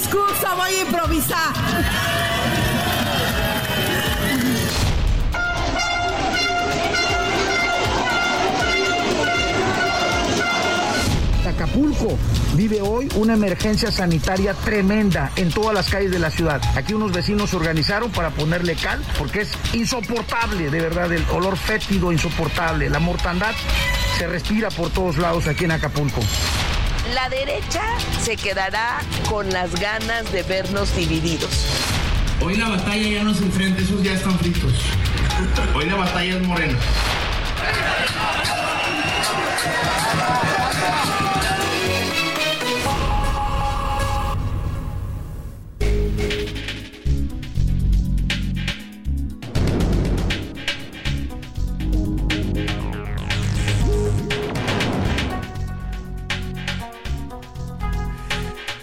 Discurso, 0.00 0.46
voy 0.56 0.72
a 0.72 0.80
improvisar. 0.80 1.52
Acapulco 11.46 12.18
vive 12.54 12.80
hoy 12.80 13.08
una 13.16 13.34
emergencia 13.34 13.92
sanitaria 13.92 14.54
tremenda 14.54 15.32
en 15.36 15.50
todas 15.50 15.74
las 15.74 15.90
calles 15.90 16.10
de 16.10 16.18
la 16.18 16.30
ciudad. 16.30 16.62
Aquí 16.76 16.94
unos 16.94 17.12
vecinos 17.12 17.50
se 17.50 17.56
organizaron 17.56 18.10
para 18.10 18.30
ponerle 18.30 18.76
cal 18.76 19.04
porque 19.18 19.42
es 19.42 19.50
insoportable, 19.74 20.70
de 20.70 20.80
verdad, 20.80 21.12
el 21.12 21.24
olor 21.30 21.58
fétido 21.58 22.10
insoportable. 22.10 22.88
La 22.88 23.00
mortandad 23.00 23.52
se 24.16 24.26
respira 24.26 24.70
por 24.70 24.88
todos 24.88 25.18
lados 25.18 25.46
aquí 25.46 25.66
en 25.66 25.72
Acapulco. 25.72 26.22
La 27.14 27.28
derecha 27.28 27.82
se 28.20 28.36
quedará 28.36 29.00
con 29.28 29.50
las 29.50 29.74
ganas 29.80 30.30
de 30.32 30.44
vernos 30.44 30.94
divididos. 30.94 31.66
Hoy 32.40 32.56
la 32.56 32.68
batalla 32.68 33.08
ya 33.08 33.24
no 33.24 33.32
es 33.32 33.40
enfrente, 33.40 33.82
esos 33.82 34.02
ya 34.02 34.12
están 34.12 34.38
fritos. 34.38 34.74
Hoy 35.74 35.86
la 35.86 35.96
batalla 35.96 36.36
es 36.36 36.42
morena. 36.46 36.78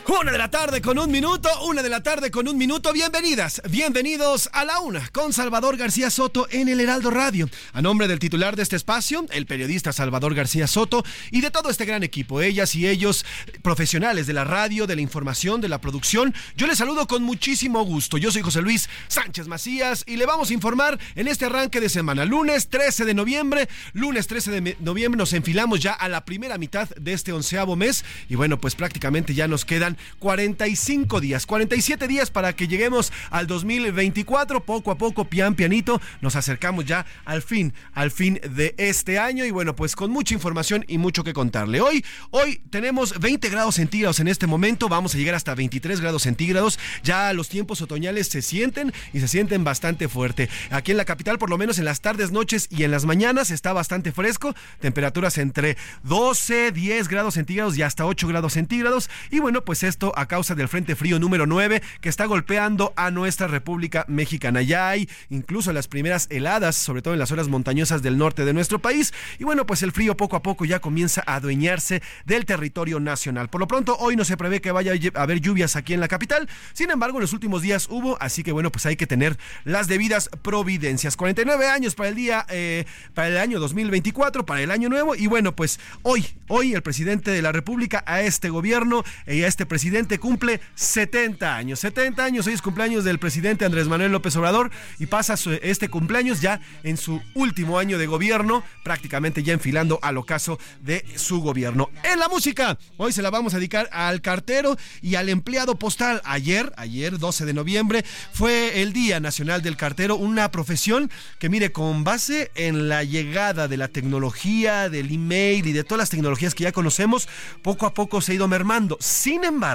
Una 0.09 0.31
de 0.31 0.37
la 0.37 0.49
tarde 0.49 0.81
con 0.81 0.97
un 0.97 1.11
minuto, 1.11 1.49
una 1.65 1.83
de 1.83 1.89
la 1.89 2.01
tarde 2.01 2.31
con 2.31 2.47
un 2.47 2.57
minuto. 2.57 2.93
Bienvenidas, 2.93 3.61
bienvenidos 3.69 4.49
a 4.53 4.63
la 4.63 4.79
una 4.79 5.05
con 5.09 5.33
Salvador 5.33 5.75
García 5.75 6.09
Soto 6.09 6.47
en 6.49 6.69
el 6.69 6.79
Heraldo 6.79 7.11
Radio. 7.11 7.49
A 7.73 7.81
nombre 7.81 8.07
del 8.07 8.17
titular 8.17 8.55
de 8.55 8.63
este 8.63 8.77
espacio, 8.77 9.25
el 9.31 9.45
periodista 9.45 9.91
Salvador 9.91 10.33
García 10.33 10.65
Soto, 10.65 11.03
y 11.29 11.41
de 11.41 11.51
todo 11.51 11.69
este 11.69 11.83
gran 11.83 12.03
equipo, 12.03 12.41
ellas 12.41 12.73
y 12.75 12.87
ellos, 12.87 13.25
profesionales 13.61 14.27
de 14.27 14.33
la 14.33 14.45
radio, 14.45 14.87
de 14.87 14.95
la 14.95 15.01
información, 15.01 15.59
de 15.59 15.67
la 15.67 15.81
producción, 15.81 16.33
yo 16.55 16.67
les 16.67 16.77
saludo 16.77 17.05
con 17.05 17.23
muchísimo 17.23 17.83
gusto. 17.83 18.17
Yo 18.17 18.31
soy 18.31 18.43
José 18.43 18.61
Luis 18.61 18.89
Sánchez 19.09 19.47
Macías 19.47 20.05
y 20.07 20.15
le 20.15 20.25
vamos 20.25 20.51
a 20.51 20.53
informar 20.53 20.97
en 21.15 21.27
este 21.27 21.45
arranque 21.45 21.81
de 21.81 21.89
semana. 21.89 22.23
Lunes 22.23 22.69
13 22.69 23.03
de 23.03 23.13
noviembre, 23.13 23.67
lunes 23.91 24.27
13 24.27 24.51
de 24.61 24.77
noviembre 24.79 25.17
nos 25.17 25.33
enfilamos 25.33 25.81
ya 25.81 25.91
a 25.91 26.07
la 26.07 26.23
primera 26.23 26.57
mitad 26.57 26.87
de 26.95 27.11
este 27.11 27.33
onceavo 27.33 27.75
mes 27.75 28.05
y 28.29 28.35
bueno, 28.35 28.57
pues 28.57 28.73
prácticamente 28.73 29.33
ya 29.33 29.49
nos 29.49 29.65
quedan 29.65 29.96
45 30.19 31.21
días, 31.21 31.45
47 31.45 32.07
días 32.07 32.29
para 32.29 32.55
que 32.55 32.67
lleguemos 32.67 33.11
al 33.29 33.47
2024. 33.47 34.63
Poco 34.63 34.91
a 34.91 34.97
poco, 34.97 35.25
pian 35.25 35.55
pianito, 35.55 36.01
nos 36.21 36.35
acercamos 36.35 36.85
ya 36.85 37.05
al 37.25 37.41
fin, 37.41 37.73
al 37.93 38.11
fin 38.11 38.39
de 38.49 38.75
este 38.77 39.19
año. 39.19 39.45
Y 39.45 39.51
bueno, 39.51 39.75
pues 39.75 39.95
con 39.95 40.11
mucha 40.11 40.33
información 40.33 40.85
y 40.87 40.97
mucho 40.97 41.23
que 41.23 41.33
contarle. 41.33 41.81
Hoy, 41.81 42.03
hoy 42.31 42.61
tenemos 42.69 43.19
20 43.19 43.49
grados 43.49 43.75
centígrados 43.75 44.19
en 44.19 44.27
este 44.27 44.47
momento. 44.47 44.89
Vamos 44.89 45.15
a 45.15 45.17
llegar 45.17 45.35
hasta 45.35 45.55
23 45.55 46.01
grados 46.01 46.23
centígrados. 46.23 46.79
Ya 47.03 47.33
los 47.33 47.49
tiempos 47.49 47.81
otoñales 47.81 48.27
se 48.27 48.41
sienten 48.41 48.93
y 49.13 49.19
se 49.19 49.27
sienten 49.27 49.63
bastante 49.63 50.07
fuerte. 50.07 50.49
Aquí 50.69 50.91
en 50.91 50.97
la 50.97 51.05
capital, 51.05 51.37
por 51.37 51.49
lo 51.49 51.57
menos 51.57 51.79
en 51.79 51.85
las 51.85 52.01
tardes, 52.01 52.31
noches 52.31 52.67
y 52.69 52.83
en 52.83 52.91
las 52.91 53.05
mañanas, 53.05 53.51
está 53.51 53.73
bastante 53.73 54.11
fresco. 54.11 54.53
Temperaturas 54.79 55.37
entre 55.37 55.77
12, 56.03 56.71
10 56.71 57.07
grados 57.07 57.35
centígrados 57.35 57.77
y 57.77 57.81
hasta 57.81 58.05
8 58.05 58.27
grados 58.27 58.53
centígrados. 58.53 59.09
Y 59.31 59.39
bueno, 59.39 59.63
pues 59.63 59.83
esto 59.87 60.13
a 60.15 60.27
causa 60.27 60.53
del 60.53 60.67
Frente 60.67 60.95
Frío 60.95 61.17
número 61.17 61.45
9 61.45 61.81
que 62.01 62.09
está 62.09 62.25
golpeando 62.25 62.93
a 62.95 63.09
nuestra 63.09 63.47
República 63.47 64.05
Mexicana. 64.07 64.61
Ya 64.61 64.89
hay 64.89 65.09
incluso 65.29 65.71
las 65.73 65.87
primeras 65.87 66.27
heladas, 66.29 66.75
sobre 66.75 67.01
todo 67.01 67.13
en 67.13 67.19
las 67.19 67.29
zonas 67.29 67.47
montañosas 67.47 68.01
del 68.01 68.17
norte 68.17 68.45
de 68.45 68.53
nuestro 68.53 68.79
país. 68.79 69.13
Y 69.39 69.45
bueno, 69.45 69.65
pues 69.65 69.83
el 69.83 69.93
frío 69.93 70.17
poco 70.17 70.35
a 70.35 70.43
poco 70.43 70.65
ya 70.65 70.79
comienza 70.79 71.23
a 71.25 71.35
adueñarse 71.35 72.03
del 72.25 72.45
territorio 72.45 72.99
nacional. 72.99 73.49
Por 73.49 73.61
lo 73.61 73.67
pronto, 73.67 73.97
hoy 73.97 74.15
no 74.15 74.25
se 74.25 74.37
prevé 74.37 74.61
que 74.61 74.71
vaya 74.71 74.91
a 74.91 75.21
haber 75.21 75.39
lluvias 75.39 75.75
aquí 75.75 75.93
en 75.93 76.01
la 76.01 76.07
capital. 76.07 76.49
Sin 76.73 76.91
embargo, 76.91 77.17
en 77.17 77.21
los 77.21 77.33
últimos 77.33 77.61
días 77.61 77.87
hubo, 77.89 78.21
así 78.21 78.43
que 78.43 78.51
bueno, 78.51 78.71
pues 78.71 78.85
hay 78.85 78.97
que 78.97 79.07
tener 79.07 79.37
las 79.63 79.87
debidas 79.87 80.29
providencias. 80.41 81.15
49 81.15 81.67
años 81.67 81.95
para 81.95 82.09
el 82.09 82.15
día, 82.15 82.45
eh, 82.49 82.85
para 83.13 83.29
el 83.29 83.37
año 83.37 83.59
2024, 83.59 84.45
para 84.45 84.61
el 84.61 84.71
año 84.71 84.89
nuevo. 84.89 85.15
Y 85.15 85.27
bueno, 85.27 85.55
pues 85.55 85.79
hoy, 86.03 86.27
hoy 86.47 86.73
el 86.73 86.83
presidente 86.83 87.31
de 87.31 87.41
la 87.41 87.53
República, 87.53 88.03
a 88.05 88.21
este 88.21 88.49
gobierno 88.49 89.03
y 89.25 89.43
a 89.43 89.47
este 89.47 89.65
presidente 89.65 89.76
cumple 90.19 90.59
70 90.75 91.55
años. 91.55 91.79
70 91.79 92.23
años, 92.23 92.47
hoy 92.47 92.53
es 92.53 92.61
cumpleaños 92.61 93.03
del 93.03 93.19
presidente 93.19 93.65
Andrés 93.65 93.87
Manuel 93.87 94.11
López 94.11 94.35
Obrador 94.35 94.71
y 94.99 95.05
pasa 95.05 95.35
este 95.61 95.89
cumpleaños 95.89 96.41
ya 96.41 96.59
en 96.83 96.97
su 96.97 97.21
último 97.35 97.79
año 97.79 97.97
de 97.97 98.07
gobierno, 98.07 98.63
prácticamente 98.83 99.43
ya 99.43 99.53
enfilando 99.53 99.99
al 100.01 100.17
ocaso 100.17 100.59
de 100.81 101.05
su 101.15 101.41
gobierno. 101.41 101.89
En 102.03 102.19
la 102.19 102.29
música, 102.29 102.77
hoy 102.97 103.11
se 103.11 103.21
la 103.21 103.29
vamos 103.29 103.53
a 103.53 103.57
dedicar 103.57 103.89
al 103.91 104.21
cartero 104.21 104.77
y 105.01 105.15
al 105.15 105.29
empleado 105.29 105.77
postal. 105.77 106.21
Ayer, 106.25 106.73
ayer 106.77 107.17
12 107.17 107.45
de 107.45 107.53
noviembre, 107.53 108.05
fue 108.33 108.81
el 108.81 108.93
Día 108.93 109.19
Nacional 109.19 109.61
del 109.61 109.77
Cartero, 109.77 110.15
una 110.15 110.51
profesión 110.51 111.11
que 111.39 111.49
mire, 111.49 111.71
con 111.71 112.03
base 112.03 112.51
en 112.55 112.89
la 112.89 113.03
llegada 113.03 113.67
de 113.67 113.77
la 113.77 113.87
tecnología, 113.87 114.89
del 114.89 115.11
email 115.11 115.67
y 115.67 115.71
de 115.71 115.83
todas 115.83 115.99
las 115.99 116.09
tecnologías 116.09 116.55
que 116.55 116.63
ya 116.63 116.71
conocemos, 116.71 117.27
poco 117.61 117.85
a 117.85 117.93
poco 117.93 118.21
se 118.21 118.31
ha 118.31 118.35
ido 118.35 118.47
mermando. 118.47 118.97
Sin 118.99 119.43
embargo, 119.43 119.66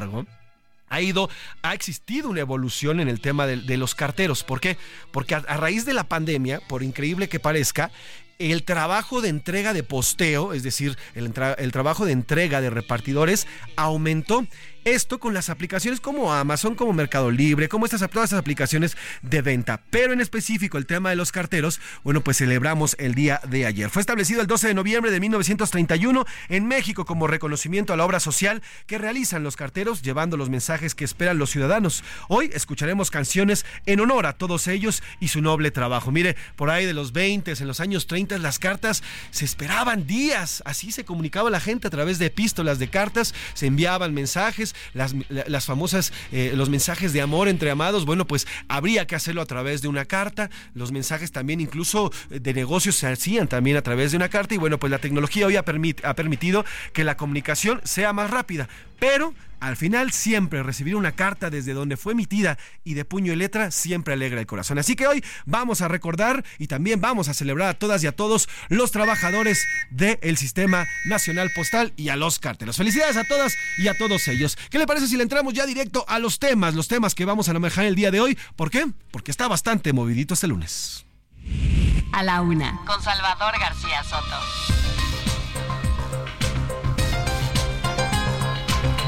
ha 0.92 1.00
ido, 1.00 1.30
ha 1.62 1.72
existido 1.72 2.28
una 2.28 2.40
evolución 2.40 3.00
en 3.00 3.08
el 3.08 3.20
tema 3.20 3.46
de, 3.46 3.76
los 3.78 3.94
carteros. 3.94 4.44
¿Por 4.44 4.60
qué? 4.60 4.76
Porque 5.10 5.34
a, 5.34 5.40
raíz 5.40 5.86
de 5.86 5.94
la 5.94 6.04
pandemia, 6.04 6.60
por 6.68 6.82
increíble 6.82 7.30
que 7.30 7.40
parezca, 7.40 7.90
el 8.38 8.62
trabajo 8.64 9.22
de 9.22 9.30
entrega 9.30 9.72
de 9.72 9.84
posteo, 9.84 10.52
es 10.52 10.62
decir, 10.62 10.98
el 11.14 11.72
trabajo 11.72 12.04
de 12.04 12.12
entrega 12.12 12.60
de 12.60 12.68
repartidores, 12.68 13.46
aumentó. 13.76 14.46
Esto 14.84 15.20
con 15.20 15.32
las 15.32 15.48
aplicaciones 15.48 16.00
como 16.00 16.32
Amazon, 16.32 16.74
como 16.74 16.92
Mercado 16.92 17.30
Libre, 17.30 17.68
como 17.68 17.84
estas, 17.84 18.00
todas 18.10 18.24
estas 18.24 18.40
aplicaciones 18.40 18.96
de 19.22 19.40
venta. 19.40 19.80
Pero 19.90 20.12
en 20.12 20.20
específico 20.20 20.76
el 20.76 20.86
tema 20.86 21.10
de 21.10 21.16
los 21.16 21.30
carteros, 21.30 21.80
bueno, 22.02 22.20
pues 22.22 22.38
celebramos 22.38 22.96
el 22.98 23.14
día 23.14 23.40
de 23.46 23.64
ayer. 23.64 23.90
Fue 23.90 24.00
establecido 24.00 24.40
el 24.40 24.48
12 24.48 24.66
de 24.66 24.74
noviembre 24.74 25.12
de 25.12 25.20
1931 25.20 26.24
en 26.48 26.66
México 26.66 27.04
como 27.04 27.28
reconocimiento 27.28 27.92
a 27.92 27.96
la 27.96 28.04
obra 28.04 28.18
social 28.18 28.60
que 28.86 28.98
realizan 28.98 29.44
los 29.44 29.54
carteros, 29.54 30.02
llevando 30.02 30.36
los 30.36 30.50
mensajes 30.50 30.96
que 30.96 31.04
esperan 31.04 31.38
los 31.38 31.50
ciudadanos. 31.50 32.02
Hoy 32.26 32.50
escucharemos 32.52 33.12
canciones 33.12 33.64
en 33.86 34.00
honor 34.00 34.26
a 34.26 34.32
todos 34.32 34.66
ellos 34.66 35.04
y 35.20 35.28
su 35.28 35.42
noble 35.42 35.70
trabajo. 35.70 36.10
Mire, 36.10 36.34
por 36.56 36.70
ahí 36.70 36.86
de 36.86 36.94
los 36.94 37.12
20, 37.12 37.52
en 37.52 37.68
los 37.68 37.78
años 37.78 38.08
30, 38.08 38.36
las 38.38 38.58
cartas 38.58 39.04
se 39.30 39.44
esperaban 39.44 40.08
días. 40.08 40.60
Así 40.66 40.90
se 40.90 41.04
comunicaba 41.04 41.50
la 41.50 41.60
gente 41.60 41.86
a 41.86 41.90
través 41.90 42.18
de 42.18 42.26
epístolas 42.26 42.80
de 42.80 42.88
cartas, 42.88 43.32
se 43.54 43.66
enviaban 43.66 44.12
mensajes 44.12 44.71
las, 44.94 45.14
las 45.28 45.64
famosas, 45.64 46.12
eh, 46.32 46.52
los 46.54 46.68
mensajes 46.68 47.12
de 47.12 47.20
amor 47.20 47.48
entre 47.48 47.70
amados, 47.70 48.04
bueno, 48.04 48.26
pues 48.26 48.46
habría 48.68 49.06
que 49.06 49.14
hacerlo 49.14 49.42
a 49.42 49.46
través 49.46 49.82
de 49.82 49.88
una 49.88 50.04
carta. 50.04 50.50
Los 50.74 50.92
mensajes 50.92 51.32
también 51.32 51.60
incluso 51.60 52.12
de 52.28 52.54
negocios 52.54 52.96
se 52.96 53.06
hacían 53.06 53.48
también 53.48 53.76
a 53.76 53.82
través 53.82 54.12
de 54.12 54.16
una 54.16 54.28
carta 54.28 54.54
y 54.54 54.58
bueno, 54.58 54.78
pues 54.78 54.90
la 54.90 54.98
tecnología 54.98 55.46
hoy 55.46 55.56
ha, 55.56 55.60
ha 55.60 56.14
permitido 56.14 56.64
que 56.92 57.04
la 57.04 57.16
comunicación 57.16 57.80
sea 57.84 58.12
más 58.12 58.30
rápida, 58.30 58.68
pero 58.98 59.34
al 59.62 59.76
final 59.76 60.12
siempre 60.12 60.62
recibir 60.62 60.96
una 60.96 61.12
carta 61.12 61.48
desde 61.48 61.72
donde 61.72 61.96
fue 61.96 62.14
emitida 62.14 62.58
y 62.82 62.94
de 62.94 63.04
puño 63.04 63.32
y 63.32 63.36
letra 63.36 63.70
siempre 63.70 64.14
alegra 64.14 64.40
el 64.40 64.46
corazón. 64.46 64.78
Así 64.78 64.96
que 64.96 65.06
hoy 65.06 65.24
vamos 65.46 65.82
a 65.82 65.88
recordar 65.88 66.44
y 66.58 66.66
también 66.66 67.00
vamos 67.00 67.28
a 67.28 67.34
celebrar 67.34 67.68
a 67.68 67.74
todas 67.74 68.02
y 68.02 68.08
a 68.08 68.16
todos 68.16 68.48
los 68.68 68.90
trabajadores 68.90 69.64
del 69.90 70.36
Sistema 70.36 70.84
Nacional 71.06 71.50
Postal 71.54 71.92
y 71.96 72.08
a 72.08 72.16
los 72.16 72.40
cárteles. 72.40 72.76
Felicidades 72.76 73.16
a 73.16 73.24
todas 73.24 73.54
y 73.78 73.86
a 73.86 73.96
todos 73.96 74.26
ellos. 74.26 74.58
¿Qué 74.68 74.78
le 74.78 74.86
parece 74.86 75.06
si 75.06 75.16
le 75.16 75.22
entramos 75.22 75.54
ya 75.54 75.64
directo 75.64 76.04
a 76.08 76.18
los 76.18 76.40
temas, 76.40 76.74
los 76.74 76.88
temas 76.88 77.14
que 77.14 77.24
vamos 77.24 77.48
a 77.48 77.52
manejar 77.52 77.84
el 77.84 77.94
día 77.94 78.10
de 78.10 78.20
hoy? 78.20 78.36
¿Por 78.56 78.68
qué? 78.68 78.86
Porque 79.12 79.30
está 79.30 79.46
bastante 79.46 79.92
movidito 79.92 80.34
este 80.34 80.48
lunes. 80.48 81.06
A 82.12 82.24
la 82.24 82.42
una, 82.42 82.80
con 82.84 83.00
Salvador 83.00 83.54
García 83.60 84.02
Soto. 84.02 84.81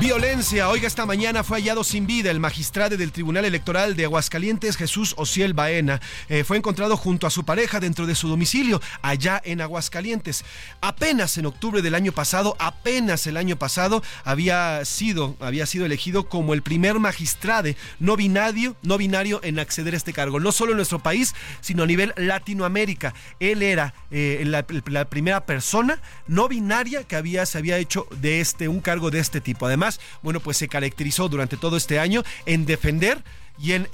Violencia. 0.05 0.69
Oiga, 0.69 0.87
esta 0.87 1.06
mañana 1.06 1.43
fue 1.43 1.56
hallado 1.56 1.83
sin 1.83 2.06
vida 2.06 2.31
el 2.31 2.39
magistrado 2.39 2.95
del 2.99 3.11
Tribunal 3.11 3.47
Electoral 3.47 3.97
de 3.97 4.05
Aguascalientes, 4.05 4.77
Jesús 4.77 5.15
Ociel 5.17 5.55
Baena. 5.55 5.99
Eh, 6.29 6.45
fue 6.45 6.59
encontrado 6.59 6.99
junto 6.99 7.27
a 7.27 7.31
su 7.31 7.45
pareja 7.47 7.81
dentro 7.81 8.05
de 8.05 8.15
su 8.15 8.29
domicilio, 8.29 8.83
allá 9.01 9.41
en 9.43 9.62
Aguascalientes. 9.62 10.45
Apenas 10.83 11.39
en 11.39 11.47
octubre 11.47 11.81
del 11.81 11.95
año 11.95 12.12
pasado, 12.12 12.55
apenas 12.59 13.27
el 13.27 13.39
año 13.39 13.56
pasado, 13.56 14.03
había 14.25 14.85
sido, 14.85 15.37
había 15.41 15.65
sido 15.65 15.87
elegido 15.87 16.29
como 16.29 16.53
el 16.53 16.61
primer 16.61 16.99
magistrado 16.99 17.71
no 17.99 18.17
binario, 18.17 18.77
no 18.83 18.99
binario 18.99 19.41
en 19.43 19.59
acceder 19.59 19.95
a 19.95 19.97
este 19.97 20.12
cargo. 20.12 20.39
No 20.39 20.53
solo 20.53 20.73
en 20.73 20.77
nuestro 20.77 20.99
país, 20.99 21.35
sino 21.62 21.85
a 21.85 21.87
nivel 21.87 22.12
Latinoamérica. 22.19 23.15
Él 23.41 23.62
era 23.62 23.95
eh, 24.11 24.43
la, 24.45 24.67
la, 24.87 25.09
primera 25.09 25.47
persona 25.47 25.99
no 26.27 26.47
binaria 26.49 27.05
que 27.05 27.17
había, 27.17 27.47
se 27.47 27.56
había 27.56 27.79
hecho 27.79 28.06
de 28.21 28.41
este, 28.41 28.69
un 28.69 28.81
cargo 28.81 29.11
de 29.11 29.21
este 29.21 29.41
tipo. 29.41 29.65
Además, 29.65 29.94
bueno, 30.23 30.41
pues 30.41 30.56
se 30.56 30.69
caracterizó 30.69 31.29
durante 31.29 31.56
todo 31.56 31.76
este 31.76 31.99
año 31.99 32.23
en 32.46 32.67
defender 32.67 33.23
y 33.58 33.73
en, 33.73 33.88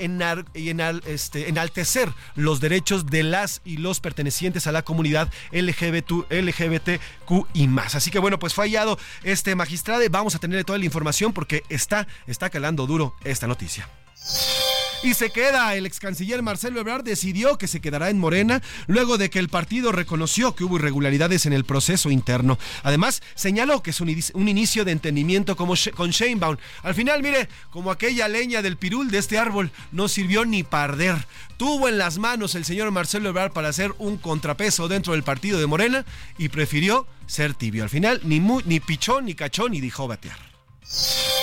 este, 1.06 1.48
enaltecer 1.48 2.08
los 2.34 2.60
derechos 2.60 3.06
de 3.06 3.22
las 3.22 3.60
y 3.64 3.76
los 3.76 4.00
pertenecientes 4.00 4.66
a 4.66 4.72
la 4.72 4.82
comunidad 4.82 5.30
LGBT, 5.52 6.30
LGBTQ 6.30 7.46
y 7.54 7.68
más. 7.68 7.94
Así 7.94 8.10
que 8.10 8.18
bueno, 8.18 8.38
pues 8.38 8.54
fallado 8.54 8.98
este 9.22 9.54
magistrado. 9.54 10.02
Vamos 10.10 10.34
a 10.34 10.38
tener 10.38 10.64
toda 10.64 10.78
la 10.78 10.84
información 10.84 11.32
porque 11.32 11.62
está, 11.68 12.06
está 12.26 12.48
calando 12.50 12.86
duro 12.86 13.14
esta 13.24 13.46
noticia. 13.46 13.88
Y 15.02 15.14
se 15.14 15.30
queda. 15.30 15.74
El 15.74 15.86
ex 15.86 15.98
canciller 15.98 16.42
Marcelo 16.42 16.80
Ebrard 16.80 17.04
decidió 17.04 17.56
que 17.56 17.68
se 17.68 17.80
quedará 17.80 18.10
en 18.10 18.18
Morena 18.18 18.60
luego 18.86 19.16
de 19.16 19.30
que 19.30 19.38
el 19.38 19.48
partido 19.48 19.92
reconoció 19.92 20.54
que 20.54 20.64
hubo 20.64 20.76
irregularidades 20.76 21.46
en 21.46 21.54
el 21.54 21.64
proceso 21.64 22.10
interno. 22.10 22.58
Además, 22.82 23.22
señaló 23.34 23.82
que 23.82 23.90
es 23.90 24.00
un, 24.00 24.10
inicio 24.48 24.84
de 24.84 24.92
entendimiento 24.92 25.56
como 25.56 25.74
con 25.94 26.10
Sheinbaum. 26.10 26.58
Al 26.82 26.94
final, 26.94 27.22
mire, 27.22 27.48
como 27.70 27.90
aquella 27.90 28.28
leña 28.28 28.60
del 28.60 28.76
pirul 28.76 29.10
de 29.10 29.18
este 29.18 29.38
árbol, 29.38 29.70
no 29.90 30.06
sirvió 30.08 30.44
ni 30.44 30.64
parder. 30.64 31.16
Tuvo 31.56 31.88
en 31.88 31.96
las 31.96 32.18
manos 32.18 32.54
el 32.54 32.66
señor 32.66 32.90
Marcelo 32.90 33.30
Ebrard 33.30 33.52
para 33.52 33.68
hacer 33.68 33.94
un 33.98 34.18
contrapeso 34.18 34.86
dentro 34.88 35.14
del 35.14 35.22
partido 35.22 35.58
de 35.58 35.66
Morena 35.66 36.04
y 36.36 36.50
prefirió 36.50 37.06
ser 37.26 37.54
tibio. 37.54 37.84
Al 37.84 37.90
final, 37.90 38.20
ni, 38.24 38.40
ni 38.40 38.80
pichó, 38.80 39.22
ni 39.22 39.34
cachó, 39.34 39.68
ni 39.68 39.80
dijo 39.80 40.06
batear. 40.06 40.38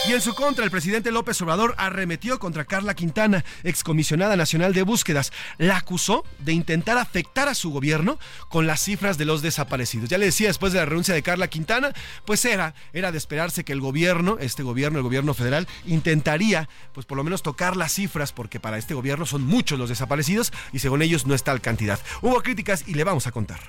Y 0.07 0.13
en 0.13 0.21
su 0.21 0.35
contra, 0.35 0.63
el 0.63 0.71
presidente 0.71 1.11
López 1.11 1.41
Obrador 1.41 1.73
arremetió 1.77 2.39
contra 2.39 2.63
Carla 2.63 2.93
Quintana, 2.93 3.43
excomisionada 3.63 4.37
nacional 4.37 4.73
de 4.73 4.83
búsquedas. 4.83 5.33
La 5.57 5.77
acusó 5.77 6.23
de 6.39 6.53
intentar 6.53 6.97
afectar 6.97 7.49
a 7.49 7.55
su 7.55 7.71
gobierno 7.71 8.17
con 8.47 8.67
las 8.67 8.81
cifras 8.81 9.17
de 9.17 9.25
los 9.25 9.41
desaparecidos. 9.41 10.09
Ya 10.09 10.17
le 10.17 10.27
decía, 10.27 10.47
después 10.47 10.71
de 10.71 10.79
la 10.79 10.85
renuncia 10.85 11.13
de 11.13 11.23
Carla 11.23 11.49
Quintana, 11.49 11.91
pues 12.25 12.45
era, 12.45 12.73
era 12.93 13.11
de 13.11 13.17
esperarse 13.17 13.65
que 13.65 13.73
el 13.73 13.81
gobierno, 13.81 14.37
este 14.39 14.63
gobierno, 14.63 14.99
el 14.99 15.03
gobierno 15.03 15.33
federal, 15.33 15.67
intentaría, 15.85 16.69
pues 16.93 17.05
por 17.05 17.17
lo 17.17 17.23
menos 17.25 17.43
tocar 17.43 17.75
las 17.75 17.91
cifras, 17.91 18.31
porque 18.31 18.59
para 18.61 18.77
este 18.77 18.93
gobierno 18.93 19.25
son 19.25 19.43
muchos 19.43 19.77
los 19.77 19.89
desaparecidos 19.89 20.53
y 20.71 20.79
según 20.79 21.01
ellos 21.01 21.25
no 21.25 21.33
está 21.33 21.47
tal 21.47 21.61
cantidad. 21.61 21.97
Hubo 22.21 22.41
críticas 22.43 22.83
y 22.87 22.93
le 22.93 23.05
vamos 23.05 23.25
a 23.25 23.31
contar. 23.31 23.59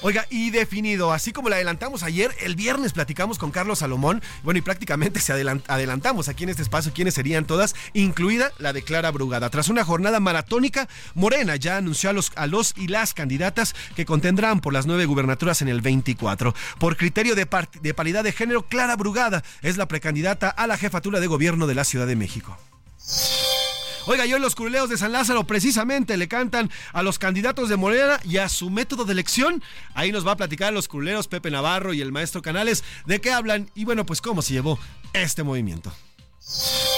Oiga, 0.00 0.26
y 0.30 0.50
definido, 0.50 1.12
así 1.12 1.32
como 1.32 1.48
le 1.48 1.56
adelantamos 1.56 2.04
ayer, 2.04 2.32
el 2.40 2.54
viernes 2.54 2.92
platicamos 2.92 3.36
con 3.36 3.50
Carlos 3.50 3.80
Salomón, 3.80 4.22
bueno, 4.44 4.58
y 4.58 4.62
prácticamente 4.62 5.18
se 5.18 5.32
adelantamos 5.32 6.28
aquí 6.28 6.44
en 6.44 6.50
este 6.50 6.62
espacio 6.62 6.92
quiénes 6.94 7.14
serían 7.14 7.46
todas, 7.46 7.74
incluida 7.94 8.52
la 8.58 8.72
de 8.72 8.82
Clara 8.82 9.10
Brugada. 9.10 9.50
Tras 9.50 9.68
una 9.68 9.84
jornada 9.84 10.20
maratónica, 10.20 10.88
Morena 11.14 11.56
ya 11.56 11.78
anunció 11.78 12.10
a 12.10 12.46
los, 12.46 12.74
y 12.76 12.86
las 12.86 13.12
candidatas 13.12 13.74
que 13.96 14.06
contendrán 14.06 14.60
por 14.60 14.72
las 14.72 14.86
nueve 14.86 15.04
gubernaturas 15.04 15.62
en 15.62 15.68
el 15.68 15.80
24. 15.80 16.54
Por 16.78 16.96
criterio 16.96 17.34
de, 17.34 17.48
de 17.82 17.94
paridad 17.94 18.22
de 18.22 18.30
género, 18.30 18.62
Clara 18.62 18.94
Brugada 18.94 19.42
es 19.62 19.78
la 19.78 19.88
precandidata 19.88 20.48
a 20.48 20.68
la 20.68 20.78
jefatura 20.78 21.18
de 21.18 21.26
gobierno 21.26 21.66
de 21.66 21.74
la 21.74 21.82
Ciudad 21.82 22.06
de 22.06 22.14
México. 22.14 22.56
Oiga, 24.10 24.24
yo 24.24 24.38
los 24.38 24.54
curuleos 24.54 24.88
de 24.88 24.96
San 24.96 25.12
Lázaro 25.12 25.44
precisamente 25.44 26.16
le 26.16 26.28
cantan 26.28 26.70
a 26.94 27.02
los 27.02 27.18
candidatos 27.18 27.68
de 27.68 27.76
Morena 27.76 28.18
y 28.24 28.38
a 28.38 28.48
su 28.48 28.70
método 28.70 29.04
de 29.04 29.12
elección. 29.12 29.62
Ahí 29.92 30.12
nos 30.12 30.26
va 30.26 30.32
a 30.32 30.36
platicar 30.38 30.72
los 30.72 30.88
curuleos 30.88 31.28
Pepe 31.28 31.50
Navarro 31.50 31.92
y 31.92 32.00
el 32.00 32.10
maestro 32.10 32.40
Canales 32.40 32.84
de 33.04 33.20
qué 33.20 33.32
hablan 33.32 33.70
y 33.74 33.84
bueno, 33.84 34.06
pues 34.06 34.22
cómo 34.22 34.40
se 34.40 34.54
llevó 34.54 34.78
este 35.12 35.42
movimiento. 35.42 35.92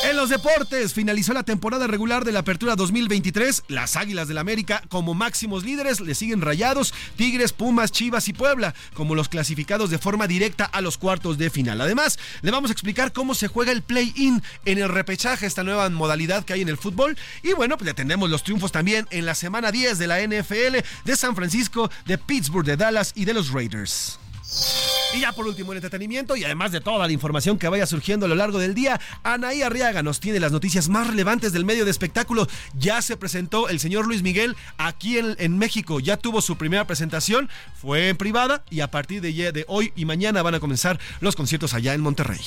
En 0.03 0.17
los 0.17 0.31
deportes, 0.31 0.95
finalizó 0.95 1.35
la 1.35 1.43
temporada 1.43 1.87
regular 1.87 2.25
de 2.25 2.33
la 2.33 2.41
Apertura 2.41 2.75
2023. 2.75 3.65
Las 3.69 3.97
Águilas 3.97 4.29
del 4.29 4.39
América, 4.39 4.83
como 4.89 5.13
máximos 5.13 5.63
líderes, 5.63 6.01
le 6.01 6.15
siguen 6.15 6.41
Rayados, 6.41 6.95
Tigres, 7.17 7.53
Pumas, 7.53 7.93
Chivas 7.93 8.27
y 8.29 8.33
Puebla, 8.33 8.75
como 8.95 9.15
los 9.15 9.29
clasificados 9.29 9.91
de 9.91 9.99
forma 9.99 10.27
directa 10.27 10.65
a 10.65 10.81
los 10.81 10.97
cuartos 10.97 11.37
de 11.37 11.51
final. 11.51 11.81
Además, 11.81 12.19
le 12.41 12.51
vamos 12.51 12.71
a 12.71 12.73
explicar 12.73 13.13
cómo 13.13 13.35
se 13.35 13.49
juega 13.49 13.73
el 13.73 13.83
play-in 13.83 14.43
en 14.65 14.79
el 14.79 14.89
repechaje, 14.89 15.47
esta 15.47 15.65
nueva 15.65 15.89
modalidad 15.91 16.45
que 16.45 16.55
hay 16.55 16.63
en 16.63 16.71
el 16.71 16.79
fútbol. 16.79 17.17
Y 17.43 17.53
bueno, 17.53 17.77
pues 17.77 17.87
le 17.87 17.95
tendremos 17.95 18.31
los 18.31 18.43
triunfos 18.43 18.73
también 18.73 19.07
en 19.11 19.27
la 19.27 19.35
semana 19.35 19.71
10 19.71 19.99
de 19.99 20.07
la 20.07 20.21
NFL, 20.23 20.79
de 21.05 21.17
San 21.17 21.37
Francisco, 21.37 21.91
de 22.07 22.17
Pittsburgh, 22.17 22.67
de 22.67 22.77
Dallas 22.79 23.13
y 23.15 23.27
de 23.27 23.35
los 23.35 23.51
Raiders. 23.53 24.19
Y 25.13 25.21
ya 25.21 25.33
por 25.33 25.47
último 25.47 25.73
el 25.73 25.79
entretenimiento 25.79 26.37
y 26.37 26.45
además 26.45 26.71
de 26.71 26.81
toda 26.81 27.07
la 27.07 27.13
información 27.13 27.59
que 27.59 27.69
vaya 27.69 27.87
surgiendo 27.87 28.27
a 28.27 28.29
lo 28.29 28.37
largo 28.37 28.59
del 28.59 28.75
día, 28.75 29.01
Anaí 29.25 29.63
Arriaga 29.63 30.03
nos 30.03 30.21
tiene 30.21 30.39
las 30.39 30.53
noticias 30.53 30.89
más 30.89 31.09
relevantes 31.09 31.53
del 31.53 31.65
medio 31.65 31.85
de 31.85 31.91
espectáculo. 31.91 32.47
Ya 32.75 33.03
se 33.03 33.17
presentó 33.17 33.69
el 33.69 33.81
señor 33.81 34.07
Luis 34.07 34.23
Miguel 34.23 34.57
aquí 34.79 35.19
en, 35.19 35.59
México, 35.59 35.99
ya 35.99 36.17
tuvo 36.17 36.41
su 36.41 36.57
primera 36.57 36.87
presentación, 36.87 37.51
fue 37.81 38.09
en 38.09 38.17
privada 38.17 38.63
y 38.71 38.81
a 38.81 38.91
partir 38.91 39.21
de, 39.21 39.53
de 39.53 39.65
hoy 39.67 39.93
y 39.97 40.05
mañana 40.05 40.43
van 40.43 40.55
a 40.55 40.61
comenzar 40.61 41.01
los 41.21 41.35
conciertos 41.35 41.75
allá 41.75 41.93
en 41.95 42.01
Monterrey. 42.01 42.41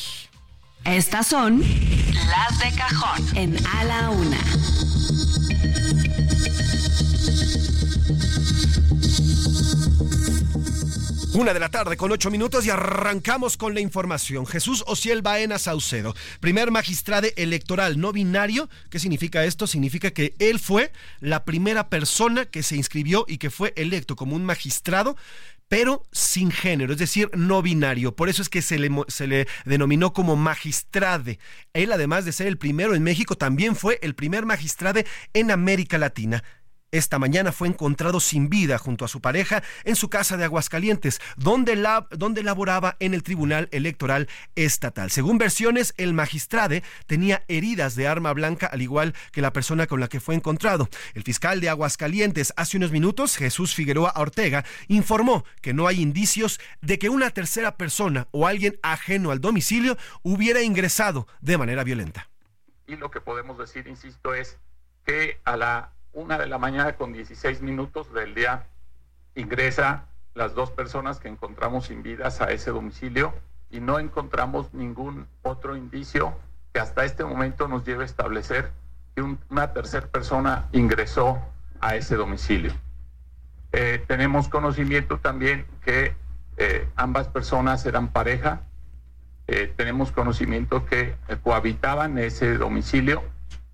Estas 0.86 1.28
son 1.28 1.62
las 1.62 2.60
de 2.60 2.78
cajón 2.78 3.38
en 3.38 3.68
A 3.68 3.84
la 3.84 4.10
Una. 4.10 4.38
Una 11.34 11.52
de 11.52 11.60
la 11.60 11.70
tarde 11.70 11.98
con 11.98 12.12
ocho 12.12 12.30
minutos 12.30 12.64
y 12.64 12.70
arrancamos 12.70 13.58
con 13.58 13.74
la 13.74 13.80
información. 13.80 14.46
Jesús 14.46 14.84
Ociel 14.86 15.24
Baena 15.24 15.58
Saucedo, 15.58 16.14
primer 16.40 16.70
magistrado 16.70 17.28
electoral 17.36 18.00
no 18.00 18.12
binario. 18.12 18.70
¿Qué 18.92 19.00
significa 19.00 19.44
esto? 19.44 19.66
Significa 19.66 20.12
que 20.12 20.36
él 20.38 20.60
fue 20.60 20.92
la 21.22 21.44
primera 21.44 21.90
persona 21.90 22.46
que 22.46 22.62
se 22.62 22.76
inscribió 22.76 23.26
y 23.28 23.40
que 23.40 23.50
fue 23.50 23.74
electo 23.76 24.16
como 24.16 24.36
un 24.36 24.46
magistrado 24.46 25.18
pero 25.70 26.04
sin 26.12 26.52
género, 26.52 26.94
es 26.94 27.00
decir, 27.00 27.32
no 27.34 27.64
binario. 27.64 28.16
Por 28.16 28.30
eso 28.30 28.44
es 28.44 28.50
que 28.50 28.62
se 28.62 28.78
le, 28.78 28.92
se 29.08 29.26
le, 29.26 29.48
denominó 29.66 30.14
como 30.14 30.36
magistrade. 30.36 31.40
Él, 31.74 31.92
además 31.92 32.26
de 32.26 32.32
ser 32.32 32.46
el 32.46 32.60
primero 32.60 32.94
en 32.94 33.02
México, 33.02 33.36
también 33.36 33.76
fue 33.76 33.98
el 34.04 34.14
primer 34.14 34.46
magistrade 34.46 35.08
en 35.34 35.50
América 35.50 35.98
Latina. 35.98 36.44
Esta 36.94 37.18
mañana 37.18 37.52
fue 37.52 37.68
encontrado 37.68 38.20
sin 38.20 38.50
vida 38.50 38.78
junto 38.78 39.04
a 39.04 39.08
su 39.08 39.20
pareja 39.20 39.64
en 39.84 39.96
su 39.96 40.12
casa 40.12 40.38
de 40.38 40.44
Aguascalientes, 40.44 41.22
donde, 41.38 41.76
la, 41.76 42.06
donde 42.12 42.44
laboraba 42.44 42.98
en 43.00 43.16
el 43.16 43.24
Tribunal 43.24 43.68
Electoral 43.72 44.30
Estatal. 44.54 45.10
Según 45.10 45.40
versiones, 45.40 45.96
el 45.98 46.14
magistrade 46.14 46.84
tenía 47.08 47.46
heridas 47.48 47.96
de 47.96 48.08
arma 48.08 48.32
blanca, 48.32 48.68
al 48.68 48.84
igual 48.84 49.16
que 49.32 49.42
la 49.42 49.52
persona 49.52 49.88
con 49.88 50.02
la 50.02 50.08
que 50.08 50.20
fue 50.20 50.36
encontrado. 50.36 50.88
El 51.16 51.24
fiscal 51.24 51.62
de 51.62 51.70
Aguascalientes, 51.70 52.54
hace 52.58 52.78
unos 52.78 52.92
minutos, 52.92 53.38
Jesús 53.38 53.74
Figueroa 53.74 54.14
Ortega, 54.16 54.64
informó 54.88 55.46
que 55.62 55.74
no 55.74 55.88
hay 55.88 56.00
indicios 56.00 56.60
de 56.82 57.00
que 57.00 57.10
una 57.10 57.32
tercera 57.32 57.76
persona 57.76 58.28
o 58.30 58.46
alguien 58.46 58.78
ajeno 58.84 59.32
al 59.32 59.42
domicilio 59.42 59.98
hubiera 60.22 60.62
ingresado 60.62 61.28
de 61.42 61.58
manera 61.58 61.84
violenta. 61.84 62.30
Y 62.86 62.98
lo 62.98 63.10
que 63.10 63.20
podemos 63.20 63.58
decir, 63.58 63.88
insisto, 63.88 64.36
es 64.36 64.60
que 65.08 65.40
a 65.44 65.58
la 65.58 65.94
una 66.14 66.38
de 66.38 66.48
la 66.48 66.58
mañana 66.58 66.96
con 66.96 67.12
16 67.12 67.62
minutos 67.62 68.14
del 68.14 68.36
día 68.36 68.68
ingresa 69.36 70.06
las 70.36 70.54
dos 70.54 70.72
personas 70.72 71.20
que 71.20 71.28
encontramos 71.28 71.88
sin 71.88 72.04
vidas 72.04 72.42
a 72.42 72.52
ese 72.52 72.72
domicilio 72.72 73.34
y 73.70 73.80
no 73.80 74.00
encontramos 74.00 74.74
ningún 74.74 75.28
otro 75.42 75.76
indicio 75.76 76.36
que 76.72 76.80
hasta 76.80 77.06
este 77.06 77.24
momento 77.24 77.68
nos 77.68 77.84
lleve 77.84 78.04
a 78.04 78.06
establecer 78.06 78.72
que 79.16 79.22
una 79.22 79.74
tercera 79.74 80.08
persona 80.08 80.68
ingresó 80.72 81.40
a 81.82 81.96
ese 81.96 82.16
domicilio. 82.16 82.74
Eh, 83.72 84.04
tenemos 84.08 84.48
conocimiento 84.48 85.18
también 85.20 85.66
que 85.84 86.16
eh, 86.58 86.88
ambas 86.96 87.28
personas 87.28 87.86
eran 87.86 88.10
pareja. 88.10 88.62
Eh, 89.48 89.74
tenemos 89.76 90.12
conocimiento 90.12 90.86
que 90.86 91.16
cohabitaban 91.44 92.18
ese 92.18 92.58
domicilio 92.58 93.24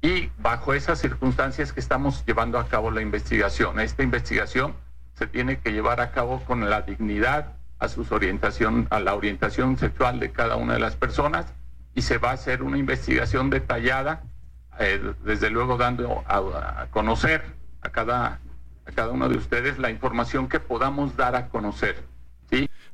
y 0.02 0.30
bajo 0.38 0.74
esas 0.74 1.00
circunstancias 1.00 1.74
que 1.74 1.80
estamos 1.80 2.24
llevando 2.26 2.58
a 2.58 2.68
cabo 2.68 2.92
la 2.92 3.02
investigación. 3.02 3.80
Esta 3.80 4.04
investigación 4.04 4.76
se 5.14 5.28
tiene 5.28 5.60
que 5.60 5.74
llevar 5.74 6.00
a 6.00 6.12
cabo 6.12 6.44
con 6.46 6.70
la 6.70 6.82
dignidad 6.82 7.54
a 7.80 7.88
su 7.88 8.06
orientación, 8.10 8.88
a 8.90 9.00
la 9.00 9.16
orientación 9.16 9.78
sexual 9.78 10.20
de 10.20 10.32
cada 10.32 10.56
una 10.56 10.74
de 10.74 10.80
las 10.80 10.96
personas 10.96 11.54
y 11.96 12.02
se 12.02 12.18
va 12.18 12.32
a 12.32 12.34
hacer 12.34 12.64
una 12.64 12.78
investigación 12.78 13.50
detallada, 13.50 14.24
desde 15.26 15.50
luego 15.50 15.78
dando 15.78 16.24
a, 16.28 16.82
a 16.82 16.88
conocer 16.88 17.44
a 17.82 17.90
cada 17.90 18.40
a 18.90 18.92
cada 18.92 19.12
uno 19.12 19.30
de 19.30 19.38
ustedes 19.38 19.78
la 19.78 19.92
información 19.92 20.50
que 20.50 20.60
podamos 20.60 21.16
dar 21.16 21.36
a 21.36 21.50
conocer. 21.50 22.04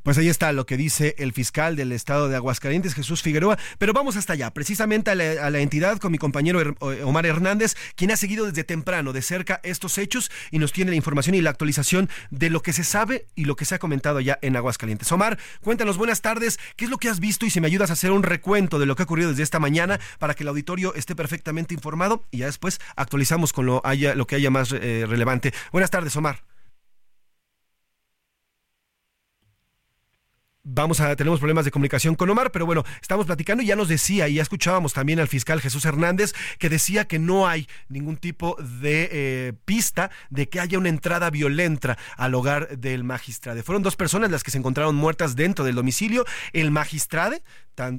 Pues 0.06 0.20
ahí 0.20 0.30
está 0.30 0.52
lo 0.52 0.68
que 0.68 0.78
dice 0.78 1.16
el 1.18 1.34
fiscal 1.34 1.76
del 1.76 1.92
estado 1.92 2.30
de 2.30 2.36
Aguascalientes, 2.36 2.94
Jesús 2.94 3.24
Figueroa. 3.24 3.58
Pero 3.80 3.92
vamos 3.92 4.16
hasta 4.18 4.34
allá, 4.34 4.54
precisamente 4.54 5.10
a 5.10 5.16
la, 5.16 5.60
entidad 5.60 5.98
con 5.98 6.12
mi 6.12 6.20
compañero 6.20 6.60
Omar 7.04 7.26
Hernández, 7.26 7.74
quien 7.96 8.12
ha 8.12 8.16
seguido 8.16 8.46
desde 8.46 8.64
temprano 8.64 9.14
de 9.14 9.24
cerca 9.24 9.60
estos 9.64 9.98
hechos 9.98 10.30
y 10.52 10.60
nos 10.60 10.74
tiene 10.74 10.92
la 10.92 10.96
información 10.96 11.34
y 11.34 11.42
la 11.42 11.50
actualización 11.50 12.08
de 12.30 12.52
lo 12.52 12.62
que 12.62 12.72
se 12.72 12.84
sabe 12.84 13.26
y 13.34 13.46
lo 13.46 13.56
que 13.56 13.66
se 13.66 13.74
ha 13.74 13.80
comentado 13.80 14.20
ya 14.20 14.38
en 14.44 14.56
Aguascalientes. 14.56 15.12
Omar, 15.12 15.40
cuéntanos, 15.62 15.98
buenas 15.98 16.22
tardes, 16.22 16.60
¿qué 16.76 16.86
es 16.86 16.92
lo 16.92 17.00
que 17.00 17.10
has 17.10 17.20
visto 17.20 17.48
y 17.48 17.50
si 17.50 17.60
me 17.60 17.66
ayudas 17.66 17.90
a 17.90 17.94
hacer 17.94 18.12
un 18.12 18.22
recuento 18.22 18.78
de 18.78 18.86
lo 18.86 18.96
que 18.96 19.02
ha 19.02 19.06
ocurrido 19.06 19.32
desde 19.32 19.42
esta 19.42 19.60
mañana 19.60 20.00
para 20.20 20.36
que 20.36 20.44
el 20.44 20.50
auditorio 20.50 20.94
esté 20.94 21.16
perfectamente 21.16 21.74
informado 21.74 22.24
y 22.30 22.38
ya 22.38 22.46
después 22.46 22.80
actualizamos 22.96 23.54
con 23.54 23.66
lo, 23.66 23.82
haya, 23.84 24.14
lo 24.14 24.28
que 24.28 24.36
haya 24.36 24.52
más 24.52 24.72
eh, 24.72 25.06
relevante? 25.10 25.52
Buenas 25.72 25.90
tardes, 25.90 26.16
Omar. 26.16 26.55
Vamos 30.66 31.00
a 31.00 31.16
tenemos 31.16 31.40
problemas 31.40 31.64
de 31.64 31.72
comunicación 31.72 32.16
con 32.16 32.30
Omar, 32.30 32.52
pero 32.52 32.66
bueno, 32.66 32.84
estamos 33.02 33.26
platicando 33.28 33.64
y 33.64 33.68
ya 33.68 33.76
nos 33.76 33.88
decía 33.88 34.28
y 34.28 34.36
ya 34.36 34.42
escuchábamos 34.42 34.94
también 34.94 35.20
al 35.20 35.28
fiscal 35.28 35.62
Jesús 35.62 35.86
Hernández 35.86 36.34
que 36.60 36.70
decía 36.70 37.06
que 37.06 37.20
no 37.20 37.48
hay 37.48 37.68
ningún 37.88 38.18
tipo 38.18 38.58
de 38.60 39.10
eh, 39.12 39.54
pista 39.66 40.10
de 40.30 40.50
que 40.50 40.60
haya 40.60 40.78
una 40.78 40.90
entrada 40.90 41.30
violenta 41.30 41.98
al 42.18 42.34
hogar 42.34 42.78
del 42.78 43.04
magistrado. 43.04 43.62
Fueron 43.64 43.84
dos 43.84 43.96
personas 43.96 44.32
las 44.32 44.44
que 44.44 44.52
se 44.52 44.58
encontraron 44.58 44.96
muertas 44.96 45.36
dentro 45.36 45.64
del 45.64 45.76
domicilio, 45.76 46.26
el 46.52 46.72
magistrado 46.72 47.38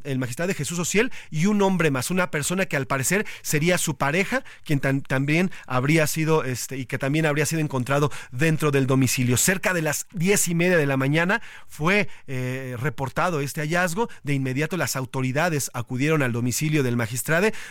el 0.04 0.18
magistrado 0.18 0.54
Jesús 0.54 0.78
Ociel 0.78 1.12
y 1.30 1.46
un 1.46 1.60
hombre 1.62 1.90
más, 1.90 2.10
una 2.10 2.30
persona 2.30 2.66
que 2.66 2.76
al 2.76 2.86
parecer 2.86 3.26
sería 3.42 3.78
su 3.78 3.96
pareja, 3.96 4.44
quien 4.64 4.80
también 4.80 5.50
habría 5.66 6.06
sido, 6.06 6.44
este, 6.44 6.78
y 6.78 6.86
que 6.86 6.98
también 6.98 7.26
habría 7.26 7.46
sido 7.46 7.60
encontrado 7.60 8.10
dentro 8.30 8.70
del 8.70 8.86
domicilio. 8.86 9.36
Cerca 9.36 9.74
de 9.74 9.82
las 9.82 10.06
diez 10.12 10.48
y 10.48 10.54
media 10.54 10.76
de 10.76 10.86
la 10.86 10.96
mañana 10.96 11.42
fue 11.66 12.08
eh, 12.26 12.55
reportado 12.78 13.40
este 13.40 13.60
hallazgo. 13.60 14.08
De 14.22 14.34
inmediato 14.34 14.76
las 14.76 14.96
autoridades 14.96 15.70
acudieron 15.74 16.22
al 16.22 16.32
domicilio 16.32 16.82
del 16.82 16.96
magistrado, 16.96 17.26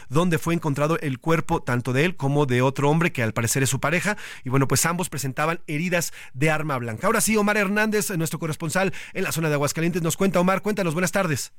donde 0.09 0.37
fue 0.37 0.53
encontrado 0.53 0.99
el 0.99 1.19
cuerpo 1.19 1.61
tanto 1.61 1.93
de 1.93 2.05
él 2.05 2.15
como 2.15 2.45
de 2.45 2.61
otro 2.61 2.89
hombre 2.89 3.11
que 3.11 3.23
al 3.23 3.33
parecer 3.33 3.63
es 3.63 3.69
su 3.69 3.79
pareja. 3.79 4.17
Y 4.43 4.49
bueno, 4.49 4.67
pues 4.67 4.85
ambos 4.85 5.09
presentaban 5.09 5.61
heridas 5.67 6.13
de 6.33 6.49
arma 6.49 6.77
blanca. 6.77 7.07
Ahora 7.07 7.21
sí, 7.21 7.37
Omar 7.37 7.57
Hernández, 7.57 8.09
nuestro 8.11 8.39
corresponsal 8.39 8.93
en 9.13 9.23
la 9.23 9.31
zona 9.31 9.49
de 9.49 9.55
Aguascalientes, 9.55 10.01
nos 10.01 10.17
cuenta. 10.17 10.39
Omar, 10.39 10.61
cuéntanos, 10.61 10.93
buenas 10.93 11.11
tardes. 11.11 11.53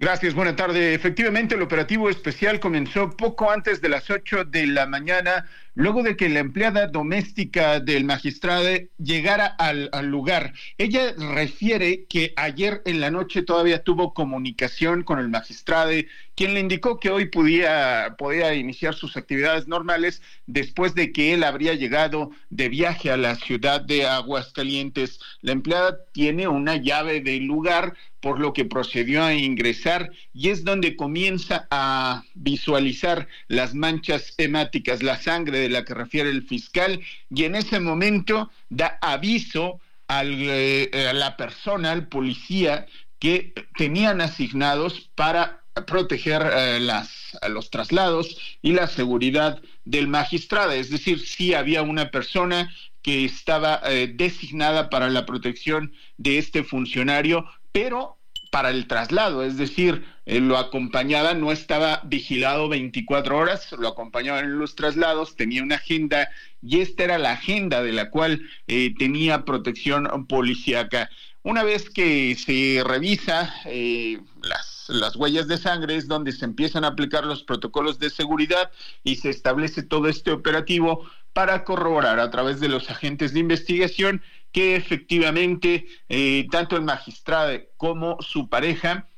Gracias, 0.00 0.34
buena 0.34 0.54
tarde. 0.54 0.94
Efectivamente, 0.94 1.56
el 1.56 1.62
operativo 1.62 2.08
especial 2.08 2.60
comenzó 2.60 3.10
poco 3.10 3.50
antes 3.50 3.80
de 3.80 3.88
las 3.88 4.08
8 4.08 4.44
de 4.44 4.68
la 4.68 4.86
mañana 4.86 5.46
luego 5.78 6.02
de 6.02 6.16
que 6.16 6.28
la 6.28 6.40
empleada 6.40 6.88
doméstica 6.88 7.78
del 7.78 8.02
magistrado 8.02 8.68
llegara 8.98 9.46
al, 9.46 9.88
lugar. 10.06 10.52
Ella 10.76 11.14
refiere 11.16 12.04
que 12.06 12.32
ayer 12.34 12.82
en 12.84 13.00
la 13.00 13.12
noche 13.12 13.42
todavía 13.42 13.84
tuvo 13.84 14.12
comunicación 14.12 15.04
con 15.04 15.20
el 15.20 15.28
magistrado, 15.28 15.92
quien 16.34 16.54
le 16.54 16.60
indicó 16.60 16.98
que 16.98 17.10
hoy 17.10 17.26
podía, 17.26 18.16
podía 18.18 18.54
iniciar 18.54 18.96
sus 18.96 19.16
actividades 19.16 19.68
normales 19.68 20.20
después 20.46 20.96
de 20.96 21.12
que 21.12 21.32
él 21.34 21.44
habría 21.44 21.74
llegado 21.74 22.32
de 22.50 22.68
viaje 22.68 23.12
a 23.12 23.16
la 23.16 23.36
ciudad 23.36 23.80
de 23.80 24.04
Aguascalientes. 24.04 25.20
La 25.42 25.52
empleada 25.52 25.96
tiene 26.12 26.48
una 26.48 26.74
llave 26.76 27.20
del 27.20 27.44
lugar, 27.44 27.94
por 28.20 28.40
lo 28.40 28.52
que 28.52 28.64
procedió 28.64 29.22
a 29.22 29.34
ingresar 29.34 30.10
y 30.34 30.48
es 30.48 30.64
donde 30.64 30.96
comienza 30.96 31.68
a 31.70 32.24
visualizar 32.34 33.28
las 33.46 33.74
manchas 33.74 34.34
hemáticas, 34.38 35.02
la 35.02 35.20
sangre 35.20 35.60
de 35.60 35.67
la 35.68 35.84
que 35.84 35.94
refiere 35.94 36.30
el 36.30 36.42
fiscal, 36.42 37.00
y 37.30 37.44
en 37.44 37.54
ese 37.54 37.80
momento 37.80 38.50
da 38.68 38.98
aviso 39.00 39.80
eh, 40.08 41.06
a 41.10 41.12
la 41.12 41.36
persona, 41.36 41.92
al 41.92 42.08
policía, 42.08 42.86
que 43.18 43.52
tenían 43.76 44.20
asignados 44.20 45.10
para 45.14 45.62
proteger 45.86 46.42
eh, 46.42 46.80
las, 46.80 47.36
los 47.48 47.70
traslados 47.70 48.58
y 48.62 48.72
la 48.72 48.86
seguridad 48.86 49.60
del 49.84 50.08
magistrado. 50.08 50.72
Es 50.72 50.90
decir, 50.90 51.20
si 51.20 51.54
había 51.54 51.82
una 51.82 52.10
persona 52.10 52.72
que 53.02 53.24
estaba 53.24 53.80
eh, 53.84 54.12
designada 54.12 54.90
para 54.90 55.08
la 55.08 55.24
protección 55.24 55.92
de 56.16 56.38
este 56.38 56.64
funcionario, 56.64 57.46
pero 57.72 58.17
para 58.50 58.70
el 58.70 58.86
traslado, 58.86 59.44
es 59.44 59.56
decir, 59.56 60.04
eh, 60.26 60.40
lo 60.40 60.58
acompañaba, 60.58 61.34
no 61.34 61.52
estaba 61.52 62.02
vigilado 62.04 62.68
24 62.68 63.36
horas, 63.36 63.72
lo 63.78 63.88
acompañaba 63.88 64.40
en 64.40 64.58
los 64.58 64.74
traslados, 64.74 65.36
tenía 65.36 65.62
una 65.62 65.76
agenda 65.76 66.28
y 66.62 66.80
esta 66.80 67.04
era 67.04 67.18
la 67.18 67.32
agenda 67.32 67.82
de 67.82 67.92
la 67.92 68.10
cual 68.10 68.42
eh, 68.66 68.94
tenía 68.98 69.44
protección 69.44 70.26
policíaca. 70.26 71.10
Una 71.48 71.62
vez 71.62 71.88
que 71.88 72.36
se 72.36 72.82
revisa 72.84 73.54
eh, 73.64 74.20
las, 74.42 74.84
las 74.88 75.16
huellas 75.16 75.48
de 75.48 75.56
sangre 75.56 75.96
es 75.96 76.06
donde 76.06 76.32
se 76.32 76.44
empiezan 76.44 76.84
a 76.84 76.88
aplicar 76.88 77.24
los 77.24 77.42
protocolos 77.42 77.98
de 77.98 78.10
seguridad 78.10 78.70
y 79.02 79.16
se 79.16 79.30
establece 79.30 79.82
todo 79.82 80.08
este 80.08 80.30
operativo 80.30 81.08
para 81.32 81.64
corroborar 81.64 82.20
a 82.20 82.30
través 82.30 82.60
de 82.60 82.68
los 82.68 82.90
agentes 82.90 83.32
de 83.32 83.40
investigación 83.40 84.20
que 84.52 84.76
efectivamente 84.76 85.86
eh, 86.10 86.46
tanto 86.50 86.76
el 86.76 86.82
magistrado 86.82 87.58
como 87.78 88.18
su 88.20 88.50
pareja 88.50 89.08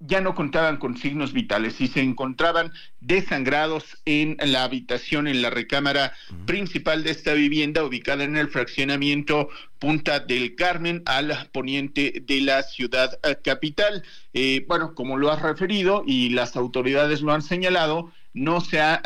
ya 0.00 0.20
no 0.20 0.34
contaban 0.34 0.76
con 0.76 0.96
signos 0.96 1.32
vitales 1.32 1.80
y 1.80 1.88
se 1.88 2.00
encontraban 2.00 2.72
desangrados 3.00 3.98
en 4.04 4.36
la 4.40 4.62
habitación, 4.62 5.26
en 5.26 5.42
la 5.42 5.50
recámara 5.50 6.12
principal 6.46 7.02
de 7.02 7.10
esta 7.10 7.34
vivienda 7.34 7.84
ubicada 7.84 8.24
en 8.24 8.36
el 8.36 8.48
fraccionamiento 8.48 9.48
Punta 9.78 10.20
del 10.20 10.54
Carmen 10.54 11.02
al 11.06 11.48
poniente 11.52 12.22
de 12.26 12.40
la 12.40 12.62
ciudad 12.62 13.18
eh, 13.22 13.36
capital. 13.42 14.04
Eh, 14.34 14.64
bueno, 14.68 14.94
como 14.94 15.16
lo 15.16 15.32
has 15.32 15.42
referido 15.42 16.04
y 16.06 16.30
las 16.30 16.56
autoridades 16.56 17.20
lo 17.20 17.32
han 17.32 17.42
señalado, 17.42 18.12
no 18.34 18.60
se 18.60 18.80
ha 18.80 19.02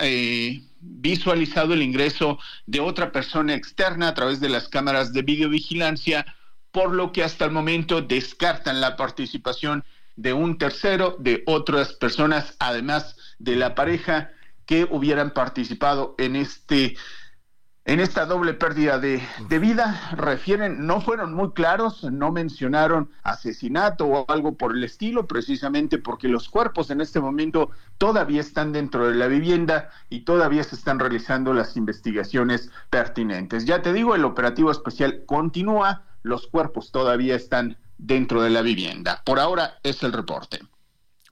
visualizado 0.82 1.74
el 1.74 1.82
ingreso 1.82 2.38
de 2.66 2.80
otra 2.80 3.12
persona 3.12 3.54
externa 3.54 4.08
a 4.08 4.14
través 4.14 4.40
de 4.40 4.48
las 4.48 4.68
cámaras 4.68 5.12
de 5.12 5.22
videovigilancia, 5.22 6.26
por 6.70 6.92
lo 6.92 7.12
que 7.12 7.22
hasta 7.22 7.44
el 7.44 7.50
momento 7.50 8.02
descartan 8.02 8.80
la 8.80 8.96
participación 8.96 9.84
de 10.16 10.32
un 10.32 10.58
tercero, 10.58 11.16
de 11.18 11.42
otras 11.46 11.94
personas, 11.94 12.56
además 12.58 13.16
de 13.38 13.56
la 13.56 13.74
pareja 13.74 14.30
que 14.66 14.86
hubieran 14.90 15.32
participado 15.32 16.14
en 16.18 16.36
este 16.36 16.96
en 17.84 17.98
esta 17.98 18.26
doble 18.26 18.54
pérdida 18.54 19.00
de, 19.00 19.20
vida, 19.58 20.10
refieren, 20.12 20.86
no 20.86 21.00
fueron 21.00 21.34
muy 21.34 21.50
claros, 21.50 22.04
no 22.04 22.30
mencionaron 22.30 23.10
asesinato 23.24 24.06
o 24.06 24.24
algo 24.30 24.56
por 24.56 24.76
el 24.76 24.84
estilo, 24.84 25.26
precisamente 25.26 25.98
porque 25.98 26.28
los 26.28 26.48
cuerpos 26.48 26.90
en 26.90 27.00
este 27.00 27.18
momento 27.18 27.70
todavía 27.98 28.40
están 28.40 28.72
dentro 28.72 29.08
de 29.08 29.16
la 29.16 29.26
vivienda 29.26 29.90
y 30.08 30.20
todavía 30.20 30.62
se 30.62 30.76
están 30.76 31.00
realizando 31.00 31.52
las 31.54 31.76
investigaciones 31.76 32.70
pertinentes. 32.88 33.64
Ya 33.64 33.82
te 33.82 33.92
digo, 33.92 34.14
el 34.14 34.24
operativo 34.24 34.70
especial 34.70 35.24
continúa, 35.26 36.04
los 36.22 36.46
cuerpos 36.46 36.92
todavía 36.92 37.34
están 37.34 37.78
dentro 38.02 38.42
de 38.42 38.50
la 38.50 38.62
vivienda. 38.62 39.22
Por 39.24 39.38
ahora 39.38 39.78
es 39.82 40.02
el 40.02 40.12
reporte. 40.12 40.60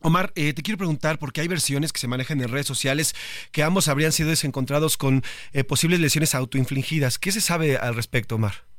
Omar, 0.02 0.32
eh, 0.34 0.54
te 0.54 0.62
quiero 0.62 0.78
preguntar, 0.78 1.18
porque 1.18 1.42
hay 1.42 1.48
versiones 1.48 1.92
que 1.92 2.00
se 2.00 2.08
manejan 2.08 2.40
en 2.40 2.48
redes 2.48 2.66
sociales 2.66 3.14
que 3.52 3.62
ambos 3.62 3.88
habrían 3.88 4.12
sido 4.12 4.30
desencontrados 4.30 4.96
con 4.96 5.22
eh, 5.52 5.62
posibles 5.62 6.00
lesiones 6.00 6.34
autoinfligidas. 6.34 7.18
¿Qué 7.18 7.32
se 7.32 7.42
sabe 7.42 7.76
al 7.76 7.94
respecto, 7.94 8.36
Omar? 8.36 8.70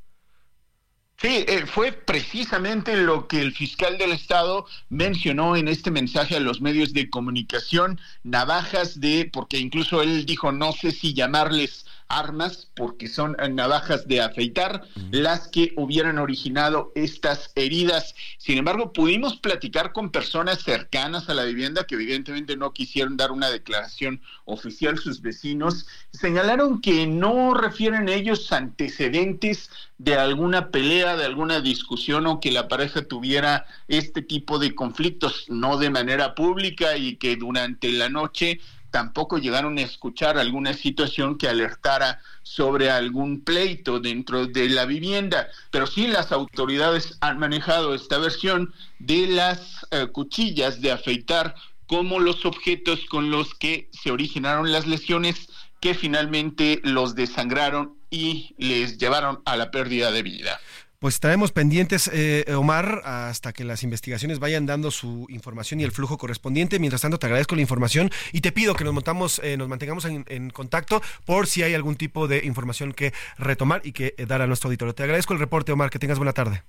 Sí, 1.22 1.46
eh, 1.48 1.68
fue 1.68 1.92
precisamente 1.92 2.98
lo 2.98 3.28
que 3.28 3.40
el 3.42 3.54
fiscal 3.54 4.00
del 4.00 4.12
Estado 4.12 4.66
mencionó 4.90 5.56
en 5.56 5.68
este 5.68 5.92
mensaje 5.92 6.36
a 6.36 6.40
los 6.40 6.62
medios 6.62 6.94
de 6.94 7.12
comunicación, 7.12 8.00
navajas 8.24 9.00
de, 9.00 9.30
porque 9.32 9.60
incluso 9.60 10.02
él 10.02 10.26
dijo, 10.26 10.52
no 10.52 10.72
sé 10.72 10.90
si 10.90 11.14
llamarles 11.14 11.86
armas, 12.20 12.70
porque 12.75 13.08
son 13.08 13.36
navajas 13.51 14.08
de 14.08 14.22
afeitar, 14.22 14.84
las 15.12 15.48
que 15.48 15.74
hubieran 15.77 16.18
originado 16.18 16.91
estas 16.96 17.51
heridas. 17.56 18.15
Sin 18.38 18.58
embargo, 18.58 18.94
pudimos 18.94 19.38
platicar 19.38 19.94
con 19.94 20.12
personas 20.12 20.62
cercanas 20.62 21.30
a 21.30 21.34
la 21.34 21.44
vivienda 21.44 21.86
que 21.86 21.96
evidentemente 21.96 22.58
no 22.58 22.74
quisieron 22.74 23.18
dar 23.18 23.32
una 23.32 23.50
declaración 23.50 24.22
oficial. 24.46 24.98
Sus 24.98 25.22
vecinos 25.22 25.88
señalaron 26.12 26.82
que 26.82 27.08
no 27.08 27.53
refieren 27.53 28.10
ellos 28.10 28.51
antecedentes 28.51 29.70
de 29.98 30.15
alguna 30.15 30.70
pelea, 30.70 31.15
de 31.15 31.25
alguna 31.25 31.62
discusión 31.62 32.25
o 32.27 32.39
que 32.39 32.51
la 32.51 32.68
pareja 32.68 33.03
tuviera 33.03 33.65
este 33.88 34.22
tipo 34.22 34.60
de 34.60 34.74
conflictos, 34.74 35.46
no 35.48 35.77
de 35.77 35.89
manera 35.89 36.36
pública 36.36 36.98
y 36.98 37.18
que 37.18 37.36
durante 37.36 37.91
la 37.91 38.10
noche 38.10 38.60
tampoco 38.92 39.38
llegaron 39.38 39.78
a 39.78 39.82
escuchar 39.82 40.38
alguna 40.38 40.74
situación 40.74 41.38
que 41.38 41.48
alertara 41.48 42.20
sobre 42.44 42.92
algún 42.92 43.42
pleito 43.42 44.00
dentro 44.00 44.46
de 44.46 44.70
la 44.70 44.86
vivienda, 44.86 45.48
pero 45.72 45.88
sí 45.88 46.08
las 46.08 46.32
autoridades 46.32 47.18
han 47.22 47.40
manejado 47.40 47.96
esta 47.96 48.18
versión 48.18 48.74
de 49.00 49.28
las 49.28 49.88
eh, 49.92 50.08
cuchillas 50.12 50.82
de 50.82 50.92
afeitar 50.92 51.56
como 51.88 52.20
los 52.20 52.46
objetos 52.46 53.06
con 53.10 53.32
los 53.32 53.54
que 53.56 53.90
se 53.92 54.12
originaron 54.12 54.72
las 54.72 54.88
lesiones 54.88 55.50
que 55.80 55.94
finalmente 55.94 56.80
los 56.84 57.16
desangraron 57.16 57.96
y 58.10 58.54
les 58.58 58.98
llevaron 58.98 59.42
a 59.46 59.58
la 59.58 59.72
pérdida 59.72 60.12
de 60.12 60.22
vida. 60.22 60.60
Pues 61.01 61.15
estaremos 61.15 61.51
pendientes, 61.51 62.12
eh, 62.13 62.46
Omar, 62.55 63.01
hasta 63.05 63.53
que 63.53 63.63
las 63.63 63.81
investigaciones 63.81 64.38
vayan 64.38 64.67
dando 64.67 64.91
su 64.91 65.25
información 65.29 65.79
y 65.79 65.84
el 65.84 65.91
flujo 65.91 66.20
correspondiente. 66.20 66.77
Mientras 66.77 67.01
tanto, 67.01 67.17
te 67.17 67.25
agradezco 67.25 67.55
la 67.55 67.62
información 67.62 68.12
y 68.31 68.41
te 68.41 68.51
pido 68.51 68.75
que 68.75 68.84
nos, 68.84 68.93
montamos, 68.93 69.41
eh, 69.43 69.58
nos 69.58 69.67
mantengamos 69.67 70.05
en, 70.05 70.50
contacto 70.51 71.01
por 71.25 71.48
si 71.48 71.63
hay 71.63 71.74
algún 71.74 71.96
tipo 71.96 72.27
de 72.27 72.46
información 72.46 72.93
que 72.93 73.13
retomar 73.39 73.81
y 73.84 73.93
que 73.93 74.13
eh, 74.15 74.27
dar 74.27 74.43
a 74.43 74.48
nuestro 74.48 74.67
auditorio. 74.67 74.93
Te 74.93 75.01
agradezco 75.01 75.34
el 75.34 75.39
reporte, 75.39 75.72
Omar. 75.72 75.89
Que 75.89 75.98
tengas 75.98 76.20
buena 76.20 76.34
tarde. 76.34 76.62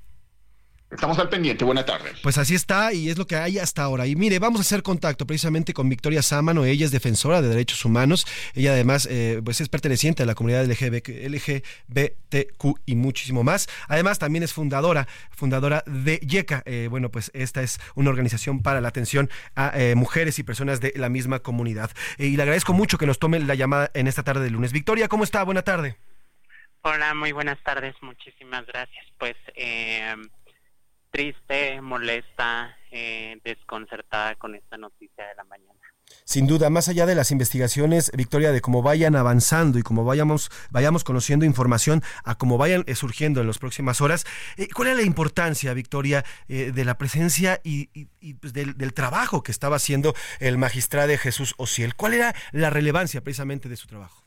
Estamos 0.93 1.19
al 1.19 1.31
pendiente, 1.31 1.65
buena 1.65 1.87
tarde. 1.87 2.13
Pues 2.23 2.37
así 2.37 2.55
está 2.55 2.93
y 2.93 3.09
es 3.09 3.17
lo 3.17 3.27
que 3.27 3.37
hay 3.37 3.59
hasta 3.59 3.83
ahora. 3.83 4.07
Y 4.07 4.15
mire, 4.15 4.39
vamos 4.39 4.61
a 4.61 4.63
hacer 4.63 4.83
contacto 4.83 5.27
precisamente 5.27 5.73
con 5.73 5.89
Victoria 5.89 6.21
Sámano, 6.21 6.67
ella 6.67 6.85
es 6.85 6.91
defensora 6.91 7.41
de 7.41 7.49
derechos 7.49 7.85
humanos, 7.87 8.27
ella 8.55 8.73
además 8.73 9.09
eh, 9.11 9.41
pues 9.43 9.63
es 9.63 9.71
perteneciente 9.71 10.23
a 10.23 10.27
la 10.27 10.35
comunidad 10.35 10.67
LGBTQ 10.67 12.65
y 12.85 12.95
muchísimo 12.95 13.43
más. 13.43 13.69
Además 13.89 14.19
también 14.19 14.43
es 14.43 14.53
fundadora, 14.53 15.09
fundadora 15.31 15.83
de 15.87 16.19
YECA. 16.19 16.63
Eh, 16.67 16.89
bueno, 16.91 17.11
pues 17.11 17.31
esta 17.33 17.63
es 17.63 17.81
una 17.95 18.11
organización 18.11 18.61
para 18.61 18.83
la 18.83 18.89
atención 18.89 19.31
a 19.57 19.73
eh, 19.75 19.95
mujeres 19.95 20.39
y 20.39 20.43
personas 20.43 20.81
de 20.81 20.93
la 20.97 21.09
misma 21.09 21.39
comunidad. 21.39 21.91
y 22.19 22.37
le 22.37 22.43
agradezco 22.43 22.75
mucho 22.75 22.99
que 22.99 23.07
nos 23.07 23.19
tome 23.19 23.41
la 23.41 23.55
llamada 23.55 23.91
en 23.95 24.09
esta 24.09 24.25
tarde 24.25 24.45
de 24.45 24.51
lunes. 24.51 24.73
Victoria, 24.73 25.09
¿cómo 25.09 25.25
está? 25.25 25.43
Buena 25.43 25.63
tarde. 25.63 25.97
Hola, 26.83 27.15
muy 27.15 27.31
buenas 27.31 27.63
tardes, 27.63 27.95
muchísimas 28.03 28.67
gracias. 28.67 29.07
Pues 29.17 29.37
eh, 29.55 30.17
triste, 31.13 31.81
molesta, 31.81 32.77
eh, 32.91 33.39
desconcertada 33.45 34.35
con 34.37 34.55
esta 34.57 34.77
noticia 34.77 35.25
de 35.27 35.35
la 35.37 35.45
mañana. 35.45 35.79
Sin 36.25 36.47
duda, 36.47 36.69
más 36.69 36.89
allá 36.89 37.07
de 37.07 37.15
las 37.15 37.31
investigaciones, 37.31 38.11
Victoria, 38.15 38.51
de 38.51 38.61
cómo 38.61 38.83
vayan 38.83 39.15
avanzando 39.15 39.79
y 39.79 39.83
cómo 39.83 40.05
vayamos, 40.05 40.51
vayamos 40.71 41.05
conociendo 41.05 41.45
información 41.47 42.03
a 42.25 42.37
cómo 42.37 42.59
vayan 42.59 42.85
eh, 42.87 42.95
surgiendo 42.95 43.41
en 43.41 43.47
las 43.47 43.59
próximas 43.59 44.01
horas, 44.01 44.25
eh, 44.57 44.69
¿cuál 44.75 44.89
es 44.89 44.97
la 44.97 45.03
importancia, 45.03 45.73
Victoria, 45.75 46.25
de 46.49 46.85
la 46.85 46.99
presencia 46.99 47.61
y, 47.63 47.87
pues, 48.41 48.53
del, 48.53 48.77
del, 48.77 48.95
trabajo 48.95 49.43
que 49.43 49.53
estaba 49.53 49.77
haciendo 49.77 50.15
el 50.41 50.59
magistrado 50.59 51.17
Jesús 51.19 51.55
Ociel? 51.57 51.95
¿Cuál 51.95 52.15
era 52.15 52.35
la 52.53 52.71
relevancia 52.71 53.23
precisamente 53.23 53.69
de 53.69 53.77
su 53.77 53.87
trabajo? 53.87 54.22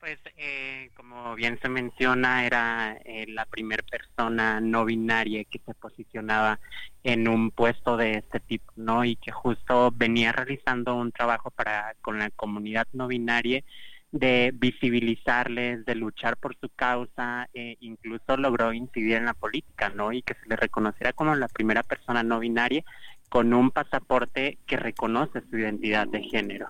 Pues, 0.00 0.18
eh, 0.38 0.90
como 0.96 1.34
bien 1.34 1.58
se 1.60 1.68
menciona, 1.68 2.46
era 2.46 2.96
eh, 3.04 3.26
la 3.28 3.44
primera 3.44 3.82
persona 3.82 4.58
no 4.58 4.86
binaria 4.86 5.44
que 5.44 5.58
se 5.58 5.74
posicionaba 5.74 6.58
en 7.04 7.28
un 7.28 7.50
puesto 7.50 7.98
de 7.98 8.14
este 8.14 8.40
tipo, 8.40 8.72
¿no? 8.76 9.04
Y 9.04 9.16
que 9.16 9.30
justo 9.30 9.92
venía 9.94 10.32
realizando 10.32 10.96
un 10.96 11.12
trabajo 11.12 11.50
para 11.50 11.94
con 12.00 12.18
la 12.18 12.30
comunidad 12.30 12.88
no 12.94 13.08
binaria 13.08 13.62
de 14.10 14.52
visibilizarles, 14.54 15.84
de 15.84 15.94
luchar 15.94 16.38
por 16.38 16.56
su 16.56 16.70
causa, 16.70 17.48
e 17.52 17.76
incluso 17.80 18.38
logró 18.38 18.72
incidir 18.72 19.16
en 19.16 19.26
la 19.26 19.34
política, 19.34 19.90
¿no? 19.90 20.12
Y 20.12 20.22
que 20.22 20.34
se 20.34 20.48
le 20.48 20.56
reconociera 20.56 21.12
como 21.12 21.34
la 21.34 21.48
primera 21.48 21.82
persona 21.82 22.22
no 22.22 22.38
binaria 22.40 22.82
con 23.28 23.52
un 23.52 23.70
pasaporte 23.70 24.58
que 24.66 24.78
reconoce 24.78 25.42
su 25.50 25.58
identidad 25.58 26.08
de 26.08 26.22
género. 26.22 26.68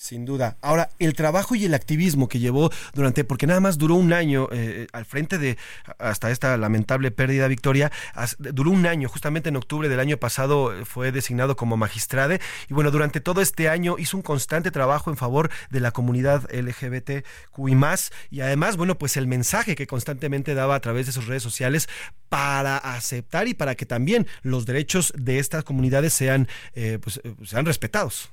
Sin 0.00 0.24
duda. 0.24 0.56
Ahora, 0.62 0.88
el 0.98 1.12
trabajo 1.12 1.54
y 1.54 1.66
el 1.66 1.74
activismo 1.74 2.26
que 2.26 2.38
llevó 2.38 2.70
durante, 2.94 3.22
porque 3.22 3.46
nada 3.46 3.60
más 3.60 3.76
duró 3.76 3.96
un 3.96 4.14
año 4.14 4.48
eh, 4.50 4.86
al 4.94 5.04
frente 5.04 5.36
de, 5.36 5.58
hasta 5.98 6.30
esta 6.30 6.56
lamentable 6.56 7.10
pérdida, 7.10 7.46
Victoria, 7.48 7.92
duró 8.38 8.70
un 8.70 8.86
año, 8.86 9.10
justamente 9.10 9.50
en 9.50 9.56
octubre 9.56 9.90
del 9.90 10.00
año 10.00 10.16
pasado 10.16 10.72
eh, 10.74 10.86
fue 10.86 11.12
designado 11.12 11.54
como 11.54 11.76
magistrade 11.76 12.40
y 12.70 12.72
bueno, 12.72 12.90
durante 12.90 13.20
todo 13.20 13.42
este 13.42 13.68
año 13.68 13.96
hizo 13.98 14.16
un 14.16 14.22
constante 14.22 14.70
trabajo 14.70 15.10
en 15.10 15.18
favor 15.18 15.50
de 15.68 15.80
la 15.80 15.90
comunidad 15.90 16.48
LGBTQI 16.50 17.74
más 17.74 18.10
y 18.30 18.40
además, 18.40 18.78
bueno, 18.78 18.96
pues 18.96 19.18
el 19.18 19.26
mensaje 19.26 19.74
que 19.74 19.86
constantemente 19.86 20.54
daba 20.54 20.76
a 20.76 20.80
través 20.80 21.04
de 21.04 21.12
sus 21.12 21.26
redes 21.26 21.42
sociales 21.42 21.90
para 22.30 22.78
aceptar 22.78 23.48
y 23.48 23.54
para 23.54 23.74
que 23.74 23.84
también 23.84 24.26
los 24.40 24.64
derechos 24.64 25.12
de 25.14 25.40
estas 25.40 25.62
comunidades 25.62 26.14
sean, 26.14 26.48
eh, 26.72 26.98
pues, 27.02 27.20
sean 27.44 27.66
respetados. 27.66 28.30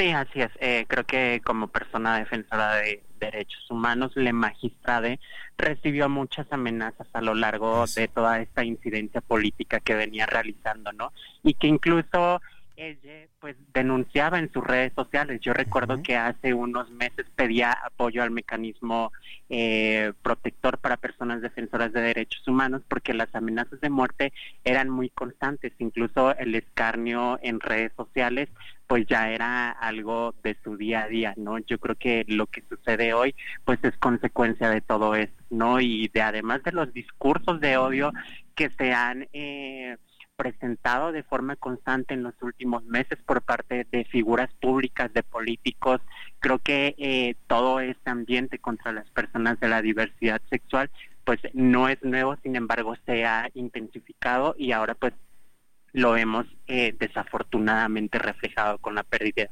Sí, 0.00 0.12
así 0.12 0.40
es. 0.40 0.50
Eh, 0.60 0.86
creo 0.88 1.04
que 1.04 1.42
como 1.44 1.68
persona 1.68 2.16
defensora 2.16 2.76
de 2.76 3.02
derechos 3.18 3.70
humanos, 3.70 4.12
Le 4.14 4.32
Magistrade 4.32 5.20
recibió 5.58 6.08
muchas 6.08 6.50
amenazas 6.50 7.06
a 7.12 7.20
lo 7.20 7.34
largo 7.34 7.84
de 7.84 8.08
toda 8.08 8.40
esta 8.40 8.64
incidencia 8.64 9.20
política 9.20 9.78
que 9.78 9.94
venía 9.94 10.24
realizando, 10.24 10.90
¿no? 10.92 11.12
Y 11.42 11.52
que 11.52 11.66
incluso 11.66 12.40
ella 12.80 13.28
pues 13.40 13.56
denunciaba 13.74 14.38
en 14.38 14.50
sus 14.52 14.64
redes 14.64 14.92
sociales. 14.94 15.40
Yo 15.40 15.52
recuerdo 15.52 16.02
que 16.02 16.16
hace 16.16 16.54
unos 16.54 16.90
meses 16.90 17.26
pedía 17.36 17.72
apoyo 17.72 18.22
al 18.22 18.30
mecanismo 18.30 19.12
eh, 19.48 20.12
protector 20.22 20.78
para 20.78 20.96
personas 20.96 21.42
defensoras 21.42 21.92
de 21.92 22.00
derechos 22.00 22.46
humanos 22.48 22.82
porque 22.88 23.12
las 23.12 23.34
amenazas 23.34 23.80
de 23.80 23.90
muerte 23.90 24.32
eran 24.64 24.88
muy 24.88 25.10
constantes, 25.10 25.72
incluso 25.78 26.34
el 26.36 26.54
escarnio 26.54 27.38
en 27.42 27.60
redes 27.60 27.92
sociales 27.96 28.48
pues 28.86 29.06
ya 29.06 29.30
era 29.30 29.70
algo 29.70 30.34
de 30.42 30.56
su 30.64 30.76
día 30.76 31.02
a 31.04 31.08
día, 31.08 31.34
¿no? 31.36 31.58
Yo 31.58 31.78
creo 31.78 31.94
que 31.94 32.24
lo 32.26 32.46
que 32.46 32.62
sucede 32.68 33.12
hoy 33.14 33.36
pues 33.64 33.78
es 33.84 33.96
consecuencia 33.98 34.68
de 34.68 34.80
todo 34.80 35.14
eso, 35.14 35.32
¿no? 35.50 35.80
Y 35.80 36.08
de 36.08 36.22
además 36.22 36.64
de 36.64 36.72
los 36.72 36.92
discursos 36.92 37.60
de 37.60 37.76
odio 37.76 38.12
que 38.54 38.70
se 38.70 38.92
han... 38.92 39.28
Eh, 39.32 39.96
presentado 40.40 41.12
de 41.12 41.22
forma 41.22 41.54
constante 41.56 42.14
en 42.14 42.22
los 42.22 42.32
últimos 42.40 42.82
meses 42.84 43.18
por 43.26 43.42
parte 43.42 43.86
de 43.92 44.04
figuras 44.06 44.48
públicas, 44.58 45.12
de 45.12 45.22
políticos. 45.22 46.00
Creo 46.38 46.58
que 46.58 46.94
eh, 46.96 47.34
todo 47.46 47.80
este 47.80 48.08
ambiente 48.08 48.58
contra 48.58 48.90
las 48.90 49.06
personas 49.10 49.60
de 49.60 49.68
la 49.68 49.82
diversidad 49.82 50.40
sexual 50.48 50.90
pues 51.24 51.40
no 51.52 51.90
es 51.90 52.02
nuevo, 52.02 52.36
sin 52.42 52.56
embargo 52.56 52.96
se 53.04 53.26
ha 53.26 53.50
intensificado 53.52 54.54
y 54.56 54.72
ahora 54.72 54.94
pues 54.94 55.12
lo 55.92 56.16
hemos 56.16 56.46
eh, 56.68 56.96
desafortunadamente 56.98 58.18
reflejado 58.18 58.78
con 58.78 58.94
la 58.94 59.02
pérdida 59.02 59.50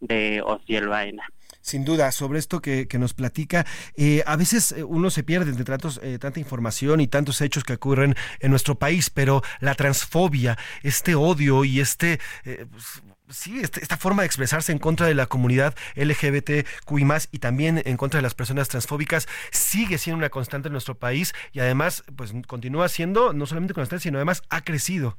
de 0.00 0.40
Ociel 0.42 0.88
Baena. 0.88 1.28
Sin 1.60 1.84
duda, 1.84 2.10
sobre 2.12 2.38
esto 2.38 2.60
que, 2.60 2.88
nos 2.98 3.14
platica, 3.14 3.66
eh, 3.96 4.22
a 4.26 4.36
veces 4.36 4.72
eh, 4.72 4.84
uno 4.84 5.10
se 5.10 5.22
pierde 5.22 5.50
entre 5.50 5.64
tantos, 5.64 6.00
eh, 6.02 6.18
tanta 6.18 6.40
información 6.40 7.00
y 7.00 7.06
tantos 7.06 7.40
hechos 7.40 7.64
que 7.64 7.74
ocurren 7.74 8.14
en 8.40 8.50
nuestro 8.50 8.76
país, 8.76 9.10
pero 9.10 9.42
la 9.60 9.74
transfobia, 9.74 10.58
este 10.82 11.14
odio 11.14 11.64
y 11.64 11.80
este... 11.80 12.18
Pues, 12.44 13.02
sí, 13.28 13.60
este, 13.60 13.80
esta 13.80 13.96
forma 13.96 14.22
de 14.22 14.26
expresarse 14.26 14.72
en 14.72 14.78
contra 14.78 15.06
de 15.06 15.14
la 15.14 15.26
comunidad 15.26 15.76
LGBTQI 15.94 17.06
y 17.30 17.38
también 17.38 17.80
en 17.84 17.96
contra 17.96 18.18
de 18.18 18.22
las 18.22 18.34
personas 18.34 18.68
transfóbicas 18.68 19.28
sigue 19.52 19.98
siendo 19.98 20.18
una 20.18 20.30
constante 20.30 20.68
en 20.68 20.72
nuestro 20.72 20.96
país 20.96 21.32
y 21.52 21.60
además 21.60 22.02
pues 22.16 22.34
continúa 22.46 22.88
siendo 22.88 23.32
no 23.32 23.46
solamente 23.46 23.74
constante, 23.74 24.02
sino 24.02 24.18
además 24.18 24.42
ha 24.50 24.62
crecido. 24.62 25.16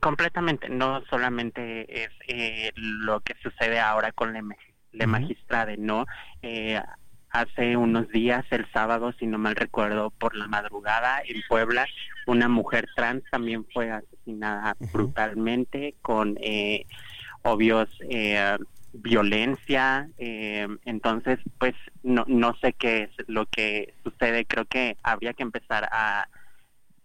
Completamente, 0.00 0.68
no 0.68 1.04
solamente 1.06 2.04
es 2.04 2.10
lo 2.74 3.20
que 3.20 3.34
sucede 3.42 3.78
ahora 3.78 4.10
con 4.10 4.32
la 4.32 4.40
de 4.94 5.06
magistrade, 5.06 5.76
¿no? 5.76 6.06
Eh, 6.42 6.80
hace 7.34 7.76
unos 7.76 8.08
días, 8.10 8.44
el 8.50 8.64
sábado, 8.72 9.12
si 9.18 9.26
no 9.26 9.38
mal 9.38 9.56
recuerdo, 9.56 10.10
por 10.10 10.36
la 10.36 10.46
madrugada 10.46 11.20
en 11.26 11.42
Puebla, 11.48 11.84
una 12.26 12.48
mujer 12.48 12.86
trans 12.94 13.24
también 13.30 13.66
fue 13.72 13.90
asesinada 13.90 14.76
brutalmente 14.92 15.96
con 16.00 16.38
eh, 16.40 16.86
obvios 17.42 17.88
eh, 18.08 18.56
violencia. 18.92 20.08
Eh, 20.16 20.68
entonces, 20.84 21.40
pues 21.58 21.74
no, 22.04 22.24
no 22.28 22.54
sé 22.62 22.72
qué 22.72 23.02
es 23.02 23.10
lo 23.26 23.46
que 23.46 23.94
sucede. 24.04 24.46
Creo 24.46 24.64
que 24.64 24.96
habría 25.02 25.34
que 25.34 25.42
empezar 25.42 25.88
a, 25.90 26.28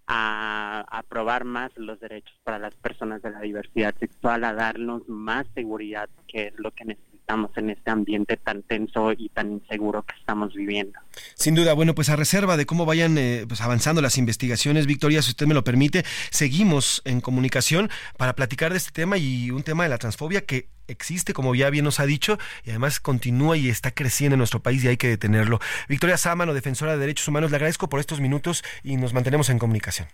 a 0.06 0.86
aprobar 0.92 1.44
más 1.44 1.72
los 1.76 2.00
derechos 2.00 2.38
para 2.44 2.60
las 2.60 2.76
personas 2.76 3.24
de 3.24 3.32
la 3.32 3.42
diversidad 3.42 3.96
sexual, 4.00 4.44
a 4.44 4.54
darnos 4.54 5.10
más 5.10 5.48
seguridad, 5.56 6.08
que 6.28 6.48
es 6.48 6.54
lo 6.60 6.70
que 6.70 6.86
necesitamos 6.86 7.09
estamos 7.30 7.52
en 7.58 7.70
este 7.70 7.92
ambiente 7.92 8.38
tan 8.38 8.64
tenso 8.64 9.12
y 9.12 9.30
tan 9.30 9.52
inseguro 9.52 10.02
que 10.02 10.16
estamos 10.20 10.52
viviendo. 10.56 10.98
Sin 11.36 11.54
duda, 11.54 11.74
bueno, 11.74 11.94
pues 11.94 12.10
a 12.10 12.16
reserva 12.16 12.58
de 12.58 12.66
cómo 12.66 12.88
vayan 12.88 13.20
eh, 13.20 13.46
pues 13.48 13.62
avanzando 13.62 14.02
las 14.02 14.18
investigaciones, 14.18 14.88
Victoria, 14.88 15.22
si 15.22 15.30
usted 15.30 15.46
me 15.46 15.54
lo 15.54 15.64
permite, 15.64 16.04
seguimos 16.32 17.04
en 17.06 17.22
comunicación 17.22 17.92
para 18.18 18.34
platicar 18.34 18.72
de 18.72 18.78
este 18.78 18.90
tema 18.92 19.20
y 19.20 19.52
un 19.52 19.62
tema 19.62 19.84
de 19.84 19.90
la 19.90 20.00
transfobia 20.00 20.44
que 20.44 20.70
existe, 20.88 21.34
como 21.34 21.54
ya 21.54 21.70
bien 21.70 21.86
nos 21.86 22.00
ha 22.00 22.08
dicho, 22.08 22.40
y 22.64 22.72
además 22.72 23.00
continúa 23.00 23.58
y 23.58 23.70
está 23.70 23.92
creciendo 23.92 24.34
en 24.34 24.40
nuestro 24.40 24.64
país 24.64 24.84
y 24.84 24.88
hay 24.88 24.98
que 24.98 25.10
detenerlo. 25.10 25.60
Victoria 25.88 26.18
Sámano, 26.18 26.56
defensora 26.56 26.94
de 26.94 26.98
derechos 26.98 27.28
humanos, 27.28 27.52
le 27.52 27.58
agradezco 27.58 27.90
por 27.90 28.00
estos 28.00 28.22
minutos 28.22 28.64
y 28.82 28.98
nos 28.98 29.14
mantenemos 29.14 29.52
en 29.52 29.60
comunicación. 29.60 30.08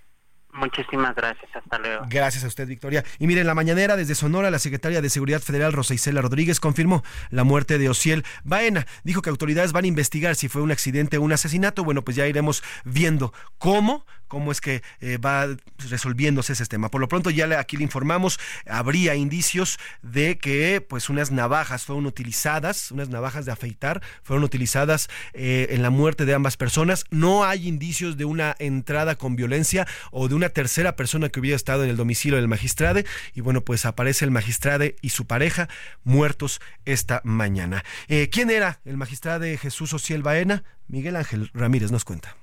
Muchísimas 0.55 1.13
gracias, 1.15 1.53
hasta 1.53 1.77
luego. 1.79 2.05
Gracias 2.09 2.43
a 2.43 2.47
usted, 2.47 2.67
Victoria. 2.67 3.03
Y 3.19 3.27
mire, 3.27 3.41
en 3.41 3.47
la 3.47 3.53
mañanera 3.53 3.97
desde 3.97 4.15
Sonora, 4.15 4.49
la 4.49 4.59
secretaria 4.59 5.01
de 5.01 5.09
Seguridad 5.09 5.41
Federal, 5.41 5.73
Rosa 5.73 5.93
Isela 5.93 6.21
Rodríguez, 6.21 6.59
confirmó 6.59 7.03
la 7.29 7.43
muerte 7.43 7.77
de 7.77 7.89
Ociel 7.89 8.23
Baena. 8.43 8.87
Dijo 9.03 9.21
que 9.21 9.29
autoridades 9.29 9.73
van 9.73 9.83
a 9.83 9.87
investigar 9.87 10.35
si 10.35 10.47
fue 10.47 10.61
un 10.61 10.71
accidente 10.71 11.17
o 11.17 11.21
un 11.21 11.33
asesinato. 11.33 11.83
Bueno, 11.83 12.03
pues 12.03 12.15
ya 12.15 12.25
iremos 12.27 12.63
viendo 12.85 13.33
cómo, 13.57 14.05
cómo 14.27 14.51
es 14.51 14.61
que 14.61 14.81
eh, 15.01 15.17
va 15.17 15.47
resolviéndose 15.89 16.53
ese 16.53 16.65
tema. 16.65 16.89
Por 16.89 17.01
lo 17.01 17.07
pronto 17.07 17.29
ya 17.29 17.45
aquí 17.59 17.77
le 17.77 17.83
informamos, 17.83 18.39
habría 18.67 19.15
indicios 19.15 19.79
de 20.01 20.37
que 20.37 20.81
pues 20.81 21.09
unas 21.09 21.31
navajas 21.31 21.83
fueron 21.83 22.05
utilizadas, 22.05 22.91
unas 22.91 23.09
navajas 23.09 23.45
de 23.45 23.51
afeitar 23.51 24.01
fueron 24.23 24.43
utilizadas 24.43 25.09
eh, 25.33 25.67
en 25.71 25.81
la 25.81 25.89
muerte 25.89 26.25
de 26.25 26.33
ambas 26.33 26.57
personas. 26.57 27.05
No 27.11 27.43
hay 27.43 27.67
indicios 27.67 28.17
de 28.17 28.25
una 28.25 28.55
entrada 28.59 29.15
con 29.15 29.35
violencia 29.35 29.87
o 30.11 30.27
de 30.27 30.35
una 30.35 30.49
tercera 30.49 30.95
persona 30.95 31.29
que 31.29 31.39
hubiera 31.39 31.55
estado 31.55 31.83
en 31.83 31.89
el 31.89 31.97
domicilio 31.97 32.37
del 32.37 32.47
magistrade 32.47 33.05
y 33.33 33.41
bueno 33.41 33.61
pues 33.61 33.85
aparece 33.85 34.25
el 34.25 34.31
magistrade 34.31 34.95
y 35.01 35.09
su 35.09 35.25
pareja 35.27 35.69
muertos 36.03 36.61
esta 36.85 37.21
mañana. 37.23 37.83
Eh, 38.07 38.29
¿Quién 38.31 38.49
era 38.49 38.79
el 38.85 38.97
magistrade 38.97 39.57
Jesús 39.57 39.93
Ociel 39.93 40.23
Baena? 40.23 40.63
Miguel 40.87 41.15
Ángel 41.15 41.49
Ramírez 41.53 41.91
nos 41.91 42.05
cuenta. 42.05 42.35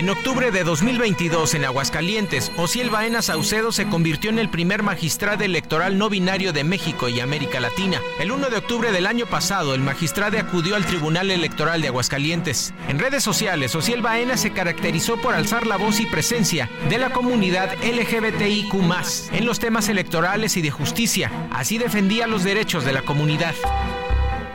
En 0.00 0.08
octubre 0.08 0.50
de 0.50 0.64
2022, 0.64 1.52
en 1.52 1.66
Aguascalientes, 1.66 2.50
Ociel 2.56 2.88
Baena 2.88 3.20
Saucedo 3.20 3.70
se 3.70 3.86
convirtió 3.86 4.30
en 4.30 4.38
el 4.38 4.48
primer 4.48 4.82
magistrado 4.82 5.44
electoral 5.44 5.98
no 5.98 6.08
binario 6.08 6.54
de 6.54 6.64
México 6.64 7.10
y 7.10 7.20
América 7.20 7.60
Latina. 7.60 8.00
El 8.18 8.32
1 8.32 8.48
de 8.48 8.56
octubre 8.56 8.92
del 8.92 9.06
año 9.06 9.26
pasado, 9.26 9.74
el 9.74 9.82
magistrado 9.82 10.38
acudió 10.38 10.74
al 10.76 10.86
Tribunal 10.86 11.30
Electoral 11.30 11.82
de 11.82 11.88
Aguascalientes. 11.88 12.72
En 12.88 12.98
redes 12.98 13.22
sociales, 13.22 13.74
Ociel 13.74 14.00
Baena 14.00 14.38
se 14.38 14.52
caracterizó 14.52 15.18
por 15.18 15.34
alzar 15.34 15.66
la 15.66 15.76
voz 15.76 16.00
y 16.00 16.06
presencia 16.06 16.70
de 16.88 16.96
la 16.96 17.10
comunidad 17.10 17.74
LGBTIQ 17.84 18.72
en 19.32 19.44
los 19.44 19.58
temas 19.58 19.90
electorales 19.90 20.56
y 20.56 20.62
de 20.62 20.70
justicia. 20.70 21.30
Así 21.52 21.76
defendía 21.76 22.26
los 22.26 22.42
derechos 22.42 22.86
de 22.86 22.94
la 22.94 23.02
comunidad. 23.02 23.54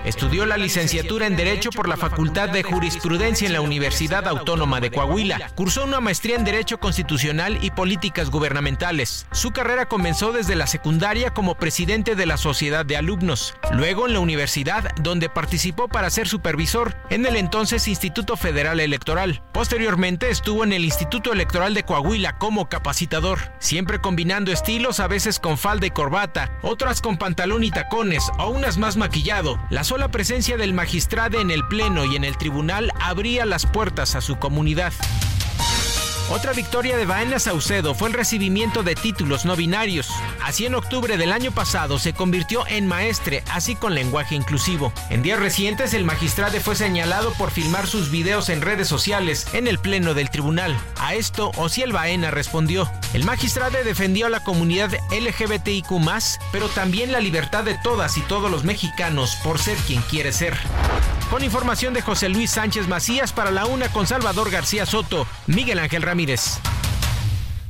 Estudió 0.05 0.45
la 0.45 0.57
licenciatura 0.57 1.25
en 1.25 1.35
Derecho 1.35 1.71
por 1.71 1.89
la 1.89 1.97
Facultad 1.97 2.49
de 2.49 2.61
Jurisprudencia 2.61 3.47
en 3.47 3.53
la 3.53 3.61
Universidad 3.61 4.27
Autónoma 4.27 4.79
de 4.79 4.91
Coahuila. 4.91 5.49
Cursó 5.55 5.83
una 5.83 5.99
maestría 5.99 6.35
en 6.35 6.45
Derecho 6.45 6.79
Constitucional 6.79 7.57
y 7.63 7.71
Políticas 7.71 8.29
Gubernamentales. 8.29 9.25
Su 9.31 9.51
carrera 9.51 9.87
comenzó 9.87 10.31
desde 10.31 10.55
la 10.55 10.67
secundaria 10.67 11.31
como 11.31 11.55
presidente 11.55 12.15
de 12.15 12.27
la 12.27 12.37
Sociedad 12.37 12.85
de 12.85 12.97
Alumnos. 12.97 13.55
Luego 13.71 14.05
en 14.05 14.13
la 14.13 14.19
universidad, 14.19 14.91
donde 15.01 15.27
participó 15.27 15.87
para 15.87 16.11
ser 16.11 16.27
supervisor 16.27 16.95
en 17.09 17.25
el 17.25 17.35
entonces 17.35 17.87
Instituto 17.87 18.37
Federal 18.37 18.79
Electoral. 18.79 19.41
Posteriormente 19.53 20.29
estuvo 20.29 20.63
en 20.63 20.73
el 20.73 20.85
Instituto 20.85 21.33
Electoral 21.33 21.73
de 21.73 21.83
Coahuila 21.83 22.37
como 22.37 22.69
capacitador, 22.69 23.39
siempre 23.57 23.99
combinando 23.99 24.51
estilos 24.51 24.99
a 24.99 25.07
veces 25.07 25.39
con 25.39 25.57
falda 25.57 25.87
y 25.87 25.91
corbata, 25.91 26.59
otras 26.61 27.01
con 27.01 27.17
pantalón 27.17 27.63
y 27.63 27.71
tacones 27.71 28.29
o 28.37 28.49
unas 28.49 28.77
más 28.77 28.97
maquillado. 28.97 29.59
Las 29.71 29.94
la 29.97 30.09
presencia 30.09 30.57
del 30.57 30.73
magistrado 30.73 31.39
en 31.39 31.51
el 31.51 31.67
Pleno 31.67 32.05
y 32.05 32.15
en 32.15 32.23
el 32.23 32.37
Tribunal 32.37 32.91
abría 32.99 33.45
las 33.45 33.65
puertas 33.65 34.15
a 34.15 34.21
su 34.21 34.37
comunidad. 34.37 34.93
Otra 36.29 36.53
victoria 36.53 36.97
de 36.97 37.05
Baena 37.05 37.37
Saucedo 37.37 37.93
fue 37.93 38.07
el 38.07 38.15
recibimiento 38.15 38.81
de 38.81 38.95
títulos 38.95 39.45
no 39.45 39.55
binarios. 39.55 40.09
Así 40.43 40.65
en 40.65 40.73
octubre 40.73 41.17
del 41.17 41.31
año 41.31 41.51
pasado 41.51 41.99
se 41.99 42.13
convirtió 42.13 42.65
en 42.67 42.87
maestre, 42.87 43.43
así 43.51 43.75
con 43.75 43.93
lenguaje 43.93 44.33
inclusivo. 44.33 44.91
En 45.11 45.21
días 45.21 45.39
recientes 45.39 45.93
el 45.93 46.03
magistrado 46.03 46.59
fue 46.59 46.75
señalado 46.75 47.31
por 47.33 47.51
filmar 47.51 47.85
sus 47.85 48.09
videos 48.09 48.49
en 48.49 48.61
redes 48.61 48.87
sociales 48.87 49.45
en 49.53 49.67
el 49.67 49.77
pleno 49.77 50.15
del 50.15 50.31
tribunal. 50.31 50.75
A 50.99 51.13
esto 51.13 51.51
Ociel 51.57 51.91
Baena 51.91 52.31
respondió. 52.31 52.89
El 53.13 53.23
magistrado 53.23 53.77
defendió 53.83 54.25
a 54.25 54.29
la 54.29 54.43
comunidad 54.43 54.91
LGBTIQ+, 55.11 55.89
pero 56.51 56.69
también 56.69 57.11
la 57.11 57.19
libertad 57.19 57.63
de 57.63 57.77
todas 57.77 58.17
y 58.17 58.21
todos 58.21 58.49
los 58.49 58.63
mexicanos 58.63 59.35
por 59.43 59.59
ser 59.59 59.77
quien 59.85 60.01
quiere 60.01 60.33
ser. 60.33 60.57
Con 61.35 61.43
información 61.43 61.93
de 61.93 62.01
José 62.01 62.29
Luis 62.29 62.51
Sánchez 62.51 62.87
Macías 62.87 63.33
para 63.33 63.51
la 63.51 63.65
una 63.65 63.91
con 63.91 64.07
Salvador 64.07 64.49
García 64.49 64.85
Soto, 64.85 65.27
Miguel 65.47 65.79
Ángel 65.79 66.01
Ramírez. 66.01 66.59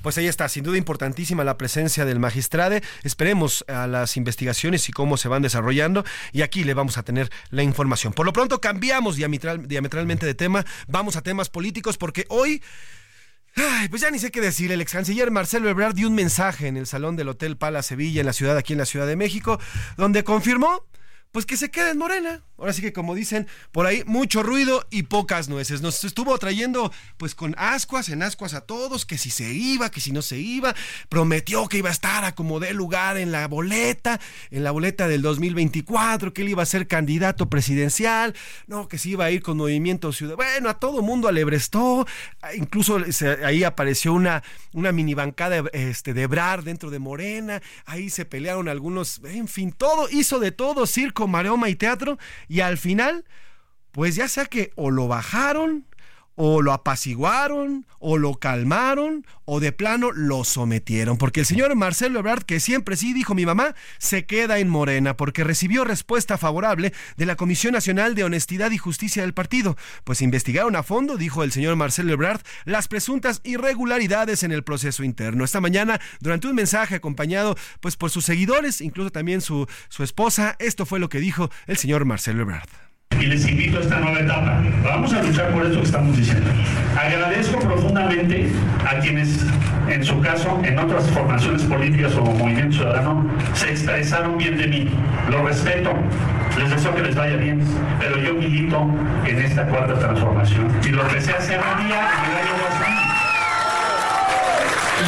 Pues 0.03 0.19
ahí 0.19 0.27
está, 0.27 0.47
sin 0.49 0.63
duda 0.63 0.77
importantísima 0.77 1.43
la 1.43 1.57
presencia 1.57 2.05
del 2.05 2.19
magistrade. 2.19 2.83
Esperemos 3.01 3.65
a 3.67 3.87
las 3.87 4.17
investigaciones 4.17 4.87
y 4.87 4.91
cómo 4.91 5.17
se 5.17 5.29
van 5.29 5.41
desarrollando 5.41 6.05
y 6.31 6.43
aquí 6.43 6.63
le 6.63 6.75
vamos 6.75 6.99
a 6.99 7.03
tener 7.03 7.31
la 7.49 7.63
información. 7.63 8.13
Por 8.13 8.27
lo 8.27 8.33
pronto 8.33 8.61
cambiamos 8.61 9.15
diametralmente 9.15 10.27
de 10.27 10.35
tema, 10.35 10.63
vamos 10.87 11.15
a 11.15 11.23
temas 11.23 11.49
políticos 11.49 11.97
porque 11.97 12.27
hoy... 12.29 12.61
pues 13.89 13.99
ya 13.99 14.11
ni 14.11 14.19
sé 14.19 14.29
qué 14.29 14.41
decir. 14.41 14.71
El 14.71 14.81
ex 14.81 14.91
canciller 14.91 15.31
Marcelo 15.31 15.69
Ebrard 15.69 15.95
dio 15.95 16.07
un 16.07 16.13
mensaje 16.13 16.67
en 16.67 16.77
el 16.77 16.85
salón 16.85 17.15
del 17.15 17.29
Hotel 17.29 17.57
Pala 17.57 17.81
Sevilla, 17.81 18.19
en 18.19 18.27
la 18.27 18.33
ciudad, 18.33 18.57
aquí 18.57 18.73
en 18.73 18.79
la 18.79 18.85
Ciudad 18.85 19.07
de 19.07 19.15
México, 19.15 19.59
donde 19.97 20.23
confirmó 20.23 20.85
pues 21.35 21.45
que 21.45 21.57
se 21.57 21.69
quede 21.69 21.89
en 21.89 21.97
Morena. 21.97 22.45
Ahora 22.57 22.71
sí 22.71 22.81
que 22.81 22.93
como 22.93 23.13
dicen 23.13 23.45
por 23.73 23.85
ahí, 23.85 24.03
mucho 24.05 24.41
ruido 24.41 24.87
y 24.89 25.03
pocas 25.03 25.49
nueces. 25.49 25.81
Nos 25.81 26.01
estuvo 26.05 26.37
trayendo 26.37 26.93
pues 27.17 27.35
con 27.35 27.53
ascuas, 27.57 28.07
en 28.07 28.23
ascuas 28.23 28.53
a 28.53 28.61
todos, 28.61 29.05
que 29.05 29.17
si 29.17 29.29
se 29.29 29.51
iba, 29.51 29.91
que 29.91 29.99
si 29.99 30.13
no 30.13 30.21
se 30.21 30.37
iba. 30.37 30.73
Prometió 31.09 31.67
que 31.67 31.79
iba 31.79 31.89
a 31.89 31.91
estar 31.91 32.23
a 32.23 32.35
como 32.35 32.61
de 32.61 32.73
lugar 32.73 33.17
en 33.17 33.33
la 33.33 33.49
boleta, 33.49 34.21
en 34.49 34.63
la 34.63 34.71
boleta 34.71 35.09
del 35.09 35.21
2024, 35.21 36.31
que 36.31 36.43
él 36.43 36.49
iba 36.49 36.63
a 36.63 36.65
ser 36.65 36.87
candidato 36.87 37.49
presidencial, 37.49 38.33
no, 38.67 38.87
que 38.87 38.97
se 38.97 39.09
iba 39.09 39.25
a 39.25 39.31
ir 39.31 39.43
con 39.43 39.57
Movimiento 39.57 40.13
Ciudadano. 40.13 40.37
Bueno, 40.37 40.69
a 40.69 40.79
todo 40.79 41.01
mundo 41.01 41.27
alebrestó. 41.27 42.07
Incluso 42.55 42.99
ahí 43.43 43.65
apareció 43.65 44.13
una, 44.13 44.41
una 44.71 44.93
mini 44.93 45.13
bancada 45.15 45.65
este, 45.73 46.13
de 46.13 46.27
Brar 46.27 46.63
dentro 46.63 46.89
de 46.89 46.99
Morena. 46.99 47.61
Ahí 47.85 48.09
se 48.09 48.23
pelearon 48.23 48.69
algunos, 48.69 49.19
en 49.25 49.49
fin, 49.49 49.73
todo, 49.73 50.07
hizo 50.09 50.39
de 50.39 50.53
todo, 50.53 50.87
circo, 50.87 51.24
maroma 51.27 51.69
y 51.69 51.75
teatro 51.75 52.17
y 52.47 52.59
al 52.61 52.77
final, 52.77 53.25
pues 53.91 54.15
ya 54.15 54.27
sea 54.27 54.45
que 54.45 54.71
o 54.75 54.91
lo 54.91 55.07
bajaron, 55.07 55.85
o 56.35 56.61
lo 56.61 56.73
apaciguaron, 56.73 57.85
o 57.99 58.17
lo 58.17 58.35
calmaron, 58.35 59.25
o 59.45 59.59
de 59.59 59.71
plano 59.71 60.11
lo 60.11 60.43
sometieron. 60.43 61.17
Porque 61.17 61.41
el 61.41 61.45
señor 61.45 61.73
Marcelo 61.75 62.19
Ebrard, 62.19 62.43
que 62.43 62.59
siempre 62.59 62.97
sí 62.97 63.13
dijo 63.13 63.33
mi 63.33 63.45
mamá, 63.45 63.75
se 63.97 64.25
queda 64.25 64.59
en 64.59 64.69
Morena, 64.69 65.17
porque 65.17 65.43
recibió 65.43 65.83
respuesta 65.83 66.37
favorable 66.37 66.93
de 67.17 67.25
la 67.25 67.35
Comisión 67.35 67.73
Nacional 67.73 68.15
de 68.15 68.23
Honestidad 68.23 68.71
y 68.71 68.77
Justicia 68.77 69.23
del 69.23 69.33
partido. 69.33 69.77
Pues 70.03 70.21
investigaron 70.21 70.75
a 70.75 70.83
fondo, 70.83 71.17
dijo 71.17 71.43
el 71.43 71.51
señor 71.51 71.75
Marcelo 71.75 72.13
Ebrard, 72.13 72.41
las 72.65 72.87
presuntas 72.87 73.41
irregularidades 73.43 74.43
en 74.43 74.51
el 74.51 74.63
proceso 74.63 75.03
interno. 75.03 75.43
Esta 75.43 75.61
mañana, 75.61 75.99
durante 76.19 76.47
un 76.47 76.55
mensaje 76.55 76.95
acompañado 76.95 77.55
pues 77.79 77.95
por 77.95 78.11
sus 78.11 78.25
seguidores, 78.25 78.81
incluso 78.81 79.11
también 79.11 79.41
su, 79.41 79.67
su 79.89 80.03
esposa, 80.03 80.55
esto 80.59 80.85
fue 80.85 80.99
lo 80.99 81.09
que 81.09 81.19
dijo 81.19 81.49
el 81.67 81.77
señor 81.77 82.05
Marcelo 82.05 82.41
Ebrard 82.41 82.84
y 83.19 83.25
les 83.25 83.47
invito 83.47 83.77
a 83.77 83.81
esta 83.81 83.99
nueva 83.99 84.19
etapa. 84.19 84.61
Vamos 84.83 85.13
a 85.13 85.21
luchar 85.21 85.51
por 85.51 85.65
esto 85.65 85.79
que 85.79 85.85
estamos 85.85 86.17
diciendo. 86.17 86.49
Agradezco 86.97 87.59
profundamente 87.59 88.51
a 88.85 88.99
quienes, 88.99 89.45
en 89.89 90.03
su 90.03 90.19
caso, 90.21 90.59
en 90.63 90.77
otras 90.79 91.09
formaciones 91.09 91.63
políticas 91.63 92.15
o 92.15 92.21
Movimiento 92.21 92.77
Ciudadano, 92.77 93.29
se 93.53 93.71
expresaron 93.71 94.37
bien 94.37 94.57
de 94.57 94.67
mí. 94.67 94.89
Lo 95.29 95.45
respeto, 95.45 95.91
les 96.57 96.69
deseo 96.69 96.95
que 96.95 97.01
les 97.01 97.15
vaya 97.15 97.37
bien, 97.37 97.61
pero 97.99 98.17
yo 98.17 98.33
milito 98.33 98.89
en 99.25 99.39
esta 99.39 99.65
cuarta 99.65 99.97
transformación. 99.99 100.71
Y 100.83 100.89
lo 100.89 101.07
que 101.07 101.21
se 101.21 101.31
hace 101.31 101.57
un 101.57 101.87
día 101.87 102.09
en 102.23 102.31
el 102.31 102.37
año 102.37 103.04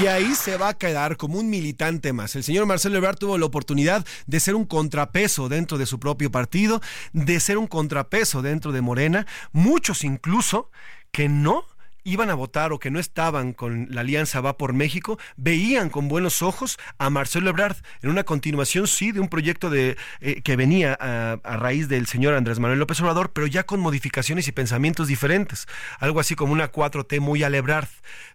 y 0.02 0.08
ahí 0.08 0.36
se 0.36 0.58
va 0.58 0.70
a 0.70 0.78
quedar 0.78 1.18
como 1.18 1.40
un 1.40 1.50
militante 1.50 2.14
más. 2.14 2.36
El 2.36 2.44
señor 2.44 2.66
Marcelo 2.66 2.98
Ebrard 2.98 3.18
tuvo 3.18 3.38
la 3.38 3.46
oportunidad 3.46 4.06
de 4.26 4.40
ser 4.40 4.56
un 4.56 4.66
contrapeso 4.66 5.50
dentro 5.50 5.78
de 5.78 5.86
su 5.86 6.00
propio 6.00 6.32
partido, 6.32 6.82
de 7.14 7.40
ser 7.40 7.58
un 7.58 7.68
contrapeso 7.68 8.42
dentro 8.42 8.72
de 8.72 8.82
Morena, 8.82 9.26
muchos 9.52 10.04
incluso 10.04 10.70
que 11.12 11.30
no 11.30 11.66
iban 12.08 12.30
a 12.30 12.36
votar 12.36 12.72
o 12.72 12.80
que 12.80 12.90
no 12.90 13.00
estaban 13.00 13.52
con 13.52 13.88
la 13.92 14.02
alianza 14.02 14.40
Va 14.40 14.58
por 14.58 14.72
México, 14.72 15.20
veían 15.36 15.90
con 15.90 16.08
buenos 16.08 16.42
ojos 16.42 16.78
a 16.98 17.10
Marcelo 17.10 17.50
Ebrard 17.50 17.76
en 18.02 18.10
una 18.10 18.24
continuación, 18.24 18.88
sí, 18.88 19.12
de 19.12 19.20
un 19.20 19.28
proyecto 19.28 19.70
de, 19.70 19.98
eh, 20.22 20.42
que 20.42 20.56
venía 20.56 20.98
a, 21.00 21.58
raíz 21.58 21.90
del 21.90 22.08
señor 22.08 22.34
Andrés 22.34 22.60
Manuel 22.60 22.80
López 22.80 23.02
Obrador, 23.02 23.32
pero 23.34 23.46
ya 23.46 23.64
con 23.66 23.82
modificaciones 23.82 24.48
y 24.48 24.54
pensamientos 24.54 25.08
diferentes. 25.08 25.68
Algo 26.00 26.22
así 26.22 26.36
como 26.36 26.54
una 26.54 26.72
4T 26.72 27.20
muy 27.20 27.44
al 27.44 27.56
Ebrard. 27.56 27.90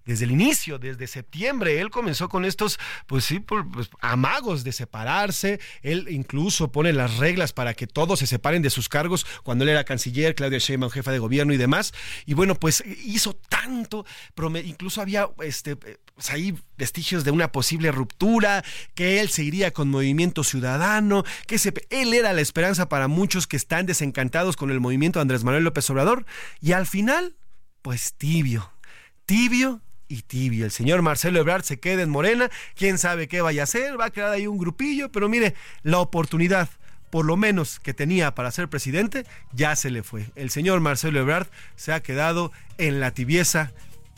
Desde 0.04 0.24
el 0.24 0.32
inicio, 0.32 0.78
desde 0.78 1.06
septiembre, 1.06 1.80
él 1.80 1.90
comenzó 1.90 2.28
con 2.28 2.44
estos, 2.44 2.78
pues 3.06 3.24
sí, 3.24 3.38
pues, 3.40 3.88
amagos 4.00 4.64
de 4.64 4.72
separarse. 4.72 5.60
Él 5.82 6.08
incluso 6.10 6.72
pone 6.72 6.92
las 6.92 7.18
reglas 7.18 7.52
para 7.52 7.74
que 7.74 7.86
todos 7.86 8.18
se 8.18 8.26
separen 8.26 8.62
de 8.62 8.70
sus 8.70 8.88
cargos 8.88 9.24
cuando 9.44 9.64
él 9.64 9.70
era 9.70 9.84
canciller, 9.84 10.34
Claudia 10.34 10.58
Sheinbaum 10.58 10.90
jefa 10.90 11.12
de 11.12 11.20
gobierno 11.20 11.54
y 11.54 11.56
demás. 11.56 11.94
Y 12.26 12.34
bueno, 12.34 12.56
pues 12.56 12.82
hizo 13.04 13.34
tanto, 13.62 14.04
incluso 14.64 15.00
había 15.00 15.28
este, 15.42 15.76
pues 15.76 16.30
ahí 16.30 16.54
vestigios 16.76 17.24
de 17.24 17.30
una 17.30 17.52
posible 17.52 17.92
ruptura, 17.92 18.64
que 18.94 19.20
él 19.20 19.28
se 19.28 19.44
iría 19.44 19.72
con 19.72 19.88
Movimiento 19.88 20.44
Ciudadano, 20.44 21.24
que 21.46 21.60
él 21.90 22.14
era 22.14 22.32
la 22.32 22.40
esperanza 22.40 22.88
para 22.88 23.08
muchos 23.08 23.46
que 23.46 23.56
están 23.56 23.86
desencantados 23.86 24.56
con 24.56 24.70
el 24.70 24.80
movimiento 24.80 25.18
de 25.18 25.22
Andrés 25.22 25.44
Manuel 25.44 25.64
López 25.64 25.88
Obrador. 25.90 26.26
Y 26.60 26.72
al 26.72 26.86
final, 26.86 27.36
pues 27.82 28.14
tibio, 28.14 28.72
tibio 29.26 29.80
y 30.08 30.22
tibio. 30.22 30.64
El 30.64 30.72
señor 30.72 31.02
Marcelo 31.02 31.38
Ebrard 31.38 31.62
se 31.62 31.78
queda 31.78 32.02
en 32.02 32.10
Morena, 32.10 32.50
quién 32.74 32.98
sabe 32.98 33.28
qué 33.28 33.40
vaya 33.40 33.62
a 33.62 33.64
hacer, 33.64 33.98
va 33.98 34.06
a 34.06 34.10
quedar 34.10 34.32
ahí 34.32 34.46
un 34.46 34.58
grupillo, 34.58 35.10
pero 35.10 35.28
mire, 35.28 35.54
la 35.82 35.98
oportunidad 35.98 36.68
por 37.12 37.26
lo 37.26 37.36
menos 37.36 37.78
que 37.78 37.92
tenía 37.92 38.34
para 38.34 38.50
ser 38.50 38.68
presidente, 38.68 39.26
ya 39.52 39.76
se 39.76 39.90
le 39.90 40.02
fue. 40.02 40.30
El 40.34 40.48
señor 40.48 40.80
Marcelo 40.80 41.20
Ebrard 41.20 41.46
se 41.76 41.92
ha 41.92 42.02
quedado 42.02 42.52
en 42.78 43.00
la 43.00 43.10
tibieza 43.10 43.70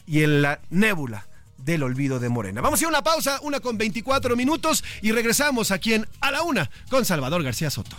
y 0.07 0.23
en 0.23 0.43
la 0.43 0.61
nébula 0.71 1.27
del 1.57 1.83
olvido 1.83 2.21
de 2.21 2.29
Morena. 2.29 2.61
Vamos 2.61 2.79
a 2.79 2.85
ir 2.85 2.87
a 2.87 2.91
una 2.91 3.03
pausa, 3.03 3.41
una 3.43 3.59
con 3.59 3.79
24 3.79 4.37
minutos 4.37 4.85
y 5.03 5.11
regresamos 5.11 5.73
aquí 5.73 5.95
en 5.95 6.07
A 6.21 6.31
la 6.31 6.43
Una 6.43 6.71
con 6.89 7.05
Salvador 7.05 7.43
García 7.43 7.69
Soto. 7.69 7.97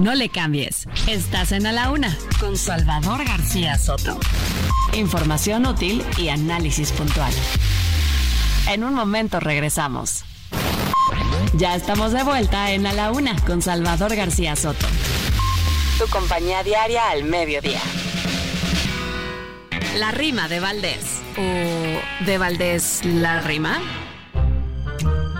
No 0.00 0.16
le 0.16 0.30
cambies. 0.30 0.88
Estás 1.06 1.52
en 1.52 1.64
A 1.64 1.70
la 1.70 1.92
Una 1.92 2.18
con 2.40 2.56
Salvador 2.56 3.24
García 3.24 3.78
Soto. 3.78 4.18
Información 4.94 5.64
útil 5.64 6.04
y 6.18 6.26
análisis 6.30 6.90
puntual. 6.90 7.32
En 8.68 8.82
un 8.82 8.94
momento 8.94 9.38
regresamos. 9.38 10.24
Ya 11.54 11.74
estamos 11.74 12.12
de 12.12 12.22
vuelta 12.22 12.70
en 12.70 12.86
A 12.86 12.92
la 12.92 13.10
Una 13.10 13.34
con 13.44 13.60
Salvador 13.60 14.14
García 14.14 14.54
Soto. 14.54 14.86
Tu 15.98 16.06
compañía 16.08 16.62
diaria 16.62 17.10
al 17.10 17.24
mediodía. 17.24 17.80
La 19.96 20.12
rima 20.12 20.48
de 20.48 20.60
Valdés. 20.60 21.20
¿O 21.36 22.24
de 22.24 22.38
Valdés 22.38 23.00
la 23.04 23.40
rima? 23.40 23.80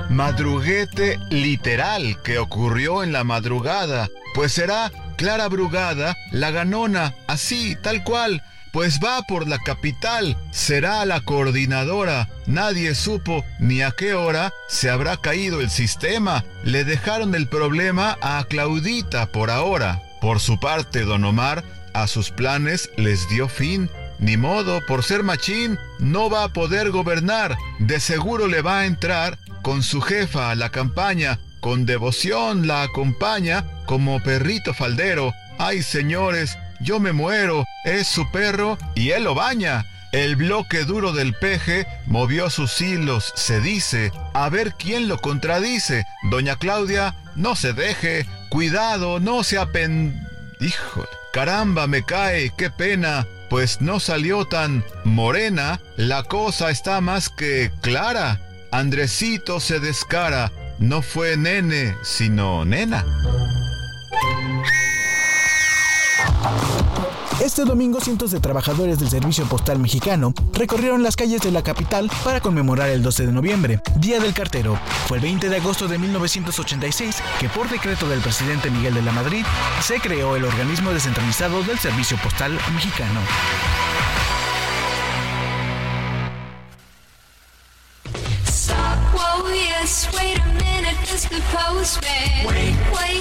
Madruguete 0.08 1.18
literal 1.30 2.20
que 2.24 2.38
ocurrió 2.38 3.04
en 3.04 3.12
la 3.12 3.22
madrugada, 3.22 4.08
pues 4.34 4.52
será 4.52 4.90
Clara 5.16 5.48
Brugada, 5.48 6.16
la 6.32 6.50
ganona, 6.50 7.14
así, 7.28 7.76
tal 7.76 8.02
cual, 8.02 8.42
pues 8.72 9.00
va 9.04 9.22
por 9.22 9.48
la 9.48 9.58
capital, 9.58 10.36
será 10.50 11.04
la 11.04 11.20
coordinadora. 11.20 12.28
Nadie 12.46 12.94
supo 12.94 13.44
ni 13.58 13.82
a 13.82 13.90
qué 13.90 14.14
hora 14.14 14.52
se 14.68 14.90
habrá 14.90 15.16
caído 15.16 15.60
el 15.60 15.70
sistema. 15.70 16.44
Le 16.64 16.84
dejaron 16.84 17.34
el 17.34 17.48
problema 17.48 18.18
a 18.22 18.44
Claudita 18.48 19.26
por 19.26 19.50
ahora. 19.50 20.02
Por 20.20 20.40
su 20.40 20.60
parte, 20.60 21.02
don 21.02 21.24
Omar 21.24 21.64
a 21.94 22.06
sus 22.06 22.30
planes 22.30 22.90
les 22.96 23.28
dio 23.28 23.48
fin. 23.48 23.90
Ni 24.18 24.36
modo, 24.36 24.84
por 24.86 25.02
ser 25.02 25.22
machín, 25.22 25.78
no 25.98 26.28
va 26.28 26.44
a 26.44 26.52
poder 26.52 26.90
gobernar. 26.90 27.56
De 27.78 28.00
seguro 28.00 28.48
le 28.48 28.60
va 28.60 28.80
a 28.80 28.86
entrar 28.86 29.38
con 29.62 29.82
su 29.82 30.00
jefa 30.00 30.50
a 30.50 30.54
la 30.54 30.70
campaña, 30.70 31.38
con 31.60 31.86
devoción 31.86 32.66
la 32.66 32.82
acompaña 32.82 33.64
como 33.86 34.22
perrito 34.22 34.74
faldero. 34.74 35.32
Ay, 35.58 35.82
señores, 35.82 36.58
yo 36.80 37.00
me 37.00 37.12
muero, 37.12 37.64
es 37.84 38.06
su 38.06 38.30
perro 38.30 38.78
y 38.94 39.10
él 39.10 39.24
lo 39.24 39.34
baña. 39.34 39.84
El 40.12 40.34
bloque 40.34 40.84
duro 40.84 41.12
del 41.12 41.34
peje 41.34 41.86
movió 42.06 42.50
sus 42.50 42.80
hilos, 42.80 43.32
se 43.36 43.60
dice. 43.60 44.10
A 44.34 44.48
ver 44.48 44.74
quién 44.74 45.06
lo 45.06 45.18
contradice. 45.18 46.04
Doña 46.30 46.56
Claudia, 46.56 47.14
no 47.36 47.54
se 47.54 47.72
deje. 47.72 48.26
Cuidado, 48.48 49.20
no 49.20 49.44
se 49.44 49.58
apen... 49.58 50.26
Híjole, 50.58 51.08
caramba, 51.32 51.86
me 51.86 52.02
cae, 52.04 52.52
qué 52.56 52.70
pena. 52.70 53.26
Pues 53.48 53.80
no 53.80 54.00
salió 54.00 54.44
tan 54.46 54.84
morena, 55.04 55.80
la 55.96 56.24
cosa 56.24 56.70
está 56.70 57.00
más 57.00 57.28
que 57.28 57.70
clara. 57.80 58.40
Andresito 58.72 59.58
se 59.58 59.80
descara, 59.80 60.52
no 60.78 61.02
fue 61.02 61.36
nene, 61.36 61.96
sino 62.02 62.64
nena. 62.64 63.04
Este 67.40 67.64
domingo 67.64 68.00
cientos 68.02 68.32
de 68.32 68.38
trabajadores 68.40 68.98
del 68.98 69.08
Servicio 69.08 69.46
Postal 69.46 69.78
Mexicano 69.78 70.34
recorrieron 70.52 71.02
las 71.02 71.16
calles 71.16 71.40
de 71.40 71.50
la 71.50 71.62
capital 71.62 72.10
para 72.22 72.40
conmemorar 72.40 72.90
el 72.90 73.02
12 73.02 73.26
de 73.26 73.32
noviembre, 73.32 73.80
Día 73.96 74.20
del 74.20 74.34
Cartero. 74.34 74.78
Fue 75.08 75.16
el 75.16 75.22
20 75.22 75.48
de 75.48 75.56
agosto 75.56 75.88
de 75.88 75.98
1986 75.98 77.16
que 77.40 77.48
por 77.48 77.70
decreto 77.70 78.06
del 78.08 78.20
presidente 78.20 78.70
Miguel 78.70 78.92
de 78.92 79.02
la 79.02 79.12
Madrid 79.12 79.44
se 79.82 80.00
creó 80.00 80.36
el 80.36 80.44
organismo 80.44 80.92
descentralizado 80.92 81.62
del 81.62 81.78
Servicio 81.78 82.18
Postal 82.18 82.52
Mexicano. 82.74 83.20
wait 92.92 93.20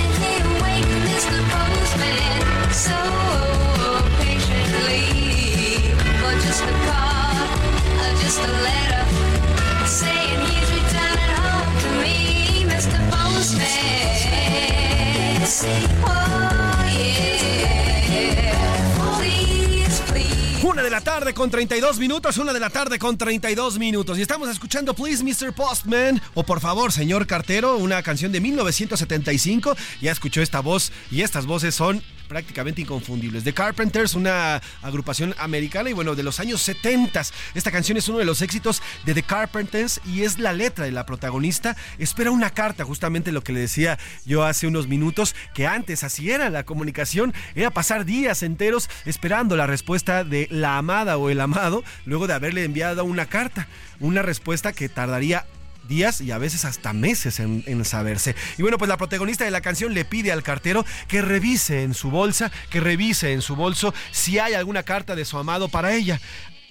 Una 20.63 20.83
de 20.83 20.89
la 20.89 21.01
tarde 21.01 21.33
con 21.33 21.49
32 21.49 21.99
minutos, 21.99 22.37
una 22.37 22.51
de 22.51 22.59
la 22.59 22.69
tarde 22.69 22.99
con 22.99 23.17
32 23.17 23.79
minutos. 23.79 24.17
Y 24.17 24.21
estamos 24.21 24.49
escuchando 24.49 24.93
Please 24.93 25.23
Mr. 25.23 25.53
Postman 25.53 26.21
o 26.33 26.43
Por 26.43 26.59
favor, 26.59 26.91
señor 26.91 27.27
cartero, 27.27 27.77
una 27.77 28.03
canción 28.03 28.33
de 28.33 28.41
1975. 28.41 29.77
Ya 30.01 30.11
escuchó 30.11 30.41
esta 30.41 30.59
voz 30.59 30.91
y 31.09 31.21
estas 31.21 31.45
voces 31.45 31.75
son 31.75 32.03
prácticamente 32.31 32.79
inconfundibles. 32.79 33.43
The 33.43 33.53
Carpenters, 33.53 34.15
una 34.15 34.61
agrupación 34.81 35.35
americana 35.37 35.89
y 35.89 35.93
bueno, 35.93 36.15
de 36.15 36.23
los 36.23 36.39
años 36.39 36.61
70. 36.61 37.23
Esta 37.55 37.71
canción 37.71 37.97
es 37.97 38.07
uno 38.07 38.19
de 38.19 38.25
los 38.25 38.41
éxitos 38.41 38.81
de 39.05 39.13
The 39.13 39.23
Carpenters 39.23 39.99
y 40.05 40.21
es 40.21 40.39
la 40.39 40.53
letra 40.53 40.85
de 40.85 40.93
la 40.93 41.05
protagonista. 41.05 41.75
Espera 41.99 42.31
una 42.31 42.51
carta, 42.51 42.85
justamente 42.85 43.33
lo 43.33 43.43
que 43.43 43.51
le 43.51 43.59
decía 43.59 43.99
yo 44.23 44.45
hace 44.45 44.65
unos 44.65 44.87
minutos, 44.87 45.35
que 45.53 45.67
antes 45.67 46.05
así 46.05 46.31
era 46.31 46.49
la 46.49 46.63
comunicación, 46.63 47.33
era 47.53 47.69
pasar 47.69 48.05
días 48.05 48.43
enteros 48.43 48.89
esperando 49.05 49.57
la 49.57 49.67
respuesta 49.67 50.23
de 50.23 50.47
la 50.49 50.77
amada 50.77 51.17
o 51.17 51.29
el 51.29 51.41
amado, 51.41 51.83
luego 52.05 52.27
de 52.27 52.33
haberle 52.33 52.63
enviado 52.63 53.03
una 53.03 53.25
carta. 53.25 53.67
Una 53.99 54.21
respuesta 54.21 54.71
que 54.71 54.87
tardaría 54.87 55.45
días 55.91 56.21
y 56.21 56.31
a 56.31 56.37
veces 56.37 56.63
hasta 56.65 56.93
meses 56.93 57.39
en, 57.39 57.85
saberse. 57.85 58.33
Y 58.57 58.61
bueno, 58.61 58.77
pues 58.77 58.87
la 58.87 58.97
protagonista 58.97 59.43
de 59.43 59.51
la 59.51 59.61
canción 59.61 59.93
le 59.93 60.05
pide 60.05 60.31
al 60.31 60.41
cartero 60.41 60.85
que 61.09 61.21
revise 61.21 61.83
en 61.83 61.93
su 61.93 62.09
bolsa, 62.09 62.49
que 62.69 62.79
revise 62.79 63.33
en 63.33 63.41
su 63.41 63.55
bolso 63.55 63.93
si 64.11 64.39
hay 64.39 64.53
alguna 64.53 64.83
carta 64.83 65.15
de 65.15 65.25
su 65.25 65.37
amado 65.37 65.67
para 65.67 65.93
ella. 65.93 66.19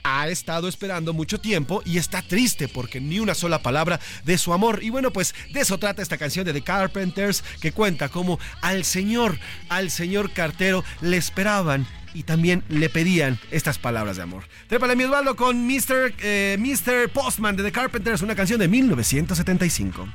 ha 0.03 0.29
estado 0.29 0.67
esperando 0.67 1.13
mucho 1.13 1.39
tiempo 1.39 1.83
y 1.85 1.99
está 1.99 2.23
triste 2.23 2.69
porque 2.69 3.03
ni 3.03 3.21
una 3.21 3.35
sola 3.35 3.59
palabra 3.59 4.01
de 4.25 4.39
su 4.39 4.55
amor. 4.55 4.83
Y 4.83 4.89
bueno, 4.89 5.13
pues 5.13 5.35
de 5.53 5.61
eso 5.61 5.77
trata 5.77 6.01
esta 6.01 6.17
canción 6.17 6.47
de 6.47 6.55
The 6.55 6.63
Carpenters 6.63 7.45
que 7.61 7.73
cuenta 7.73 8.09
cómo 8.09 8.39
al 8.63 8.87
señor, 8.87 9.39
al 9.69 9.91
señor 9.91 10.33
cartero 10.33 10.83
le 11.03 11.19
esperaban 11.19 11.87
y 12.15 12.25
también 12.25 12.63
le 12.69 12.89
pedían 12.89 13.39
estas 13.51 13.79
palabras 13.79 14.17
de 14.17 14.23
amor. 14.23 14.45
Trépale 14.69 14.97
mi 14.97 15.05
Osvaldo 15.05 15.37
con 15.37 15.67
Mr. 15.67 16.15
eh, 16.23 16.57
Mr. 16.59 17.09
Postman 17.13 17.57
de 17.57 17.63
The 17.63 17.73
Carpenters, 17.73 18.23
una 18.23 18.35
canción 18.35 18.59
de 18.59 18.69
1975. 18.69 20.07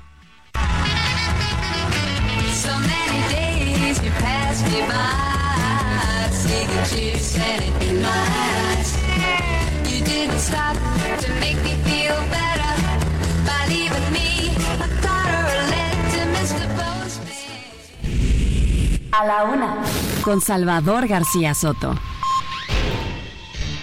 So 2.53 2.71
many 2.79 3.21
days 3.29 4.01
you 4.03 4.11
passed 4.19 4.65
me 4.71 4.81
by, 4.87 6.29
seeing 6.31 6.67
tears 6.85 7.21
standing 7.21 7.73
in 7.89 8.01
my 8.01 8.07
eyes. 8.07 8.95
You 9.91 10.03
didn't 10.03 10.39
stop 10.39 10.75
to 11.19 11.31
make 11.39 11.57
me 11.63 11.75
feel 11.83 12.15
better 12.31 12.75
by 13.45 13.67
leaving 13.67 14.11
me 14.11 14.49
a 14.79 14.87
card 15.01 15.29
or 15.29 15.53
a 15.53 15.67
letter, 15.69 16.25
Mr. 16.33 16.65
Postman. 16.75 17.35
A 19.11 19.25
la 19.25 19.43
una. 19.43 19.94
Con 20.25 20.41
Salvador 20.41 21.07
García 21.07 21.53
Soto. 21.53 21.95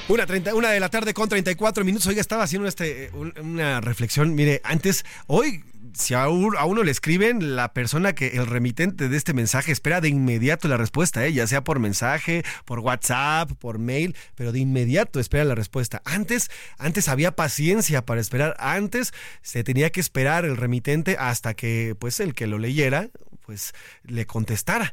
Una, 0.08 0.26
treinta- 0.26 0.54
una 0.56 0.70
de 0.72 0.80
la 0.80 0.88
tarde 0.88 1.14
con 1.14 1.28
34 1.28 1.84
minutos. 1.84 2.08
Oiga, 2.08 2.20
estaba 2.20 2.42
haciendo 2.42 2.66
este, 2.68 3.10
un- 3.14 3.32
una 3.40 3.80
reflexión. 3.80 4.34
Mire, 4.34 4.60
antes, 4.64 5.04
hoy, 5.28 5.62
si 5.94 6.14
a 6.14 6.28
uno, 6.28 6.58
a 6.58 6.64
uno 6.64 6.82
le 6.82 6.90
escriben, 6.90 7.54
la 7.54 7.72
persona 7.72 8.12
que, 8.14 8.26
el 8.36 8.48
remitente 8.48 9.08
de 9.08 9.16
este 9.16 9.34
mensaje 9.34 9.70
espera 9.70 10.00
de 10.00 10.08
inmediato 10.08 10.66
la 10.66 10.76
respuesta, 10.76 11.24
¿eh? 11.24 11.32
ya 11.32 11.46
sea 11.46 11.62
por 11.62 11.78
mensaje, 11.78 12.42
por 12.64 12.80
WhatsApp, 12.80 13.52
por 13.52 13.78
mail, 13.78 14.16
pero 14.34 14.50
de 14.50 14.58
inmediato 14.58 15.20
espera 15.20 15.44
la 15.44 15.54
respuesta. 15.54 16.02
Antes, 16.04 16.50
antes 16.76 17.08
había 17.08 17.36
paciencia 17.36 18.04
para 18.04 18.20
esperar. 18.20 18.56
Antes 18.58 19.12
se 19.42 19.62
tenía 19.62 19.90
que 19.90 20.00
esperar 20.00 20.44
el 20.44 20.56
remitente 20.56 21.16
hasta 21.20 21.54
que, 21.54 21.94
pues, 21.98 22.18
el 22.18 22.34
que 22.34 22.48
lo 22.48 22.58
leyera, 22.58 23.08
pues, 23.46 23.72
le 24.02 24.26
contestara. 24.26 24.92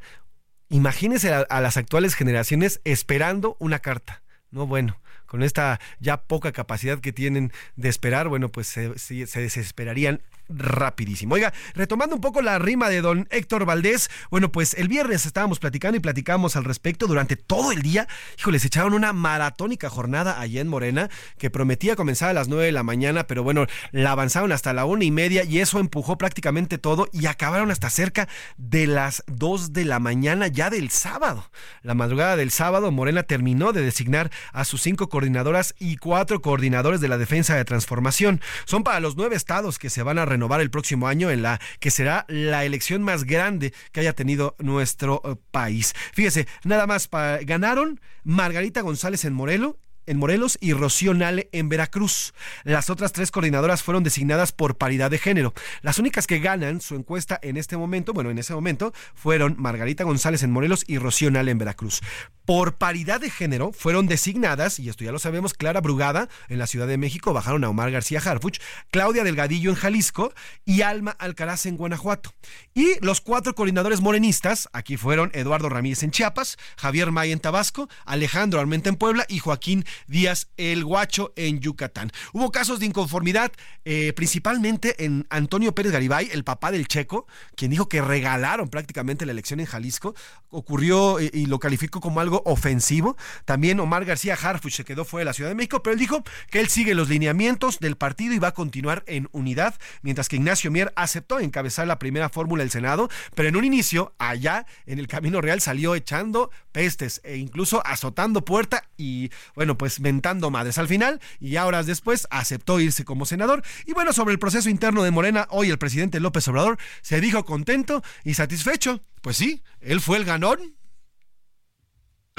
Imagínese 0.70 1.34
a, 1.34 1.62
las 1.62 1.78
actuales 1.78 2.16
generaciones 2.16 2.80
esperando 2.84 3.56
una 3.60 3.80
carta. 3.80 4.22
No, 4.52 4.68
bueno, 4.68 5.00
con 5.26 5.44
esta 5.44 5.80
ya 6.00 6.22
poca 6.22 6.52
capacidad 6.52 7.00
que 7.00 7.12
tienen 7.12 7.52
de 7.76 7.90
esperar, 7.90 8.28
bueno, 8.30 8.50
pues 8.50 8.68
se- 8.68 8.98
se 8.98 9.42
desesperarían 9.42 10.22
rapidísimo. 10.50 11.36
Oiga, 11.36 11.54
retomando 11.76 12.16
un 12.16 12.22
poco 12.22 12.42
la 12.42 12.60
rima 12.60 12.90
de 12.90 13.02
don 13.02 13.28
Héctor 13.30 13.66
Valdés, 13.66 14.10
bueno, 14.32 14.52
pues 14.52 14.74
el 14.74 14.88
viernes 14.88 15.26
estábamos 15.26 15.60
platicando 15.60 15.98
y 15.98 16.00
platicamos 16.00 16.56
al 16.56 16.66
respecto 16.66 17.08
durante 17.08 17.36
todo 17.36 17.72
el 17.72 17.82
día. 17.82 18.08
Híjoles, 18.38 18.66
echaron 18.66 18.94
una 18.94 19.14
maratónica 19.14 19.90
jornada 19.90 20.40
allá 20.40 20.62
en 20.62 20.68
Morena 20.68 21.10
que 21.38 21.50
prometía 21.50 21.96
comenzar 21.96 22.30
a 22.30 22.34
las 22.34 22.48
9 22.48 22.66
de 22.66 22.72
la 22.72 22.84
mañana, 22.84 23.26
pero 23.28 23.44
bueno, 23.44 23.68
la 23.92 24.12
avanzaron 24.12 24.52
hasta 24.52 24.74
la 24.74 24.86
una 24.86 25.04
y 25.04 25.12
media 25.12 25.44
y 25.44 25.60
eso 25.60 25.80
empujó 25.80 26.18
prácticamente 26.18 26.78
todo 26.78 27.08
y 27.12 27.28
acabaron 27.28 27.72
hasta 27.72 27.90
cerca 27.90 28.28
de 28.58 28.88
las 28.88 29.24
2 29.28 29.74
de 29.74 29.86
la 29.86 30.00
mañana 30.00 30.48
ya 30.48 30.70
del 30.70 30.90
sábado. 30.90 31.50
La 31.84 31.94
madrugada 31.94 32.36
del 32.36 32.52
sábado, 32.52 32.92
Morena 32.92 33.24
terminó 33.24 33.72
de 33.72 33.82
designar 33.82 34.32
a 34.52 34.66
sus 34.66 34.82
cinco 34.82 35.10
coordinadoras 35.10 35.76
y 35.80 35.98
cuatro 35.98 36.42
coordinadores 36.42 37.02
de 37.02 37.08
la 37.08 37.18
defensa 37.18 37.56
de 37.56 37.66
transformación. 37.66 38.42
Son 38.66 38.84
para 38.84 39.00
los 39.00 39.16
nueve 39.16 39.36
estados 39.36 39.78
que 39.78 39.90
se 39.90 40.04
van 40.04 40.18
a 40.18 40.26
renovar 40.26 40.39
el 40.60 40.72
próximo 40.72 41.08
año 41.08 41.30
en 41.30 41.42
la 41.42 41.60
que 41.80 41.92
será 41.92 42.26
la 42.28 42.66
elección 42.66 43.04
más 43.04 43.24
grande 43.24 43.74
que 43.92 44.00
haya 44.00 44.14
tenido 44.14 44.56
nuestro 44.60 45.22
eh, 45.24 45.36
país. 45.52 45.94
Fíjese, 46.14 46.48
nada 46.64 46.88
más 46.88 47.10
ganaron 47.44 48.00
Margarita 48.24 48.82
González 48.82 49.26
en 49.26 49.34
Morelo 49.34 49.78
en 50.10 50.18
Morelos 50.18 50.58
y 50.60 50.74
Rocío 50.74 51.14
Nale 51.14 51.50
en 51.52 51.70
Veracruz. 51.70 52.34
Las 52.64 52.90
otras 52.90 53.14
tres 53.14 53.30
coordinadoras 53.30 53.84
fueron 53.84 54.04
designadas 54.04 54.52
por 54.52 54.76
paridad 54.76 55.12
de 55.12 55.20
género. 55.20 55.54
Las 55.82 56.00
únicas 56.00 56.26
que 56.26 56.40
ganan 56.40 56.82
su 56.82 56.96
encuesta 56.96 57.40
en 57.44 57.58
este 57.58 57.78
momento, 57.78 58.12
bueno, 58.12 58.32
en 58.32 58.40
ese 58.40 58.56
momento, 58.56 58.92
fueron 59.14 59.56
Margarita 59.60 60.04
González 60.04 60.42
en 60.42 60.52
Morelos 60.52 60.84
y 60.88 60.98
Rocío 60.98 61.30
Nale 61.30 61.52
en 61.52 61.60
Veracruz. 61.60 62.02
Por 62.50 62.78
paridad 62.78 63.22
de 63.22 63.30
género 63.30 63.72
fueron 63.74 64.08
designadas, 64.08 64.80
y 64.80 64.90
esto 64.90 65.04
ya 65.04 65.12
lo 65.12 65.20
sabemos, 65.20 65.54
Clara 65.54 65.82
Brugada 65.82 66.30
en 66.48 66.58
la 66.58 66.66
Ciudad 66.66 66.88
de 66.88 66.98
México, 66.98 67.32
bajaron 67.32 67.64
a 67.64 67.70
Omar 67.70 67.92
García 67.92 68.20
Harfuch, 68.26 68.58
Claudia 68.90 69.24
Delgadillo 69.24 69.70
en 69.70 69.76
Jalisco 69.76 70.34
y 70.66 70.82
Alma 70.82 71.12
Alcaraz 71.12 71.68
en 71.68 71.78
Guanajuato. 71.78 72.34
Y 72.74 72.96
los 73.06 73.22
cuatro 73.22 73.54
coordinadores 73.54 74.02
morenistas, 74.02 74.68
aquí 74.74 74.98
fueron 74.98 75.30
Eduardo 75.36 75.70
Ramírez 75.70 76.02
en 76.02 76.10
Chiapas, 76.10 76.58
Javier 76.78 77.12
May 77.12 77.32
en 77.32 77.40
Tabasco, 77.40 77.88
Alejandro 78.04 78.60
Armenta 78.60 78.90
en 78.90 78.96
Puebla 78.96 79.28
y 79.30 79.38
Joaquín 79.38 79.86
Díaz 80.08 80.48
el 80.58 80.84
Guacho 80.84 81.34
en 81.36 81.60
Yucatán. 81.60 82.12
Hubo 82.34 82.52
casos 82.52 82.80
de 82.80 82.88
inconformidad, 82.88 83.52
eh, 83.86 84.12
principalmente 84.16 85.06
en 85.06 85.28
Antonio 85.30 85.76
Pérez 85.76 85.92
Garibay, 85.92 86.30
el 86.32 86.44
papá 86.44 86.72
del 86.72 86.88
Checo, 86.88 87.28
quien 87.56 87.70
dijo 87.70 87.88
que 87.88 88.02
regalaron 88.02 88.70
prácticamente 88.70 89.28
la 89.28 89.34
elección 89.34 89.60
en 89.60 89.68
Jalisco. 89.68 90.16
Ocurrió 90.50 91.20
eh, 91.20 91.30
y 91.32 91.46
lo 91.46 91.60
calificó 91.60 92.02
como 92.02 92.22
algo 92.22 92.39
ofensivo. 92.46 93.16
También 93.46 93.80
Omar 93.80 94.06
García 94.06 94.38
Harfuch 94.42 94.74
se 94.74 94.86
quedó 94.86 95.06
fuera 95.06 95.22
de 95.22 95.26
la 95.26 95.34
Ciudad 95.34 95.50
de 95.50 95.56
México, 95.56 95.84
pero 95.84 95.94
él 95.94 96.00
dijo 96.00 96.24
que 96.50 96.60
él 96.60 96.68
sigue 96.68 96.96
los 96.96 97.10
lineamientos 97.10 97.80
del 97.80 97.96
partido 97.96 98.34
y 98.34 98.40
va 98.40 98.50
a 98.50 98.54
continuar 98.54 99.04
en 99.08 99.30
unidad, 99.32 99.76
mientras 100.02 100.28
que 100.28 100.38
Ignacio 100.38 100.72
Mier 100.72 100.92
aceptó 100.96 101.40
encabezar 101.40 101.88
la 101.88 102.00
primera 102.00 102.30
fórmula 102.30 102.64
del 102.64 102.72
Senado, 102.72 103.10
pero 103.36 103.50
en 103.50 103.56
un 103.56 103.64
inicio, 103.64 104.14
allá 104.18 104.66
en 104.86 105.00
el 105.00 105.08
Camino 105.08 105.42
Real, 105.42 105.62
salió 105.62 105.96
echando 105.96 106.52
pestes 106.72 107.22
e 107.24 107.38
incluso 107.38 107.86
azotando 107.86 108.44
puerta 108.44 108.84
y, 108.98 109.30
bueno, 109.56 109.78
pues 109.78 110.00
mentando 110.00 110.50
madres 110.50 110.78
al 110.78 110.88
final 110.88 111.20
y 111.40 111.58
horas 111.58 111.86
después 111.86 112.28
aceptó 112.32 112.80
irse 112.80 113.06
como 113.06 113.26
senador. 113.26 113.64
Y 113.86 113.94
bueno, 113.94 114.14
sobre 114.14 114.34
el 114.34 114.40
proceso 114.40 114.70
interno 114.70 115.04
de 115.04 115.12
Morena, 115.12 115.48
hoy 115.50 115.70
el 115.70 115.78
presidente 115.78 116.20
López 116.20 116.48
Obrador 116.48 116.78
se 117.02 117.22
dijo 117.22 117.46
contento 117.46 118.04
y 118.24 118.34
satisfecho. 118.34 119.02
Pues 119.22 119.38
sí, 119.38 119.64
él 119.82 120.02
fue 120.02 120.18
el 120.18 120.26
ganón. 120.26 120.79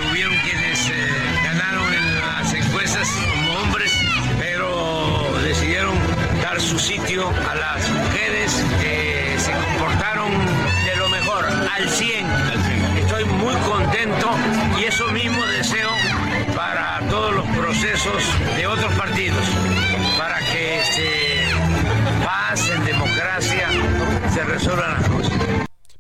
Hubieron 0.09 0.35
quienes 0.39 0.89
eh, 0.89 1.09
ganaron 1.45 1.93
en 1.93 2.21
las 2.21 2.55
encuestas 2.55 3.09
como 3.31 3.53
hombres, 3.61 3.93
pero 4.39 5.39
decidieron 5.43 5.95
dar 6.41 6.61
su 6.61 6.79
sitio 6.79 7.29
a 7.29 7.55
las 7.55 7.91
mujeres 7.91 8.65
que 8.81 9.37
se 9.39 9.53
comportaron 9.53 10.31
de 10.87 10.97
lo 10.97 11.09
mejor, 11.09 11.45
al 11.45 11.89
100. 11.89 12.27
Estoy 12.99 13.25
muy 13.25 13.55
contento 13.57 14.31
y 14.81 14.85
eso 14.85 15.07
mismo 15.09 15.45
deseo 15.47 15.91
para 16.57 17.01
todos 17.11 17.35
los 17.35 17.47
procesos 17.49 18.25
de 18.57 18.67
otros 18.67 18.93
partidos, 18.95 19.45
para 20.17 20.39
que 20.39 20.81
este, 20.81 22.25
paz, 22.25 22.69
en 22.71 22.85
democracia, 22.85 23.69
se 24.33 24.45
resuelvan 24.45 24.95
las 24.95 25.09
cosas. 25.09 25.20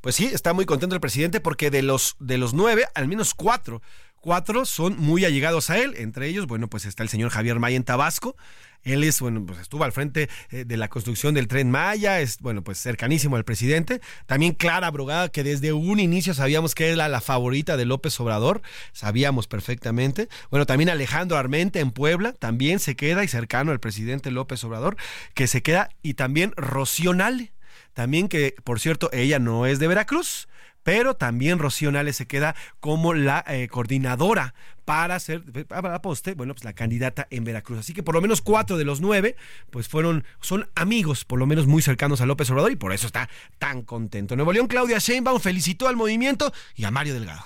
Pues 0.01 0.15
sí, 0.15 0.27
está 0.27 0.53
muy 0.53 0.65
contento 0.65 0.95
el 0.95 1.01
presidente 1.01 1.41
porque 1.41 1.71
de 1.71 1.83
los, 1.83 2.17
de 2.21 2.39
los 2.39 2.55
nueve, 2.55 2.87
al 2.95 3.07
menos 3.07 3.35
cuatro, 3.35 3.83
cuatro 4.21 4.65
son 4.65 4.97
muy 4.99 5.25
allegados 5.25 5.69
a 5.71 5.79
él. 5.79 5.95
Entre 5.97 6.27
ellos, 6.29 6.47
bueno, 6.47 6.69
pues 6.69 6.87
está 6.87 7.03
el 7.03 7.09
señor 7.09 7.31
Javier 7.31 7.59
Maya 7.59 7.77
en 7.77 7.85
Tabasco. 7.85 8.37
Él 8.83 9.05
es, 9.05 9.21
bueno, 9.21 9.45
pues 9.45 9.59
estuvo 9.59 9.85
al 9.85 9.93
frente 9.93 10.31
eh, 10.51 10.65
de 10.65 10.77
la 10.79 10.89
construcción 10.89 11.35
del 11.35 11.49
tren 11.49 11.71
Maya, 11.71 12.21
es, 12.21 12.39
bueno, 12.39 12.65
pues 12.65 12.79
cercanísimo 12.79 13.37
al 13.37 13.45
presidente. 13.45 14.01
También 14.25 14.55
Clara 14.55 14.91
Brugada, 14.91 15.29
que 15.29 15.45
desde 15.45 15.75
un 15.75 16.01
inicio 16.01 16.33
sabíamos 16.33 16.75
que 16.75 16.89
era 16.89 17.09
la 17.09 17.21
favorita 17.21 17.77
de 17.77 17.85
López 17.85 18.19
Obrador, 18.21 18.63
sabíamos 18.93 19.49
perfectamente. 19.49 20.31
Bueno, 20.51 20.65
también 20.65 20.89
Alejandro 20.89 21.37
Armente 21.37 21.81
en 21.81 21.91
Puebla, 21.91 22.33
también 22.33 22.79
se 22.79 22.97
queda 22.97 23.23
y 23.23 23.29
cercano 23.29 23.71
al 23.71 23.81
presidente 23.81 24.31
López 24.31 24.65
Obrador, 24.65 24.97
que 25.35 25.47
se 25.47 25.63
queda, 25.63 25.91
y 26.03 26.15
también 26.15 26.55
Rocío 26.57 27.13
Nale, 27.13 27.53
también 28.01 28.29
que, 28.29 28.55
por 28.65 28.81
cierto, 28.81 29.11
ella 29.13 29.39
no 29.39 29.67
es 29.67 29.79
de 29.79 29.87
Veracruz, 29.87 30.49
pero 30.83 31.17
también 31.17 31.59
Rocío 31.59 31.93
Nale 31.93 32.15
se 32.15 32.27
queda 32.27 32.57
como 32.81 33.13
la 33.13 33.45
eh, 33.47 33.69
coordinadora 33.69 34.55
para 34.87 35.21
ser, 35.21 35.43
para 35.67 36.01
poste, 36.01 36.33
bueno, 36.33 36.55
pues 36.55 36.65
la 36.65 36.73
candidata 36.73 37.27
en 37.29 37.45
Veracruz. 37.45 37.81
Así 37.81 37.93
que 37.93 38.03
por 38.03 38.15
lo 38.15 38.23
menos 38.23 38.41
cuatro 38.41 38.79
de 38.79 38.87
los 38.87 39.03
nueve, 39.03 39.37
pues 39.69 39.87
fueron, 39.87 40.25
son 40.41 40.67
amigos, 40.75 41.27
por 41.27 41.39
lo 41.39 41.45
menos 41.45 41.67
muy 41.67 41.83
cercanos 41.83 42.23
a 42.23 42.27
López 42.27 42.49
Obrador 42.49 42.73
y 42.73 42.77
por 42.77 42.95
eso 42.95 43.07
está 43.07 43.29
tan 43.59 43.83
contento. 43.83 44.35
Nuevo 44.35 44.55
León, 44.55 44.67
Claudia 44.67 44.97
Sheinbaum 44.97 45.39
felicitó 45.39 45.87
al 45.87 45.97
movimiento 45.97 46.55
y 46.77 46.85
a 46.85 46.91
Mario 46.91 47.13
Delgado. 47.13 47.45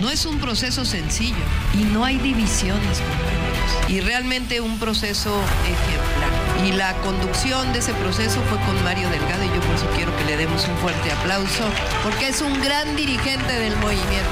No 0.00 0.10
es 0.10 0.26
un 0.26 0.38
proceso 0.38 0.84
sencillo 0.84 1.34
y 1.74 1.82
no 1.92 2.04
hay 2.04 2.18
divisiones, 2.18 3.00
compañeros. 3.00 3.90
Y 3.90 4.00
realmente 4.00 4.60
un 4.60 4.78
proceso 4.78 5.42
ejemplar. 5.64 6.31
Y 6.64 6.70
la 6.72 6.94
conducción 7.02 7.72
de 7.72 7.80
ese 7.80 7.92
proceso 7.94 8.40
fue 8.42 8.58
con 8.60 8.84
Mario 8.84 9.08
Delgado 9.10 9.42
y 9.44 9.48
yo 9.48 9.60
por 9.60 9.74
eso 9.74 9.90
quiero 9.96 10.16
que 10.16 10.24
le 10.24 10.36
demos 10.36 10.68
un 10.68 10.76
fuerte 10.76 11.10
aplauso 11.10 11.64
porque 12.04 12.28
es 12.28 12.40
un 12.40 12.60
gran 12.60 12.94
dirigente 12.94 13.52
del 13.52 13.74
movimiento. 13.78 14.30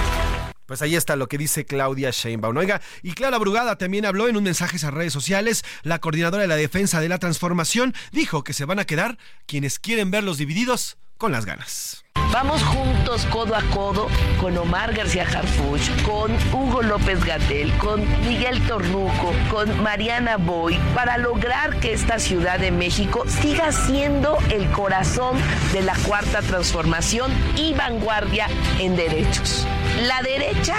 Pues 0.67 0.81
ahí 0.83 0.95
está 0.95 1.17
lo 1.17 1.27
que 1.27 1.39
dice 1.39 1.65
Claudia 1.65 2.11
Sheinbaum. 2.13 2.57
Oiga, 2.57 2.81
y 3.03 3.15
Clara 3.15 3.39
Brugada 3.39 3.77
también 3.77 4.07
habló 4.07 4.29
en 4.29 4.37
un 4.37 4.45
mensaje 4.45 4.79
a 4.87 4.93
redes 4.93 5.13
sociales. 5.13 5.65
La 5.83 5.99
coordinadora 5.99 6.43
de 6.43 6.49
la 6.49 6.55
defensa 6.55 7.01
de 7.01 7.09
la 7.09 7.19
transformación 7.19 7.95
dijo 8.13 8.45
que 8.45 8.53
se 8.53 8.65
van 8.65 8.79
a 8.79 8.85
quedar 8.85 9.19
quienes 9.47 9.81
quieren 9.81 10.13
verlos 10.13 10.39
divididos 10.39 10.99
con 11.21 11.33
las 11.33 11.45
ganas. 11.45 12.03
Vamos 12.33 12.63
juntos 12.63 13.27
codo 13.27 13.55
a 13.55 13.63
codo 13.75 14.09
con 14.41 14.57
Omar 14.57 14.95
García 14.95 15.25
Harfuch, 15.25 15.91
con 16.03 16.33
Hugo 16.53 16.81
López 16.83 17.23
Gatel, 17.25 17.73
con 17.77 18.01
Miguel 18.27 18.67
Torruco, 18.67 19.33
con 19.51 19.83
Mariana 19.83 20.39
Boy, 20.39 20.79
para 20.95 21.19
lograr 21.19 21.79
que 21.79 21.93
esta 21.93 22.19
Ciudad 22.19 22.59
de 22.59 22.71
México 22.71 23.25
siga 23.27 23.71
siendo 23.73 24.39
el 24.51 24.71
corazón 24.71 25.37
de 25.73 25.83
la 25.83 25.95
cuarta 26.07 26.41
transformación 26.41 27.31
y 27.57 27.75
vanguardia 27.75 28.47
en 28.79 28.97
derechos. 28.97 29.67
La 30.07 30.23
derecha 30.23 30.77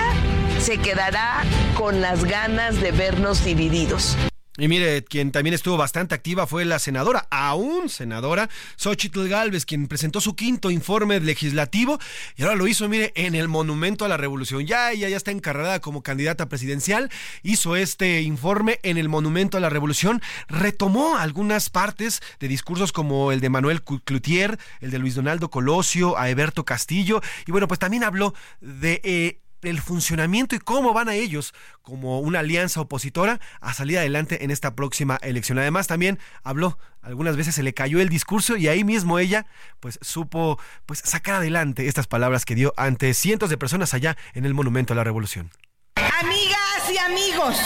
se 0.60 0.80
quedará 0.80 1.44
con 1.76 2.02
las 2.02 2.24
ganas 2.24 2.82
de 2.82 2.92
vernos 2.92 3.46
divididos. 3.46 4.18
Y 4.58 4.68
mire, 4.68 5.06
quien 5.06 5.32
también 5.32 5.54
estuvo 5.54 5.78
bastante 5.78 6.14
activa 6.14 6.46
fue 6.46 6.66
la 6.66 6.78
senadora, 6.78 7.26
aún 7.32 7.88
senadora, 7.88 8.50
Xochitl 8.76 9.30
Galvez, 9.30 9.66
quien 9.66 9.88
presentó 9.88 10.20
su 10.20 10.36
quinto 10.36 10.70
informe 10.70 11.22
legislativo 11.22 12.00
y 12.36 12.44
ahora 12.44 12.56
lo 12.56 12.68
hizo, 12.68 12.90
mire, 12.90 13.14
en 13.16 13.34
el 13.34 13.48
Monumento 13.48 14.04
a 14.04 14.10
la 14.10 14.18
Revolución. 14.18 14.68
Ya 14.68 14.92
ella 14.92 15.08
ya 15.08 15.16
está 15.16 15.32
encargada 15.32 15.80
como 15.80 16.04
candidata 16.04 16.50
presidencial, 16.50 17.10
hizo 17.44 17.78
este 17.78 18.24
informe 18.24 18.80
en 18.84 18.98
el 18.98 19.08
Monumento 19.08 19.56
a 19.56 19.62
la 19.62 19.70
Revolución, 19.70 20.22
retomó 20.50 21.18
algunas 21.18 21.70
partes 21.70 22.22
de 22.42 22.50
discursos 22.50 22.92
como 22.92 23.32
el 23.32 23.40
de 23.40 23.50
Manuel 23.50 23.84
Cloutier, 23.84 24.60
el 24.82 24.92
de 24.92 25.00
Luis 25.00 25.16
Donaldo 25.16 25.50
Colosio, 25.50 26.18
a 26.18 26.30
Eberto 26.30 26.66
Castillo, 26.66 27.22
y 27.48 27.52
bueno, 27.52 27.70
pues 27.70 27.80
también 27.80 28.04
habló 28.04 28.34
de... 28.60 29.00
Eh, 29.06 29.41
el 29.62 29.82
funcionamiento 29.82 30.56
y 30.56 30.60
cómo 30.60 30.94
van 30.94 31.10
a 31.10 31.16
ellos 31.16 31.54
como 31.82 32.20
una 32.20 32.40
alianza 32.40 32.82
opositora 32.82 33.40
a 33.60 33.74
salir 33.74 33.98
adelante 33.98 34.44
en 34.44 34.52
esta 34.52 34.76
próxima 34.76 35.18
elección. 35.22 35.60
Además 35.60 35.88
también 35.88 36.20
habló, 36.44 36.78
algunas 37.02 37.36
veces 37.36 37.56
se 37.56 37.64
le 37.64 37.74
cayó 37.74 38.00
el 38.02 38.10
discurso 38.10 38.58
y 38.58 38.68
ahí 38.68 38.84
mismo 38.84 39.20
ella 39.20 39.46
pues 39.80 40.00
supo 40.02 40.60
pues 40.86 41.00
sacar 41.00 41.36
adelante 41.36 41.88
estas 41.88 42.08
palabras 42.08 42.46
que 42.46 42.56
dio 42.56 42.74
ante 42.78 43.14
cientos 43.14 43.50
de 43.50 43.58
personas 43.58 43.94
allá 43.94 44.18
en 44.34 44.46
el 44.46 44.54
Monumento 44.54 44.94
a 44.94 44.96
la 44.96 45.04
Revolución. 45.04 45.52
Amigas 45.96 46.92
y 46.94 46.98
amigos, 46.98 47.58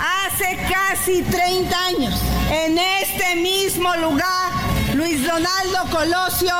hace 0.00 0.56
casi 0.70 1.22
30 1.22 1.86
años, 1.86 2.22
en 2.50 2.78
este 2.78 3.36
mismo 3.36 3.94
lugar, 3.96 4.52
Luis 4.94 5.26
Donaldo 5.26 5.90
Colosio 5.90 6.54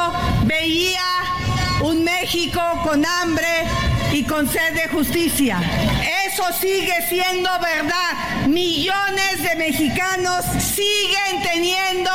veía 0.45 1.03
un 1.83 2.03
México 2.05 2.61
con 2.83 3.05
hambre 3.07 3.65
y 4.13 4.25
con 4.25 4.49
sed 4.49 4.75
de 4.75 4.89
justicia. 4.89 5.61
Eso 6.27 6.45
sigue 6.61 6.95
siendo 7.09 7.49
verdad. 7.61 8.47
Millones 8.49 9.43
de 9.43 9.57
mexicanos 9.57 10.45
siguen 10.59 11.43
teniendo 11.43 12.11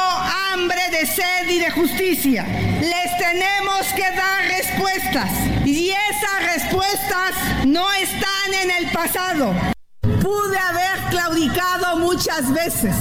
hambre 0.52 0.82
de 0.92 1.06
sed 1.06 1.50
y 1.50 1.60
de 1.60 1.72
justicia. 1.72 2.46
Les 2.82 3.18
tenemos 3.18 3.88
que 3.96 4.04
dar 4.16 4.44
respuestas 4.48 5.30
y 5.66 5.90
esas 5.90 6.54
respuestas 6.54 7.66
no 7.66 7.92
están 7.94 8.54
en 8.64 8.72
el 8.72 8.92
pasado. 8.92 9.54
Pude 10.02 10.58
haber 10.58 11.00
claudicado 11.10 11.98
muchas 11.98 12.52
veces. 12.54 12.96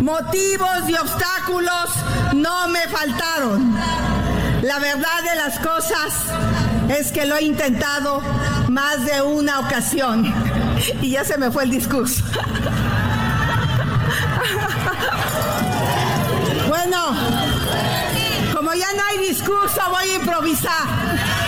Motivos 0.00 0.88
y 0.88 0.94
obstáculos 0.94 1.90
no 2.34 2.68
me 2.68 2.80
faltaron. 2.88 3.76
La 4.62 4.78
verdad 4.78 5.22
de 5.22 5.36
las 5.36 5.58
cosas 5.58 6.12
es 6.98 7.12
que 7.12 7.24
lo 7.24 7.36
he 7.36 7.42
intentado 7.42 8.20
más 8.68 9.04
de 9.04 9.22
una 9.22 9.60
ocasión 9.60 10.32
y 11.00 11.10
ya 11.10 11.24
se 11.24 11.38
me 11.38 11.50
fue 11.50 11.64
el 11.64 11.70
discurso. 11.70 12.24
Bueno, 16.68 17.14
como 18.54 18.72
ya 18.74 18.92
no 18.94 19.02
hay 19.08 19.18
discurso, 19.28 19.80
voy 19.90 20.10
a 20.10 20.14
improvisar. 20.14 21.39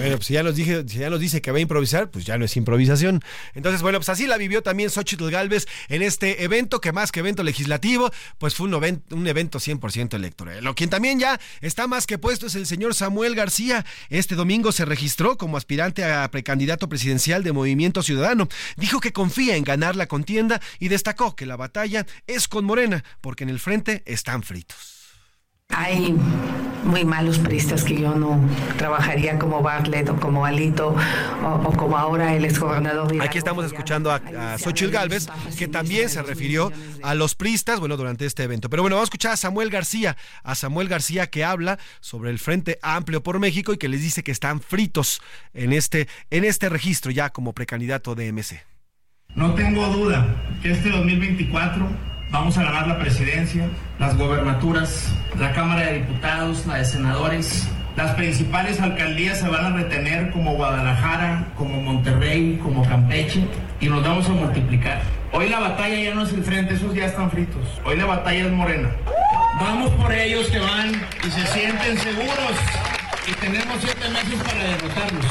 Bueno, 0.00 0.16
pues 0.16 0.28
si 0.28 0.32
ya 0.32 0.42
nos, 0.42 0.56
dije, 0.56 0.82
si 0.88 0.98
ya 0.98 1.10
nos 1.10 1.20
dice 1.20 1.42
que 1.42 1.52
va 1.52 1.58
a 1.58 1.60
improvisar, 1.60 2.10
pues 2.10 2.24
ya 2.24 2.38
no 2.38 2.46
es 2.46 2.56
improvisación. 2.56 3.20
Entonces, 3.52 3.82
bueno, 3.82 3.98
pues 3.98 4.08
así 4.08 4.26
la 4.26 4.38
vivió 4.38 4.62
también 4.62 4.88
Xochitl 4.88 5.28
Galvez 5.28 5.66
en 5.90 6.00
este 6.00 6.42
evento, 6.42 6.80
que 6.80 6.90
más 6.90 7.12
que 7.12 7.20
evento 7.20 7.42
legislativo, 7.42 8.10
pues 8.38 8.54
fue 8.54 8.66
un, 8.66 9.02
un 9.10 9.26
evento 9.26 9.58
100% 9.58 10.14
electoral. 10.14 10.64
Lo 10.64 10.74
quien 10.74 10.88
también 10.88 11.20
ya 11.20 11.38
está 11.60 11.86
más 11.86 12.06
que 12.06 12.16
puesto 12.16 12.46
es 12.46 12.54
el 12.54 12.66
señor 12.66 12.94
Samuel 12.94 13.34
García. 13.34 13.84
Este 14.08 14.36
domingo 14.36 14.72
se 14.72 14.86
registró 14.86 15.36
como 15.36 15.58
aspirante 15.58 16.02
a 16.02 16.30
precandidato 16.30 16.88
presidencial 16.88 17.42
de 17.42 17.52
Movimiento 17.52 18.02
Ciudadano. 18.02 18.48
Dijo 18.78 19.00
que 19.00 19.12
confía 19.12 19.56
en 19.56 19.64
ganar 19.64 19.96
la 19.96 20.06
contienda 20.06 20.62
y 20.78 20.88
destacó 20.88 21.36
que 21.36 21.44
la 21.44 21.56
batalla 21.56 22.06
es 22.26 22.48
con 22.48 22.64
Morena, 22.64 23.04
porque 23.20 23.44
en 23.44 23.50
el 23.50 23.60
frente 23.60 24.02
están 24.06 24.42
fritos. 24.44 24.99
Hay 25.70 26.16
muy 26.84 27.04
malos 27.04 27.38
priistas 27.38 27.84
que 27.84 28.00
yo 28.00 28.14
no 28.14 28.40
trabajaría 28.76 29.38
como 29.38 29.62
Bartlett 29.62 30.08
o 30.08 30.16
como 30.16 30.44
Alito 30.44 30.96
o, 31.44 31.46
o 31.46 31.72
como 31.72 31.96
ahora 31.96 32.34
el 32.34 32.44
exgobernador. 32.44 33.20
Aquí 33.20 33.38
estamos 33.38 33.64
escuchando 33.64 34.10
a, 34.10 34.16
a 34.16 34.58
Xochitl 34.58 34.90
Galvez, 34.90 35.28
que 35.58 35.68
también 35.68 36.08
se 36.08 36.22
refirió 36.22 36.72
a 37.02 37.14
los 37.14 37.34
priistas, 37.34 37.80
bueno, 37.80 37.96
durante 37.96 38.26
este 38.26 38.42
evento. 38.42 38.70
Pero 38.70 38.82
bueno, 38.82 38.96
vamos 38.96 39.08
a 39.08 39.10
escuchar 39.10 39.32
a 39.32 39.36
Samuel 39.36 39.70
García, 39.70 40.16
a 40.42 40.54
Samuel 40.54 40.88
García 40.88 41.28
que 41.28 41.44
habla 41.44 41.78
sobre 42.00 42.30
el 42.30 42.38
Frente 42.38 42.78
Amplio 42.82 43.22
por 43.22 43.38
México 43.38 43.72
y 43.72 43.78
que 43.78 43.88
les 43.88 44.00
dice 44.00 44.22
que 44.22 44.32
están 44.32 44.60
fritos 44.60 45.20
en 45.52 45.72
este, 45.72 46.08
en 46.30 46.44
este 46.44 46.68
registro 46.68 47.10
ya 47.10 47.30
como 47.30 47.52
precandidato 47.52 48.14
de 48.14 48.32
MC. 48.32 48.62
No 49.36 49.54
tengo 49.54 49.86
duda 49.86 50.26
que 50.60 50.72
este 50.72 50.90
2024 50.90 52.09
vamos 52.30 52.56
a 52.58 52.62
ganar 52.62 52.86
la 52.86 52.98
presidencia, 52.98 53.68
las 53.98 54.16
gobernaturas, 54.16 55.12
la 55.38 55.52
Cámara 55.52 55.86
de 55.86 56.00
Diputados, 56.00 56.66
la 56.66 56.76
de 56.76 56.84
Senadores. 56.84 57.68
Las 57.96 58.14
principales 58.14 58.80
alcaldías 58.80 59.38
se 59.38 59.48
van 59.48 59.64
a 59.64 59.76
retener 59.76 60.30
como 60.30 60.54
Guadalajara, 60.54 61.52
como 61.56 61.80
Monterrey, 61.80 62.58
como 62.62 62.86
Campeche 62.86 63.44
y 63.80 63.88
nos 63.88 64.02
vamos 64.02 64.28
a 64.28 64.32
multiplicar. 64.32 65.02
Hoy 65.32 65.48
la 65.48 65.60
batalla 65.60 66.00
ya 66.00 66.14
no 66.14 66.22
es 66.22 66.32
el 66.32 66.42
frente, 66.42 66.74
esos 66.74 66.94
ya 66.94 67.06
están 67.06 67.30
fritos. 67.30 67.66
Hoy 67.84 67.96
la 67.96 68.06
batalla 68.06 68.46
es 68.46 68.52
morena. 68.52 68.90
Vamos 69.60 69.90
por 69.90 70.12
ellos 70.12 70.48
que 70.48 70.58
van 70.58 70.92
y 71.26 71.30
se 71.30 71.46
sienten 71.48 71.98
seguros 71.98 72.56
y 73.26 73.32
tenemos 73.34 73.76
siete 73.80 74.08
meses 74.08 74.42
para 74.42 74.64
derrotarlos. 74.64 75.26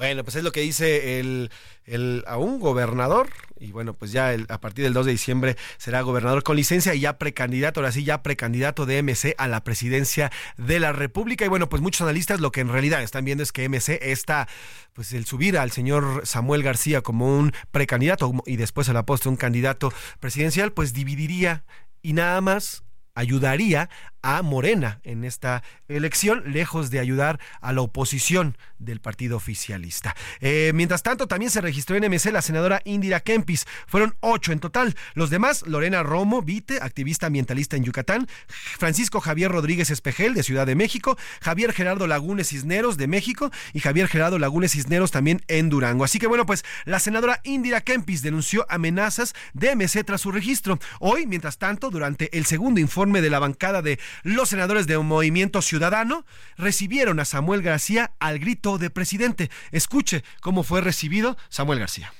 Bueno, 0.00 0.24
pues 0.24 0.36
es 0.36 0.42
lo 0.42 0.50
que 0.50 0.62
dice 0.62 1.20
el, 1.20 1.50
el, 1.90 2.24
a 2.26 2.38
un 2.38 2.60
gobernador 2.60 3.28
y 3.60 3.72
bueno, 3.72 3.92
pues 3.92 4.10
ya 4.10 4.34
a 4.48 4.60
partir 4.60 4.84
del 4.84 4.94
2 4.94 5.06
de 5.06 5.12
diciembre 5.12 5.56
será 5.76 6.00
gobernador 6.00 6.42
con 6.42 6.56
licencia 6.56 6.94
y 6.94 7.00
ya 7.00 7.18
precandidato, 7.18 7.80
ahora 7.80 7.92
sí, 7.92 8.04
ya 8.04 8.22
precandidato 8.22 8.86
de 8.86 9.02
MC 9.02 9.34
a 9.36 9.48
la 9.48 9.62
presidencia 9.62 10.32
de 10.56 10.80
la 10.80 10.92
República. 10.92 11.44
Y 11.44 11.48
bueno, 11.48 11.68
pues 11.68 11.82
muchos 11.82 12.00
analistas 12.00 12.40
lo 12.40 12.52
que 12.52 12.62
en 12.62 12.68
realidad 12.68 13.02
están 13.02 13.26
viendo 13.26 13.42
es 13.42 13.52
que 13.52 13.68
MC 13.68 13.98
está, 14.00 14.48
pues 14.94 15.12
el 15.12 15.26
subir 15.26 15.58
al 15.58 15.70
señor 15.72 16.22
Samuel 16.24 16.62
García 16.62 17.02
como 17.02 17.38
un 17.38 17.52
precandidato 17.70 18.32
y 18.46 18.56
después 18.56 18.88
a 18.88 18.94
la 18.94 19.04
postre 19.04 19.28
un 19.28 19.36
candidato 19.36 19.92
presidencial, 20.20 20.72
pues 20.72 20.94
dividiría 20.94 21.64
y 22.00 22.14
nada 22.14 22.40
más 22.40 22.82
ayudaría 23.14 23.90
a 24.22 24.42
Morena 24.42 25.00
en 25.04 25.24
esta 25.24 25.62
elección, 25.88 26.42
lejos 26.46 26.90
de 26.90 27.00
ayudar 27.00 27.40
a 27.60 27.72
la 27.72 27.82
oposición 27.82 28.56
del 28.78 29.00
partido 29.00 29.36
oficialista. 29.36 30.16
Eh, 30.40 30.72
mientras 30.74 31.02
tanto, 31.02 31.26
también 31.26 31.50
se 31.50 31.60
registró 31.60 31.96
en 31.96 32.04
MC 32.04 32.32
la 32.32 32.42
senadora 32.42 32.80
Indira 32.84 33.20
Kempis. 33.20 33.66
Fueron 33.86 34.14
ocho 34.20 34.52
en 34.52 34.60
total. 34.60 34.96
Los 35.14 35.30
demás, 35.30 35.62
Lorena 35.66 36.02
Romo, 36.02 36.42
Vite, 36.42 36.78
activista 36.80 37.26
ambientalista 37.26 37.76
en 37.76 37.84
Yucatán, 37.84 38.26
Francisco 38.48 39.20
Javier 39.20 39.50
Rodríguez 39.50 39.90
Espejel, 39.90 40.34
de 40.34 40.42
Ciudad 40.42 40.66
de 40.66 40.74
México, 40.74 41.16
Javier 41.40 41.72
Gerardo 41.72 42.06
Lagunes 42.06 42.48
Cisneros, 42.48 42.96
de 42.96 43.06
México, 43.06 43.50
y 43.72 43.80
Javier 43.80 44.08
Gerardo 44.08 44.38
Lagunes 44.38 44.72
Cisneros 44.72 45.10
también 45.10 45.42
en 45.48 45.68
Durango. 45.68 46.04
Así 46.04 46.18
que 46.18 46.26
bueno, 46.26 46.46
pues 46.46 46.64
la 46.84 46.98
senadora 46.98 47.40
Indira 47.44 47.80
Kempis 47.80 48.22
denunció 48.22 48.66
amenazas 48.68 49.34
de 49.52 49.74
MC 49.74 50.04
tras 50.04 50.20
su 50.20 50.32
registro. 50.32 50.78
Hoy, 50.98 51.26
mientras 51.26 51.58
tanto, 51.58 51.90
durante 51.90 52.36
el 52.36 52.46
segundo 52.46 52.80
informe 52.80 53.20
de 53.20 53.30
la 53.30 53.38
bancada 53.38 53.82
de 53.82 53.98
los 54.22 54.48
senadores 54.48 54.86
de 54.86 54.98
Movimiento 54.98 55.62
Ciudadano 55.62 56.24
recibieron 56.56 57.20
a 57.20 57.24
Samuel 57.24 57.62
García 57.62 58.12
al 58.20 58.38
grito 58.38 58.78
de 58.78 58.90
presidente. 58.90 59.50
Escuche 59.72 60.24
cómo 60.40 60.62
fue 60.62 60.80
recibido 60.80 61.36
Samuel 61.48 61.80
García. 61.80 62.12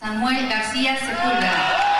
Samuel 0.00 0.48
García 0.48 0.98
Sepúlveda. 0.98 1.92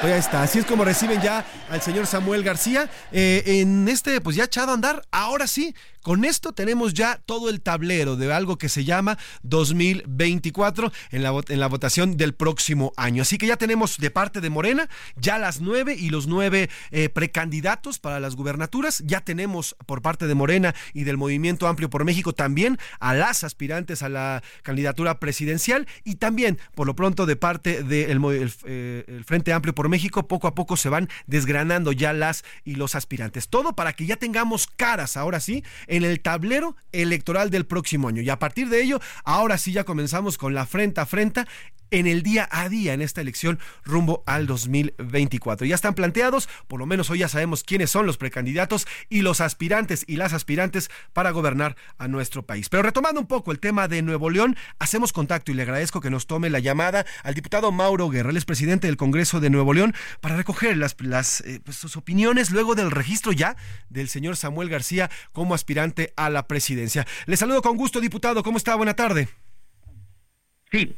Pues 0.00 0.12
ya 0.12 0.18
está, 0.18 0.42
así 0.42 0.58
es 0.58 0.66
como 0.66 0.84
reciben 0.84 1.22
ya 1.22 1.44
al 1.70 1.80
señor 1.80 2.06
Samuel 2.06 2.42
García 2.42 2.88
eh, 3.12 3.42
en 3.46 3.88
este, 3.88 4.20
pues 4.20 4.36
ya 4.36 4.44
echado 4.44 4.72
a 4.72 4.74
andar, 4.74 5.02
ahora 5.10 5.46
sí, 5.46 5.74
Con 6.06 6.24
esto 6.24 6.52
tenemos 6.52 6.94
ya 6.94 7.20
todo 7.26 7.50
el 7.50 7.60
tablero 7.60 8.14
de 8.14 8.32
algo 8.32 8.58
que 8.58 8.68
se 8.68 8.84
llama 8.84 9.18
2024 9.42 10.92
en 11.10 11.24
la, 11.24 11.32
en 11.48 11.58
la 11.58 11.66
votación 11.66 12.16
del 12.16 12.32
próximo 12.32 12.92
año. 12.96 13.22
Así 13.22 13.38
que 13.38 13.48
ya 13.48 13.56
tenemos 13.56 13.98
de 13.98 14.12
parte 14.12 14.40
de 14.40 14.48
Morena 14.48 14.88
ya 15.16 15.36
las 15.36 15.60
nueve 15.60 15.96
y 15.98 16.10
los 16.10 16.28
nueve 16.28 16.70
eh, 16.92 17.08
precandidatos 17.08 17.98
para 17.98 18.20
las 18.20 18.36
gubernaturas. 18.36 19.02
Ya 19.04 19.22
tenemos 19.22 19.74
por 19.84 20.00
parte 20.00 20.28
de 20.28 20.36
Morena 20.36 20.76
y 20.94 21.02
del 21.02 21.16
Movimiento 21.16 21.66
Amplio 21.66 21.90
por 21.90 22.04
México 22.04 22.32
también 22.32 22.78
a 23.00 23.12
las 23.12 23.42
aspirantes 23.42 24.04
a 24.04 24.08
la 24.08 24.44
candidatura 24.62 25.18
presidencial 25.18 25.88
y 26.04 26.14
también 26.14 26.60
por 26.76 26.86
lo 26.86 26.94
pronto 26.94 27.26
de 27.26 27.34
parte 27.34 27.82
del 27.82 28.20
eh, 28.64 29.22
Frente 29.26 29.52
Amplio 29.52 29.74
por 29.74 29.88
México 29.88 30.28
poco 30.28 30.46
a 30.46 30.54
poco 30.54 30.76
se 30.76 30.88
van 30.88 31.08
desgranando 31.26 31.90
ya 31.90 32.12
las 32.12 32.44
y 32.64 32.76
los 32.76 32.94
aspirantes. 32.94 33.48
Todo 33.48 33.74
para 33.74 33.92
que 33.92 34.06
ya 34.06 34.14
tengamos 34.14 34.68
caras 34.68 35.16
ahora 35.16 35.40
sí 35.40 35.64
el 36.04 36.20
tablero 36.20 36.76
electoral 36.92 37.50
del 37.50 37.66
próximo 37.66 38.08
año. 38.08 38.22
Y 38.22 38.30
a 38.30 38.38
partir 38.38 38.68
de 38.68 38.82
ello, 38.82 39.00
ahora 39.24 39.58
sí 39.58 39.72
ya 39.72 39.84
comenzamos 39.84 40.38
con 40.38 40.54
la 40.54 40.66
frente 40.66 41.00
a 41.00 41.06
frente 41.06 41.44
en 41.90 42.06
el 42.06 42.22
día 42.22 42.48
a 42.50 42.68
día 42.68 42.92
en 42.92 43.02
esta 43.02 43.20
elección 43.20 43.58
rumbo 43.84 44.22
al 44.26 44.46
2024. 44.46 45.66
Ya 45.66 45.74
están 45.74 45.94
planteados, 45.94 46.48
por 46.68 46.80
lo 46.80 46.86
menos 46.86 47.10
hoy 47.10 47.20
ya 47.20 47.28
sabemos 47.28 47.64
quiénes 47.64 47.90
son 47.90 48.06
los 48.06 48.16
precandidatos 48.16 48.86
y 49.08 49.22
los 49.22 49.40
aspirantes 49.40 50.04
y 50.06 50.16
las 50.16 50.32
aspirantes 50.32 50.90
para 51.12 51.30
gobernar 51.30 51.76
a 51.98 52.08
nuestro 52.08 52.44
país. 52.44 52.68
Pero 52.68 52.82
retomando 52.82 53.20
un 53.20 53.26
poco 53.26 53.52
el 53.52 53.60
tema 53.60 53.88
de 53.88 54.02
Nuevo 54.02 54.30
León, 54.30 54.56
hacemos 54.78 55.12
contacto 55.12 55.52
y 55.52 55.54
le 55.54 55.62
agradezco 55.62 56.00
que 56.00 56.10
nos 56.10 56.26
tome 56.26 56.50
la 56.50 56.58
llamada 56.58 57.06
al 57.22 57.34
diputado 57.34 57.72
Mauro 57.72 58.08
Guerra, 58.08 58.30
el 58.30 58.44
presidente 58.44 58.86
del 58.86 58.96
Congreso 58.96 59.40
de 59.40 59.50
Nuevo 59.50 59.72
León, 59.72 59.94
para 60.20 60.36
recoger 60.36 60.76
las, 60.76 60.96
las 61.00 61.40
eh, 61.42 61.60
pues, 61.64 61.76
sus 61.76 61.96
opiniones 61.96 62.50
luego 62.50 62.74
del 62.74 62.90
registro 62.90 63.32
ya 63.32 63.56
del 63.88 64.08
señor 64.08 64.36
Samuel 64.36 64.68
García 64.68 65.10
como 65.32 65.54
aspirante 65.54 66.12
a 66.16 66.30
la 66.30 66.46
presidencia. 66.46 67.06
Le 67.26 67.36
saludo 67.36 67.62
con 67.62 67.76
gusto, 67.76 68.00
diputado. 68.00 68.42
¿Cómo 68.42 68.58
está? 68.58 68.74
Buena 68.74 68.94
tarde. 68.94 69.28
Sí, 70.70 70.96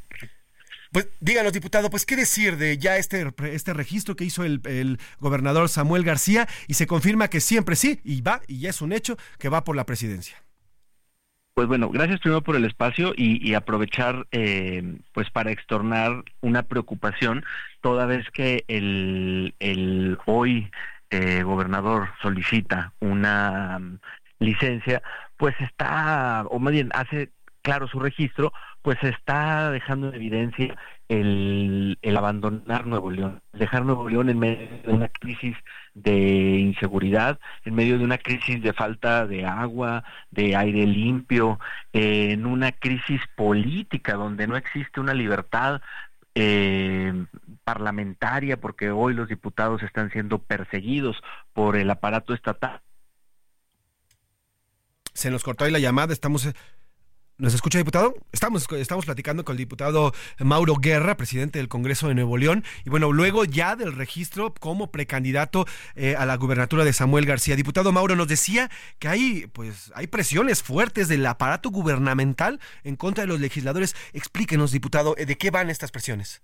pues 0.92 1.08
díganos, 1.20 1.52
diputado, 1.52 1.90
pues 1.90 2.06
qué 2.06 2.16
decir 2.16 2.56
de 2.56 2.78
ya 2.78 2.96
este, 2.96 3.32
este 3.52 3.74
registro 3.74 4.16
que 4.16 4.24
hizo 4.24 4.44
el, 4.44 4.98
gobernador 5.20 5.68
Samuel 5.68 6.04
García 6.04 6.48
y 6.66 6.74
se 6.74 6.86
confirma 6.86 7.28
que 7.28 7.40
siempre 7.40 7.76
sí, 7.76 8.00
y 8.04 8.20
va, 8.20 8.40
y 8.46 8.60
ya 8.60 8.70
es 8.70 8.80
un 8.80 8.92
hecho, 8.92 9.16
que 9.38 9.48
va 9.48 9.64
por 9.64 9.76
la 9.76 9.84
presidencia. 9.84 10.36
Pues 11.54 11.66
bueno, 11.66 11.90
gracias 11.90 12.20
primero 12.20 12.42
por 12.42 12.54
el 12.54 12.64
espacio 12.64 13.12
y, 13.16 13.54
aprovechar 13.54 14.28
eh, 14.30 14.98
pues 15.12 15.28
para 15.30 15.50
extornar 15.50 16.22
una 16.40 16.62
preocupación 16.62 17.44
toda 17.80 18.06
vez 18.06 18.24
que 18.32 18.64
el, 18.68 19.54
el 19.58 20.18
hoy 20.26 20.70
eh, 21.10 21.42
gobernador 21.42 22.10
solicita 22.22 22.92
una 23.00 23.78
mm, 23.78 23.98
licencia, 24.40 25.02
pues 25.36 25.54
está, 25.60 26.44
o 26.48 26.58
más 26.58 26.72
bien 26.72 26.90
hace 26.94 27.32
claro 27.62 27.88
su 27.88 27.98
registro, 27.98 28.52
pues 28.82 29.02
está 29.02 29.70
dejando 29.70 30.08
en 30.08 30.14
evidencia 30.14 30.76
el, 31.08 31.98
abandonar 32.16 32.86
Nuevo 32.86 33.10
León, 33.10 33.42
dejar 33.52 33.84
Nuevo 33.84 34.08
León 34.08 34.28
en 34.28 34.38
medio 34.38 34.68
de 34.84 34.92
una 34.92 35.08
crisis 35.08 35.56
de 35.94 36.58
inseguridad, 36.58 37.40
en 37.64 37.74
medio 37.74 37.98
de 37.98 38.04
una 38.04 38.18
crisis 38.18 38.62
de 38.62 38.72
falta 38.72 39.26
de 39.26 39.44
agua, 39.46 40.04
de 40.30 40.54
aire 40.54 40.86
limpio, 40.86 41.58
en 41.92 42.46
una 42.46 42.72
crisis 42.72 43.20
política 43.36 44.14
donde 44.14 44.46
no 44.46 44.56
existe 44.56 45.00
una 45.00 45.14
libertad 45.14 45.80
eh, 46.34 47.26
parlamentaria, 47.64 48.60
porque 48.60 48.90
hoy 48.90 49.14
los 49.14 49.28
diputados 49.28 49.82
están 49.82 50.10
siendo 50.10 50.38
perseguidos 50.38 51.16
por 51.52 51.76
el 51.76 51.90
aparato 51.90 52.34
estatal. 52.34 52.80
Se 55.14 55.32
nos 55.32 55.42
cortó 55.42 55.64
ahí 55.64 55.72
la 55.72 55.80
llamada, 55.80 56.12
estamos 56.12 56.46
eh, 56.46 56.52
¿Nos 57.40 57.54
escucha, 57.54 57.78
diputado? 57.78 58.16
Estamos, 58.32 58.66
estamos 58.72 59.04
platicando 59.04 59.44
con 59.44 59.52
el 59.52 59.58
diputado 59.58 60.12
Mauro 60.40 60.74
Guerra, 60.74 61.16
presidente 61.16 61.60
del 61.60 61.68
Congreso 61.68 62.08
de 62.08 62.16
Nuevo 62.16 62.36
León. 62.36 62.64
Y 62.84 62.90
bueno, 62.90 63.12
luego 63.12 63.44
ya 63.44 63.76
del 63.76 63.94
registro 63.94 64.52
como 64.58 64.90
precandidato 64.90 65.64
eh, 65.94 66.16
a 66.16 66.26
la 66.26 66.34
gubernatura 66.34 66.82
de 66.82 66.92
Samuel 66.92 67.26
García. 67.26 67.54
Diputado 67.54 67.92
Mauro 67.92 68.16
nos 68.16 68.26
decía 68.26 68.68
que 68.98 69.06
hay, 69.06 69.46
pues, 69.52 69.92
hay 69.94 70.08
presiones 70.08 70.64
fuertes 70.64 71.06
del 71.06 71.24
aparato 71.26 71.70
gubernamental 71.70 72.58
en 72.82 72.96
contra 72.96 73.22
de 73.22 73.28
los 73.28 73.38
legisladores. 73.38 73.94
Explíquenos, 74.12 74.72
diputado, 74.72 75.14
eh, 75.16 75.24
¿de 75.24 75.38
qué 75.38 75.52
van 75.52 75.70
estas 75.70 75.92
presiones? 75.92 76.42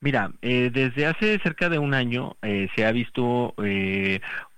Mira, 0.00 0.32
eh, 0.42 0.72
desde 0.74 1.06
hace 1.06 1.38
cerca 1.38 1.68
de 1.68 1.78
un 1.78 1.94
año 1.94 2.36
se 2.42 2.84
ha 2.84 2.90
visto 2.90 3.54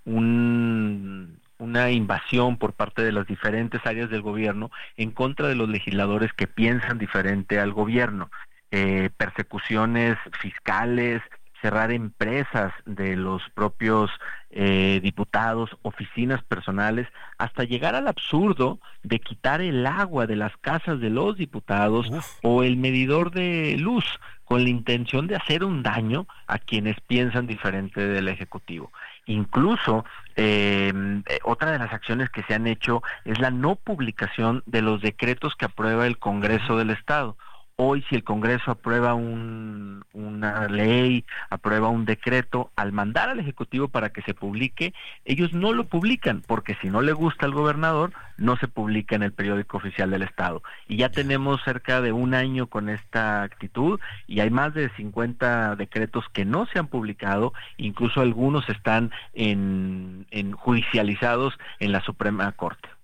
un 0.07 1.41
una 1.59 1.91
invasión 1.91 2.59
por 2.59 2.73
parte 2.73 3.03
de 3.03 3.13
las 3.13 3.27
diferentes 3.27 3.85
áreas 3.85 4.11
del 4.11 4.23
gobierno 4.23 4.71
en 4.97 5.11
contra 5.11 5.49
de 5.49 5.55
los 5.55 5.69
legisladores 5.69 6.33
que 6.33 6.47
piensan 6.47 6.99
diferente 6.99 7.59
al 7.59 7.73
gobierno. 7.73 8.31
Eh, 8.71 9.11
persecuciones 9.17 10.19
fiscales, 10.41 11.23
cerrar 11.61 11.91
empresas 11.91 12.73
de 12.85 13.17
los 13.17 13.43
propios 13.55 14.11
eh, 14.51 15.01
diputados, 15.03 15.71
oficinas 15.83 16.43
personales, 16.45 17.09
hasta 17.39 17.65
llegar 17.65 17.95
al 17.95 18.09
absurdo 18.09 18.79
de 19.03 19.19
quitar 19.19 19.61
el 19.61 19.87
agua 19.87 20.27
de 20.27 20.37
las 20.37 20.57
casas 20.59 21.01
de 21.01 21.11
los 21.11 21.37
diputados 21.37 22.11
o 22.43 22.63
el 22.63 22.77
medidor 22.77 23.31
de 23.31 23.77
luz 23.79 24.05
con 24.47 24.63
la 24.63 24.71
intención 24.71 25.27
de 25.27 25.37
hacer 25.37 25.65
un 25.65 25.83
daño 25.83 26.27
a 26.47 26.59
quienes 26.59 27.01
piensan 27.01 27.49
diferente 27.49 28.01
del 28.01 28.29
Ejecutivo. 28.29 28.93
Incluso 29.27 30.05
em, 30.37 31.25
eh, 31.27 31.39
otra 31.43 31.73
de 31.73 31.79
las 31.79 31.93
acciones 31.93 32.31
que 32.31 32.45
se 32.45 32.55
han 32.55 32.69
hecho 32.69 33.03
es 33.25 33.41
la 33.41 33.51
no 33.51 33.75
publicación 33.75 34.63
de 34.67 34.83
los 34.83 35.03
decretos 35.03 35.57
que 35.57 35.65
aprueba 35.65 36.07
el 36.07 36.19
Congreso 36.19 36.79
del 36.79 36.91
Estado. 36.91 37.37
Hoy 37.79 38.03
si 38.09 38.15
el 38.15 38.25
Congreso 38.25 38.71
aprueba 38.71 39.13
una 39.13 40.67
ley, 40.67 41.27
aprueba 41.51 41.91
un 41.91 42.07
decreto, 42.07 42.71
al 42.75 42.93
mandar 42.93 43.29
al 43.29 43.39
Ejecutivo 43.39 43.89
para 43.89 44.09
que 44.15 44.23
se 44.23 44.33
publique, 44.33 44.95
ellos 45.27 45.53
no 45.53 45.75
lo 45.75 45.85
publican, 45.85 46.41
porque 46.47 46.75
si 46.81 46.89
no 46.89 47.03
le 47.03 47.13
gusta 47.13 47.45
al 47.45 47.53
gobernador, 47.53 48.15
no 48.39 48.57
se 48.57 48.67
publica 48.67 49.15
en 49.15 49.25
el 49.25 49.33
periódico 49.33 49.77
oficial 49.77 50.11
del 50.11 50.23
Estado. 50.23 50.63
Y 50.89 50.97
ya 50.97 51.11
tenemos 51.11 51.63
cerca 51.65 52.01
de 52.01 52.13
un 52.13 52.33
año 52.33 52.67
con 52.69 52.89
esta 52.89 53.43
actitud 53.43 54.01
y 54.27 54.41
hay 54.41 54.49
más 54.49 54.73
de 54.73 54.89
50 54.97 55.77
decretos 55.77 56.25
que 56.33 56.47
no 56.47 56.65
se 56.65 56.79
han 56.79 56.87
publicado, 56.87 57.53
incluso 57.77 58.23
algunos 58.23 58.67
están 58.71 59.11
en 59.35 60.25
judicializados 60.57 61.59
en 61.79 61.93
la 61.93 62.01
Suprema 62.01 62.51
Corte. 62.53 62.96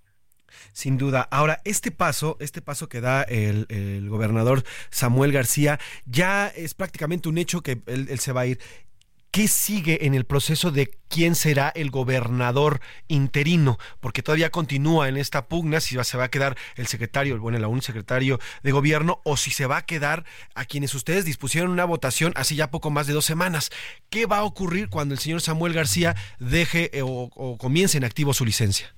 Sin 0.72 0.98
duda. 0.98 1.28
Ahora, 1.30 1.61
este 1.64 1.90
paso, 1.90 2.36
este 2.40 2.62
paso 2.62 2.88
que 2.88 3.00
da 3.00 3.22
el, 3.22 4.09
gobernador 4.09 4.64
Samuel 4.90 5.32
García, 5.32 5.78
ya 6.07 6.48
es 6.48 6.74
prácticamente 6.74 7.28
un 7.28 7.38
hecho 7.38 7.62
que 7.62 7.82
él, 7.86 8.18
se 8.18 8.32
va 8.32 8.42
a 8.42 8.46
ir. 8.46 8.61
¿Qué 9.30 9.48
sigue 9.48 10.05
en 10.05 10.14
el 10.14 10.26
proceso 10.26 10.70
de 10.70 10.90
quién 11.09 11.34
será 11.34 11.72
el 11.74 11.90
gobernador 11.90 12.82
interino? 13.09 13.78
Porque 13.98 14.22
todavía 14.22 14.50
continúa 14.50 15.09
en 15.09 15.16
esta 15.16 15.48
pugna 15.48 15.80
si 15.80 15.96
se 16.05 16.18
va 16.18 16.24
a 16.24 16.30
quedar 16.30 16.55
el 16.76 16.86
secretario, 16.86 17.40
bueno, 17.40 17.57
el 17.57 17.64
aún 17.64 17.80
secretario 17.80 18.38
de 18.62 18.72
gobierno, 18.72 19.22
o 19.24 19.38
si 19.38 19.50
se 19.50 19.64
va 19.64 19.78
a 19.78 19.86
quedar 19.86 20.26
a 20.55 20.66
quienes 20.66 20.94
ustedes 20.94 21.24
dispusieron 21.24 21.70
una 21.70 21.86
votación 21.86 22.34
hace 22.36 22.57
ya 22.57 22.70
poco 22.70 22.90
más 22.90 23.07
de 23.07 23.14
dos 23.14 23.24
semanas. 23.24 23.70
¿Qué 24.11 24.26
va 24.26 24.38
a 24.38 24.44
ocurrir 24.44 24.90
cuando 24.90 25.14
el 25.14 25.20
señor 25.20 25.40
Samuel 25.40 25.72
García 25.72 26.14
deje 26.38 26.90
eh, 26.92 27.00
o 27.03 27.57
comience 27.59 27.96
en 27.96 28.05
activo 28.05 28.34
su 28.34 28.44
licencia? 28.44 28.94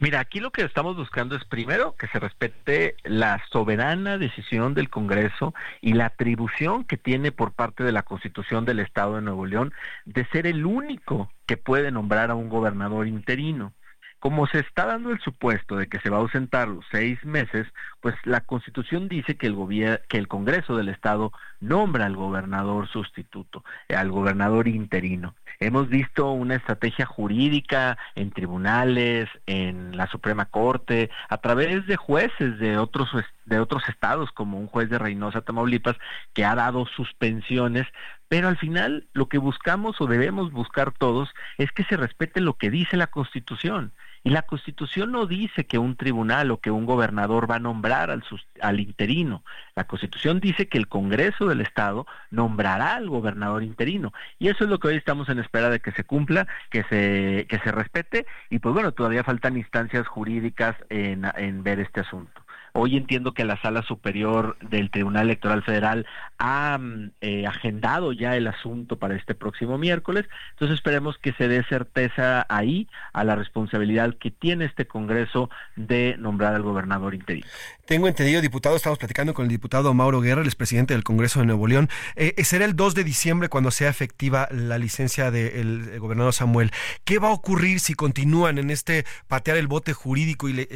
Mira, 0.00 0.20
aquí 0.20 0.38
lo 0.38 0.52
que 0.52 0.62
estamos 0.62 0.96
buscando 0.96 1.34
es 1.34 1.44
primero 1.44 1.96
que 1.96 2.06
se 2.06 2.20
respete 2.20 2.94
la 3.02 3.42
soberana 3.50 4.16
decisión 4.16 4.72
del 4.74 4.90
Congreso 4.90 5.54
y 5.80 5.94
la 5.94 6.06
atribución 6.06 6.84
que 6.84 6.96
tiene 6.96 7.32
por 7.32 7.50
parte 7.52 7.82
de 7.82 7.90
la 7.90 8.04
Constitución 8.04 8.64
del 8.64 8.78
Estado 8.78 9.16
de 9.16 9.22
Nuevo 9.22 9.44
León 9.44 9.72
de 10.04 10.24
ser 10.26 10.46
el 10.46 10.66
único 10.66 11.32
que 11.46 11.56
puede 11.56 11.90
nombrar 11.90 12.30
a 12.30 12.36
un 12.36 12.48
gobernador 12.48 13.08
interino. 13.08 13.72
Como 14.20 14.46
se 14.46 14.60
está 14.60 14.86
dando 14.86 15.10
el 15.10 15.18
supuesto 15.18 15.74
de 15.76 15.88
que 15.88 15.98
se 15.98 16.10
va 16.10 16.18
a 16.18 16.20
ausentar 16.20 16.68
los 16.68 16.84
seis 16.92 17.24
meses, 17.24 17.66
pues 18.00 18.14
la 18.24 18.40
Constitución 18.42 19.08
dice 19.08 19.36
que 19.36 19.48
el, 19.48 20.00
que 20.08 20.18
el 20.18 20.28
Congreso 20.28 20.76
del 20.76 20.90
Estado 20.90 21.32
nombra 21.58 22.06
al 22.06 22.14
gobernador 22.14 22.86
sustituto, 22.88 23.64
al 23.88 24.12
gobernador 24.12 24.68
interino. 24.68 25.34
Hemos 25.60 25.88
visto 25.88 26.30
una 26.30 26.54
estrategia 26.54 27.04
jurídica 27.04 27.98
en 28.14 28.30
tribunales, 28.30 29.28
en 29.46 29.96
la 29.96 30.06
Suprema 30.06 30.46
Corte, 30.46 31.10
a 31.28 31.38
través 31.38 31.86
de 31.86 31.96
jueces 31.96 32.58
de 32.58 32.78
otros 32.78 33.08
de 33.44 33.58
otros 33.58 33.88
estados, 33.88 34.30
como 34.30 34.58
un 34.58 34.66
juez 34.66 34.88
de 34.90 34.98
Reynosa, 34.98 35.40
Tamaulipas, 35.40 35.96
que 36.32 36.44
ha 36.44 36.54
dado 36.54 36.86
suspensiones 36.86 37.86
pero 38.28 38.48
al 38.48 38.58
final 38.58 39.08
lo 39.12 39.28
que 39.28 39.38
buscamos 39.38 40.00
o 40.00 40.06
debemos 40.06 40.52
buscar 40.52 40.92
todos 40.92 41.30
es 41.56 41.72
que 41.72 41.84
se 41.84 41.96
respete 41.96 42.40
lo 42.40 42.54
que 42.54 42.70
dice 42.70 42.96
la 42.96 43.06
Constitución. 43.06 43.92
Y 44.24 44.30
la 44.30 44.42
Constitución 44.42 45.12
no 45.12 45.26
dice 45.26 45.66
que 45.66 45.78
un 45.78 45.96
tribunal 45.96 46.50
o 46.50 46.60
que 46.60 46.70
un 46.70 46.86
gobernador 46.86 47.50
va 47.50 47.56
a 47.56 47.60
nombrar 47.60 48.10
al, 48.10 48.80
interino. 48.80 49.42
La 49.74 49.84
Constitución 49.84 50.40
dice 50.40 50.68
que 50.68 50.78
el 50.78 50.88
Congreso 50.88 51.46
del 51.46 51.60
Estado 51.60 52.06
nombrará 52.30 52.94
al 52.96 53.08
gobernador 53.08 53.62
interino. 53.62 54.12
Y 54.38 54.48
eso 54.48 54.64
es 54.64 54.70
lo 54.70 54.78
que 54.78 54.88
hoy 54.88 54.96
estamos 54.96 55.28
en 55.28 55.38
espera 55.38 55.70
de 55.70 55.80
que 55.80 55.92
se 55.92 56.04
cumpla, 56.04 56.46
que 56.70 56.84
se, 56.84 57.46
que 57.48 57.58
se 57.60 57.72
respete. 57.72 58.26
Y 58.50 58.58
pues 58.58 58.74
bueno, 58.74 58.92
todavía 58.92 59.24
faltan 59.24 59.56
instancias 59.56 60.06
jurídicas 60.06 60.76
en, 60.88 61.24
en 61.36 61.62
ver 61.62 61.80
este 61.80 62.00
asunto. 62.00 62.42
Hoy 62.72 62.96
entiendo 62.96 63.32
que 63.32 63.44
la 63.44 63.60
Sala 63.60 63.82
Superior 63.82 64.56
del 64.60 64.90
Tribunal 64.90 65.26
Electoral 65.26 65.62
Federal 65.62 66.06
ha 66.38 66.78
mm, 66.78 67.10
eh, 67.20 67.46
agendado 67.46 68.12
ya 68.12 68.36
el 68.36 68.46
asunto 68.46 68.98
para 68.98 69.16
este 69.16 69.34
próximo 69.34 69.78
miércoles, 69.78 70.26
entonces 70.52 70.76
esperemos 70.76 71.18
que 71.18 71.32
se 71.32 71.48
dé 71.48 71.64
certeza 71.64 72.46
ahí 72.48 72.88
a 73.12 73.24
la 73.24 73.36
responsabilidad 73.36 74.14
que 74.18 74.30
tiene 74.30 74.64
este 74.64 74.86
Congreso 74.86 75.50
de 75.76 76.16
nombrar 76.18 76.54
al 76.54 76.62
gobernador 76.62 77.14
interino. 77.14 77.46
Tengo 77.86 78.06
entendido, 78.06 78.40
diputado, 78.40 78.76
estamos 78.76 78.98
platicando 78.98 79.34
con 79.34 79.44
el 79.44 79.50
diputado 79.50 79.94
Mauro 79.94 80.20
Guerra, 80.20 80.42
el 80.42 80.50
presidente 80.52 80.94
del 80.94 81.04
Congreso 81.04 81.40
de 81.40 81.46
Nuevo 81.46 81.66
León. 81.66 81.88
Eh, 82.16 82.34
eh, 82.36 82.44
será 82.44 82.64
el 82.64 82.76
2 82.76 82.94
de 82.94 83.04
diciembre 83.04 83.48
cuando 83.48 83.70
sea 83.70 83.88
efectiva 83.88 84.48
la 84.50 84.78
licencia 84.78 85.30
del 85.30 85.98
gobernador 85.98 86.32
Samuel. 86.32 86.70
¿Qué 87.04 87.18
va 87.18 87.28
a 87.28 87.32
ocurrir 87.32 87.80
si 87.80 87.94
continúan 87.94 88.58
en 88.58 88.70
este 88.70 89.04
patear 89.26 89.56
el 89.56 89.68
bote 89.68 89.92
jurídico 89.92 90.48
y, 90.48 90.68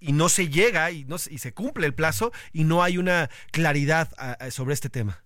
y 0.00 0.12
no 0.12 0.28
se 0.28 0.48
llega 0.48 0.90
y 0.90 1.04
no 1.04 1.16
y 1.30 1.38
se 1.38 1.52
cumple 1.52 1.86
el 1.86 1.94
plazo 1.94 2.32
y 2.52 2.64
no 2.64 2.82
hay 2.82 2.98
una 2.98 3.30
claridad 3.50 4.10
sobre 4.50 4.74
este 4.74 4.88
tema? 4.88 5.22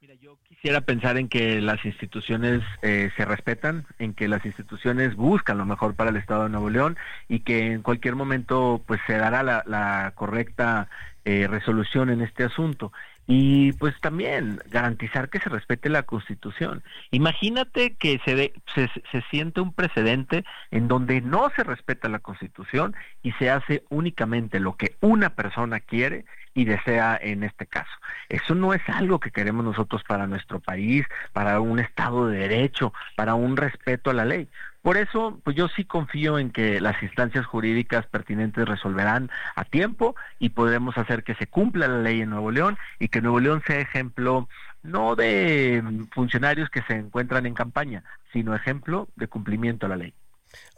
Mira, 0.00 0.14
yo 0.14 0.38
quisiera 0.44 0.80
pensar 0.80 1.18
en 1.18 1.28
que 1.28 1.60
las 1.60 1.84
instituciones 1.84 2.62
eh, 2.82 3.10
se 3.16 3.24
respetan, 3.24 3.86
en 3.98 4.14
que 4.14 4.28
las 4.28 4.44
instituciones 4.46 5.14
buscan 5.14 5.58
lo 5.58 5.66
mejor 5.66 5.94
para 5.94 6.10
el 6.10 6.16
Estado 6.16 6.44
de 6.44 6.48
Nuevo 6.48 6.70
León 6.70 6.96
y 7.28 7.40
que 7.40 7.72
en 7.72 7.82
cualquier 7.82 8.16
momento 8.16 8.82
pues 8.86 9.00
se 9.06 9.18
dará 9.18 9.42
la, 9.42 10.12
correcta 10.14 10.88
eh, 11.24 11.46
resolución 11.48 12.08
en 12.08 12.22
este 12.22 12.44
asunto 12.44 12.92
y 13.30 13.70
pues 13.74 13.94
también 14.00 14.58
garantizar 14.70 15.28
que 15.28 15.38
se 15.38 15.48
respete 15.48 15.88
la 15.88 16.02
Constitución. 16.02 16.82
Imagínate 17.12 17.94
que 17.94 18.20
se, 18.24 18.52
se, 18.74 18.90
se, 19.12 19.22
siente 19.30 19.60
un 19.60 19.72
precedente 19.72 20.44
en 20.72 20.88
donde 20.88 21.20
no 21.20 21.48
se 21.54 21.62
respeta 21.62 22.08
la 22.08 22.18
Constitución 22.18 22.96
y 23.22 23.30
se 23.32 23.48
hace 23.48 23.84
únicamente 23.88 24.58
lo 24.58 24.76
que 24.76 24.96
una 25.00 25.30
persona 25.30 25.78
quiere 25.78 26.24
y 26.54 26.64
desea 26.64 27.16
en 27.22 27.44
este 27.44 27.66
caso. 27.66 27.90
Eso 28.28 28.56
no 28.56 28.74
es 28.74 28.82
algo 28.88 29.20
que 29.20 29.30
queremos 29.30 29.64
nosotros 29.64 30.02
para 30.02 30.26
nuestro 30.26 30.58
país, 30.58 31.06
para 31.32 31.60
un 31.60 31.78
Estado 31.78 32.26
de 32.26 32.38
Derecho, 32.38 32.92
para 33.14 33.34
un 33.34 33.56
respeto 33.56 34.10
a 34.10 34.14
la 34.14 34.24
ley. 34.24 34.48
Por 34.82 34.96
eso, 34.96 35.38
pues 35.44 35.56
yo 35.56 35.68
sí 35.68 35.84
confío 35.84 36.38
en 36.38 36.50
que 36.50 36.80
las 36.80 37.02
instancias 37.02 37.44
jurídicas 37.44 38.06
pertinentes 38.06 38.66
resolverán 38.66 39.30
a 39.54 39.64
tiempo 39.64 40.16
y 40.38 40.50
podremos 40.50 40.96
hacer 40.96 41.22
que 41.22 41.34
se 41.34 41.46
cumpla 41.46 41.86
la 41.86 41.98
ley 41.98 42.22
en 42.22 42.30
Nuevo 42.30 42.50
León 42.50 42.78
y 42.98 43.08
que 43.08 43.20
Nuevo 43.20 43.40
León 43.40 43.62
sea 43.66 43.78
ejemplo 43.78 44.48
no 44.82 45.16
de 45.16 45.82
funcionarios 46.12 46.70
que 46.70 46.82
se 46.82 46.94
encuentran 46.94 47.44
en 47.44 47.52
campaña, 47.52 48.04
sino 48.32 48.54
ejemplo 48.54 49.08
de 49.16 49.26
cumplimiento 49.26 49.84
a 49.84 49.90
la 49.90 49.96
ley. 49.96 50.14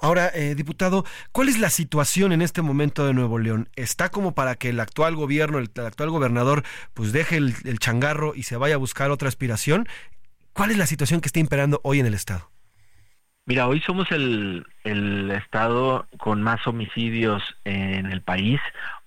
Ahora, 0.01 0.31
eh, 0.35 0.55
diputado, 0.57 1.05
¿cuál 1.31 1.49
es 1.49 1.59
la 1.59 1.71
situación 1.71 2.33
en 2.33 2.43
este 2.43 2.61
momento 2.61 3.07
de 3.07 3.15
Nuevo 3.15 3.39
León? 3.39 3.69
¿Está 3.77 4.11
como 4.11 4.35
para 4.35 4.57
que 4.57 4.71
el 4.71 4.81
actual 4.81 5.15
gobierno, 5.15 5.59
el, 5.59 5.71
actual 5.77 6.11
gobernador, 6.11 6.65
pues 6.93 7.13
deje 7.13 7.37
el, 7.37 7.55
el 7.65 7.79
changarro 7.79 8.35
y 8.35 8.43
se 8.43 8.57
vaya 8.57 8.75
a 8.75 8.79
buscar 8.79 9.11
otra 9.13 9.29
aspiración? 9.29 9.89
¿Cuál 10.53 10.73
es 10.73 10.77
la 10.77 10.87
situación 10.87 11.21
que 11.21 11.29
está 11.29 11.39
imperando 11.39 11.81
hoy 11.85 12.01
en 12.01 12.07
el 12.07 12.15
Estado? 12.15 12.51
Mira, 13.45 13.67
hoy 13.67 13.81
somos 13.81 14.09
el, 14.13 14.65
estado 15.33 16.07
con 16.19 16.43
más 16.43 16.65
homicidios 16.67 17.43
en 17.65 18.07
el 18.07 18.23
país. 18.23 18.61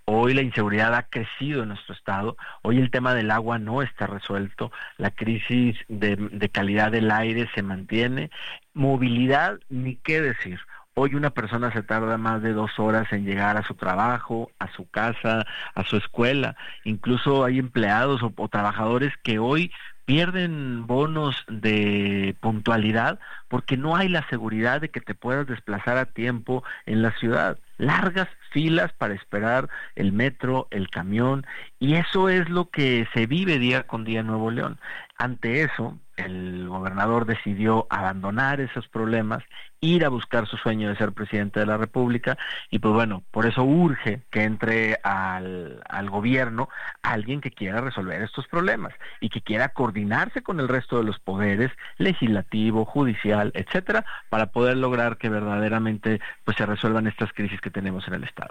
Hoy 0.03 0.33
la 0.33 0.41
inseguridad 0.41 0.93
ha 0.93 1.03
crecido 1.03 1.63
en 1.63 1.69
nuestro 1.69 1.95
estado. 1.95 2.35
Hoy 2.61 2.79
el 2.79 2.91
tema 2.91 3.13
del 3.13 3.31
agua 3.31 3.59
no 3.59 3.81
está 3.81 4.07
resuelto. 4.07 4.73
La 4.97 5.11
crisis 5.11 5.77
de, 5.87 6.49
calidad 6.51 6.91
del 6.91 7.11
aire 7.11 7.49
se 7.55 7.63
mantiene. 7.63 8.29
Movilidad, 8.73 9.57
ni 9.69 9.95
qué 9.95 10.19
decir. 10.19 10.59
Hoy 10.95 11.15
una 11.15 11.29
persona 11.29 11.71
se 11.71 11.83
tarda 11.83 12.17
más 12.17 12.41
de 12.41 12.51
dos 12.51 12.77
horas 12.77 13.11
en 13.13 13.25
llegar 13.25 13.55
a 13.55 13.63
su 13.63 13.75
trabajo, 13.75 14.51
a 14.59 14.69
su 14.73 14.89
casa, 14.89 15.45
a 15.75 15.83
su 15.85 15.95
escuela. 15.95 16.57
Incluso 16.83 17.45
hay 17.45 17.57
empleados 17.57 18.21
o 18.21 18.47
trabajadores 18.49 19.13
que 19.23 19.39
hoy 19.39 19.71
pierden 20.05 20.87
bonos 20.87 21.43
de 21.47 22.35
puntualidad 22.39 23.19
porque 23.47 23.77
no 23.77 23.95
hay 23.95 24.07
la 24.07 24.27
seguridad 24.29 24.81
de 24.81 24.89
que 24.89 25.01
te 25.01 25.15
puedas 25.15 25.47
desplazar 25.47 25.97
a 25.97 26.05
tiempo 26.05 26.63
en 26.85 27.01
la 27.01 27.11
ciudad. 27.11 27.57
Largas 27.77 28.29
filas 28.55 28.93
para 28.93 29.15
esperar 29.15 29.67
el 29.95 30.13
metro, 30.13 30.69
el 30.71 30.89
camión, 30.89 31.45
y 31.77 31.95
eso 31.95 32.29
es 32.29 32.47
lo 32.49 32.69
que 32.69 33.05
se 33.13 33.25
vive 33.25 33.59
día 33.59 33.83
con 33.83 34.05
día 34.05 34.21
en 34.21 34.27
Nuevo 34.27 34.49
León. 34.49 34.79
Ante 35.17 35.61
eso, 35.63 35.99
el 36.15 36.67
gobernador 36.69 37.25
decidió 37.25 37.87
abandonar 37.89 38.61
esos 38.61 38.87
problemas, 38.87 39.43
ir 39.81 40.05
a 40.05 40.09
buscar 40.09 40.47
su 40.47 40.57
sueño 40.57 40.89
de 40.89 40.95
ser 40.95 41.11
presidente 41.11 41.59
de 41.59 41.65
la 41.65 41.77
República 41.77 42.37
y 42.69 42.79
pues 42.79 42.93
bueno, 42.93 43.23
por 43.31 43.45
eso 43.45 43.63
urge 43.63 44.21
que 44.31 44.43
entre 44.43 44.99
al, 45.03 45.81
al 45.89 46.09
gobierno 46.09 46.69
alguien 47.01 47.41
que 47.41 47.51
quiera 47.51 47.81
resolver 47.81 48.21
estos 48.21 48.47
problemas 48.47 48.93
y 49.19 49.29
que 49.29 49.41
quiera 49.41 49.69
coordinarse 49.69 50.41
con 50.41 50.59
el 50.59 50.67
resto 50.67 50.97
de 50.97 51.03
los 51.03 51.19
poderes, 51.19 51.71
legislativo, 51.97 52.85
judicial, 52.85 53.51
etcétera, 53.53 54.05
para 54.29 54.47
poder 54.47 54.77
lograr 54.77 55.17
que 55.17 55.29
verdaderamente 55.29 56.21
pues 56.43 56.57
se 56.57 56.65
resuelvan 56.65 57.07
estas 57.07 57.33
crisis 57.33 57.59
que 57.61 57.71
tenemos 57.71 58.07
en 58.07 58.15
el 58.15 58.23
Estado. 58.23 58.44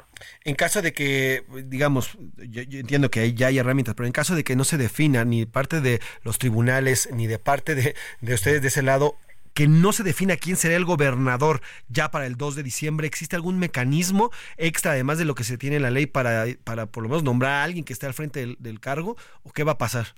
En 0.45 0.55
caso 0.55 0.83
de 0.83 0.93
que, 0.93 1.45
digamos, 1.67 2.17
yo, 2.37 2.63
entiendo 2.63 3.11
que 3.11 3.35
ya 3.35 3.49
hay 3.49 3.59
herramientas, 3.59 3.95
pero 3.95 4.07
en 4.07 4.13
caso 4.13 4.35
de 4.35 4.45
que 4.45 4.57
no 4.57 4.65
se 4.65 4.79
defina 4.79 5.25
ni 5.25 5.47
parte 5.47 5.81
de 5.81 6.01
los 6.23 6.39
tribunales 6.39 7.09
ni 7.13 7.27
de 7.27 7.39
parte 7.39 7.75
de, 7.75 7.95
de 8.21 8.35
ustedes 8.35 8.63
de 8.63 8.69
ese 8.69 8.83
lado, 8.83 9.17
que 9.55 9.69
no 9.69 9.93
se 9.93 10.03
defina 10.03 10.37
quién 10.37 10.57
será 10.57 10.75
el 10.77 10.85
gobernador 10.85 11.63
ya 11.89 12.11
para 12.11 12.27
el 12.27 12.37
2 12.37 12.57
de 12.57 12.63
diciembre. 12.65 13.07
¿Existe 13.07 13.37
algún 13.37 13.59
mecanismo 13.59 14.31
extra, 14.57 14.93
además 14.93 15.17
de 15.17 15.25
lo 15.25 15.37
que 15.37 15.45
se 15.45 15.57
tiene 15.57 15.77
en 15.77 15.83
la 15.83 15.91
ley, 15.91 16.07
para, 16.07 16.45
para 16.65 16.87
por 16.87 17.05
lo 17.05 17.09
menos 17.09 17.23
nombrar 17.23 17.53
a 17.53 17.65
alguien 17.65 17.85
que 17.85 17.93
esté 17.93 18.07
al 18.07 18.15
frente 18.15 18.57
del, 18.59 18.81
cargo? 18.81 19.17
¿O 19.45 19.53
qué 19.53 19.63
va 19.63 19.73
a 19.73 19.79
pasar? 19.79 20.09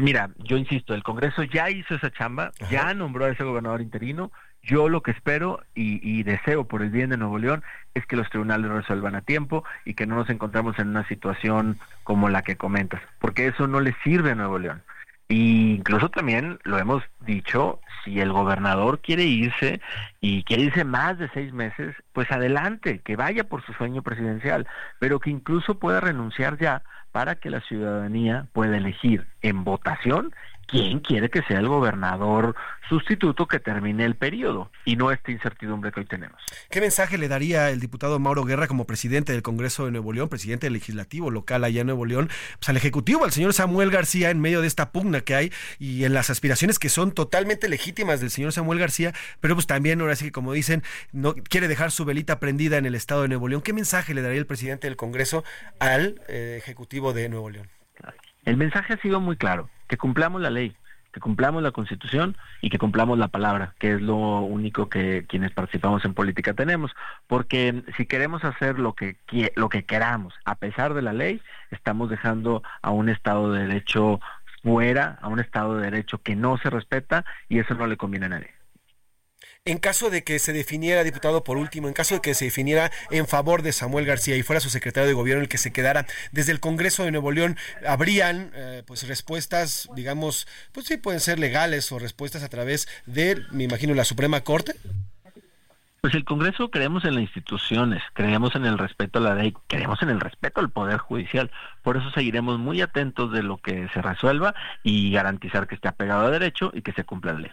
Mira, 0.00 0.30
yo 0.36 0.58
insisto, 0.58 0.92
el 0.92 1.02
Congreso 1.02 1.42
ya 1.42 1.70
hizo 1.70 1.94
esa 1.94 2.10
chamba, 2.10 2.52
ya 2.70 2.92
nombró 2.92 3.24
a 3.24 3.30
ese 3.30 3.44
gobernador 3.44 3.80
interino. 3.80 4.30
Yo 4.68 4.90
lo 4.90 5.02
que 5.02 5.12
espero 5.12 5.60
y, 5.74 5.98
y, 6.02 6.24
deseo 6.24 6.68
por 6.68 6.82
el 6.82 6.90
bien 6.90 7.08
de 7.08 7.16
Nuevo 7.16 7.38
León 7.38 7.64
es 7.94 8.04
que 8.04 8.16
los 8.16 8.28
tribunales 8.28 8.70
resuelvan 8.70 9.14
a 9.14 9.22
tiempo 9.22 9.64
y 9.86 9.94
que 9.94 10.06
no 10.06 10.14
nos 10.14 10.28
encontremos 10.28 10.78
en 10.78 10.88
una 10.88 11.08
situación 11.08 11.78
como 12.04 12.28
la 12.28 12.42
que 12.42 12.56
comentas, 12.56 13.00
porque 13.18 13.46
eso 13.46 13.66
no 13.66 13.80
le 13.80 13.94
sirve 14.04 14.32
a 14.32 14.34
Nuevo 14.34 14.58
León. 14.58 14.82
Y 15.26 15.74
incluso 15.74 16.10
también 16.10 16.58
lo 16.64 16.78
hemos 16.78 17.02
dicho, 17.20 17.80
si 18.04 18.20
el 18.20 18.30
gobernador 18.30 19.00
quiere 19.00 19.24
irse 19.24 19.80
y 20.20 20.42
quiere 20.44 20.64
irse 20.64 20.84
más 20.84 21.18
de 21.18 21.30
seis 21.30 21.52
meses, 21.52 21.94
pues 22.12 22.30
adelante, 22.30 23.00
que 23.00 23.16
vaya 23.16 23.44
por 23.44 23.64
su 23.64 23.72
sueño 23.72 24.02
presidencial, 24.02 24.66
pero 24.98 25.18
que 25.18 25.30
incluso 25.30 25.78
pueda 25.78 26.00
renunciar 26.00 26.58
ya 26.58 26.82
para 27.12 27.36
que 27.36 27.50
la 27.50 27.60
ciudadanía 27.60 28.46
pueda 28.52 28.76
elegir 28.76 29.26
en 29.40 29.64
votación 29.64 30.34
quién 30.68 31.00
quiere 31.00 31.30
que 31.30 31.42
sea 31.42 31.58
el 31.58 31.66
gobernador 31.66 32.54
sustituto 32.88 33.46
que 33.46 33.58
termine 33.58 34.04
el 34.04 34.16
periodo 34.16 34.70
y 34.84 34.96
no 34.96 35.10
esta 35.10 35.30
incertidumbre 35.30 35.92
que 35.92 36.00
hoy 36.00 36.06
tenemos. 36.06 36.40
¿Qué 36.70 36.80
mensaje 36.80 37.18
le 37.18 37.28
daría 37.28 37.70
el 37.70 37.80
diputado 37.80 38.18
Mauro 38.18 38.44
Guerra 38.44 38.66
como 38.66 38.86
presidente 38.86 39.32
del 39.32 39.42
Congreso 39.42 39.84
de 39.84 39.90
Nuevo 39.90 40.12
León, 40.12 40.28
presidente 40.28 40.66
del 40.66 40.74
legislativo 40.74 41.30
local 41.30 41.64
allá 41.64 41.80
en 41.80 41.86
Nuevo 41.86 42.06
León, 42.06 42.28
pues 42.58 42.68
al 42.68 42.76
ejecutivo, 42.76 43.24
al 43.24 43.32
señor 43.32 43.52
Samuel 43.52 43.90
García 43.90 44.30
en 44.30 44.40
medio 44.40 44.60
de 44.60 44.66
esta 44.68 44.92
pugna 44.92 45.22
que 45.22 45.34
hay 45.34 45.52
y 45.78 46.04
en 46.04 46.14
las 46.14 46.30
aspiraciones 46.30 46.78
que 46.78 46.88
son 46.88 47.12
totalmente 47.12 47.68
legítimas 47.68 48.20
del 48.20 48.30
señor 48.30 48.52
Samuel 48.52 48.78
García, 48.78 49.12
pero 49.40 49.54
pues 49.54 49.66
también 49.66 50.00
ahora 50.00 50.16
sí 50.16 50.26
que 50.26 50.32
como 50.32 50.52
dicen, 50.52 50.82
no 51.12 51.34
quiere 51.34 51.68
dejar 51.68 51.90
su 51.90 52.04
velita 52.04 52.38
prendida 52.40 52.76
en 52.76 52.86
el 52.86 52.94
estado 52.94 53.22
de 53.22 53.28
Nuevo 53.28 53.48
León. 53.48 53.62
¿Qué 53.62 53.72
mensaje 53.72 54.14
le 54.14 54.22
daría 54.22 54.38
el 54.38 54.46
presidente 54.46 54.86
del 54.86 54.96
Congreso 54.96 55.44
al 55.78 56.20
eh, 56.28 56.56
ejecutivo 56.58 57.12
de 57.12 57.28
Nuevo 57.28 57.50
León? 57.50 57.68
El 58.48 58.56
mensaje 58.56 58.94
ha 58.94 59.02
sido 59.02 59.20
muy 59.20 59.36
claro, 59.36 59.68
que 59.88 59.98
cumplamos 59.98 60.40
la 60.40 60.48
ley, 60.48 60.74
que 61.12 61.20
cumplamos 61.20 61.62
la 61.62 61.70
constitución 61.70 62.34
y 62.62 62.70
que 62.70 62.78
cumplamos 62.78 63.18
la 63.18 63.28
palabra, 63.28 63.74
que 63.78 63.92
es 63.92 64.00
lo 64.00 64.16
único 64.40 64.88
que 64.88 65.26
quienes 65.28 65.52
participamos 65.52 66.02
en 66.06 66.14
política 66.14 66.54
tenemos, 66.54 66.92
porque 67.26 67.82
si 67.98 68.06
queremos 68.06 68.44
hacer 68.44 68.78
lo 68.78 68.94
que 68.94 69.16
lo 69.54 69.68
que 69.68 69.84
queramos, 69.84 70.32
a 70.46 70.54
pesar 70.54 70.94
de 70.94 71.02
la 71.02 71.12
ley, 71.12 71.42
estamos 71.70 72.08
dejando 72.08 72.62
a 72.80 72.90
un 72.90 73.10
estado 73.10 73.52
de 73.52 73.66
derecho 73.66 74.18
fuera, 74.62 75.18
a 75.20 75.28
un 75.28 75.40
estado 75.40 75.76
de 75.76 75.82
derecho 75.82 76.16
que 76.16 76.34
no 76.34 76.56
se 76.56 76.70
respeta 76.70 77.26
y 77.50 77.58
eso 77.58 77.74
no 77.74 77.86
le 77.86 77.98
conviene 77.98 78.26
a 78.26 78.30
nadie. 78.30 78.57
En 79.70 79.78
caso 79.78 80.08
de 80.08 80.24
que 80.24 80.38
se 80.38 80.52
definiera 80.52 81.04
diputado 81.04 81.44
por 81.44 81.58
último, 81.58 81.88
en 81.88 81.94
caso 81.94 82.14
de 82.14 82.20
que 82.20 82.34
se 82.34 82.46
definiera 82.46 82.90
en 83.10 83.26
favor 83.26 83.62
de 83.62 83.72
Samuel 83.72 84.06
García 84.06 84.36
y 84.36 84.42
fuera 84.42 84.60
su 84.60 84.70
secretario 84.70 85.06
de 85.06 85.12
gobierno 85.12 85.42
el 85.42 85.48
que 85.48 85.58
se 85.58 85.72
quedara 85.72 86.06
desde 86.32 86.52
el 86.52 86.60
Congreso 86.60 87.04
de 87.04 87.10
Nuevo 87.10 87.32
León, 87.32 87.56
habrían 87.86 88.50
eh, 88.54 88.82
pues 88.86 89.06
respuestas, 89.06 89.88
digamos, 89.94 90.48
pues 90.72 90.86
sí 90.86 90.96
pueden 90.96 91.20
ser 91.20 91.38
legales 91.38 91.92
o 91.92 91.98
respuestas 91.98 92.42
a 92.42 92.48
través 92.48 92.88
de, 93.04 93.42
me 93.50 93.64
imagino, 93.64 93.94
la 93.94 94.04
Suprema 94.04 94.40
Corte. 94.40 94.74
Pues 96.00 96.14
el 96.14 96.24
Congreso 96.24 96.70
creemos 96.70 97.04
en 97.04 97.16
las 97.16 97.22
instituciones, 97.22 98.02
creemos 98.14 98.54
en 98.54 98.64
el 98.64 98.78
respeto 98.78 99.18
a 99.18 99.22
la 99.22 99.34
ley, 99.34 99.54
creemos 99.66 100.00
en 100.00 100.08
el 100.08 100.20
respeto 100.20 100.60
al 100.60 100.70
Poder 100.70 100.98
Judicial. 100.98 101.50
Por 101.82 101.96
eso 101.96 102.10
seguiremos 102.12 102.58
muy 102.58 102.80
atentos 102.80 103.32
de 103.32 103.42
lo 103.42 103.58
que 103.58 103.88
se 103.92 104.00
resuelva 104.00 104.54
y 104.82 105.10
garantizar 105.10 105.66
que 105.66 105.74
esté 105.74 105.88
apegado 105.88 106.26
a 106.26 106.30
derecho 106.30 106.70
y 106.72 106.82
que 106.82 106.92
se 106.92 107.04
cumpla 107.04 107.32
la 107.34 107.40
ley. 107.40 107.50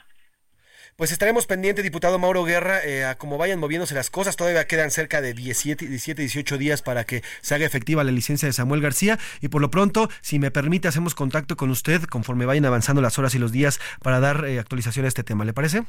Pues 0.98 1.12
estaremos 1.12 1.46
pendientes, 1.46 1.84
diputado 1.84 2.18
Mauro 2.20 2.46
Guerra, 2.46 2.82
eh, 2.82 3.04
a 3.04 3.18
cómo 3.18 3.38
vayan 3.38 3.60
moviéndose 3.60 3.94
las 3.94 4.10
cosas. 4.10 4.38
Todavía 4.38 4.66
quedan 4.66 4.92
cerca 4.92 5.20
de 5.20 5.34
17, 5.34 5.88
17, 5.88 6.22
18 6.22 6.58
días 6.58 6.82
para 6.82 7.04
que 7.04 7.22
se 7.42 7.54
haga 7.54 7.66
efectiva 7.66 8.06
la 8.06 8.14
licencia 8.14 8.46
de 8.48 8.54
Samuel 8.54 8.80
García. 8.80 9.20
Y 9.42 9.50
por 9.50 9.60
lo 9.60 9.70
pronto, 9.70 10.10
si 10.22 10.40
me 10.40 10.52
permite, 10.52 10.88
hacemos 10.88 11.14
contacto 11.14 11.58
con 11.58 11.70
usted 11.70 12.04
conforme 12.04 12.46
vayan 12.46 12.64
avanzando 12.64 13.02
las 13.02 13.20
horas 13.20 13.36
y 13.36 13.40
los 13.40 13.52
días 13.52 13.82
para 14.02 14.22
dar 14.22 14.46
eh, 14.46 14.58
actualización 14.58 15.04
a 15.04 15.10
este 15.10 15.26
tema. 15.26 15.44
¿Le 15.44 15.52
parece? 15.52 15.84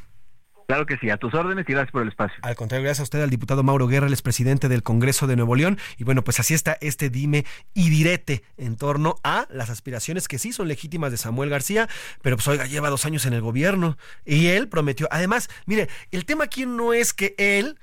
Claro 0.67 0.85
que 0.85 0.97
sí, 0.99 1.11
a 1.11 1.17
tus 1.17 1.33
órdenes 1.35 1.65
y 1.69 1.73
gracias 1.73 1.93
por 1.93 2.03
el 2.03 2.09
espacio. 2.09 2.37
Al 2.43 2.57
contrario, 2.57 2.85
gracias 2.85 3.01
a 3.01 3.05
usted, 3.05 3.23
al 3.23 3.31
diputado 3.31 3.63
Mauro 3.63 3.87
Guerra, 3.87 4.07
el 4.07 4.13
expresidente 4.13 4.69
del 4.69 4.83
Congreso 4.83 5.27
de 5.27 5.37
Nuevo 5.37 5.55
León. 5.55 5.79
Y 5.97 6.05
bueno, 6.05 6.25
pues 6.25 6.41
así 6.41 6.55
está 6.55 6.77
este 6.81 7.09
dime 7.09 7.45
y 7.73 7.89
direte 7.91 8.43
en 8.57 8.77
torno 8.77 9.17
a 9.23 9.47
las 9.51 9.71
aspiraciones 9.71 10.27
que 10.27 10.39
sí 10.39 10.53
son 10.53 10.67
legítimas 10.67 11.13
de 11.13 11.19
Samuel 11.19 11.51
García, 11.51 11.89
pero 12.21 12.37
pues 12.37 12.49
oiga, 12.49 12.67
lleva 12.67 12.91
dos 12.91 13.07
años 13.07 13.27
en 13.27 13.33
el 13.33 13.43
gobierno 13.43 13.97
y 14.25 14.49
él 14.49 14.69
prometió. 14.69 15.07
Además, 15.11 15.49
mire, 15.67 15.89
el 16.11 16.25
tema 16.25 16.45
aquí 16.45 16.67
no 16.67 16.93
es 16.93 17.13
que 17.13 17.35
él 17.39 17.79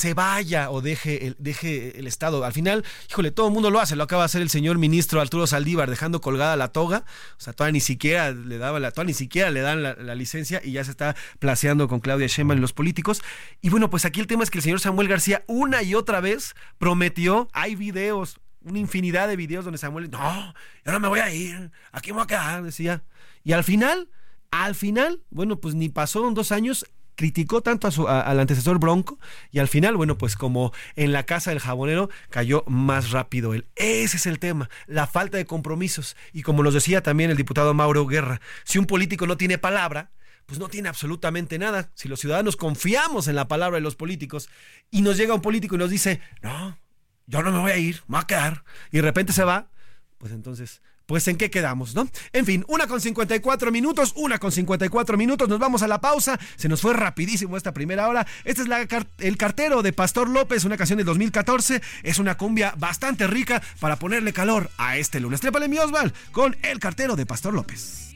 se 0.00 0.14
vaya 0.14 0.70
o 0.70 0.80
deje 0.80 1.26
el, 1.26 1.36
deje 1.38 1.98
el 1.98 2.06
Estado. 2.06 2.42
Al 2.44 2.52
final, 2.52 2.84
híjole, 3.10 3.30
todo 3.30 3.48
el 3.48 3.52
mundo 3.52 3.70
lo 3.70 3.80
hace, 3.80 3.96
lo 3.96 4.04
acaba 4.04 4.22
de 4.22 4.26
hacer 4.26 4.40
el 4.40 4.48
señor 4.48 4.78
ministro 4.78 5.20
Arturo 5.20 5.46
Saldívar 5.46 5.90
dejando 5.90 6.22
colgada 6.22 6.56
la 6.56 6.68
toga, 6.68 7.04
o 7.36 7.40
sea, 7.40 7.52
todavía 7.52 7.72
ni 7.72 7.80
siquiera 7.80 8.32
le 8.32 8.56
daba 8.56 8.80
la 8.80 8.92
toga, 8.92 9.04
ni 9.04 9.14
siquiera 9.14 9.50
le 9.50 9.60
dan 9.60 9.82
la, 9.82 9.94
la 9.94 10.14
licencia 10.14 10.62
y 10.64 10.72
ya 10.72 10.84
se 10.84 10.90
está 10.90 11.16
placeando 11.38 11.86
con 11.86 12.00
Claudia 12.00 12.26
Sheinbaum 12.26 12.58
y 12.58 12.60
los 12.62 12.72
políticos. 12.72 13.22
Y 13.60 13.68
bueno, 13.68 13.90
pues 13.90 14.06
aquí 14.06 14.20
el 14.20 14.26
tema 14.26 14.42
es 14.42 14.50
que 14.50 14.58
el 14.58 14.64
señor 14.64 14.80
Samuel 14.80 15.08
García 15.08 15.44
una 15.46 15.82
y 15.82 15.94
otra 15.94 16.20
vez 16.20 16.54
prometió, 16.78 17.48
hay 17.52 17.76
videos, 17.76 18.40
una 18.62 18.78
infinidad 18.78 19.28
de 19.28 19.36
videos 19.36 19.64
donde 19.66 19.78
Samuel, 19.78 20.10
no, 20.10 20.54
yo 20.84 20.92
no 20.92 21.00
me 21.00 21.08
voy 21.08 21.20
a 21.20 21.30
ir, 21.32 21.70
aquí 21.92 22.10
me 22.10 22.14
voy 22.14 22.24
a 22.24 22.26
quedar, 22.26 22.62
decía. 22.62 23.02
Y 23.44 23.52
al 23.52 23.64
final, 23.64 24.08
al 24.50 24.74
final, 24.74 25.22
bueno, 25.28 25.60
pues 25.60 25.74
ni 25.74 25.90
pasaron 25.90 26.32
dos 26.32 26.52
años, 26.52 26.86
criticó 27.20 27.60
tanto 27.60 27.86
a 27.86 27.90
su, 27.90 28.08
al 28.08 28.40
antecesor 28.40 28.78
Bronco 28.78 29.18
y 29.50 29.58
al 29.58 29.68
final, 29.68 29.94
bueno, 29.94 30.16
pues 30.16 30.36
como 30.36 30.72
en 30.96 31.12
la 31.12 31.24
casa 31.24 31.50
del 31.50 31.60
jabonero 31.60 32.08
cayó 32.30 32.64
más 32.66 33.10
rápido 33.10 33.52
él. 33.52 33.66
Ese 33.76 34.16
es 34.16 34.24
el 34.24 34.38
tema, 34.38 34.70
la 34.86 35.06
falta 35.06 35.36
de 35.36 35.44
compromisos. 35.44 36.16
Y 36.32 36.40
como 36.40 36.62
nos 36.62 36.72
decía 36.72 37.02
también 37.02 37.30
el 37.30 37.36
diputado 37.36 37.74
Mauro 37.74 38.06
Guerra, 38.06 38.40
si 38.64 38.78
un 38.78 38.86
político 38.86 39.26
no 39.26 39.36
tiene 39.36 39.58
palabra, 39.58 40.12
pues 40.46 40.58
no 40.58 40.68
tiene 40.68 40.88
absolutamente 40.88 41.58
nada. 41.58 41.90
Si 41.92 42.08
los 42.08 42.20
ciudadanos 42.20 42.56
confiamos 42.56 43.28
en 43.28 43.36
la 43.36 43.48
palabra 43.48 43.76
de 43.76 43.82
los 43.82 43.96
políticos 43.96 44.48
y 44.90 45.02
nos 45.02 45.18
llega 45.18 45.34
un 45.34 45.42
político 45.42 45.74
y 45.74 45.78
nos 45.78 45.90
dice, 45.90 46.22
no, 46.40 46.78
yo 47.26 47.42
no 47.42 47.52
me 47.52 47.58
voy 47.58 47.72
a 47.72 47.76
ir, 47.76 47.96
me 48.08 48.16
voy 48.16 48.20
a 48.22 48.26
quedar, 48.26 48.64
y 48.90 48.96
de 48.96 49.02
repente 49.02 49.34
se 49.34 49.44
va, 49.44 49.68
pues 50.16 50.32
entonces 50.32 50.80
pues 51.10 51.26
en 51.26 51.36
qué 51.36 51.50
quedamos, 51.50 51.96
¿no? 51.96 52.08
En 52.32 52.46
fin, 52.46 52.64
una 52.68 52.86
con 52.86 53.00
54 53.00 53.72
minutos, 53.72 54.12
una 54.14 54.38
con 54.38 54.52
54 54.52 55.16
minutos, 55.16 55.48
nos 55.48 55.58
vamos 55.58 55.82
a 55.82 55.88
la 55.88 56.00
pausa, 56.00 56.38
se 56.54 56.68
nos 56.68 56.80
fue 56.80 56.94
rapidísimo 56.94 57.56
esta 57.56 57.74
primera 57.74 58.06
hora. 58.06 58.28
Este 58.44 58.62
es 58.62 58.68
la, 58.68 58.86
el 59.18 59.36
cartero 59.36 59.82
de 59.82 59.92
Pastor 59.92 60.28
López, 60.28 60.64
una 60.64 60.76
canción 60.76 60.98
de 60.98 61.04
2014, 61.04 61.82
es 62.04 62.20
una 62.20 62.36
cumbia 62.36 62.74
bastante 62.78 63.26
rica 63.26 63.60
para 63.80 63.96
ponerle 63.96 64.32
calor 64.32 64.70
a 64.78 64.98
este 64.98 65.18
lunes. 65.18 65.40
Trépale 65.40 65.66
mi 65.66 65.78
Osval 65.78 66.14
con 66.30 66.56
el 66.62 66.78
cartero 66.78 67.16
de 67.16 67.26
Pastor 67.26 67.54
López. 67.54 68.14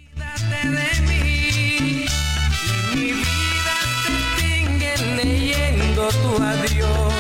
leyendo 5.17 6.09
tu 6.11 6.41
adiós. 6.41 7.15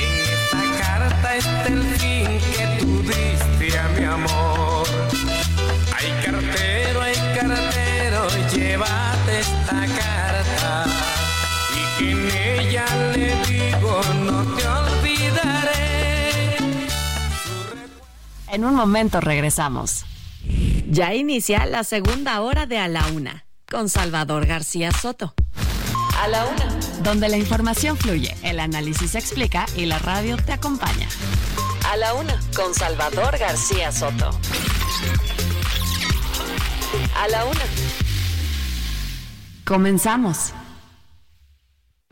Esta 0.00 0.62
carta 0.78 1.36
está 1.36 1.66
el 1.66 1.82
fin 1.98 2.26
que 2.56 2.78
tú 2.78 3.02
diste 3.02 3.78
a 3.78 3.88
mi 3.88 4.04
amor. 4.04 4.69
Llévate 8.80 9.40
esta 9.40 9.86
carta 9.86 10.84
y 11.72 11.98
que 11.98 12.10
en 12.10 12.30
ella 12.60 12.84
le 13.14 13.34
digo 13.46 14.00
no 14.24 14.42
te 14.56 14.66
olvidaré. 14.66 16.56
En 18.48 18.64
un 18.64 18.74
momento 18.74 19.20
regresamos. 19.20 20.04
Ya 20.88 21.14
inicia 21.14 21.66
la 21.66 21.84
segunda 21.84 22.40
hora 22.40 22.66
de 22.66 22.78
A 22.78 22.88
la 22.88 23.06
Una 23.08 23.44
con 23.70 23.88
Salvador 23.88 24.46
García 24.46 24.90
Soto. 24.92 25.34
A 26.18 26.28
la 26.28 26.46
Una, 26.46 26.68
donde 27.02 27.28
la 27.28 27.36
información 27.36 27.96
fluye, 27.96 28.34
el 28.42 28.58
análisis 28.60 29.12
se 29.12 29.18
explica 29.18 29.66
y 29.76 29.86
la 29.86 29.98
radio 29.98 30.36
te 30.36 30.52
acompaña. 30.52 31.08
A 31.88 31.96
la 31.96 32.14
Una 32.14 32.38
con 32.56 32.74
Salvador 32.74 33.38
García 33.38 33.92
Soto. 33.92 34.30
A 37.16 37.28
la 37.28 37.44
Una. 37.44 37.99
Comenzamos. 39.70 40.52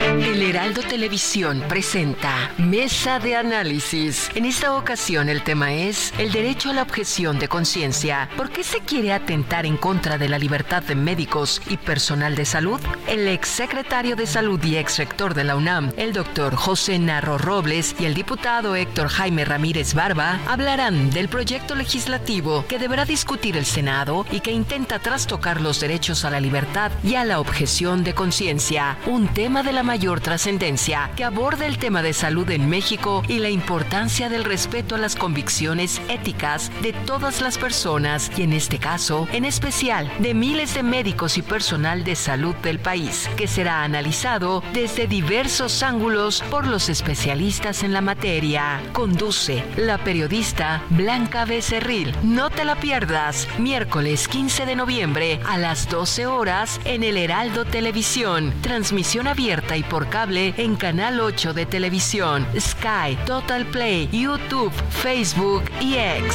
El 0.01 0.43
Heraldo 0.43 0.83
Televisión 0.83 1.65
presenta 1.69 2.53
Mesa 2.57 3.19
de 3.19 3.35
Análisis. 3.35 4.31
En 4.37 4.45
esta 4.45 4.77
ocasión 4.77 5.29
el 5.29 5.43
tema 5.43 5.73
es 5.75 6.15
el 6.19 6.31
derecho 6.31 6.71
a 6.71 6.75
la 6.75 6.83
objeción 6.83 7.41
de 7.41 7.49
conciencia. 7.49 8.29
¿Por 8.37 8.51
qué 8.51 8.63
se 8.63 8.79
quiere 8.81 9.13
atentar 9.13 9.67
en 9.67 9.77
contra 9.77 10.17
de 10.17 10.29
la 10.29 10.39
libertad 10.39 10.85
de 10.85 10.95
médicos 10.95 11.61
y 11.69 11.77
personal 11.77 12.37
de 12.37 12.45
salud? 12.45 12.81
El 13.09 13.27
exsecretario 13.27 14.15
de 14.15 14.27
Salud 14.27 14.63
y 14.63 14.77
exrector 14.77 15.35
de 15.35 15.43
la 15.43 15.57
UNAM, 15.57 15.93
el 15.97 16.13
doctor 16.13 16.55
José 16.55 16.99
Narro 17.01 17.37
Robles 17.37 17.97
y 17.99 18.05
el 18.05 18.15
diputado 18.15 18.77
Héctor 18.77 19.09
Jaime 19.09 19.45
Ramírez 19.45 19.95
Barba 19.95 20.39
hablarán 20.47 21.11
del 21.11 21.29
proyecto 21.29 21.75
legislativo 21.75 22.65
que 22.69 22.79
deberá 22.79 23.05
discutir 23.05 23.57
el 23.57 23.67
Senado 23.67 24.25
y 24.31 24.41
que 24.41 24.53
intenta 24.53 25.01
trastocar 25.01 25.61
los 25.61 25.81
derechos 25.81 26.25
a 26.25 26.31
la 26.31 26.41
libertad 26.41 26.93
y 27.03 27.17
a 27.17 27.25
la 27.25 27.41
objeción 27.41 28.05
de 28.05 28.15
conciencia, 28.15 28.97
un 29.07 29.27
tema 29.29 29.63
de 29.63 29.73
la 29.73 29.88
mayor 29.89 30.21
trascendencia 30.21 31.11
que 31.17 31.25
aborda 31.25 31.65
el 31.65 31.79
tema 31.79 32.03
de 32.03 32.13
salud 32.13 32.51
en 32.51 32.69
México 32.69 33.23
y 33.27 33.39
la 33.39 33.49
importancia 33.49 34.29
del 34.29 34.45
respeto 34.45 34.97
a 34.97 34.99
las 34.99 35.17
convicciones 35.17 36.03
éticas 36.11 36.71
de 36.83 36.93
todas 36.93 37.41
las 37.41 37.57
personas 37.57 38.31
y 38.37 38.43
en 38.43 38.53
este 38.53 38.79
caso, 38.79 39.27
en 39.33 39.47
especial, 39.47 40.13
de 40.19 40.35
miles 40.35 40.75
de 40.75 40.83
médicos 40.83 41.39
y 41.39 41.43
personal 41.43 42.05
de 42.05 42.17
salud 42.17 42.55
del 42.57 42.81
país, 42.81 43.31
que 43.39 43.49
será 43.49 43.83
analizado 43.83 44.63
desde 44.75 45.07
diversos 45.07 45.83
ángulos 45.83 46.43
por 46.51 46.67
los 46.67 46.91
especialistas 46.91 47.83
en 47.83 47.95
la 47.95 48.03
materia. 48.03 48.83
Conduce 48.93 49.65
la 49.79 49.97
periodista 49.97 50.83
Blanca 50.91 51.47
Becerril. 51.47 52.15
No 52.23 52.51
te 52.51 52.67
la 52.67 52.77
pierdas, 52.77 53.49
miércoles 53.59 54.29
15 54.29 54.67
de 54.67 54.77
noviembre 54.77 55.41
a 55.47 55.57
las 55.57 55.89
12 55.89 56.27
horas 56.27 56.79
en 56.85 57.05
el 57.05 57.17
Heraldo 57.17 57.65
Televisión. 57.65 58.53
Transmisión 58.61 59.29
abierta 59.29 59.78
y 59.79 59.83
por 59.85 60.09
cable 60.09 60.55
en 60.57 60.77
Canal 60.77 61.21
8 61.21 61.55
de 61.55 61.65
televisión, 61.67 62.47
Sky, 62.59 63.17
Total 63.27 63.65
Play, 63.67 64.09
YouTube, 64.13 64.73
Facebook 64.91 65.63
y 65.81 65.95
X. 65.95 66.35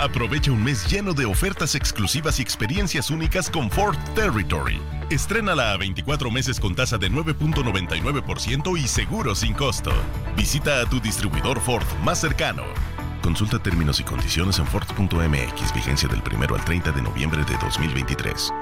Aprovecha 0.00 0.52
un 0.52 0.62
mes 0.62 0.88
lleno 0.88 1.12
de 1.12 1.24
ofertas 1.26 1.74
exclusivas 1.74 2.38
y 2.38 2.42
experiencias 2.42 3.10
únicas 3.10 3.50
con 3.50 3.68
Ford 3.70 3.96
Territory. 4.14 4.80
Estrénala 5.10 5.72
a 5.72 5.76
24 5.76 6.30
meses 6.30 6.60
con 6.60 6.74
tasa 6.74 6.98
de 6.98 7.10
9.99% 7.10 8.78
y 8.78 8.86
seguro 8.86 9.34
sin 9.34 9.54
costo. 9.54 9.92
Visita 10.36 10.80
a 10.80 10.86
tu 10.86 11.00
distribuidor 11.00 11.60
Ford 11.60 11.86
más 12.04 12.20
cercano. 12.20 12.62
Consulta 13.22 13.58
términos 13.58 13.98
y 13.98 14.04
condiciones 14.04 14.58
en 14.60 14.66
Ford.mx, 14.66 15.74
vigencia 15.74 16.08
del 16.08 16.22
1 16.22 16.54
al 16.54 16.64
30 16.64 16.92
de 16.92 17.02
noviembre 17.02 17.44
de 17.44 17.56
2023. 17.58 18.52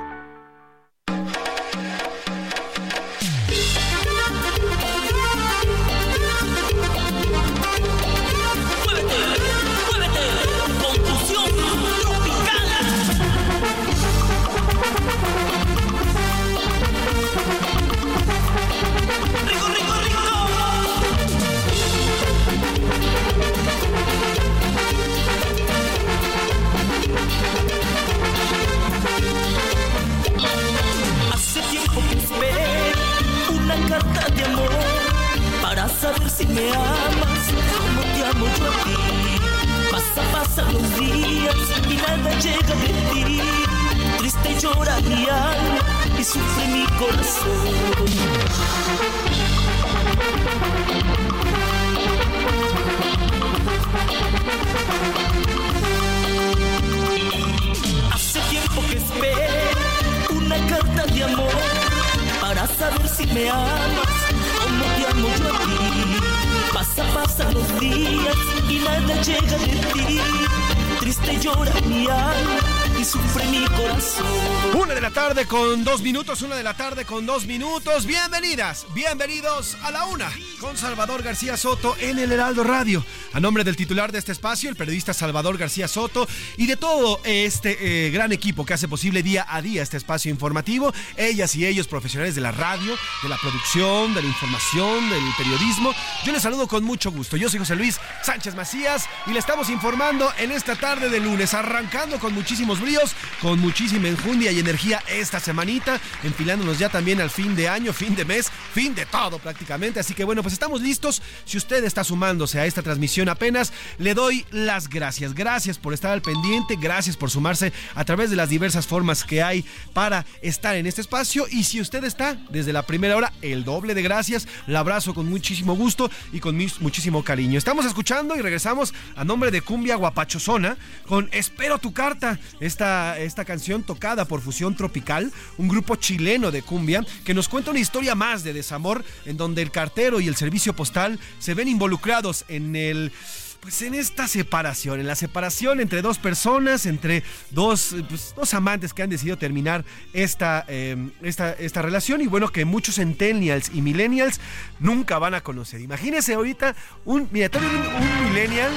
Mi 74.06 74.12
corazón. 74.12 74.55
Una 74.74 74.94
de 74.94 75.00
la 75.00 75.10
tarde 75.10 75.46
con 75.46 75.84
dos 75.84 76.02
minutos, 76.02 76.42
una 76.42 76.56
de 76.56 76.62
la 76.62 76.74
tarde 76.74 77.04
con 77.04 77.24
dos 77.24 77.46
minutos. 77.46 78.04
Bienvenidas, 78.04 78.86
bienvenidos 78.94 79.76
a 79.82 79.90
la 79.90 80.04
una 80.06 80.30
con 80.60 80.76
Salvador 80.76 81.22
García 81.22 81.56
Soto 81.56 81.96
en 81.98 82.18
el 82.18 82.32
Heraldo 82.32 82.64
Radio. 82.64 83.04
A 83.32 83.40
nombre 83.40 83.64
del 83.64 83.76
titular 83.76 84.12
de 84.12 84.18
este 84.18 84.32
espacio, 84.32 84.68
el 84.68 84.76
periodista 84.76 85.14
Salvador 85.14 85.56
García 85.56 85.88
Soto, 85.88 86.26
y 86.56 86.66
de 86.66 86.76
todo 86.76 87.20
este 87.24 88.06
eh, 88.06 88.10
gran 88.10 88.32
equipo 88.32 88.64
que 88.64 88.74
hace 88.74 88.88
posible 88.88 89.22
día 89.22 89.46
a 89.48 89.62
día 89.62 89.82
este 89.82 89.96
espacio 89.96 90.30
informativo, 90.30 90.92
ellas 91.16 91.54
y 91.54 91.66
ellos 91.66 91.86
profesionales 91.86 92.34
de 92.34 92.40
la 92.40 92.52
radio, 92.52 92.96
de 93.22 93.28
la 93.28 93.36
producción, 93.36 94.14
de 94.14 94.22
la 94.22 94.28
información, 94.28 95.08
del 95.10 95.22
periodismo, 95.38 95.94
yo 96.24 96.32
les 96.32 96.42
saludo 96.42 96.66
con 96.66 96.84
mucho 96.84 97.10
gusto. 97.10 97.36
Yo 97.36 97.48
soy 97.48 97.60
José 97.60 97.76
Luis 97.76 97.98
Sánchez 98.22 98.54
Macías 98.54 99.08
y 99.26 99.32
le 99.32 99.38
estamos 99.38 99.70
informando 99.70 100.32
en 100.38 100.50
esta 100.50 100.74
tarde 100.76 101.08
de 101.08 101.20
lunes, 101.20 101.54
arrancando 101.54 102.18
con 102.18 102.34
muchísimos 102.34 102.80
bríos, 102.80 103.14
con 103.40 103.60
muchísima 103.60 104.08
enjundia 104.08 104.52
y 104.56 104.60
energía 104.60 105.02
esta 105.08 105.38
semanita, 105.38 106.00
enfilándonos 106.22 106.78
ya 106.78 106.88
también 106.88 107.20
al 107.20 107.28
fin 107.28 107.54
de 107.54 107.68
año, 107.68 107.92
fin 107.92 108.14
de 108.14 108.24
mes, 108.24 108.50
fin 108.72 108.94
de 108.94 109.04
todo 109.04 109.38
prácticamente. 109.38 110.00
Así 110.00 110.14
que 110.14 110.24
bueno, 110.24 110.42
pues 110.42 110.54
estamos 110.54 110.80
listos. 110.80 111.20
Si 111.44 111.58
usted 111.58 111.84
está 111.84 112.04
sumándose 112.04 112.58
a 112.58 112.64
esta 112.64 112.82
transmisión 112.82 113.28
apenas, 113.28 113.72
le 113.98 114.14
doy 114.14 114.46
las 114.50 114.88
gracias. 114.88 115.34
Gracias 115.34 115.76
por 115.76 115.92
estar 115.92 116.10
al 116.10 116.22
pendiente, 116.22 116.76
gracias 116.80 117.18
por 117.18 117.30
sumarse 117.30 117.70
a 117.94 118.04
través 118.06 118.30
de 118.30 118.36
las 118.36 118.48
diversas 118.48 118.86
formas 118.86 119.24
que 119.24 119.42
hay 119.42 119.62
para 119.92 120.24
estar 120.40 120.74
en 120.74 120.86
este 120.86 121.02
espacio. 121.02 121.46
Y 121.50 121.64
si 121.64 121.82
usted 121.82 122.04
está 122.04 122.38
desde 122.48 122.72
la 122.72 122.86
primera 122.86 123.14
hora, 123.14 123.32
el 123.42 123.62
doble 123.62 123.94
de 123.94 124.02
gracias. 124.02 124.48
La 124.66 124.80
abrazo 124.80 125.12
con 125.12 125.28
muchísimo 125.28 125.76
gusto 125.76 126.10
y 126.32 126.40
con 126.40 126.56
muchísimo 126.80 127.22
cariño. 127.22 127.58
Estamos 127.58 127.84
escuchando 127.84 128.34
y 128.36 128.40
regresamos 128.40 128.94
a 129.16 129.24
nombre 129.24 129.50
de 129.50 129.60
Cumbia 129.60 129.96
Guapachosona 129.96 130.78
con 131.06 131.28
Espero 131.32 131.78
tu 131.78 131.92
carta. 131.92 132.38
Esta, 132.58 133.18
esta 133.18 133.44
canción 133.44 133.82
tocada 133.82 134.24
por 134.24 134.45
Fusión 134.46 134.76
Tropical, 134.76 135.32
un 135.58 135.66
grupo 135.66 135.96
chileno 135.96 136.52
de 136.52 136.62
cumbia 136.62 137.04
que 137.24 137.34
nos 137.34 137.48
cuenta 137.48 137.72
una 137.72 137.80
historia 137.80 138.14
más 138.14 138.44
de 138.44 138.52
desamor 138.52 139.04
en 139.24 139.36
donde 139.36 139.60
el 139.60 139.72
cartero 139.72 140.20
y 140.20 140.28
el 140.28 140.36
servicio 140.36 140.72
postal 140.72 141.18
se 141.40 141.54
ven 141.54 141.66
involucrados 141.66 142.44
en 142.48 142.76
el 142.76 143.12
pues 143.60 143.82
en 143.82 143.94
esta 143.94 144.28
separación, 144.28 145.00
en 145.00 145.08
la 145.08 145.16
separación 145.16 145.80
entre 145.80 146.00
dos 146.00 146.18
personas, 146.18 146.86
entre 146.86 147.24
dos, 147.50 147.96
pues, 148.08 148.32
dos 148.36 148.54
amantes 148.54 148.94
que 148.94 149.02
han 149.02 149.10
decidido 149.10 149.38
terminar 149.38 149.84
esta, 150.12 150.64
eh, 150.68 150.96
esta, 151.22 151.52
esta 151.54 151.82
relación 151.82 152.20
y 152.20 152.28
bueno, 152.28 152.52
que 152.52 152.64
muchos 152.64 152.94
centennials 152.94 153.72
y 153.74 153.82
millennials 153.82 154.40
nunca 154.78 155.18
van 155.18 155.34
a 155.34 155.40
conocer. 155.40 155.80
Imagínense 155.80 156.34
ahorita 156.34 156.76
un, 157.04 157.28
mira, 157.32 157.50
un, 157.58 157.64
un 157.64 158.28
millennial, 158.28 158.70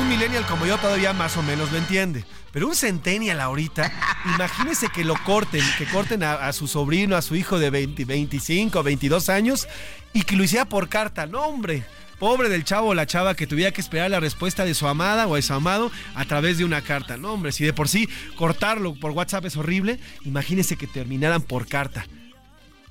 un 0.00 0.08
millennial 0.08 0.44
como 0.46 0.66
yo 0.66 0.76
todavía 0.78 1.12
más 1.12 1.36
o 1.36 1.42
menos 1.44 1.70
lo 1.70 1.78
entiende. 1.78 2.24
Pero 2.52 2.68
un 2.68 2.76
centennial 2.76 3.40
ahorita, 3.40 3.90
imagínense 4.34 4.88
que 4.94 5.04
lo 5.04 5.14
corten, 5.24 5.64
que 5.78 5.86
corten 5.86 6.22
a, 6.22 6.52
su 6.52 6.68
sobrino, 6.68 7.16
a 7.16 7.22
su 7.22 7.34
hijo 7.34 7.58
de 7.58 7.70
20, 7.70 8.04
25, 8.04 8.82
22 8.82 9.28
años 9.30 9.66
y 10.12 10.22
que 10.22 10.36
lo 10.36 10.44
hiciera 10.44 10.66
por 10.66 10.88
carta. 10.88 11.26
No, 11.26 11.40
hombre. 11.46 11.82
Pobre 12.18 12.48
del 12.48 12.62
chavo 12.62 12.90
o 12.90 12.94
la 12.94 13.06
chava 13.06 13.34
que 13.34 13.48
tuviera 13.48 13.72
que 13.72 13.80
esperar 13.80 14.08
la 14.08 14.20
respuesta 14.20 14.64
de 14.64 14.74
su 14.74 14.86
amada 14.86 15.26
o 15.26 15.34
de 15.34 15.42
su 15.42 15.54
amado 15.54 15.90
a 16.14 16.24
través 16.24 16.56
de 16.56 16.64
una 16.64 16.80
carta. 16.80 17.16
No, 17.16 17.32
hombre, 17.32 17.50
si 17.50 17.64
de 17.64 17.72
por 17.72 17.88
sí 17.88 18.08
cortarlo 18.36 18.94
por 18.94 19.10
WhatsApp 19.10 19.46
es 19.46 19.56
horrible, 19.56 19.98
imagínense 20.24 20.76
que 20.76 20.86
terminaran 20.86 21.42
por 21.42 21.66
carta. 21.66 22.06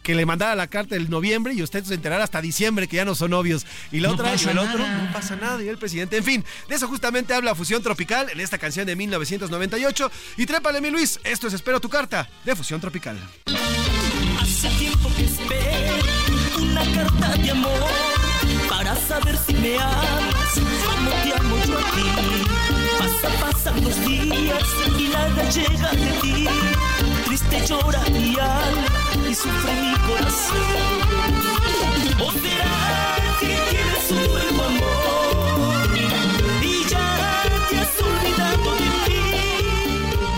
Que 0.03 0.15
le 0.15 0.25
mandara 0.25 0.55
la 0.55 0.67
carta 0.67 0.95
del 0.95 1.09
noviembre 1.09 1.53
y 1.53 1.61
usted 1.61 1.83
se 1.83 1.93
enterara 1.93 2.23
hasta 2.23 2.41
diciembre 2.41 2.87
que 2.87 2.97
ya 2.97 3.05
no 3.05 3.13
son 3.15 3.31
novios. 3.31 3.65
Y 3.91 3.99
la 3.99 4.07
No 4.09 4.15
otra 4.15 4.33
y 4.35 4.43
el 4.49 4.57
otro, 4.57 4.79
nada. 4.79 5.03
no 5.03 5.13
pasa 5.13 5.35
nada. 5.35 5.63
Y 5.63 5.67
el 5.67 5.77
presidente, 5.77 6.17
en 6.17 6.23
fin, 6.23 6.45
de 6.67 6.75
eso 6.75 6.87
justamente 6.87 7.33
habla 7.33 7.53
Fusión 7.55 7.83
Tropical 7.83 8.29
en 8.31 8.39
esta 8.39 8.57
canción 8.57 8.85
de 8.87 8.95
1998. 8.95 10.11
Y 10.37 10.45
trépale, 10.45 10.81
mi 10.81 10.89
Luis, 10.89 11.19
esto 11.23 11.47
es 11.47 11.53
Espero 11.53 11.79
tu 11.79 11.89
carta 11.89 12.27
de 12.43 12.55
Fusión 12.55 12.81
Tropical. 12.81 13.17
Hace 14.41 14.69
tiempo 14.79 15.09
que 15.15 15.25
espero 15.25 15.95
una 16.59 16.83
carta 16.93 17.35
de 17.37 17.51
amor 17.51 17.89
para 18.69 18.95
saber 18.95 19.37
si 19.37 19.53
me 19.53 19.77
amas 19.77 20.53
como 20.85 21.09
te 21.11 21.33
amo 21.39 21.55
yo 21.67 21.77
a 21.77 21.91
ti. 21.91 22.43
Pasa, 22.99 23.29
pasan 23.51 23.83
los 23.83 24.05
días 24.05 24.63
y 24.97 25.07
nada 25.09 25.49
llega 25.49 25.91
de 25.91 26.11
ti. 26.21 26.47
Triste 27.25 27.67
llora 27.67 28.01
mi 28.11 28.35
alma 28.39 29.00
y 29.31 29.33
mi 29.33 29.95
corazón. 30.07 30.57
¿O 32.19 32.31
será 32.33 33.15
que 33.39 33.57
tienes 33.69 34.11
un 34.11 34.23
nuevo 34.29 34.63
amor 34.63 35.97
y 36.61 36.83
ya 36.89 37.43
te 37.69 37.77
has 37.79 38.01
olvidado 38.01 38.75
de? 38.75 38.91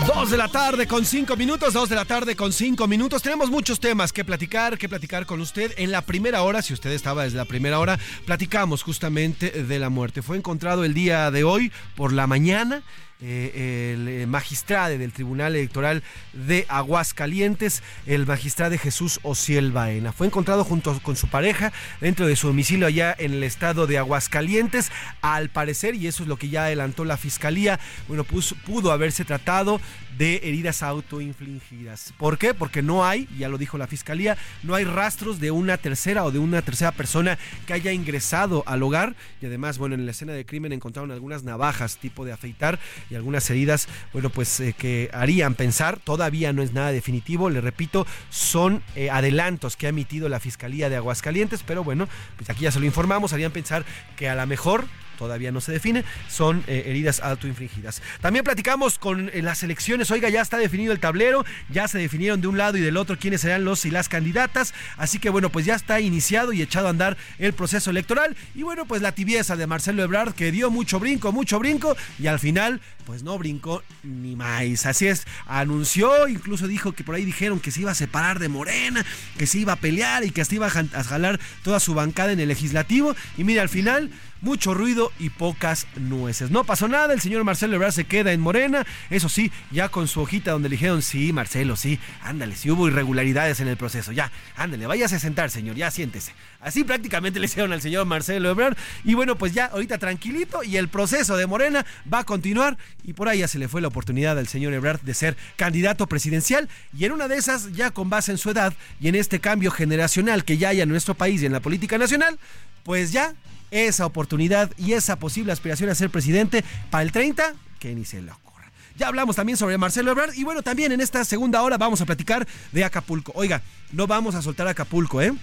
Dos 0.06 0.30
de 0.30 0.36
la 0.36 0.46
tarde 0.46 0.86
con 0.86 1.04
cinco 1.04 1.34
minutos, 1.36 1.74
dos 1.74 1.88
de 1.88 1.96
la 1.96 2.04
tarde 2.04 2.36
con 2.36 2.52
cinco 2.52 2.86
minutos. 2.86 3.20
Tenemos 3.20 3.50
muchos 3.50 3.80
temas 3.80 4.12
que 4.12 4.24
platicar, 4.24 4.78
que 4.78 4.88
platicar 4.88 5.26
con 5.26 5.40
usted. 5.40 5.74
En 5.76 5.90
la 5.90 6.02
primera 6.02 6.42
hora, 6.42 6.62
si 6.62 6.72
usted 6.72 6.90
estaba 6.92 7.24
desde 7.24 7.38
la 7.38 7.46
primera 7.46 7.80
hora, 7.80 7.98
platicamos 8.26 8.84
justamente 8.84 9.50
de 9.50 9.78
la 9.80 9.88
muerte. 9.88 10.22
Fue 10.22 10.36
encontrado 10.36 10.84
el 10.84 10.94
día 10.94 11.32
de 11.32 11.42
hoy 11.42 11.72
por 11.96 12.12
la 12.12 12.28
mañana. 12.28 12.84
Eh, 13.20 13.92
el 13.94 14.08
eh, 14.08 14.26
magistrado 14.26 14.98
del 14.98 15.12
Tribunal 15.12 15.54
Electoral 15.54 16.02
de 16.32 16.66
Aguascalientes, 16.68 17.82
el 18.06 18.26
magistrado 18.26 18.76
Jesús 18.76 19.20
Ociel 19.22 19.72
Baena. 19.72 20.12
Fue 20.12 20.26
encontrado 20.26 20.64
junto 20.64 20.98
con 21.00 21.16
su 21.16 21.28
pareja 21.28 21.72
dentro 22.00 22.26
de 22.26 22.36
su 22.36 22.48
domicilio 22.48 22.86
allá 22.86 23.14
en 23.18 23.32
el 23.34 23.44
estado 23.44 23.86
de 23.86 23.98
Aguascalientes. 23.98 24.90
Al 25.22 25.48
parecer, 25.48 25.94
y 25.94 26.06
eso 26.06 26.22
es 26.22 26.28
lo 26.28 26.36
que 26.36 26.48
ya 26.48 26.64
adelantó 26.64 27.04
la 27.04 27.16
fiscalía, 27.16 27.78
bueno, 28.08 28.24
pudo 28.24 28.92
haberse 28.92 29.24
tratado 29.24 29.80
de 30.18 30.40
heridas 30.44 30.82
autoinfligidas. 30.82 32.14
¿Por 32.18 32.38
qué? 32.38 32.54
Porque 32.54 32.82
no 32.82 33.04
hay, 33.04 33.28
ya 33.36 33.48
lo 33.48 33.58
dijo 33.58 33.78
la 33.78 33.86
fiscalía, 33.86 34.36
no 34.62 34.74
hay 34.74 34.84
rastros 34.84 35.40
de 35.40 35.50
una 35.50 35.76
tercera 35.76 36.24
o 36.24 36.30
de 36.30 36.38
una 36.38 36.62
tercera 36.62 36.92
persona 36.92 37.38
que 37.66 37.72
haya 37.72 37.92
ingresado 37.92 38.62
al 38.66 38.82
hogar 38.82 39.16
y 39.40 39.46
además, 39.46 39.78
bueno, 39.78 39.94
en 39.94 40.04
la 40.04 40.12
escena 40.12 40.32
de 40.32 40.46
crimen 40.46 40.72
encontraron 40.72 41.10
algunas 41.10 41.42
navajas 41.42 41.96
tipo 41.98 42.24
de 42.24 42.32
afeitar 42.32 42.78
y 43.10 43.14
algunas 43.14 43.48
heridas, 43.50 43.88
bueno, 44.12 44.30
pues 44.30 44.60
eh, 44.60 44.74
que 44.76 45.10
harían 45.12 45.54
pensar, 45.54 45.98
todavía 45.98 46.52
no 46.52 46.62
es 46.62 46.72
nada 46.72 46.92
definitivo, 46.92 47.50
le 47.50 47.60
repito, 47.60 48.06
son 48.30 48.82
eh, 48.96 49.10
adelantos 49.10 49.76
que 49.76 49.86
ha 49.86 49.90
emitido 49.90 50.28
la 50.28 50.40
Fiscalía 50.40 50.88
de 50.88 50.96
Aguascalientes, 50.96 51.62
pero 51.66 51.84
bueno, 51.84 52.08
pues 52.36 52.50
aquí 52.50 52.62
ya 52.64 52.72
se 52.72 52.80
lo 52.80 52.86
informamos, 52.86 53.32
harían 53.32 53.52
pensar 53.52 53.84
que 54.16 54.28
a 54.28 54.34
lo 54.34 54.46
mejor 54.46 54.86
todavía 55.14 55.52
no 55.52 55.60
se 55.60 55.72
define, 55.72 56.04
son 56.28 56.64
eh, 56.66 56.84
heridas 56.86 57.20
autoinfligidas. 57.20 58.02
También 58.20 58.44
platicamos 58.44 58.98
con 58.98 59.30
eh, 59.32 59.42
las 59.42 59.62
elecciones, 59.62 60.10
oiga, 60.10 60.28
ya 60.28 60.42
está 60.42 60.58
definido 60.58 60.92
el 60.92 61.00
tablero, 61.00 61.44
ya 61.70 61.88
se 61.88 61.98
definieron 61.98 62.40
de 62.40 62.48
un 62.48 62.58
lado 62.58 62.76
y 62.76 62.80
del 62.80 62.96
otro 62.96 63.18
quiénes 63.18 63.40
serán 63.40 63.64
los 63.64 63.84
y 63.84 63.90
las 63.90 64.08
candidatas, 64.08 64.74
así 64.96 65.18
que 65.18 65.30
bueno, 65.30 65.50
pues 65.50 65.66
ya 65.66 65.74
está 65.74 66.00
iniciado 66.00 66.52
y 66.52 66.62
echado 66.62 66.88
a 66.88 66.90
andar 66.90 67.16
el 67.38 67.52
proceso 67.52 67.90
electoral. 67.90 68.36
Y 68.54 68.62
bueno, 68.62 68.84
pues 68.86 69.02
la 69.02 69.12
tibieza 69.12 69.56
de 69.56 69.66
Marcelo 69.66 70.02
Ebrard 70.02 70.34
que 70.34 70.52
dio 70.52 70.70
mucho 70.70 71.00
brinco, 71.00 71.32
mucho 71.32 71.58
brinco 71.58 71.96
y 72.18 72.26
al 72.26 72.38
final 72.38 72.80
pues 73.06 73.22
no 73.22 73.38
brincó 73.38 73.82
ni 74.02 74.36
más. 74.36 74.86
Así 74.86 75.06
es, 75.06 75.26
anunció, 75.46 76.28
incluso 76.28 76.66
dijo 76.66 76.92
que 76.92 77.04
por 77.04 77.14
ahí 77.14 77.24
dijeron 77.24 77.60
que 77.60 77.70
se 77.70 77.80
iba 77.80 77.90
a 77.90 77.94
separar 77.94 78.38
de 78.38 78.48
Morena, 78.48 79.04
que 79.38 79.46
se 79.46 79.58
iba 79.58 79.74
a 79.74 79.76
pelear 79.76 80.24
y 80.24 80.30
que 80.30 80.40
hasta 80.40 80.54
iba 80.54 80.66
a 80.66 81.04
jalar 81.04 81.40
toda 81.62 81.80
su 81.80 81.94
bancada 81.94 82.32
en 82.32 82.40
el 82.40 82.48
legislativo 82.48 83.14
y 83.36 83.44
mira, 83.44 83.62
al 83.62 83.68
final 83.68 84.10
mucho 84.44 84.74
ruido 84.74 85.10
y 85.18 85.30
pocas 85.30 85.86
nueces. 85.96 86.50
No 86.50 86.64
pasó 86.64 86.86
nada, 86.86 87.12
el 87.14 87.20
señor 87.20 87.44
Marcelo 87.44 87.74
Ebrard 87.74 87.92
se 87.92 88.04
queda 88.04 88.32
en 88.32 88.40
Morena, 88.40 88.86
eso 89.10 89.28
sí, 89.28 89.50
ya 89.70 89.88
con 89.88 90.06
su 90.06 90.20
hojita 90.20 90.52
donde 90.52 90.68
le 90.68 90.74
dijeron, 90.74 91.02
sí, 91.02 91.32
Marcelo, 91.32 91.76
sí, 91.76 91.98
ándale, 92.22 92.54
si 92.54 92.70
hubo 92.70 92.86
irregularidades 92.86 93.60
en 93.60 93.68
el 93.68 93.76
proceso, 93.76 94.12
ya, 94.12 94.30
ándale, 94.54 94.86
váyase 94.86 95.16
a 95.16 95.18
sentar, 95.18 95.50
señor, 95.50 95.76
ya 95.76 95.90
siéntese. 95.90 96.32
Así 96.64 96.82
prácticamente 96.82 97.38
le 97.40 97.44
hicieron 97.44 97.74
al 97.74 97.82
señor 97.82 98.06
Marcelo 98.06 98.48
Ebrard. 98.48 98.74
Y 99.04 99.12
bueno, 99.12 99.36
pues 99.36 99.52
ya 99.52 99.66
ahorita 99.66 99.98
tranquilito 99.98 100.62
y 100.62 100.78
el 100.78 100.88
proceso 100.88 101.36
de 101.36 101.46
Morena 101.46 101.84
va 102.10 102.20
a 102.20 102.24
continuar. 102.24 102.78
Y 103.02 103.12
por 103.12 103.28
ahí 103.28 103.40
ya 103.40 103.48
se 103.48 103.58
le 103.58 103.68
fue 103.68 103.82
la 103.82 103.88
oportunidad 103.88 104.38
al 104.38 104.48
señor 104.48 104.72
Ebrard 104.72 105.02
de 105.02 105.12
ser 105.12 105.36
candidato 105.56 106.06
presidencial. 106.06 106.70
Y 106.96 107.04
en 107.04 107.12
una 107.12 107.28
de 107.28 107.36
esas, 107.36 107.72
ya 107.72 107.90
con 107.90 108.08
base 108.08 108.32
en 108.32 108.38
su 108.38 108.48
edad 108.48 108.72
y 108.98 109.08
en 109.08 109.14
este 109.14 109.40
cambio 109.40 109.70
generacional 109.70 110.44
que 110.44 110.56
ya 110.56 110.70
hay 110.70 110.80
en 110.80 110.88
nuestro 110.88 111.14
país 111.14 111.42
y 111.42 111.46
en 111.46 111.52
la 111.52 111.60
política 111.60 111.98
nacional, 111.98 112.38
pues 112.82 113.12
ya 113.12 113.34
esa 113.74 114.06
oportunidad 114.06 114.70
y 114.78 114.92
esa 114.92 115.16
posible 115.16 115.52
aspiración 115.52 115.90
a 115.90 115.94
ser 115.94 116.08
presidente 116.08 116.64
para 116.90 117.02
el 117.02 117.12
30, 117.12 117.54
que 117.80 117.94
ni 117.94 118.04
se 118.04 118.22
lo 118.22 118.32
ocurra. 118.32 118.70
Ya 118.96 119.08
hablamos 119.08 119.34
también 119.34 119.58
sobre 119.58 119.76
Marcelo 119.76 120.12
Ebrard 120.12 120.34
y 120.34 120.44
bueno, 120.44 120.62
también 120.62 120.92
en 120.92 121.00
esta 121.00 121.24
segunda 121.24 121.60
hora 121.60 121.76
vamos 121.76 122.00
a 122.00 122.06
platicar 122.06 122.46
de 122.70 122.84
Acapulco. 122.84 123.32
Oiga, 123.34 123.62
no 123.90 124.06
vamos 124.06 124.36
a 124.36 124.42
soltar 124.42 124.68
Acapulco, 124.68 125.20
¿eh? 125.20 125.34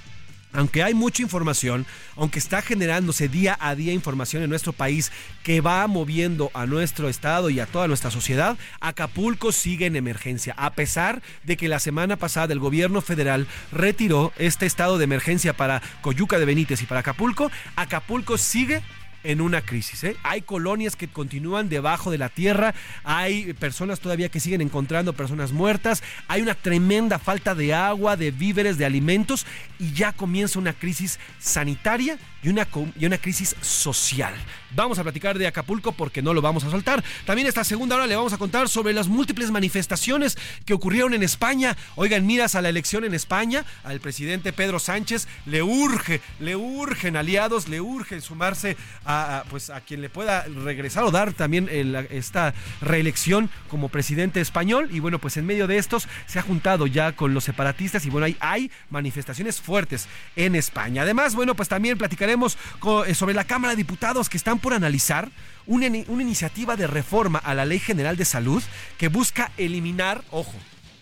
Aunque 0.54 0.84
hay 0.84 0.94
mucha 0.94 1.22
información, 1.22 1.86
aunque 2.16 2.40
está 2.40 2.62
generándose 2.62 3.28
día 3.28 3.58
a 3.60 3.76
día 3.76 3.94
información 3.94 4.44
en 4.44 4.50
nuestro 4.50 4.74
país 4.74 5.12
que 5.44 5.62
va 5.62 5.86
moviendo 5.88 6.52
a 6.54 6.66
nuestro 6.66 7.10
estado 7.10 7.50
y 7.50 7.60
a 7.60 7.66
toda 7.66 7.88
nuestra 7.88 8.12
sociedad, 8.12 8.58
Acapulco 8.80 9.52
sigue 9.52 9.86
en 9.86 9.96
emergencia, 9.96 10.54
a 10.58 10.74
pesar 10.74 11.22
de 11.44 11.58
que 11.58 11.68
la 11.68 11.80
semana 11.80 12.18
pasada 12.18 12.54
el 12.54 12.60
gobierno 12.60 13.02
federal 13.02 13.48
retiró 13.72 14.34
este 14.38 14.66
estado 14.66 14.98
de 14.98 15.06
emergencia 15.06 15.54
para 15.54 15.82
Coyuca 16.02 16.40
de 16.40 16.46
Benítez 16.46 16.82
y 16.82 16.86
para 16.86 17.02
Acapulco, 17.02 17.52
Acapulco 17.76 18.38
sigue 18.38 18.82
en 19.24 19.42
una 19.42 19.62
crisis. 19.62 20.04
¿eh? 20.04 20.16
Hay 20.24 20.42
colonias 20.42 20.96
que 20.96 21.08
continúan 21.08 21.70
debajo 21.70 22.12
de 22.12 22.18
la 22.18 22.30
tierra, 22.30 22.74
hay 23.04 23.54
personas 23.54 24.00
todavía 24.00 24.30
que 24.30 24.40
siguen 24.40 24.62
encontrando 24.62 25.14
personas 25.14 25.52
muertas, 25.52 26.04
hay 26.28 26.42
una 26.42 26.56
tremenda 26.56 27.20
falta 27.20 27.56
de 27.56 27.74
agua, 27.74 28.18
de 28.18 28.32
víveres, 28.32 28.78
de 28.78 28.86
alimentos 28.86 29.46
y 29.80 29.94
ya 29.94 30.14
comienza 30.14 30.60
una 30.60 30.74
crisis 30.74 31.20
sanitaria 31.40 32.18
y 32.44 32.50
una, 32.50 32.68
y 33.00 33.06
una 33.06 33.18
crisis 33.18 33.56
social. 33.62 34.34
Vamos 34.74 35.00
a 35.00 35.04
platicar 35.04 35.38
de 35.38 35.48
Acapulco 35.48 35.92
porque 35.92 36.22
no 36.22 36.34
lo 36.34 36.42
vamos 36.42 36.64
a 36.64 36.72
soltar. 36.72 37.04
También 37.26 37.48
esta 37.48 37.64
segunda 37.64 37.98
hora 37.98 38.08
le 38.08 38.16
vamos 38.16 38.32
a 38.32 38.38
contar 38.38 38.70
sobre 38.70 38.94
las 38.94 39.10
múltiples 39.10 39.52
manifestaciones 39.52 40.38
que 40.66 40.74
ocurrieron 40.74 41.14
en 41.14 41.24
España. 41.24 41.76
Oigan, 41.96 42.26
miras 42.26 42.56
a 42.56 42.62
la 42.62 42.70
elección 42.70 43.04
en 43.04 43.14
España, 43.14 43.66
al 43.84 44.00
presidente 44.00 44.54
Pedro 44.54 44.80
Sánchez 44.80 45.28
le 45.46 45.62
urge, 45.62 46.22
le 46.40 46.56
urgen 46.56 47.18
aliados, 47.18 47.68
le 47.68 47.82
urge 47.82 48.22
sumarse 48.22 48.78
a, 49.06 49.44
pues 49.50 49.70
a 49.70 49.82
quien 49.82 50.02
le 50.02 50.10
pueda 50.10 50.46
regresar 50.46 51.04
o 51.04 51.12
dar 51.12 51.34
también 51.34 51.68
esta 52.10 52.54
reelección 52.80 53.50
como 53.70 53.90
presidente 53.90 54.40
español. 54.40 54.90
Y 54.92 55.00
bueno, 55.00 55.20
pues 55.20 55.36
en 55.36 55.46
medio 55.46 55.68
de 55.68 55.78
estos 55.78 56.08
se 56.28 56.40
ha 56.40 56.44
juntado 56.44 56.88
ya 56.88 57.12
con 57.12 57.34
los 57.34 57.44
separatistas 57.44 58.06
y 58.06 58.10
bueno, 58.10 58.26
hay, 58.26 58.38
hay 58.40 58.72
manifestaciones 58.90 59.60
fuertes 59.60 60.08
en 60.38 60.56
España. 60.56 61.02
Además, 61.02 61.36
bueno, 61.36 61.56
pues 61.56 61.68
también 61.68 61.98
eh, 62.34 63.16
sobre 63.16 63.34
la 63.34 63.44
Cámara 63.44 63.72
de 63.72 63.78
Diputados 63.78 64.30
que 64.30 64.38
están 64.38 64.60
por 64.60 64.74
analizar 64.74 65.32
una 65.68 65.86
iniciativa 65.86 66.76
de 66.76 66.88
reforma 66.88 67.40
a 67.40 67.54
la 67.54 67.66
Ley 67.66 67.80
General 67.80 68.18
de 68.18 68.26
Salud 68.26 68.64
que 68.98 69.08
busca 69.08 69.52
eliminar, 69.58 70.24
ojo, 70.32 70.54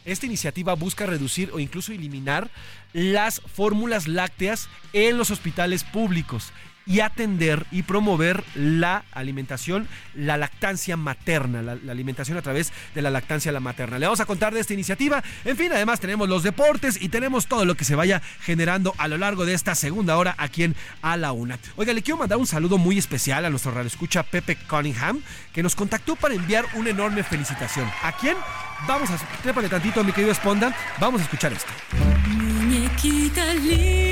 esta 0.06 0.26
iniciativa 0.26 0.74
busca 0.76 1.06
reducir 1.06 1.52
o 1.54 1.60
incluso 1.60 1.92
eliminar 1.92 2.50
las 2.94 3.42
fórmulas 3.42 4.08
lácteas 4.08 4.70
en 4.94 5.18
los 5.18 5.32
hospitales 5.32 5.84
públicos 5.84 6.52
y 6.90 7.02
atender 7.02 7.68
y 7.72 7.84
promover 7.84 8.44
la 8.56 9.04
alimentación, 9.12 9.88
la 10.16 10.38
lactancia 10.38 10.98
materna, 10.98 11.62
la, 11.62 11.74
alimentación 11.92 12.36
a 12.36 12.42
través 12.42 12.74
de 12.96 13.04
la 13.04 13.12
lactancia 13.12 13.52
la 13.52 13.60
materna. 13.60 14.00
Le 14.00 14.08
vamos 14.08 14.20
a 14.22 14.26
contar 14.26 14.56
de 14.56 14.60
esta 14.60 14.74
iniciativa. 14.74 15.24
En 15.46 15.56
fin, 15.56 15.72
además 15.72 16.00
tenemos 16.00 16.28
los 16.28 16.42
deportes 16.42 17.00
y 17.00 17.10
tenemos 17.10 17.46
todo 17.46 17.64
lo 17.64 17.76
que 17.76 17.86
se 17.86 17.94
vaya 17.94 18.24
generando 18.42 18.96
a 18.98 19.08
lo 19.08 19.20
largo 19.20 19.46
de 19.46 19.54
esta 19.54 19.76
segunda 19.76 20.18
hora 20.18 20.34
aquí 20.40 20.64
en 20.64 20.76
A 21.04 21.16
la 21.16 21.32
Una. 21.32 21.60
Oiga, 21.76 21.94
le 21.94 22.02
quiero 22.02 22.18
mandar 22.18 22.40
un 22.40 22.48
saludo 22.48 22.80
muy 22.80 22.98
especial 22.98 23.46
a 23.46 23.52
nuestro 23.52 23.72
radioescucha 23.72 24.24
Pepe 24.24 24.56
Cunningham, 24.56 25.22
que 25.54 25.62
nos 25.62 25.76
contactó 25.76 26.16
para 26.16 26.34
enviar 26.34 26.66
una 26.74 26.90
enorme 26.90 27.22
felicitación. 27.22 27.88
¿A 28.02 28.14
quién? 28.14 28.36
Vamos 28.88 29.12
a... 29.12 29.18
Trépale 29.44 29.70
tantito, 29.70 30.04
mi 30.04 30.12
querido 30.12 30.32
Esponda. 30.32 30.76
Vamos 31.00 31.22
a 31.22 31.26
escuchar 31.26 31.54
esto. 31.54 31.72
Muñequita 32.28 33.54
linda 33.54 34.09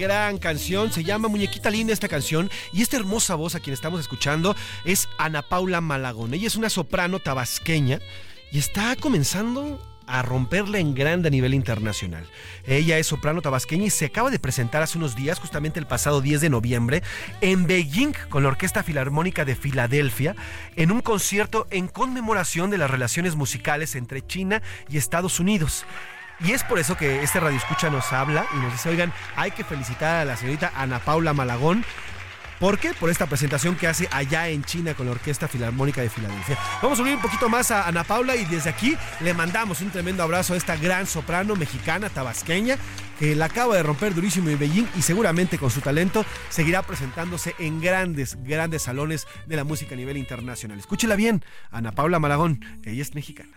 Gran, 0.00 0.38
canción. 0.38 0.90
Se 0.90 1.04
llama 1.04 1.28
Muñequita 1.28 1.68
Linda 1.68 1.92
esta 1.92 2.08
canción. 2.08 2.50
Y 2.72 2.80
esta 2.80 2.96
hermosa 2.96 3.34
voz 3.34 3.54
a 3.54 3.60
quien 3.60 3.74
estamos 3.74 4.00
escuchando 4.00 4.56
es 4.86 5.10
Ana 5.18 5.42
Paula 5.42 5.82
Malagón. 5.82 6.32
Ella 6.32 6.46
es 6.46 6.56
una 6.56 6.70
soprano 6.70 7.18
tabasqueña 7.18 8.00
y 8.50 8.58
está 8.58 8.96
comenzando 8.96 9.78
a 10.06 10.22
romperla 10.22 10.78
en 10.78 10.94
grande 10.94 11.28
a 11.28 11.30
nivel 11.30 11.52
internacional. 11.52 12.24
Ella 12.66 12.98
es 12.98 13.08
soprano 13.08 13.42
tabasqueña 13.42 13.84
y 13.84 13.90
se 13.90 14.06
acaba 14.06 14.30
de 14.30 14.38
presentar 14.38 14.80
hace 14.82 14.96
unos 14.96 15.16
días, 15.16 15.38
justamente 15.38 15.78
el 15.78 15.86
pasado 15.86 16.22
10 16.22 16.40
de 16.40 16.48
noviembre, 16.48 17.02
en 17.42 17.66
Beijing 17.66 18.14
con 18.30 18.42
la 18.42 18.48
Orquesta 18.48 18.82
Filarmónica 18.82 19.44
de 19.44 19.54
Filadelfia, 19.54 20.34
en 20.76 20.92
un 20.92 21.02
concierto 21.02 21.66
en 21.70 21.88
conmemoración 21.88 22.70
de 22.70 22.78
las 22.78 22.90
relaciones 22.90 23.36
musicales 23.36 23.94
entre 23.94 24.26
China 24.26 24.62
y 24.88 24.96
Estados 24.96 25.40
Unidos. 25.40 25.84
Y 26.42 26.52
es 26.52 26.64
por 26.64 26.78
eso 26.78 26.96
que 26.96 27.22
este 27.22 27.38
radio 27.38 27.58
escucha 27.58 27.90
nos 27.90 28.12
habla 28.12 28.46
y 28.54 28.56
nos 28.56 28.72
dice, 28.72 28.88
oigan, 28.88 29.12
hay 29.36 29.50
que 29.50 29.62
felicitar 29.62 30.16
a 30.16 30.24
la 30.24 30.36
señorita 30.36 30.72
Ana 30.74 30.98
Paula 30.98 31.34
Malagón. 31.34 31.84
¿Por 32.58 32.78
qué? 32.78 32.92
Por 32.92 33.08
esta 33.08 33.26
presentación 33.26 33.74
que 33.74 33.86
hace 33.86 34.06
allá 34.10 34.48
en 34.48 34.62
China 34.64 34.92
con 34.92 35.06
la 35.06 35.12
Orquesta 35.12 35.48
Filarmónica 35.48 36.02
de 36.02 36.10
Filadelfia. 36.10 36.58
Vamos 36.82 36.98
a 36.98 37.02
unir 37.02 37.16
un 37.16 37.22
poquito 37.22 37.48
más 37.48 37.70
a 37.70 37.88
Ana 37.88 38.04
Paula 38.04 38.36
y 38.36 38.44
desde 38.44 38.68
aquí 38.68 38.96
le 39.20 39.32
mandamos 39.32 39.80
un 39.80 39.90
tremendo 39.90 40.22
abrazo 40.22 40.52
a 40.52 40.58
esta 40.58 40.76
gran 40.76 41.06
soprano 41.06 41.56
mexicana, 41.56 42.10
tabasqueña, 42.10 42.76
que 43.18 43.34
la 43.34 43.46
acaba 43.46 43.76
de 43.76 43.82
romper 43.82 44.14
durísimo 44.14 44.50
en 44.50 44.58
Beijing 44.58 44.86
y 44.94 45.02
seguramente 45.02 45.56
con 45.56 45.70
su 45.70 45.80
talento 45.80 46.24
seguirá 46.50 46.82
presentándose 46.82 47.54
en 47.58 47.80
grandes, 47.80 48.36
grandes 48.44 48.82
salones 48.82 49.26
de 49.46 49.56
la 49.56 49.64
música 49.64 49.94
a 49.94 49.98
nivel 49.98 50.18
internacional. 50.18 50.78
Escúchela 50.78 51.16
bien, 51.16 51.42
Ana 51.70 51.92
Paula 51.92 52.18
Malagón, 52.18 52.62
ella 52.84 53.00
es 53.00 53.14
mexicana. 53.14 53.56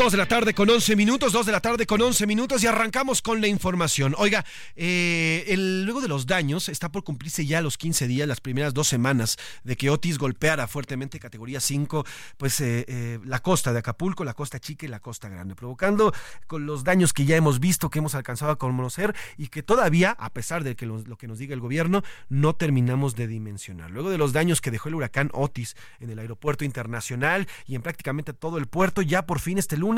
Dos 0.00 0.12
de 0.12 0.16
la 0.16 0.24
tarde 0.24 0.54
con 0.54 0.70
11 0.70 0.96
minutos, 0.96 1.30
dos 1.30 1.44
de 1.44 1.52
la 1.52 1.60
tarde 1.60 1.84
con 1.84 2.00
11 2.00 2.26
minutos 2.26 2.64
y 2.64 2.66
arrancamos 2.66 3.20
con 3.20 3.42
la 3.42 3.48
información. 3.48 4.14
Oiga, 4.16 4.46
eh, 4.74 5.44
luego 5.84 6.00
de 6.00 6.08
los 6.08 6.24
daños, 6.24 6.70
está 6.70 6.90
por 6.90 7.04
cumplirse 7.04 7.44
ya 7.44 7.60
los 7.60 7.76
15 7.76 8.08
días, 8.08 8.26
las 8.26 8.40
primeras 8.40 8.72
dos 8.72 8.88
semanas 8.88 9.36
de 9.62 9.76
que 9.76 9.90
Otis 9.90 10.16
golpeara 10.16 10.66
fuertemente 10.68 11.20
categoría 11.20 11.60
5, 11.60 12.06
pues 12.38 12.62
eh, 12.62 12.86
eh, 12.88 13.18
la 13.26 13.40
costa 13.40 13.74
de 13.74 13.80
Acapulco, 13.80 14.24
la 14.24 14.32
costa 14.32 14.58
chica 14.58 14.86
y 14.86 14.88
la 14.88 15.00
costa 15.00 15.28
grande, 15.28 15.54
provocando 15.54 16.14
con 16.46 16.64
los 16.64 16.82
daños 16.82 17.12
que 17.12 17.26
ya 17.26 17.36
hemos 17.36 17.60
visto, 17.60 17.90
que 17.90 17.98
hemos 17.98 18.14
alcanzado 18.14 18.52
a 18.52 18.56
conocer 18.56 19.14
y 19.36 19.48
que 19.48 19.62
todavía, 19.62 20.12
a 20.18 20.30
pesar 20.30 20.64
de 20.64 20.76
que 20.76 20.86
lo 20.86 21.18
que 21.18 21.28
nos 21.28 21.38
diga 21.38 21.52
el 21.52 21.60
gobierno, 21.60 22.02
no 22.30 22.54
terminamos 22.54 23.16
de 23.16 23.26
dimensionar. 23.26 23.90
Luego 23.90 24.08
de 24.08 24.16
los 24.16 24.32
daños 24.32 24.62
que 24.62 24.70
dejó 24.70 24.88
el 24.88 24.94
huracán 24.94 25.28
Otis 25.34 25.76
en 25.98 26.08
el 26.08 26.18
aeropuerto 26.20 26.64
internacional 26.64 27.46
y 27.66 27.74
en 27.74 27.82
prácticamente 27.82 28.32
todo 28.32 28.56
el 28.56 28.64
puerto, 28.64 29.02
ya 29.02 29.26
por 29.26 29.40
fin 29.40 29.58
este 29.58 29.76
lunes 29.76 29.89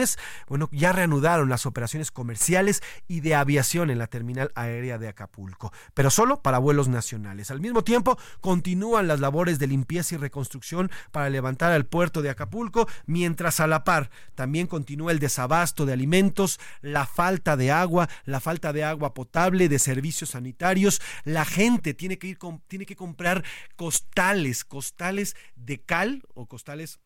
bueno, 0.49 0.69
ya 0.73 0.93
reanudaron 0.93 1.49
las 1.49 1.67
operaciones 1.67 2.11
comerciales 2.11 2.83
y 3.09 3.21
de 3.21 3.35
aviación 3.35 3.91
en 3.91 3.99
la 3.99 4.07
terminal 4.07 4.51
aérea 4.55 4.99
de 4.99 5.09
Acapulco, 5.09 5.73
pero 5.95 6.11
solo 6.11 6.43
para 6.43 6.59
vuelos 6.59 6.89
nacionales. 6.89 7.51
Al 7.51 7.61
mismo 7.61 7.85
tiempo, 7.85 8.19
continúan 8.41 9.09
las 9.09 9.21
labores 9.21 9.59
de 9.59 9.67
limpieza 9.67 10.15
y 10.15 10.19
reconstrucción 10.19 10.91
para 11.11 11.31
levantar 11.31 11.73
al 11.73 11.87
puerto 11.87 12.23
de 12.23 12.31
Acapulco, 12.31 12.89
mientras 13.07 13.61
a 13.61 13.67
la 13.67 13.85
par 13.85 14.11
también 14.35 14.67
continúa 14.67 15.13
el 15.13 15.19
desabasto 15.19 15.87
de 15.87 15.93
alimentos, 15.93 16.59
la 16.81 17.07
falta 17.07 17.57
de 17.57 17.71
agua, 17.71 18.09
la 18.25 18.41
falta 18.41 18.73
de 18.73 18.85
agua 18.85 19.15
potable, 19.15 19.69
de 19.69 19.79
servicios 19.79 20.31
sanitarios. 20.31 21.01
La 21.25 21.45
gente 21.45 21.95
tiene 21.95 22.19
que 22.19 22.29
ir 22.29 22.39
tiene 22.67 22.87
que 22.87 22.97
comprar 22.97 23.45
costales, 23.77 24.65
costales 24.65 25.37
de 25.55 25.81
cal 25.81 26.23
o 26.35 26.47
costales 26.47 26.99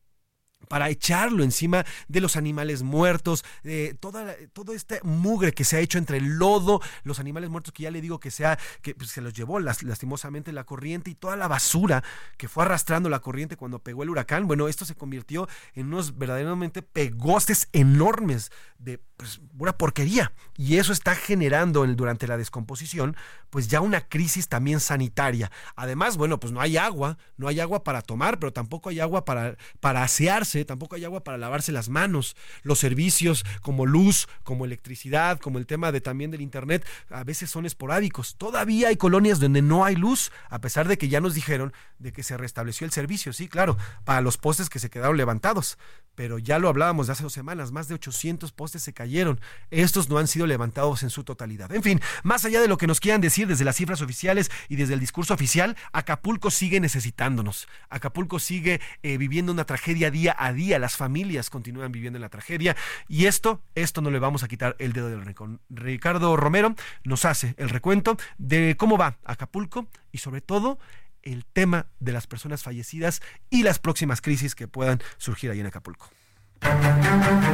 para 0.69 0.91
echarlo 0.91 1.43
encima 1.43 1.85
de 2.09 2.21
los 2.21 2.37
animales 2.37 2.83
muertos, 2.83 3.45
de 3.63 3.95
toda, 3.95 4.35
todo 4.53 4.73
este 4.73 5.01
mugre 5.03 5.53
que 5.53 5.65
se 5.65 5.77
ha 5.77 5.81
hecho 5.81 5.99
entre 5.99 6.19
el 6.19 6.39
lodo, 6.39 6.81
los 7.05 7.19
animales 7.21 7.51
muertos 7.51 7.73
que 7.73 7.85
ya 7.85 7.91
le 7.91 8.01
digo 8.01 8.21
que, 8.21 8.31
sea, 8.31 8.59
que 8.83 8.95
pues, 8.95 9.11
se 9.11 9.21
los 9.21 9.33
llevó 9.33 9.61
las, 9.61 9.83
lastimosamente 9.83 10.53
la 10.53 10.65
corriente 10.65 11.11
y 11.11 11.15
toda 11.15 11.37
la 11.37 11.49
basura 11.49 12.03
que 12.37 12.49
fue 12.49 12.65
arrastrando 12.65 13.09
la 13.09 13.21
corriente 13.21 13.57
cuando 13.57 13.79
pegó 13.79 14.03
el 14.03 14.11
huracán. 14.11 14.47
Bueno, 14.47 14.69
esto 14.69 14.85
se 14.85 14.95
convirtió 14.95 15.49
en 15.75 15.87
unos 15.87 16.19
verdaderamente 16.19 16.83
pegostes 16.83 17.69
enormes 17.73 18.51
de 18.79 19.01
pues, 19.17 19.41
pura 19.57 19.77
porquería. 19.77 20.33
Y 20.57 20.77
eso 20.77 20.93
está 20.93 21.15
generando 21.15 21.85
el, 21.85 21.97
durante 21.97 22.27
la 22.27 22.37
descomposición, 22.37 23.17
pues 23.51 23.69
ya 23.69 23.81
una 23.81 24.03
crisis 24.03 24.49
también 24.49 24.81
sanitaria. 24.81 25.51
Además, 25.75 26.17
bueno, 26.17 26.39
pues 26.39 26.53
no 26.53 26.61
hay 26.61 26.77
agua, 26.77 27.19
no 27.37 27.49
hay 27.49 27.61
agua 27.61 27.85
para 27.85 28.03
tomar, 28.03 28.39
pero 28.39 28.53
tampoco 28.53 28.91
hay 28.91 29.01
agua 29.01 29.25
para, 29.25 29.57
para 29.81 30.03
asearse, 30.03 30.56
tampoco 30.65 30.97
hay 30.97 31.05
agua 31.05 31.25
para 31.25 31.39
lavarse 31.39 31.73
las 31.73 31.89
manos. 31.89 32.37
Los 32.63 32.79
servicios 32.79 33.45
como 33.61 33.87
luz, 33.87 34.29
como 34.43 34.65
electricidad, 34.65 35.39
como 35.39 35.59
el 35.59 35.67
tema 35.67 35.93
de 35.93 36.01
también 36.01 36.31
del 36.31 36.41
internet, 36.41 36.87
a 37.11 37.25
veces 37.25 37.51
son 37.51 37.67
esporádicos. 37.67 38.37
Todavía 38.37 38.89
hay 38.89 38.97
colonias 38.97 39.41
donde 39.41 39.63
no 39.63 39.85
hay 39.85 39.97
luz, 39.97 40.31
a 40.49 40.61
pesar 40.61 40.89
de 40.89 40.99
que 40.99 41.09
ya 41.09 41.21
nos 41.21 41.35
dijeron 41.35 41.73
de 41.99 42.13
que 42.13 42.23
se 42.23 42.37
restableció 42.37 42.85
el 42.85 42.93
servicio, 42.93 43.33
sí, 43.33 43.49
claro, 43.49 43.77
para 44.05 44.21
los 44.21 44.37
postes 44.37 44.69
que 44.69 44.79
se 44.79 44.91
quedaron 44.91 45.17
levantados. 45.17 45.79
Pero 46.15 46.39
ya 46.39 46.59
lo 46.59 46.69
hablábamos 46.69 47.07
de 47.07 47.13
hace 47.13 47.23
dos 47.23 47.33
semanas, 47.33 47.73
más 47.73 47.89
de 47.89 47.95
800 47.95 48.53
postes 48.53 48.83
se 48.83 48.95
cayeron. 48.95 49.39
Estos 49.71 50.09
no 50.09 50.19
han 50.19 50.27
sido 50.27 50.47
levantados 50.47 51.03
en 51.03 51.11
su 51.11 51.25
totalidad. 51.25 51.73
En 51.73 51.83
fin, 51.83 52.01
más 52.23 52.45
allá 52.45 52.61
de 52.61 52.69
lo 52.69 52.79
que 52.79 52.87
nos 52.87 53.01
quieran 53.01 53.21
decir 53.21 53.47
desde 53.47 53.65
las 53.65 53.77
cifras 53.77 54.01
oficiales 54.01 54.51
y 54.69 54.77
desde 54.77 54.95
el 54.95 55.01
discurso 55.01 55.35
oficial, 55.35 55.77
Acapulco 55.93 56.51
sigue 56.51 56.81
necesitándonos. 56.81 57.69
Acapulco 57.91 58.39
sigue 58.39 58.81
eh, 59.03 59.19
viviendo 59.19 59.53
una 59.53 59.65
tragedia 59.65 60.11
día 60.11 60.33
a 60.39 60.53
día. 60.53 60.79
Las 60.79 60.97
familias 60.97 61.51
continúan 61.51 61.93
viviendo 61.93 62.17
en 62.17 62.23
la 62.23 62.29
tragedia. 62.29 62.77
Y 63.09 63.27
esto, 63.27 63.63
esto 63.75 64.01
no 64.01 64.11
le 64.11 64.19
vamos 64.19 64.43
a 64.43 64.49
quitar 64.49 64.77
el 64.79 64.93
dedo 64.93 65.09
del 65.09 65.25
rincón. 65.25 65.61
Ricardo 65.69 66.37
Romero 66.37 66.75
nos 67.05 67.25
hace 67.25 67.55
el 67.59 67.69
recuento 67.69 68.17
de 68.39 68.77
cómo 68.77 68.97
va 68.99 69.19
Acapulco 69.25 69.89
y 70.13 70.19
sobre 70.19 70.41
todo 70.41 70.79
el 71.23 71.45
tema 71.45 71.87
de 71.99 72.13
las 72.13 72.27
personas 72.27 72.63
fallecidas 72.63 73.21
y 73.51 73.63
las 73.63 73.79
próximas 73.79 74.21
crisis 74.21 74.55
que 74.55 74.69
puedan 74.69 75.03
surgir 75.19 75.51
ahí 75.51 75.61
en 75.61 75.67
Acapulco. 75.67 76.09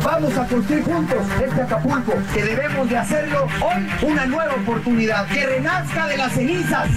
Vamos 0.04 0.36
a 0.36 0.46
construir 0.46 0.84
juntos 0.84 1.26
este 1.44 1.62
Acapulco, 1.62 2.12
que 2.32 2.44
debemos 2.44 2.88
de 2.88 2.96
hacerlo 2.96 3.46
hoy 3.60 4.10
una 4.10 4.26
nueva 4.26 4.54
oportunidad, 4.54 5.26
que 5.28 5.46
renazca 5.46 6.06
de 6.06 6.16
las 6.16 6.32
cenizas. 6.32 6.88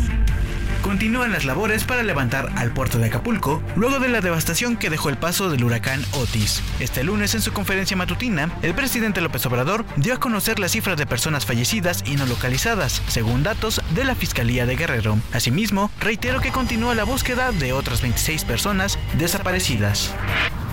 Continúan 0.86 1.31
las 1.31 1.45
labores 1.45 1.83
para 1.83 2.03
levantar 2.03 2.51
al 2.57 2.71
puerto 2.71 2.99
de 2.99 3.07
Acapulco 3.07 3.59
luego 3.75 3.97
de 3.97 4.07
la 4.07 4.21
devastación 4.21 4.77
que 4.77 4.91
dejó 4.91 5.09
el 5.09 5.17
paso 5.17 5.49
del 5.49 5.63
huracán 5.63 6.05
Otis. 6.11 6.61
Este 6.79 7.03
lunes 7.03 7.33
en 7.33 7.41
su 7.41 7.51
conferencia 7.51 7.97
matutina, 7.97 8.51
el 8.61 8.75
presidente 8.75 9.19
López 9.19 9.43
Obrador 9.47 9.83
dio 9.95 10.13
a 10.13 10.19
conocer 10.19 10.59
las 10.59 10.73
cifras 10.73 10.95
de 10.95 11.07
personas 11.07 11.43
fallecidas 11.43 12.03
y 12.05 12.17
no 12.17 12.27
localizadas, 12.27 13.01
según 13.07 13.41
datos 13.41 13.81
de 13.95 14.05
la 14.05 14.13
Fiscalía 14.13 14.67
de 14.67 14.75
Guerrero. 14.75 15.17
Asimismo, 15.33 15.89
reiteró 15.99 16.39
que 16.39 16.51
continúa 16.51 16.93
la 16.93 17.03
búsqueda 17.03 17.51
de 17.51 17.73
otras 17.73 18.03
26 18.03 18.45
personas 18.45 18.99
desaparecidas. 19.17 20.13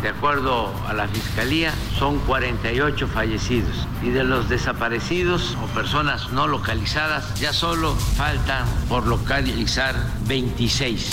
De 0.02 0.08
acuerdo 0.08 0.72
a 0.88 0.92
la 0.94 1.06
Fiscalía, 1.06 1.72
son 1.96 2.18
48 2.20 3.06
fallecidos 3.06 3.86
y 4.02 4.10
de 4.10 4.24
los 4.24 4.48
desaparecidos 4.48 5.56
o 5.62 5.66
personas 5.68 6.32
no 6.32 6.48
localizadas 6.48 7.38
ya 7.38 7.52
solo 7.52 7.94
faltan 7.94 8.66
por 8.88 9.06
localizar 9.06 9.94
26. 10.26 11.08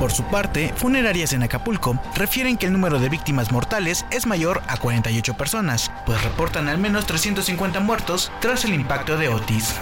Por 0.00 0.12
su 0.12 0.24
parte, 0.24 0.72
funerarias 0.76 1.34
en 1.34 1.42
Acapulco 1.42 2.00
refieren 2.14 2.56
que 2.56 2.64
el 2.64 2.72
número 2.72 2.98
de 2.98 3.10
víctimas 3.10 3.52
mortales 3.52 4.06
es 4.10 4.26
mayor 4.26 4.62
a 4.66 4.78
48 4.78 5.34
personas, 5.34 5.92
pues 6.06 6.24
reportan 6.24 6.70
al 6.70 6.78
menos 6.78 7.04
350 7.04 7.80
muertos 7.80 8.32
tras 8.40 8.64
el 8.64 8.72
impacto 8.72 9.18
de 9.18 9.28
Otis. 9.28 9.74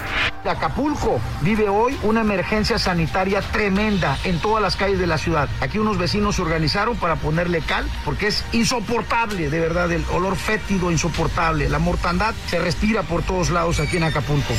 Acapulco 0.43 1.21
vive 1.39 1.69
hoy 1.69 1.97
una 2.03 2.19
emergencia 2.19 2.77
sanitaria 2.77 3.41
tremenda 3.41 4.17
en 4.25 4.39
todas 4.39 4.61
las 4.61 4.75
calles 4.75 4.99
de 4.99 5.07
la 5.07 5.17
ciudad. 5.17 5.47
Aquí 5.61 5.79
unos 5.79 5.97
vecinos 5.97 6.35
se 6.35 6.41
organizaron 6.41 6.97
para 6.97 7.15
ponerle 7.15 7.61
cal 7.61 7.89
porque 8.03 8.27
es 8.27 8.43
insoportable, 8.51 9.49
de 9.49 9.59
verdad, 9.61 9.89
el 9.89 10.03
olor 10.11 10.35
fétido 10.35 10.91
insoportable. 10.91 11.69
La 11.69 11.79
mortandad 11.79 12.33
se 12.47 12.59
respira 12.59 13.03
por 13.03 13.23
todos 13.23 13.51
lados 13.51 13.79
aquí 13.79 13.95
en 13.95 14.03
Acapulco. 14.03 14.53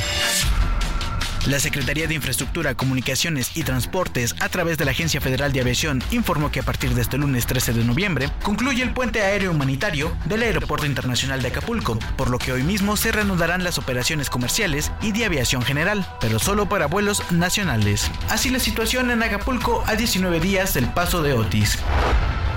La 1.46 1.58
Secretaría 1.58 2.06
de 2.06 2.14
Infraestructura, 2.14 2.74
Comunicaciones 2.74 3.56
y 3.56 3.62
Transportes, 3.62 4.34
a 4.40 4.48
través 4.50 4.76
de 4.76 4.84
la 4.84 4.90
Agencia 4.90 5.20
Federal 5.22 5.52
de 5.52 5.60
Aviación, 5.60 6.02
informó 6.10 6.50
que 6.50 6.60
a 6.60 6.62
partir 6.62 6.94
de 6.94 7.00
este 7.00 7.16
lunes 7.16 7.46
13 7.46 7.72
de 7.72 7.84
noviembre 7.84 8.30
concluye 8.42 8.82
el 8.82 8.92
puente 8.92 9.22
aéreo 9.22 9.50
humanitario 9.50 10.14
del 10.26 10.42
Aeropuerto 10.42 10.86
Internacional 10.86 11.40
de 11.40 11.48
Acapulco, 11.48 11.98
por 12.16 12.28
lo 12.28 12.38
que 12.38 12.52
hoy 12.52 12.62
mismo 12.62 12.96
se 12.96 13.10
reanudarán 13.10 13.64
las 13.64 13.78
operaciones 13.78 14.28
comerciales 14.28 14.92
y 15.00 15.12
de 15.12 15.24
aviación 15.24 15.62
general, 15.62 16.06
pero 16.20 16.38
solo 16.38 16.68
para 16.68 16.86
vuelos 16.86 17.22
nacionales. 17.30 18.10
Así 18.28 18.50
la 18.50 18.58
situación 18.58 19.10
en 19.10 19.22
Acapulco 19.22 19.82
a 19.86 19.96
19 19.96 20.40
días 20.40 20.74
del 20.74 20.90
paso 20.92 21.22
de 21.22 21.32
Otis. 21.32 21.78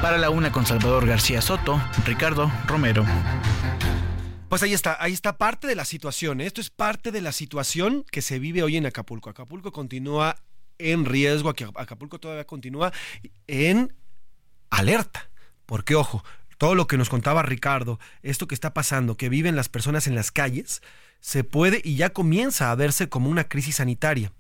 Para 0.01 0.17
la 0.17 0.29
una 0.29 0.51
con 0.51 0.65
Salvador 0.65 1.07
García 1.07 1.41
Soto, 1.41 1.81
Ricardo 2.05 2.51
Romero. 2.67 3.05
Pues 4.53 4.61
ahí 4.61 4.73
está, 4.73 4.97
ahí 4.99 5.13
está 5.13 5.39
parte 5.39 5.65
de 5.65 5.73
la 5.73 5.83
situación. 5.83 6.39
¿eh? 6.39 6.45
Esto 6.45 6.61
es 6.61 6.69
parte 6.69 7.11
de 7.11 7.21
la 7.21 7.31
situación 7.31 8.05
que 8.11 8.21
se 8.21 8.37
vive 8.37 8.61
hoy 8.61 8.77
en 8.77 8.85
Acapulco. 8.85 9.31
Acapulco 9.31 9.71
continúa 9.71 10.35
en 10.77 11.05
riesgo, 11.05 11.49
Acapulco 11.49 12.19
todavía 12.19 12.45
continúa 12.45 12.93
en 13.47 13.95
alerta. 14.69 15.27
Porque, 15.65 15.95
ojo, 15.95 16.23
todo 16.59 16.75
lo 16.75 16.85
que 16.85 16.99
nos 16.99 17.09
contaba 17.09 17.41
Ricardo, 17.41 17.99
esto 18.21 18.45
que 18.45 18.53
está 18.53 18.75
pasando, 18.75 19.17
que 19.17 19.27
viven 19.27 19.55
las 19.55 19.69
personas 19.69 20.05
en 20.05 20.13
las 20.13 20.31
calles, 20.31 20.83
se 21.19 21.43
puede 21.43 21.81
y 21.83 21.95
ya 21.95 22.11
comienza 22.11 22.69
a 22.69 22.75
verse 22.75 23.09
como 23.09 23.31
una 23.31 23.45
crisis 23.45 23.77
sanitaria. 23.77 24.33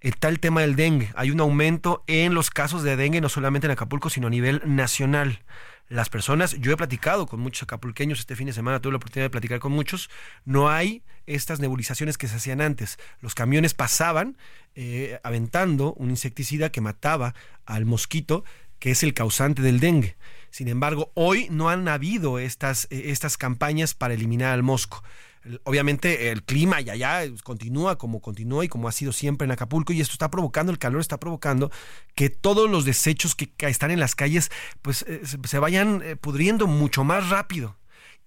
Está 0.00 0.28
el 0.28 0.38
tema 0.38 0.60
del 0.60 0.76
dengue. 0.76 1.10
Hay 1.16 1.32
un 1.32 1.40
aumento 1.40 2.04
en 2.06 2.32
los 2.32 2.50
casos 2.50 2.84
de 2.84 2.94
dengue, 2.94 3.20
no 3.20 3.28
solamente 3.28 3.66
en 3.66 3.72
Acapulco, 3.72 4.08
sino 4.08 4.28
a 4.28 4.30
nivel 4.30 4.62
nacional 4.66 5.40
las 5.88 6.10
personas, 6.10 6.56
yo 6.58 6.72
he 6.72 6.76
platicado 6.76 7.26
con 7.26 7.40
muchos 7.40 7.62
acapulqueños 7.62 8.20
este 8.20 8.36
fin 8.36 8.46
de 8.46 8.52
semana, 8.52 8.80
tuve 8.80 8.92
la 8.92 8.96
oportunidad 8.98 9.26
de 9.26 9.30
platicar 9.30 9.58
con 9.58 9.72
muchos, 9.72 10.10
no 10.44 10.68
hay 10.68 11.02
estas 11.26 11.60
nebulizaciones 11.60 12.18
que 12.18 12.28
se 12.28 12.36
hacían 12.36 12.60
antes. 12.60 12.98
Los 13.20 13.34
camiones 13.34 13.74
pasaban 13.74 14.36
eh, 14.74 15.18
aventando 15.22 15.94
un 15.94 16.10
insecticida 16.10 16.70
que 16.70 16.80
mataba 16.80 17.34
al 17.64 17.86
mosquito, 17.86 18.44
que 18.78 18.90
es 18.90 19.02
el 19.02 19.14
causante 19.14 19.62
del 19.62 19.80
dengue. 19.80 20.16
Sin 20.50 20.68
embargo, 20.68 21.10
hoy 21.14 21.48
no 21.50 21.68
han 21.68 21.88
habido 21.88 22.38
estas, 22.38 22.86
eh, 22.90 23.04
estas 23.06 23.36
campañas 23.36 23.94
para 23.94 24.14
eliminar 24.14 24.52
al 24.52 24.62
mosco 24.62 25.02
obviamente 25.64 26.30
el 26.30 26.42
clima 26.42 26.80
y 26.80 26.90
allá 26.90 27.22
continúa 27.42 27.98
como 27.98 28.20
continúa 28.20 28.64
y 28.64 28.68
como 28.68 28.88
ha 28.88 28.92
sido 28.92 29.12
siempre 29.12 29.44
en 29.44 29.52
Acapulco 29.52 29.92
y 29.92 30.00
esto 30.00 30.12
está 30.12 30.30
provocando, 30.30 30.72
el 30.72 30.78
calor 30.78 31.00
está 31.00 31.18
provocando 31.18 31.70
que 32.14 32.30
todos 32.30 32.70
los 32.70 32.84
desechos 32.84 33.34
que 33.34 33.50
están 33.66 33.90
en 33.90 34.00
las 34.00 34.14
calles 34.14 34.50
pues 34.82 35.04
eh, 35.08 35.22
se 35.24 35.58
vayan 35.58 36.02
eh, 36.04 36.16
pudriendo 36.16 36.66
mucho 36.66 37.04
más 37.04 37.28
rápido. 37.28 37.76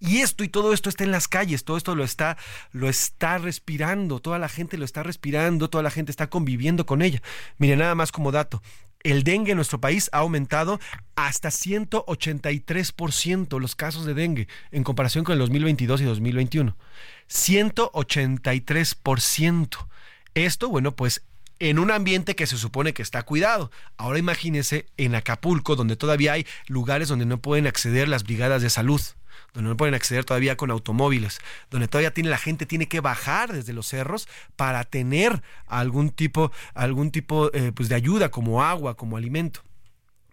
Y 0.04 0.22
esto 0.22 0.44
y 0.44 0.50
todo 0.50 0.74
esto 0.74 0.90
está 0.90 1.04
en 1.04 1.12
las 1.12 1.28
calles, 1.28 1.64
todo 1.64 1.78
esto 1.78 1.94
lo 1.94 2.04
está, 2.04 2.36
lo 2.72 2.90
está 2.90 3.38
respirando, 3.38 4.20
toda 4.20 4.40
la 4.40 4.50
gente 4.50 4.76
lo 4.76 4.84
está 4.84 5.04
respirando, 5.04 5.70
toda 5.70 5.84
la 5.84 5.92
gente 5.92 6.10
está 6.10 6.28
conviviendo 6.28 6.88
con 6.88 7.04
ella. 7.04 7.22
Mire, 7.60 7.78
nada 7.78 7.94
más 7.94 8.12
como 8.12 8.32
dato, 8.32 8.64
el 9.04 9.24
dengue 9.24 9.52
en 9.52 9.58
nuestro 9.58 9.82
país 9.82 10.10
ha 10.12 10.20
aumentado 10.20 10.80
hasta 11.16 11.50
183% 11.50 13.60
los 13.60 13.76
casos 13.76 14.06
de 14.06 14.14
dengue 14.14 14.48
en 14.72 14.84
comparación 14.84 15.24
con 15.24 15.34
el 15.34 15.40
2022 15.40 16.02
y 16.02 16.04
2021. 16.06 16.78
183%. 17.30 19.88
Esto, 20.34 20.70
bueno, 20.70 20.96
pues 20.96 21.26
en 21.60 21.78
un 21.78 21.92
ambiente 21.92 22.36
que 22.36 22.48
se 22.48 22.58
supone 22.58 22.94
que 22.94 23.04
está 23.04 23.24
cuidado. 23.24 23.72
Ahora 23.98 24.20
imagínese 24.20 24.86
en 24.98 25.16
Acapulco, 25.16 25.76
donde 25.76 25.96
todavía 25.96 26.34
hay 26.34 26.46
lugares 26.68 27.08
donde 27.08 27.26
no 27.26 27.40
pueden 27.40 27.66
acceder 27.68 28.08
las 28.08 28.24
brigadas 28.24 28.62
de 28.62 28.70
salud 28.70 29.02
donde 29.54 29.70
no 29.70 29.78
pueden 29.78 29.96
acceder 29.96 30.26
todavía 30.26 30.58
con 30.58 30.72
automóviles, 30.72 31.40
donde 31.70 31.88
todavía 31.88 32.14
tiene 32.14 32.30
la 32.30 32.38
gente 32.38 32.66
tiene 32.66 32.88
que 32.88 33.02
bajar 33.02 33.52
desde 33.52 33.74
los 33.74 33.88
cerros 33.88 34.28
para 34.56 34.84
tener 34.84 35.42
algún 35.68 36.10
tipo, 36.10 36.52
algún 36.74 37.12
tipo 37.12 37.52
eh, 37.54 37.72
pues 37.74 37.90
de 37.90 37.96
ayuda 37.96 38.30
como 38.30 38.64
agua, 38.64 38.96
como 38.96 39.18
alimento. 39.18 39.62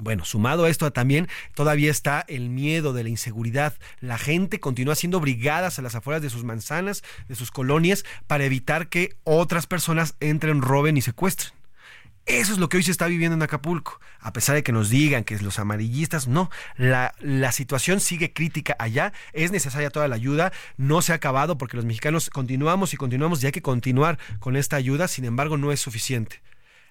Bueno, 0.01 0.25
sumado 0.25 0.64
a 0.64 0.69
esto 0.69 0.93
también 0.93 1.29
todavía 1.55 1.91
está 1.91 2.25
el 2.29 2.51
miedo 2.51 2.93
de 2.93 3.03
la 3.03 3.09
inseguridad. 3.09 3.75
La 4.01 4.16
gente 4.16 4.61
continúa 4.61 4.95
siendo 4.95 5.19
brigadas 5.19 5.79
a 5.79 5.83
las 5.83 5.97
afueras 5.97 6.23
de 6.23 6.31
sus 6.31 6.45
manzanas, 6.45 7.03
de 7.27 7.35
sus 7.35 7.51
colonias, 7.51 8.05
para 8.29 8.45
evitar 8.45 8.89
que 8.89 9.16
otras 9.25 9.66
personas 9.66 10.14
entren, 10.21 10.62
roben 10.62 10.97
y 10.97 11.03
secuestren. 11.03 11.58
Eso 12.29 12.53
es 12.53 12.59
lo 12.59 12.68
que 12.68 12.76
hoy 12.76 12.83
se 12.83 12.91
está 12.91 13.07
viviendo 13.07 13.35
en 13.37 13.43
Acapulco. 13.43 14.01
A 14.20 14.35
pesar 14.35 14.55
de 14.55 14.62
que 14.62 14.70
nos 14.70 14.91
digan 14.91 15.24
que 15.24 15.39
los 15.39 15.59
amarillistas, 15.59 16.29
no, 16.29 16.51
la, 16.76 17.14
la, 17.20 17.53
situación 17.53 18.01
sigue 18.01 18.35
crítica 18.35 18.76
allá, 18.79 19.14
es 19.33 19.51
necesaria 19.51 19.89
toda 19.89 20.09
la 20.09 20.16
ayuda, 20.16 20.53
no 20.76 21.01
se 21.01 21.12
ha 21.12 21.14
acabado 21.14 21.57
porque 21.57 21.76
los 21.76 21.87
mexicanos 21.87 22.29
continuamos 22.29 22.93
y 22.93 22.99
continuamos 22.99 23.43
y 23.43 23.47
hay 23.47 23.53
que 23.53 23.62
continuar 23.62 24.18
con 24.41 24.57
esta 24.57 24.76
ayuda, 24.76 25.09
sin 25.09 25.24
embargo 25.24 25.57
no 25.57 25.72
es 25.72 25.81
suficiente 25.81 26.43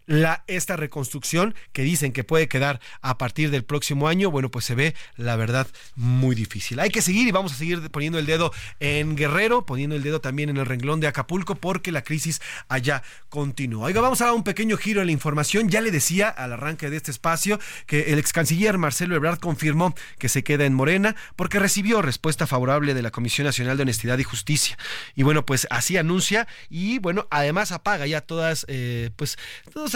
la, 0.08 0.43
esta 0.47 0.76
reconstrucción 0.76 1.53
que 1.74 1.84
dicen 1.84 2.14
que 2.14 2.24
puede 2.24 2.47
quedar 2.47 2.80
a 3.01 3.18
partir 3.18 3.51
del 3.51 3.64
próximo 3.64 4.08
año, 4.08 4.32
bueno, 4.32 4.49
pues 4.49 4.66
se 4.66 4.74
ve, 4.74 4.95
la 5.16 5.36
verdad, 5.36 5.68
muy 5.95 6.36
difícil. 6.36 6.80
Hay 6.80 6.89
que 6.89 7.01
seguir 7.01 7.28
y 7.28 7.32
vamos 7.32 7.51
a 7.53 7.55
seguir 7.55 7.91
poniendo 7.91 8.18
el 8.18 8.26
dedo 8.26 8.51
en 8.80 9.16
Guerrero, 9.16 9.66
poniendo 9.66 9.95
el 9.95 10.03
dedo 10.03 10.22
también 10.22 10.49
en 10.49 10.58
el 10.58 10.66
renglón 10.66 10.99
de 10.99 11.08
Acapulco, 11.08 11.55
porque 11.55 11.91
la 11.91 12.03
crisis 12.03 12.41
allá 12.70 13.03
continúa. 13.30 13.86
Oiga, 13.86 14.01
vamos 14.01 14.22
a 14.22 14.26
dar 14.26 14.34
un 14.34 14.43
pequeño 14.43 14.78
giro 14.78 15.01
en 15.01 15.08
la 15.08 15.14
información. 15.14 15.70
Ya 15.70 15.82
le 15.82 15.91
decía 15.91 16.30
al 16.30 16.53
arranque 16.53 16.89
de 16.89 16.97
este 16.97 17.12
espacio 17.12 17.60
que 17.86 18.14
el 18.14 18.20
ex 18.20 18.32
canciller 18.32 18.78
Marcelo 18.78 19.16
Ebrard 19.16 19.39
confirmó 19.39 19.93
que 20.18 20.30
se 20.30 20.43
queda 20.43 20.66
en 20.66 20.74
Morena 20.74 21.16
porque 21.36 21.60
recibió 21.60 22.01
respuesta 22.01 22.47
favorable 22.47 22.93
de 22.93 23.01
la 23.01 23.12
Comisión 23.12 23.45
Nacional 23.45 23.76
de 23.76 23.84
Honestidad 23.84 24.17
y 24.17 24.24
Justicia. 24.24 24.78
Y 25.16 25.24
bueno, 25.24 25.46
pues 25.46 25.67
así 25.70 25.97
anuncia 25.97 26.47
y 26.70 27.00
bueno, 27.00 27.28
además 27.29 27.71
apaga 27.74 28.08
ya 28.08 28.21
todas, 28.21 28.66
eh, 28.70 29.09
pues, 29.17 29.38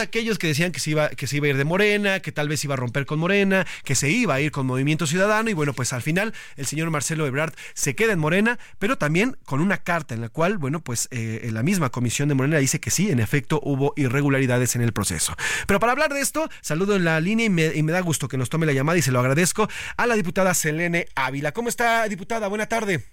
aquellos 0.02 0.38
que 0.38 0.48
decían 0.48 0.72
que 0.72 0.80
se 0.80 0.92
iba 0.92 1.10
que 1.10 1.28
se 1.28 1.38
iba 1.38 1.48
a 1.48 1.50
ir 1.50 1.58
de 1.58 1.64
Morena, 1.64 2.20
que 2.20 2.32
tal 2.32 2.50
vez 2.50 2.64
iba 2.64 2.74
a 2.74 2.78
romper 2.78 3.06
con 3.06 3.20
Morena, 3.20 3.66
que 3.84 3.96
se 3.96 4.10
iba 4.10 4.34
a 4.34 4.42
ir 4.42 4.52
con 4.52 4.66
Movimiento 4.66 5.08
Ciudadano 5.08 5.50
y 5.50 5.54
bueno, 5.54 5.74
pues 5.74 5.94
al 5.94 6.02
final 6.02 6.34
el 6.58 6.66
señor 6.66 6.90
Marcelo 6.90 7.26
Ebrard 7.26 7.54
se 7.74 7.96
queda 7.96 8.14
en 8.14 8.20
Morena, 8.20 8.60
pero 8.80 8.98
también 8.98 9.38
con 9.46 9.62
una 9.62 9.78
carta 9.78 10.14
en 10.14 10.22
la 10.22 10.30
cual, 10.30 10.58
bueno, 10.58 10.82
pues 10.84 11.08
eh, 11.12 11.50
la 11.52 11.64
misma 11.64 11.90
comisión 11.90 12.30
de 12.30 12.36
Morena 12.36 12.58
dice 12.58 12.80
que 12.80 12.92
sí, 12.92 13.10
en 13.12 13.20
efecto 13.20 13.60
hubo 13.64 13.94
irregularidades 13.96 14.76
en 14.76 14.82
el 14.82 14.94
proceso. 14.94 15.36
Pero 15.68 15.80
para 15.80 15.92
hablar 15.92 16.14
de 16.14 16.22
esto, 16.22 16.50
saludo 16.62 16.96
en 16.96 17.06
la 17.06 17.20
línea 17.20 17.46
y 17.46 17.50
me, 17.50 17.66
y 17.74 17.84
me 17.84 17.92
da 17.92 18.02
gusto 18.02 18.28
que 18.28 18.38
nos 18.38 18.50
tome 18.50 18.66
la 18.66 18.74
llamada 18.74 18.98
y 18.98 19.02
se 19.02 19.12
lo 19.12 19.20
agradezco 19.20 19.68
a 19.98 20.08
la 20.08 20.16
diputada 20.16 20.54
Selene 20.54 21.08
Ávila. 21.16 21.52
¿Cómo 21.52 21.70
está, 21.70 22.08
diputada? 22.08 22.48
Buena 22.48 22.68
tarde. 22.68 23.04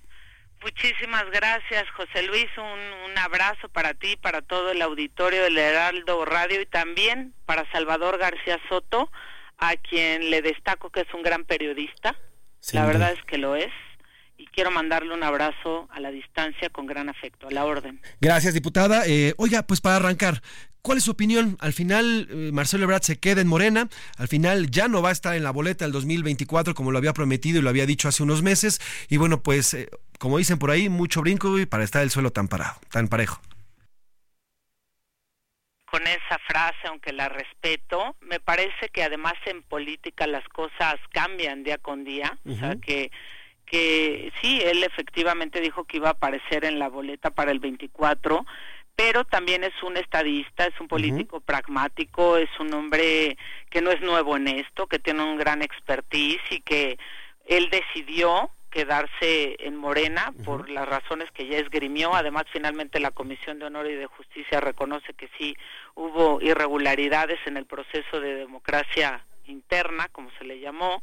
Muchísimas 0.62 1.30
gracias, 1.30 1.88
José 1.90 2.22
Luis. 2.24 2.46
Un, 2.56 3.10
un, 3.10 3.18
abrazo 3.18 3.68
para 3.68 3.94
ti, 3.94 4.16
para 4.16 4.42
todo 4.42 4.70
el 4.70 4.82
auditorio 4.82 5.44
del 5.44 5.58
Heraldo 5.58 6.24
Radio 6.24 6.60
y 6.60 6.66
también 6.66 7.34
para 7.46 7.70
Salvador 7.70 8.18
García 8.18 8.58
Soto, 8.68 9.10
a 9.58 9.76
quien 9.76 10.30
le 10.30 10.42
destaco 10.42 10.90
que 10.90 11.00
es 11.00 11.14
un 11.14 11.22
gran 11.22 11.44
periodista. 11.44 12.16
La 12.72 12.86
verdad 12.86 13.12
es 13.12 13.22
que 13.24 13.38
lo 13.38 13.56
es. 13.56 13.72
Y 14.36 14.46
quiero 14.46 14.70
mandarle 14.70 15.14
un 15.14 15.24
abrazo 15.24 15.88
a 15.90 15.98
la 15.98 16.12
distancia 16.12 16.68
con 16.70 16.86
gran 16.86 17.08
afecto, 17.08 17.48
a 17.48 17.50
la 17.50 17.64
orden. 17.64 18.00
Gracias, 18.20 18.54
diputada. 18.54 19.04
Eh, 19.06 19.34
oiga, 19.36 19.64
pues 19.64 19.80
para 19.80 19.96
arrancar, 19.96 20.42
¿Cuál 20.80 20.98
es 20.98 21.04
su 21.04 21.10
opinión? 21.10 21.58
Al 21.60 21.72
final, 21.72 22.28
eh, 22.30 22.50
Marcelo 22.52 22.84
Ebrard 22.84 23.02
se 23.02 23.18
queda 23.18 23.40
en 23.40 23.46
Morena, 23.48 23.90
al 24.16 24.28
final 24.28 24.70
ya 24.70 24.88
no 24.88 25.02
va 25.02 25.10
a 25.10 25.12
estar 25.12 25.34
en 25.34 25.42
la 25.42 25.50
boleta 25.50 25.84
del 25.84 25.92
2024 25.92 26.74
como 26.74 26.92
lo 26.92 26.98
había 26.98 27.12
prometido 27.12 27.58
y 27.58 27.62
lo 27.62 27.68
había 27.68 27.84
dicho 27.84 28.08
hace 28.08 28.22
unos 28.22 28.42
meses. 28.42 28.80
Y 29.08 29.16
bueno, 29.16 29.42
pues, 29.42 29.74
eh, 29.74 29.90
como 30.18 30.38
dicen 30.38 30.58
por 30.58 30.70
ahí, 30.70 30.88
mucho 30.88 31.20
brinco 31.22 31.58
y 31.58 31.66
para 31.66 31.84
estar 31.84 32.02
el 32.02 32.10
suelo 32.10 32.30
tan 32.30 32.48
parado, 32.48 32.74
tan 32.90 33.08
parejo. 33.08 33.40
Con 35.90 36.02
esa 36.06 36.38
frase, 36.46 36.86
aunque 36.88 37.12
la 37.12 37.28
respeto, 37.30 38.16
me 38.20 38.40
parece 38.40 38.90
que 38.92 39.02
además 39.02 39.34
en 39.46 39.62
política 39.62 40.26
las 40.26 40.46
cosas 40.48 40.96
cambian 41.12 41.64
día 41.64 41.78
con 41.78 42.04
día. 42.04 42.36
Uh 42.44 42.50
-huh. 42.50 42.54
O 42.54 42.58
sea, 42.58 42.76
que 42.76 43.10
que 43.70 44.32
sí, 44.40 44.60
él 44.64 44.82
efectivamente 44.82 45.60
dijo 45.60 45.84
que 45.84 45.98
iba 45.98 46.08
a 46.08 46.12
aparecer 46.12 46.64
en 46.64 46.78
la 46.78 46.88
boleta 46.88 47.30
para 47.30 47.50
el 47.50 47.58
24, 47.58 48.46
pero 48.96 49.24
también 49.24 49.62
es 49.62 49.74
un 49.82 49.96
estadista, 49.96 50.64
es 50.64 50.80
un 50.80 50.88
político 50.88 51.36
uh 51.36 51.40
-huh. 51.40 51.44
pragmático, 51.44 52.36
es 52.36 52.48
un 52.58 52.72
hombre 52.74 53.36
que 53.70 53.80
no 53.80 53.90
es 53.90 54.00
nuevo 54.00 54.36
en 54.36 54.48
esto, 54.48 54.86
que 54.86 54.98
tiene 54.98 55.22
un 55.22 55.36
gran 55.36 55.62
expertise 55.62 56.40
y 56.50 56.60
que 56.62 56.98
él 57.46 57.68
decidió 57.70 58.50
quedarse 58.70 59.56
en 59.58 59.76
Morena 59.76 60.30
uh 60.30 60.38
-huh. 60.38 60.44
por 60.44 60.70
las 60.70 60.88
razones 60.88 61.30
que 61.32 61.46
ya 61.46 61.58
esgrimió. 61.58 62.14
Además, 62.14 62.44
finalmente 62.52 63.00
la 63.00 63.10
Comisión 63.10 63.58
de 63.58 63.66
Honor 63.66 63.86
y 63.86 63.94
de 63.94 64.06
Justicia 64.06 64.60
reconoce 64.60 65.14
que 65.14 65.28
sí 65.38 65.56
hubo 65.94 66.40
irregularidades 66.40 67.38
en 67.46 67.56
el 67.56 67.66
proceso 67.66 68.20
de 68.20 68.34
democracia 68.34 69.24
interna, 69.46 70.08
como 70.12 70.30
se 70.38 70.44
le 70.44 70.60
llamó, 70.60 71.02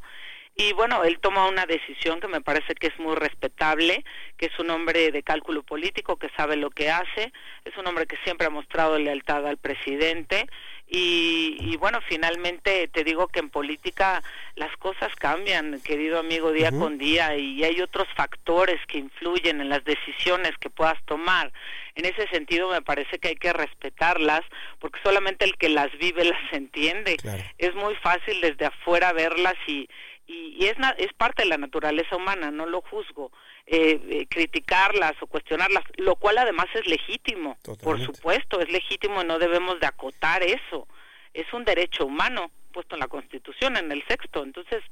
y 0.58 0.72
bueno, 0.72 1.04
él 1.04 1.20
toma 1.20 1.50
una 1.50 1.66
decisión 1.66 2.22
que 2.22 2.30
me 2.30 2.40
parece 2.40 2.76
que 2.76 2.88
es 2.88 2.98
muy 2.98 3.16
respetable, 3.16 4.06
que 4.38 4.46
es 4.46 4.58
un 4.58 4.70
hombre 4.70 5.12
de 5.12 5.22
cálculo 5.22 5.64
político, 5.64 6.16
que 6.16 6.30
sabe 6.38 6.56
lo 6.56 6.70
que 6.70 6.90
hace, 6.90 7.34
es 7.66 7.76
un 7.76 7.86
hombre 7.88 8.06
que 8.06 8.16
siempre 8.24 8.48
ha 8.48 8.50
mostrado 8.50 8.98
lealtad 8.98 9.46
al 9.46 9.58
presidente 9.58 10.48
y, 10.88 11.58
y 11.60 11.78
bueno, 11.78 12.00
finalmente 12.08 12.88
te 12.90 13.04
digo 13.04 13.28
que 13.28 13.40
en 13.40 13.50
política 13.50 14.22
las 14.56 14.76
cosas 14.78 15.14
cambian, 15.16 15.82
querido 15.82 16.20
amigo, 16.20 16.52
día 16.52 16.70
uh 16.70 16.76
-huh. 16.76 16.80
con 16.80 16.98
día 16.98 17.36
y 17.36 17.64
hay 17.64 17.82
otros 17.82 18.08
factores 18.16 18.80
que 18.88 19.00
influyen 19.00 19.62
en 19.62 19.70
las 19.70 19.84
decisiones 19.84 20.52
que 20.60 20.70
puedas 20.70 21.02
tomar. 21.06 21.52
En 21.96 22.06
ese 22.06 22.28
sentido 22.28 22.70
me 22.70 22.82
parece 22.82 23.18
que 23.18 23.30
hay 23.30 23.36
que 23.36 23.52
respetarlas 23.52 24.42
porque 24.80 25.00
solamente 25.02 25.44
el 25.46 25.58
que 25.58 25.70
las 25.70 25.92
vive 25.98 26.24
las 26.34 26.54
entiende. 26.54 27.18
Claro. 27.18 27.44
Es 27.58 27.74
muy 27.74 27.96
fácil 27.96 28.40
desde 28.42 28.66
afuera 28.66 29.12
verlas 29.12 29.56
y 29.68 29.90
y, 30.28 30.56
y 30.60 30.68
es, 30.68 30.76
es 30.98 31.14
parte 31.14 31.44
de 31.44 31.50
la 31.50 31.58
naturaleza 31.58 32.16
humana, 32.16 32.52
no 32.52 32.66
lo 32.66 32.82
juzgo, 32.82 33.32
eh, 33.68 34.00
eh, 34.10 34.28
criticarlas 34.30 35.14
o 35.22 35.28
cuestionarlas, 35.28 35.84
lo 35.98 36.16
cual 36.16 36.38
además 36.38 36.68
es 36.74 36.86
legítimo, 36.88 37.58
Totalmente. 37.64 37.84
por 37.84 38.00
supuesto, 38.16 38.60
es 38.60 38.72
legítimo 38.72 39.22
y 39.22 39.26
no 39.26 39.40
debemos 39.40 39.80
de 39.80 39.88
acotar 39.88 40.44
eso, 40.44 40.88
es 41.34 41.52
un 41.54 41.66
derecho 41.66 42.06
humano 42.06 42.52
puesto 42.72 42.96
en 42.96 43.00
la 43.00 43.08
Constitución, 43.08 43.78
en 43.78 43.92
el 43.92 44.06
sexto, 44.08 44.44
entonces 44.44 44.84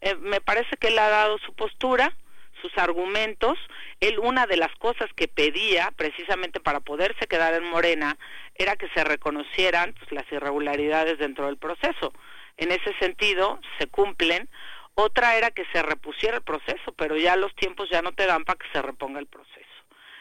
eh, 0.00 0.14
me 0.16 0.40
parece 0.40 0.76
que 0.76 0.88
él 0.88 0.98
ha 0.98 1.08
dado 1.08 1.38
su 1.38 1.54
postura, 1.54 2.16
sus 2.62 2.76
argumentos, 2.78 3.58
él 4.00 4.18
una 4.18 4.46
de 4.46 4.56
las 4.56 4.74
cosas 4.76 5.10
que 5.14 5.28
pedía 5.28 5.92
precisamente 5.96 6.58
para 6.58 6.80
poderse 6.80 7.26
quedar 7.26 7.54
en 7.54 7.64
Morena 7.64 8.16
era 8.54 8.76
que 8.76 8.88
se 8.94 9.04
reconocieran 9.04 9.94
pues, 9.94 10.10
las 10.12 10.30
irregularidades 10.32 11.18
dentro 11.18 11.46
del 11.46 11.58
proceso 11.58 12.12
en 12.56 12.72
ese 12.72 12.92
sentido 12.98 13.60
se 13.78 13.86
cumplen. 13.86 14.48
Otra 14.94 15.36
era 15.36 15.50
que 15.50 15.64
se 15.72 15.82
repusiera 15.82 16.38
el 16.38 16.42
proceso, 16.42 16.92
pero 16.96 17.16
ya 17.16 17.36
los 17.36 17.54
tiempos 17.54 17.88
ya 17.90 18.02
no 18.02 18.12
te 18.12 18.26
dan 18.26 18.44
para 18.44 18.58
que 18.58 18.70
se 18.72 18.80
reponga 18.80 19.20
el 19.20 19.26
proceso. 19.26 19.56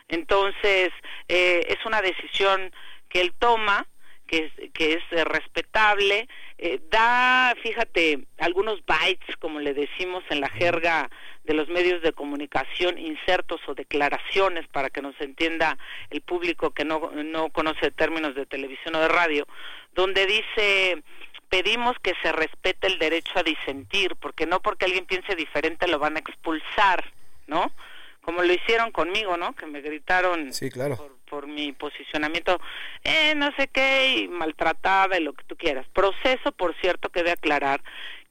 Entonces, 0.07 0.91
eh, 1.27 1.65
es 1.67 1.85
una 1.85 2.01
decisión 2.01 2.71
que 3.09 3.21
él 3.21 3.33
toma, 3.39 3.87
que 4.27 4.45
es, 4.45 4.71
que 4.73 4.93
es 4.93 5.03
eh, 5.11 5.23
respetable, 5.23 6.27
eh, 6.57 6.79
da, 6.89 7.53
fíjate, 7.61 8.25
algunos 8.37 8.85
bytes, 8.85 9.35
como 9.37 9.59
le 9.59 9.73
decimos 9.73 10.23
en 10.29 10.41
la 10.41 10.49
jerga 10.49 11.09
de 11.43 11.53
los 11.53 11.69
medios 11.69 12.01
de 12.01 12.13
comunicación, 12.13 12.97
insertos 12.97 13.61
o 13.67 13.75
declaraciones 13.75 14.67
para 14.67 14.89
que 14.89 15.01
nos 15.01 15.19
entienda 15.21 15.77
el 16.09 16.21
público 16.21 16.71
que 16.71 16.85
no, 16.85 17.11
no 17.11 17.49
conoce 17.49 17.91
términos 17.91 18.35
de 18.35 18.45
televisión 18.45 18.95
o 18.95 18.99
de 18.99 19.07
radio, 19.07 19.47
donde 19.93 20.25
dice 20.25 21.03
pedimos 21.56 21.95
que 21.99 22.14
se 22.22 22.34
respete 22.34 22.88
el 22.88 22.99
derecho 22.99 23.32
a 23.36 23.44
disentir, 23.44 24.18
porque 24.18 24.45
no 24.45 24.61
porque 24.61 24.84
alguien 24.84 25.06
piense 25.06 25.36
diferente 25.36 25.88
lo 25.88 25.99
van 25.99 26.18
a 26.18 26.19
expulsar, 26.19 27.06
¿no? 27.48 27.72
Como 28.23 28.41
lo 28.44 28.52
hicieron 28.52 28.91
conmigo, 28.91 29.38
¿no? 29.38 29.53
Que 29.53 29.65
me 29.65 29.80
gritaron 29.80 30.52
sí, 30.52 30.69
claro. 30.69 30.98
por, 30.98 31.15
por, 31.30 31.48
mi 31.48 31.72
posicionamiento, 31.72 32.60
eh, 33.03 33.36
no 33.36 33.53
sé 33.56 33.69
qué, 33.69 34.18
y 34.18 34.27
maltratada 34.27 35.18
y 35.18 35.23
lo 35.23 35.32
que 35.32 35.45
tú 35.45 35.56
quieras. 35.56 35.88
Proceso, 35.94 36.52
por 36.52 36.76
cierto, 36.82 37.07
que 37.07 37.23
de 37.23 37.32
aclarar 37.32 37.82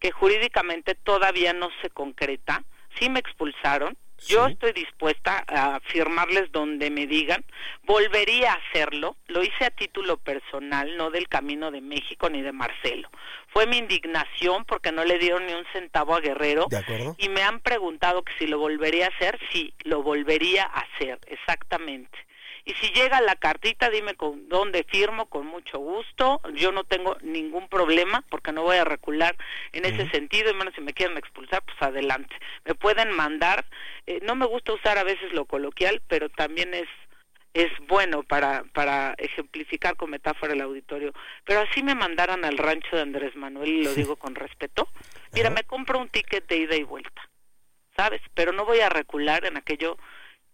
que 0.01 0.11
jurídicamente 0.11 0.95
todavía 0.95 1.55
no 1.55 1.71
se 1.81 1.89
concreta. 1.89 2.63
Sí 2.99 3.09
me 3.09 3.21
expulsaron, 3.21 3.97
yo 4.27 4.47
estoy 4.47 4.73
dispuesta 4.73 5.45
a 5.47 5.81
firmarles 5.81 6.51
donde 6.53 6.91
me 6.91 7.07
digan, 7.07 7.45
volvería 7.83 8.53
a 8.53 8.57
hacerlo, 8.57 9.17
lo 9.27 9.43
hice 9.43 9.65
a 9.65 9.71
título 9.71 10.17
personal, 10.17 10.97
no 10.97 11.11
del 11.11 11.29
Camino 11.29 11.71
de 11.71 11.81
México 11.81 12.31
ni 12.31 12.43
de 12.43 12.53
Marcelo. 12.53 13.11
Fue 13.49 13.67
mi 13.67 13.79
indignación 13.79 14.65
porque 14.65 14.93
no 14.93 15.05
le 15.05 15.19
dieron 15.19 15.47
ni 15.47 15.53
un 15.53 15.65
centavo 15.73 16.15
a 16.15 16.21
Guerrero 16.21 16.67
y 17.19 17.29
me 17.29 17.43
han 17.43 17.61
preguntado 17.61 18.23
que 18.23 18.33
si 18.39 18.47
lo 18.47 18.59
volvería 18.59 19.07
a 19.07 19.09
hacer, 19.11 19.39
sí, 19.53 19.75
lo 19.85 20.03
volvería 20.03 20.65
a 20.65 20.81
hacer, 20.81 21.19
exactamente. 21.27 22.19
Y 22.67 22.73
si 22.75 22.93
llega 22.93 23.21
la 23.21 23.37
cartita, 23.37 23.91
dime 23.91 24.15
con 24.15 24.49
dónde 24.49 24.85
firmo, 24.85 25.27
con 25.27 25.47
mucho 25.47 25.79
gusto. 25.79 26.41
Yo 26.55 26.73
no 26.73 26.85
tengo 26.85 27.17
ningún 27.21 27.69
problema 27.69 28.25
porque 28.31 28.53
no 28.53 28.63
voy 28.63 28.79
a 28.79 28.85
recular 28.85 29.37
en 29.73 29.85
uh 29.85 29.89
-huh. 29.89 30.01
ese 30.01 30.11
sentido, 30.11 30.51
y 30.51 30.55
menos 30.55 30.75
si 30.75 30.81
me 30.81 30.95
quieren 30.95 31.19
expulsar, 31.19 31.63
pues 31.63 31.77
adelante. 31.83 32.35
Me 32.65 32.75
pueden 32.75 33.11
mandar, 33.13 33.67
eh, 34.07 34.21
no 34.23 34.35
me 34.35 34.47
gusta 34.47 34.73
usar 34.73 34.97
a 34.97 35.05
veces 35.05 35.33
lo 35.33 35.45
coloquial, 35.45 36.01
pero 36.09 36.29
también 36.31 36.73
es 36.75 36.89
es 37.55 37.71
bueno 37.87 38.25
para, 38.25 38.65
para 38.73 39.15
ejemplificar 39.17 39.95
con 39.95 40.11
metáfora 40.11 40.55
el 40.55 40.61
auditorio, 40.61 41.13
pero 41.45 41.61
así 41.61 41.85
me 41.85 41.95
mandaran 41.95 42.45
al 42.45 42.59
rancho 42.59 42.97
de 42.97 43.03
Andrés 43.03 43.37
Manuel, 43.37 43.71
y 43.71 43.85
lo 43.85 43.95
digo 43.95 44.17
con 44.17 44.35
respeto, 44.35 44.89
mira, 45.33 45.51
me 45.51 45.63
compro 45.63 46.01
un 46.01 46.09
ticket 46.09 46.49
de 46.49 46.57
ida 46.57 46.75
y 46.75 46.83
vuelta, 46.83 47.31
¿sabes? 47.97 48.21
Pero 48.35 48.51
no 48.51 48.65
voy 48.65 48.81
a 48.81 48.89
recular 48.89 49.45
en 49.45 49.57
aquello 49.57 49.97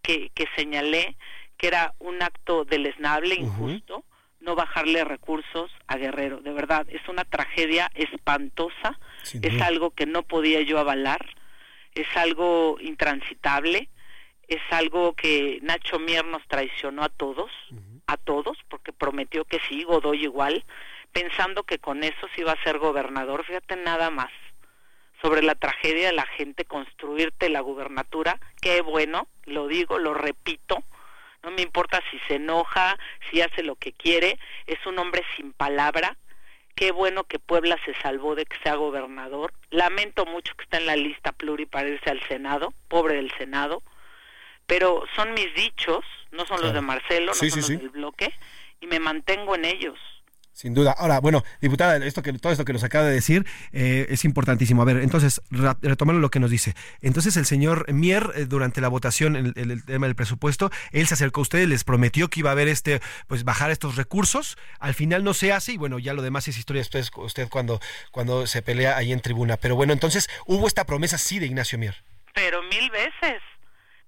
que, 0.03 0.29
que 0.35 0.47
señalé 0.55 1.17
que 1.61 1.67
era 1.67 1.93
un 1.99 2.23
acto 2.23 2.65
deleznable, 2.65 3.35
injusto, 3.35 4.03
no 4.39 4.55
bajarle 4.55 5.03
recursos 5.03 5.69
a 5.85 5.95
Guerrero, 5.95 6.39
de 6.41 6.51
verdad, 6.51 6.87
es 6.89 7.07
una 7.07 7.23
tragedia 7.23 7.91
espantosa, 7.93 8.97
Sin 9.21 9.45
es 9.45 9.53
duda. 9.53 9.67
algo 9.67 9.91
que 9.91 10.07
no 10.07 10.23
podía 10.23 10.61
yo 10.63 10.79
avalar, 10.79 11.23
es 11.93 12.07
algo 12.15 12.77
intransitable, 12.81 13.89
es 14.47 14.61
algo 14.71 15.13
que 15.13 15.59
Nacho 15.61 15.99
Mier 15.99 16.25
nos 16.25 16.41
traicionó 16.47 17.03
a 17.03 17.09
todos, 17.09 17.51
a 18.07 18.17
todos, 18.17 18.57
porque 18.67 18.91
prometió 18.91 19.45
que 19.45 19.59
sí, 19.69 19.83
Godoy 19.83 20.23
igual, 20.23 20.65
pensando 21.11 21.61
que 21.61 21.77
con 21.77 22.03
eso 22.03 22.27
se 22.33 22.41
iba 22.41 22.53
a 22.53 22.63
ser 22.63 22.79
gobernador, 22.79 23.45
fíjate 23.45 23.75
nada 23.75 24.09
más, 24.09 24.31
sobre 25.21 25.43
la 25.43 25.53
tragedia 25.53 26.07
de 26.07 26.15
la 26.15 26.25
gente, 26.25 26.65
construirte 26.65 27.49
la 27.49 27.59
gubernatura, 27.59 28.39
qué 28.59 28.81
bueno, 28.81 29.27
lo 29.45 29.67
digo, 29.67 29.99
lo 29.99 30.15
repito, 30.15 30.83
no 31.43 31.51
me 31.51 31.61
importa 31.61 32.01
si 32.11 32.19
se 32.27 32.35
enoja, 32.35 32.97
si 33.29 33.41
hace 33.41 33.63
lo 33.63 33.75
que 33.75 33.93
quiere, 33.93 34.37
es 34.67 34.83
un 34.85 34.99
hombre 34.99 35.23
sin 35.35 35.53
palabra, 35.53 36.17
qué 36.75 36.91
bueno 36.91 37.23
que 37.25 37.39
Puebla 37.39 37.77
se 37.85 37.93
salvó 38.01 38.35
de 38.35 38.45
que 38.45 38.57
sea 38.63 38.75
gobernador, 38.75 39.53
lamento 39.69 40.25
mucho 40.25 40.53
que 40.55 40.63
está 40.63 40.77
en 40.77 40.85
la 40.85 40.95
lista 40.95 41.31
pluri 41.31 41.65
para 41.65 41.89
irse 41.89 42.09
al 42.09 42.21
Senado, 42.27 42.73
pobre 42.87 43.15
del 43.15 43.31
Senado, 43.37 43.83
pero 44.67 45.03
son 45.15 45.33
mis 45.33 45.53
dichos, 45.55 46.05
no 46.31 46.45
son 46.45 46.61
los 46.61 46.73
de 46.73 46.81
Marcelo, 46.81 47.27
no 47.27 47.33
Sí, 47.33 47.49
son 47.49 47.51
sí, 47.51 47.59
los 47.59 47.67
sí. 47.67 47.75
del 47.77 47.89
bloque, 47.89 48.33
y 48.79 48.87
me 48.87 48.99
mantengo 48.99 49.55
en 49.55 49.65
ellos. 49.65 49.99
Sin 50.53 50.73
duda. 50.73 50.93
Ahora, 50.97 51.19
bueno, 51.19 51.43
diputada, 51.61 51.97
esto 52.05 52.21
que, 52.21 52.33
todo 52.33 52.51
esto 52.51 52.65
que 52.65 52.73
nos 52.73 52.83
acaba 52.83 53.05
de 53.05 53.13
decir 53.13 53.45
eh, 53.71 54.07
es 54.09 54.25
importantísimo. 54.25 54.81
A 54.81 54.85
ver, 54.85 54.97
entonces, 54.97 55.41
retomando 55.49 56.19
lo 56.19 56.29
que 56.29 56.39
nos 56.39 56.51
dice. 56.51 56.75
Entonces, 57.01 57.37
el 57.37 57.45
señor 57.45 57.91
Mier, 57.91 58.31
eh, 58.35 58.45
durante 58.45 58.81
la 58.81 58.89
votación, 58.89 59.35
el, 59.35 59.53
el 59.55 59.83
tema 59.85 60.07
del 60.07 60.15
presupuesto, 60.15 60.69
él 60.91 61.07
se 61.07 61.13
acercó 61.13 61.41
a 61.41 61.43
ustedes, 61.43 61.67
les 61.67 61.83
prometió 61.83 62.29
que 62.29 62.41
iba 62.41 62.49
a 62.49 62.53
haber 62.53 62.67
este, 62.67 63.01
pues 63.27 63.43
bajar 63.43 63.71
estos 63.71 63.95
recursos. 63.95 64.57
Al 64.79 64.93
final 64.93 65.23
no 65.23 65.33
se 65.33 65.53
hace 65.53 65.73
y 65.73 65.77
bueno, 65.77 65.99
ya 65.99 66.13
lo 66.13 66.21
demás 66.21 66.47
es 66.47 66.57
historia 66.57 66.81
usted, 66.81 67.05
usted 67.15 67.47
cuando, 67.49 67.79
cuando 68.11 68.45
se 68.45 68.61
pelea 68.61 68.97
ahí 68.97 69.11
en 69.13 69.21
tribuna. 69.21 69.57
Pero 69.57 69.75
bueno, 69.75 69.93
entonces, 69.93 70.29
hubo 70.45 70.67
esta 70.67 70.85
promesa 70.85 71.17
sí 71.17 71.39
de 71.39 71.45
Ignacio 71.47 71.79
Mier. 71.79 71.95
pero 72.33 72.61
mil 72.63 72.89
veces, 72.91 73.41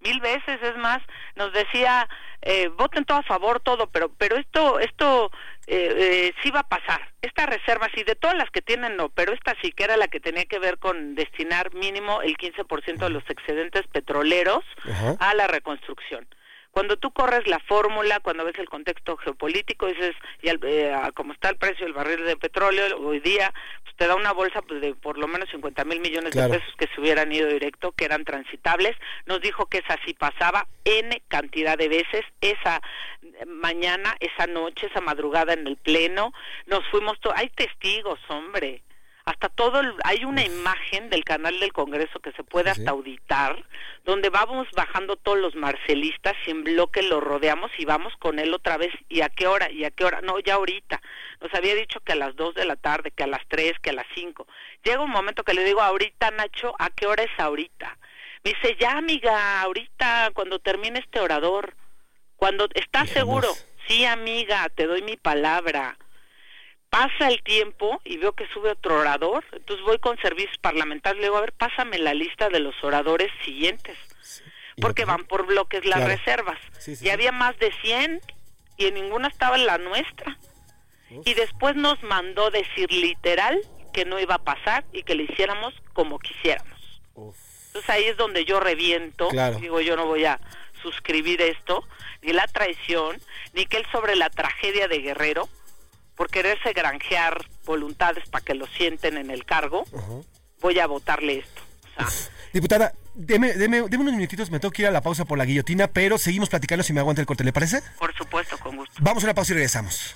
mil 0.04 0.20
veces 0.20 0.62
es 0.62 0.78
más, 0.78 1.02
nos 1.36 1.52
decía, 1.54 2.08
eh, 2.42 2.68
voten 2.70 3.06
todo 3.06 3.20
a 3.20 3.24
favor, 3.24 3.60
todo, 3.60 3.88
pero, 3.88 4.10
pero 4.18 4.38
esto, 4.38 4.80
esto 4.80 5.32
eh, 5.68 5.94
eh, 5.96 6.34
sí 6.44 6.52
va 6.52 6.62
a 6.62 6.68
pasar. 6.68 7.12
Esta 7.22 7.46
reserva, 7.46 7.90
sí, 7.96 8.04
de 8.04 8.16
todas 8.16 8.36
las 8.36 8.50
que 8.52 8.62
tienen, 8.62 8.98
no, 8.98 9.10
pero 9.10 9.34
esta 9.34 9.56
sí 9.62 9.72
que 9.72 9.86
era 9.86 9.98
la 9.98 10.08
que 10.08 10.20
tenía 10.20 10.46
que 10.46 10.60
ver 10.60 10.78
con 10.78 11.16
destinar 11.16 11.74
mínimo 11.74 12.22
el 12.22 12.38
15% 12.38 12.98
de 12.98 13.10
los 13.10 13.24
excedentes 13.30 13.88
petroleros 13.88 14.64
a 15.20 15.34
la 15.34 15.48
reconstrucción. 15.48 16.28
Cuando 16.74 16.98
tú 16.98 17.12
corres 17.12 17.46
la 17.46 17.60
fórmula, 17.60 18.20
cuando 18.20 18.44
ves 18.46 18.58
el 18.58 18.68
contexto 18.68 19.16
geopolítico, 19.18 19.86
dices, 19.86 20.16
y 20.42 20.50
al- 20.50 20.60
eh, 20.64 20.92
como 21.14 21.32
está 21.34 21.50
el 21.50 21.58
precio 21.58 21.86
del 21.86 21.94
barril 21.94 22.26
de 22.26 22.36
petróleo 22.36 22.98
hoy 22.98 23.20
día, 23.20 23.54
pues 23.84 23.96
te 23.96 24.08
da 24.08 24.16
una 24.16 24.32
bolsa 24.34 24.64
pues, 24.64 24.82
de 24.82 24.96
por 24.96 25.20
lo 25.20 25.28
menos 25.28 25.48
50 25.52 25.86
mil 25.86 26.00
millones 26.00 26.32
Claro. 26.32 26.52
de 26.52 26.58
pesos 26.60 26.74
que 26.80 26.88
se 26.88 27.00
hubieran 27.00 27.32
ido 27.32 27.48
directo, 27.48 27.92
que 27.92 28.06
eran 28.06 28.26
transitables. 28.26 28.98
Nos 29.28 29.40
dijo 29.42 29.68
que 29.68 29.78
esa 29.78 30.00
sí 30.04 30.16
pasaba 30.16 30.66
N 30.84 31.22
cantidad 31.28 31.78
de 31.78 31.90
veces, 31.90 32.26
esa 32.42 32.82
mañana, 33.46 34.16
esa 34.20 34.48
noche, 34.48 34.88
esa 34.88 35.00
madrugada 35.00 35.54
en 35.54 35.68
el 35.68 35.78
Pleno. 35.78 36.34
Nos 36.66 36.82
fuimos, 36.90 37.20
hay 37.36 37.50
testigos, 37.50 38.20
hombre. 38.30 38.82
Hasta 39.26 39.48
todo, 39.48 39.80
el- 39.80 39.96
hay 40.04 40.26
una 40.26 40.44
imagen 40.44 41.10
del 41.10 41.24
canal 41.24 41.58
del 41.62 41.72
Congreso 41.72 42.20
que 42.20 42.34
se 42.34 42.44
puede 42.44 42.70
hasta 42.72 42.92
auditar, 42.92 43.64
donde 44.04 44.30
vamos 44.30 44.68
bajando 44.76 45.16
todos 45.16 45.38
los 45.38 45.56
marcelistas 45.56 46.34
y 46.46 46.52
en 46.52 46.66
bloque 46.66 47.02
lo 47.04 47.22
rodeamos 47.22 47.72
y 47.78 47.86
vamos 47.86 48.12
con 48.20 48.38
él 48.38 48.54
otra 48.54 48.76
vez. 48.76 48.92
¿Y 49.08 49.22
a 49.22 49.30
qué 49.30 49.48
hora? 49.48 49.72
¿Y 49.72 49.86
a 49.86 49.92
qué 49.92 50.04
hora? 50.04 50.20
No, 50.22 50.40
ya 50.40 50.56
ahorita. 50.56 51.02
Nos 51.40 51.54
había 51.54 51.74
dicho 51.74 52.02
que 52.02 52.12
a 52.12 52.16
las 52.18 52.36
2 52.36 52.54
de 52.56 52.66
la 52.66 52.76
tarde, 52.76 53.12
que 53.12 53.24
a 53.24 53.28
las 53.28 53.42
3, 53.48 53.74
que 53.82 53.92
a 53.92 53.94
las 53.94 54.06
5. 54.14 54.46
Llega 54.84 55.00
un 55.02 55.12
momento 55.12 55.44
que 55.44 55.54
le 55.54 55.64
digo, 55.64 55.82
ahorita, 55.82 56.32
Nacho, 56.32 56.74
¿a 56.78 56.90
qué 56.90 57.08
hora 57.08 57.24
es 57.24 57.32
ahorita? 57.40 57.98
Me 58.44 58.52
dice, 58.52 58.76
ya, 58.78 58.98
amiga, 58.98 59.62
ahorita, 59.62 60.32
cuando 60.34 60.60
termine 60.60 61.00
este 61.00 61.22
orador. 61.22 61.76
Cuando 62.36 62.68
estás 62.74 63.10
seguro, 63.10 63.48
sí, 63.88 64.04
amiga, 64.04 64.68
te 64.76 64.86
doy 64.86 65.02
mi 65.02 65.16
palabra. 65.16 65.98
Pasa 66.94 67.28
el 67.28 67.42
tiempo 67.42 68.00
y 68.06 68.18
veo 68.18 68.34
que 68.34 68.46
sube 68.54 68.70
otro 68.70 69.00
orador, 69.00 69.44
entonces 69.52 69.84
voy 69.84 69.98
con 69.98 70.16
servicios 70.20 70.60
parlamentarios, 70.60 71.22
le 71.22 71.26
digo, 71.26 71.38
a 71.38 71.42
ver, 71.42 71.52
pásame 71.54 71.98
la 71.98 72.14
lista 72.14 72.50
de 72.50 72.60
los 72.60 72.76
oradores 72.84 73.32
siguientes, 73.44 73.98
porque 74.80 75.04
van 75.04 75.24
por 75.26 75.48
bloques 75.48 75.84
las 75.86 76.02
Claro. 76.02 76.16
reservas. 76.16 76.60
Sí, 76.78 76.96
sí, 76.96 77.08
y 77.08 77.10
había 77.10 77.32
más 77.32 77.58
de 77.58 77.72
100 77.82 78.22
y 78.78 78.86
en 78.86 78.94
ninguna 78.94 79.28
estaba 79.28 79.58
la 79.58 79.80
nuestra. 79.80 80.38
Y 81.26 81.34
después 81.34 81.76
nos 81.76 82.02
mandó 82.04 82.52
decir 82.52 82.92
literal 82.92 83.60
que 83.92 84.06
no 84.06 84.20
iba 84.20 84.36
a 84.36 84.44
pasar 84.44 84.86
y 84.94 85.02
que 85.02 85.16
le 85.16 85.24
hiciéramos 85.24 85.74
como 85.94 86.20
quisiéramos. 86.20 86.80
Entonces 87.16 87.90
ahí 87.90 88.04
es 88.04 88.18
donde 88.18 88.46
yo 88.46 88.60
reviento, 88.60 89.30
Claro. 89.30 89.58
digo 89.58 89.82
yo 89.82 89.96
no 89.96 90.06
voy 90.06 90.26
a 90.26 90.40
suscribir 90.84 91.42
esto, 91.42 91.84
ni 92.22 92.34
la 92.34 92.46
traición, 92.46 93.20
ni 93.54 93.66
que 93.66 93.78
él 93.78 93.86
sobre 93.92 94.16
la 94.16 94.30
tragedia 94.30 94.88
de 94.88 95.00
Guerrero, 95.00 95.50
por 96.16 96.30
quererse 96.30 96.74
granjear 96.74 97.46
voluntades 97.66 98.28
para 98.30 98.44
que 98.44 98.54
lo 98.54 98.68
sienten 98.68 99.18
en 99.18 99.32
el 99.32 99.46
cargo, 99.46 99.86
voy 100.62 100.80
a 100.80 100.88
votarle 100.88 101.40
esto. 101.40 101.62
Diputada, 102.54 102.94
deme, 103.16 103.54
deme, 103.54 103.82
deme 103.82 104.04
unos 104.04 104.14
minutitos, 104.14 104.52
me 104.52 104.60
tengo 104.60 104.72
que 104.72 104.84
ir 104.84 104.88
a 104.88 104.92
la 104.92 105.02
pausa 105.02 105.26
por 105.26 105.38
la 105.38 105.46
guillotina, 105.46 105.88
pero 105.88 106.18
seguimos 106.18 106.50
platicando 106.50 106.84
si 106.84 106.94
me 106.94 107.00
aguanta 107.00 107.22
el 107.22 107.26
corte, 107.26 107.44
¿le 107.44 107.54
parece? 107.54 107.82
Por 107.98 108.14
supuesto, 108.16 108.58
con 108.58 108.78
gusto. 108.78 108.96
Vamos 109.02 109.24
a 109.24 109.28
una 109.28 109.34
pausa 109.34 109.54
y 109.54 109.56
regresamos. 109.56 110.16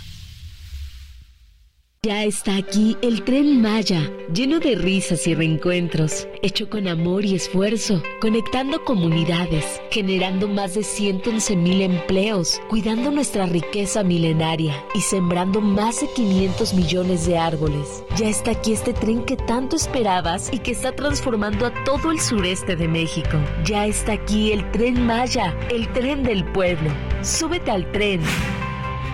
Ya 2.03 2.23
está 2.23 2.55
aquí 2.55 2.97
el 3.03 3.23
tren 3.23 3.61
Maya, 3.61 4.11
lleno 4.33 4.57
de 4.57 4.73
risas 4.73 5.27
y 5.27 5.35
reencuentros, 5.35 6.27
hecho 6.41 6.67
con 6.67 6.87
amor 6.87 7.23
y 7.25 7.35
esfuerzo, 7.35 8.01
conectando 8.19 8.83
comunidades, 8.83 9.79
generando 9.91 10.47
más 10.47 10.73
de 10.73 10.81
111 10.81 11.55
mil 11.57 11.79
empleos, 11.83 12.59
cuidando 12.69 13.11
nuestra 13.11 13.45
riqueza 13.45 14.01
milenaria 14.01 14.83
y 14.95 15.01
sembrando 15.01 15.61
más 15.61 16.01
de 16.01 16.07
500 16.15 16.73
millones 16.73 17.27
de 17.27 17.37
árboles. 17.37 18.03
Ya 18.17 18.29
está 18.29 18.49
aquí 18.49 18.73
este 18.73 18.93
tren 18.93 19.23
que 19.23 19.37
tanto 19.37 19.75
esperabas 19.75 20.51
y 20.51 20.57
que 20.57 20.71
está 20.71 20.95
transformando 20.95 21.67
a 21.67 21.83
todo 21.83 22.11
el 22.11 22.19
sureste 22.19 22.75
de 22.75 22.87
México. 22.87 23.37
Ya 23.63 23.85
está 23.85 24.13
aquí 24.13 24.51
el 24.51 24.71
tren 24.71 25.05
Maya, 25.05 25.55
el 25.69 25.87
tren 25.93 26.23
del 26.23 26.45
pueblo. 26.45 26.89
Súbete 27.21 27.69
al 27.69 27.91
tren. 27.91 28.21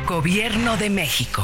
Gobierno 0.08 0.78
de 0.78 0.90
México. 0.90 1.44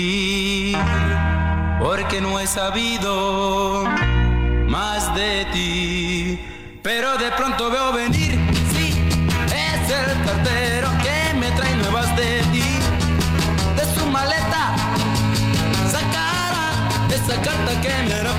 porque 1.81 2.21
no 2.21 2.39
he 2.39 2.47
sabido 2.47 3.83
más 4.67 5.13
de 5.15 5.45
ti. 5.51 6.39
Pero 6.83 7.17
de 7.17 7.31
pronto 7.31 7.69
veo 7.69 7.91
venir, 7.93 8.39
sí, 8.73 9.03
es 9.47 9.89
el 9.89 10.25
cartero 10.25 10.89
que 11.03 11.33
me 11.37 11.51
trae 11.51 11.75
nuevas 11.75 12.15
de 12.15 12.41
ti. 12.51 12.79
De 13.75 13.85
su 13.95 14.05
maleta, 14.07 14.75
sacará 15.91 16.71
esa 17.13 17.35
carta 17.41 17.81
que 17.81 17.93
me 18.07 18.13
hará 18.13 18.33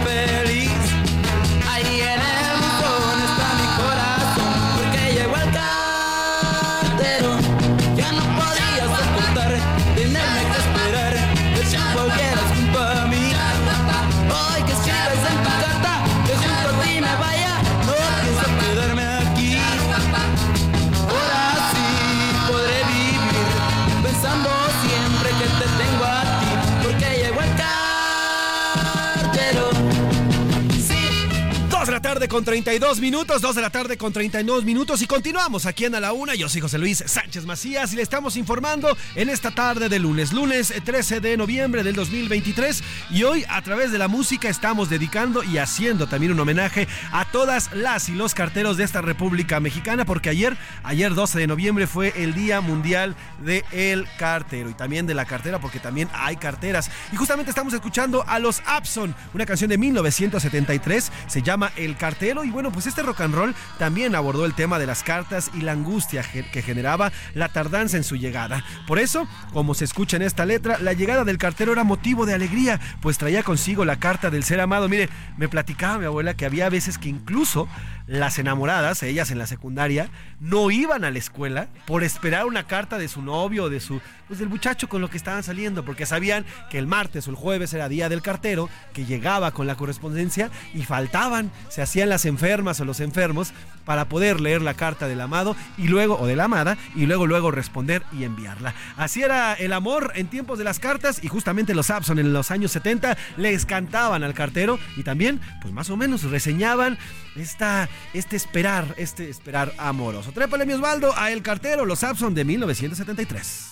tarde 32.22 32.28
con 32.28 32.44
32 32.44 33.00
minutos, 33.00 33.42
2 33.42 33.56
de 33.56 33.62
la 33.62 33.70
tarde 33.70 33.96
con 33.98 34.12
32 34.12 34.64
minutos 34.64 35.02
y 35.02 35.08
continuamos 35.08 35.66
aquí 35.66 35.86
en 35.86 35.96
A 35.96 36.00
la 36.00 36.12
Una. 36.12 36.36
Yo 36.36 36.48
soy 36.48 36.60
José 36.60 36.78
Luis 36.78 37.02
Sánchez 37.04 37.46
Macías 37.46 37.92
y 37.92 37.96
le 37.96 38.02
estamos 38.02 38.36
informando 38.36 38.96
en 39.16 39.28
esta 39.28 39.50
tarde 39.50 39.88
de 39.88 39.98
lunes, 39.98 40.32
lunes 40.32 40.72
13 40.84 41.18
de 41.18 41.36
noviembre 41.36 41.82
del 41.82 41.96
2023 41.96 42.84
y 43.10 43.24
hoy 43.24 43.44
a 43.48 43.60
través 43.62 43.90
de 43.90 43.98
la 43.98 44.06
música 44.06 44.48
estamos 44.48 44.88
dedicando 44.88 45.42
y 45.42 45.58
haciendo 45.58 46.06
también 46.06 46.30
un 46.30 46.38
homenaje 46.38 46.86
a 47.10 47.24
todas 47.24 47.72
las 47.72 48.08
y 48.08 48.12
los 48.12 48.34
carteros 48.34 48.76
de 48.76 48.84
esta 48.84 49.00
República 49.00 49.58
Mexicana 49.58 50.04
porque 50.04 50.28
ayer, 50.28 50.56
ayer 50.84 51.14
12 51.14 51.40
de 51.40 51.48
noviembre 51.48 51.88
fue 51.88 52.12
el 52.14 52.34
Día 52.34 52.60
Mundial 52.60 53.16
del 53.44 54.06
Cartero 54.16 54.70
y 54.70 54.74
también 54.74 55.08
de 55.08 55.14
la 55.14 55.24
cartera 55.24 55.58
porque 55.58 55.80
también 55.80 56.08
hay 56.12 56.36
carteras. 56.36 56.88
Y 57.12 57.16
justamente 57.16 57.50
estamos 57.50 57.74
escuchando 57.74 58.22
a 58.28 58.38
los 58.38 58.62
Abson, 58.64 59.12
una 59.34 59.44
canción 59.44 59.70
de 59.70 59.78
1973, 59.78 61.10
se 61.26 61.42
llama 61.42 61.72
El 61.74 61.96
Cartero 61.96 62.11
y 62.20 62.50
bueno, 62.50 62.70
pues 62.70 62.86
este 62.86 63.02
rock 63.02 63.22
and 63.22 63.34
roll 63.34 63.54
también 63.78 64.14
abordó 64.14 64.44
el 64.44 64.54
tema 64.54 64.78
de 64.78 64.86
las 64.86 65.02
cartas 65.02 65.50
y 65.54 65.62
la 65.62 65.72
angustia 65.72 66.22
que 66.22 66.62
generaba 66.62 67.10
la 67.34 67.48
tardanza 67.48 67.96
en 67.96 68.04
su 68.04 68.16
llegada. 68.16 68.64
Por 68.86 68.98
eso, 68.98 69.26
como 69.52 69.74
se 69.74 69.84
escucha 69.84 70.16
en 70.16 70.22
esta 70.22 70.44
letra, 70.44 70.78
la 70.78 70.92
llegada 70.92 71.24
del 71.24 71.38
cartero 71.38 71.72
era 71.72 71.84
motivo 71.84 72.26
de 72.26 72.34
alegría, 72.34 72.80
pues 73.00 73.18
traía 73.18 73.42
consigo 73.42 73.84
la 73.84 73.98
carta 73.98 74.30
del 74.30 74.44
ser 74.44 74.60
amado. 74.60 74.88
Mire, 74.88 75.08
me 75.36 75.48
platicaba 75.48 75.98
mi 75.98 76.04
abuela 76.04 76.34
que 76.34 76.46
había 76.46 76.68
veces 76.68 76.98
que 76.98 77.08
incluso 77.08 77.68
las 78.06 78.38
enamoradas, 78.38 79.02
ellas 79.02 79.30
en 79.30 79.38
la 79.38 79.46
secundaria, 79.46 80.10
no 80.40 80.70
iban 80.70 81.04
a 81.04 81.10
la 81.10 81.18
escuela 81.18 81.68
por 81.86 82.02
esperar 82.04 82.46
una 82.46 82.66
carta 82.66 82.98
de 82.98 83.08
su 83.08 83.22
novio 83.22 83.64
o 83.64 83.70
de 83.70 83.80
su 83.80 84.00
pues 84.32 84.38
del 84.38 84.48
muchacho 84.48 84.88
con 84.88 85.02
lo 85.02 85.10
que 85.10 85.18
estaban 85.18 85.42
saliendo, 85.42 85.84
porque 85.84 86.06
sabían 86.06 86.46
que 86.70 86.78
el 86.78 86.86
martes 86.86 87.26
o 87.26 87.30
el 87.30 87.36
jueves 87.36 87.74
era 87.74 87.90
día 87.90 88.08
del 88.08 88.22
cartero, 88.22 88.70
que 88.94 89.04
llegaba 89.04 89.50
con 89.50 89.66
la 89.66 89.74
correspondencia 89.74 90.50
y 90.72 90.84
faltaban, 90.84 91.50
se 91.68 91.82
hacían 91.82 92.08
las 92.08 92.24
enfermas 92.24 92.80
o 92.80 92.86
los 92.86 93.00
enfermos 93.00 93.52
para 93.84 94.08
poder 94.08 94.40
leer 94.40 94.62
la 94.62 94.72
carta 94.72 95.06
del 95.06 95.20
amado 95.20 95.54
y 95.76 95.88
luego 95.88 96.18
o 96.18 96.26
de 96.26 96.36
la 96.36 96.44
amada 96.44 96.78
y 96.94 97.04
luego 97.04 97.26
luego 97.26 97.50
responder 97.50 98.04
y 98.12 98.24
enviarla. 98.24 98.74
Así 98.96 99.22
era 99.22 99.52
el 99.52 99.74
amor 99.74 100.12
en 100.14 100.28
tiempos 100.28 100.56
de 100.58 100.64
las 100.64 100.78
cartas 100.78 101.22
y 101.22 101.28
justamente 101.28 101.74
los 101.74 101.90
Abson 101.90 102.18
en 102.18 102.32
los 102.32 102.50
años 102.50 102.72
70 102.72 103.18
les 103.36 103.66
cantaban 103.66 104.22
al 104.22 104.32
cartero 104.32 104.78
y 104.96 105.02
también 105.02 105.40
pues 105.60 105.74
más 105.74 105.90
o 105.90 105.96
menos 105.98 106.22
reseñaban 106.22 106.96
esta, 107.36 107.88
este 108.12 108.36
esperar, 108.36 108.94
este 108.96 109.28
esperar 109.28 109.72
amoroso. 109.78 110.32
Trépale 110.32 110.66
mi 110.66 110.72
Osvaldo 110.72 111.12
a 111.16 111.30
El 111.30 111.42
Cartero, 111.42 111.84
los 111.84 112.02
Abson 112.04 112.34
de 112.34 112.44
1973. 112.44 113.68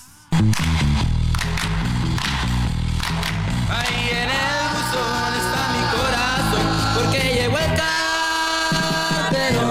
Ahí 3.70 4.10
en 4.10 4.30
el 4.30 4.68
buzón 4.74 5.32
está 5.40 5.62
mi 5.72 5.82
corazón, 5.96 6.66
porque 6.96 7.20
llegó 7.34 7.58
el 7.58 7.72
cartero. 9.20 9.62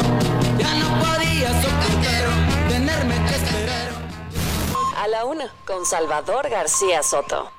Ya 0.57 0.73
no 0.76 0.88
podía 0.99 1.49
soportar 1.61 2.30
tenerme 2.69 3.15
que 3.26 3.35
esperar. 3.35 3.89
A 4.97 5.07
la 5.07 5.26
una, 5.26 5.53
con 5.65 5.85
Salvador 5.85 6.49
García 6.49 7.03
Soto. 7.03 7.59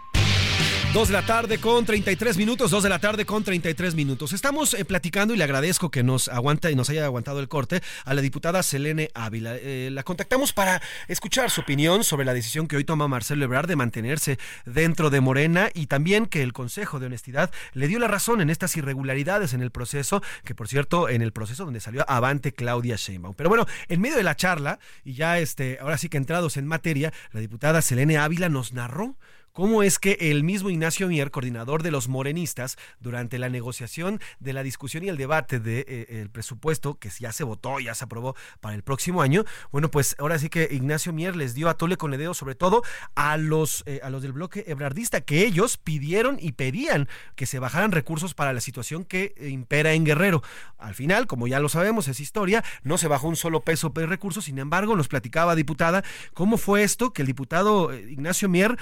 2 0.93 1.07
de 1.07 1.15
la 1.15 1.23
tarde 1.23 1.59
con 1.59 1.85
33 1.85 2.37
minutos, 2.37 2.73
2 2.73 2.83
de 2.83 2.89
la 2.89 2.99
tarde 2.99 3.25
con 3.25 3.45
33 3.45 3.95
minutos. 3.95 4.33
Estamos 4.33 4.75
eh, 4.75 4.85
platicando 4.85 5.33
y 5.33 5.37
le 5.37 5.45
agradezco 5.45 5.89
que 5.89 6.03
nos 6.03 6.27
aguanta 6.29 6.69
y 6.69 6.75
nos 6.75 6.91
haya 6.91 7.05
aguantado 7.05 7.39
el 7.39 7.47
corte 7.47 7.81
a 8.05 8.13
la 8.13 8.21
diputada 8.21 8.61
Selene 8.65 9.09
Ávila. 9.15 9.55
Eh, 9.55 9.91
la 9.93 10.03
contactamos 10.03 10.53
para 10.53 10.83
escuchar 11.07 11.49
su 11.53 11.61
opinión 11.61 12.03
sobre 12.03 12.25
la 12.25 12.35
decisión 12.35 12.67
que 12.67 12.75
hoy 12.75 12.83
toma 12.83 13.07
Marcelo 13.07 13.45
Ebrard 13.45 13.69
de 13.69 13.77
mantenerse 13.77 14.41
dentro 14.67 15.11
de 15.11 15.21
Morena 15.21 15.71
y 15.75 15.87
también 15.87 16.27
que 16.27 16.43
el 16.43 16.53
Consejo 16.53 16.99
de 16.99 17.07
Honestidad 17.07 17.53
le 17.73 17.87
dio 17.87 18.01
la 18.01 18.09
razón 18.09 18.41
en 18.41 18.51
estas 18.51 18.77
irregularidades 18.77 19.55
en 19.55 19.63
el 19.63 19.71
proceso, 19.71 20.25
que 20.45 20.57
por 20.57 20.67
cierto, 20.67 21.09
en 21.09 21.23
el 21.23 21.33
proceso 21.33 21.65
donde 21.65 21.79
salió 21.79 22.05
avante 22.11 22.53
Claudia 22.53 22.97
Sheinbaum. 22.97 23.35
Pero 23.37 23.49
bueno, 23.49 23.65
en 23.87 24.01
medio 24.01 24.17
de 24.17 24.25
la 24.25 24.35
charla 24.35 24.81
y 25.05 25.15
ya 25.15 25.39
este, 25.39 25.79
ahora 25.81 25.99
sí 25.99 26.09
que 26.09 26.17
entrados 26.17 26.57
en 26.57 26.67
materia, 26.67 27.13
la 27.31 27.39
diputada 27.39 27.81
Selene 27.81 28.19
Ávila 28.19 28.49
nos 28.49 28.73
narró 28.73 29.15
cómo 29.53 29.83
es 29.83 29.99
que 29.99 30.17
el 30.21 30.45
mismo 30.45 30.71
Ignacio 30.71 31.09
Mier, 31.09 31.31
coordinador 31.31 31.83
de 31.83 31.91
los 31.91 32.09
morenistas, 32.09 32.77
durante 33.01 33.39
la 33.39 33.49
negociación 33.49 34.21
de 34.39 34.53
la 34.53 34.63
discusión 34.63 35.05
y 35.05 35.09
el 35.09 35.17
debate 35.17 35.61
del 35.61 35.85
de, 35.85 36.07
eh, 36.09 36.29
presupuesto, 36.31 36.99
que 36.99 37.11
ya 37.19 37.33
se 37.33 37.45
votó, 37.45 37.81
ya 37.81 37.95
se 37.95 38.05
aprobó 38.05 38.37
para 38.61 38.75
el 38.75 38.83
próximo 38.83 39.23
año, 39.23 39.45
bueno, 39.73 39.91
pues 39.91 40.17
ahora 40.19 40.39
sí 40.39 40.49
que 40.49 40.69
Ignacio 40.71 41.13
Mier 41.13 41.37
les 41.37 41.55
dio 41.55 41.69
a 41.69 41.75
tole 41.75 41.97
con 41.97 42.13
el 42.13 42.19
dedo, 42.19 42.35
sobre 42.35 42.55
todo 42.55 42.83
a 43.15 43.37
los, 43.37 43.83
eh, 43.87 44.01
a 44.03 44.11
los 44.11 44.23
del 44.23 44.33
bloque 44.33 44.65
ebrardista, 44.67 45.21
que 45.21 45.45
ellos 45.45 45.77
pidieron 45.77 46.39
y 46.41 46.53
pedían 46.53 47.09
que 47.35 47.47
se 47.47 47.59
bajaran 47.59 47.93
recursos 47.93 48.35
para 48.35 48.53
la 48.53 48.61
situación 48.61 49.05
que 49.05 49.35
eh, 49.37 49.49
impera 49.49 49.93
en 49.93 50.05
Guerrero. 50.05 50.43
Al 50.79 50.95
final, 50.95 51.27
como 51.27 51.47
ya 51.47 51.61
lo 51.61 51.69
sabemos, 51.69 52.09
es 52.09 52.21
historia, 52.21 52.65
no 52.83 52.99
se 52.99 53.09
bajó 53.09 53.29
un 53.29 53.37
solo 53.37 53.61
peso 53.61 53.91
de 53.91 54.07
recursos, 54.07 54.45
sin 54.45 54.59
embargo, 54.59 54.97
nos 54.97 55.09
platicaba 55.09 55.55
diputada 55.55 56.05
cómo 56.35 56.57
fue 56.57 56.83
esto, 56.83 57.13
que 57.13 57.23
el 57.23 57.27
diputado 57.27 57.95
Ignacio 57.95 58.49
Mier, 58.49 58.79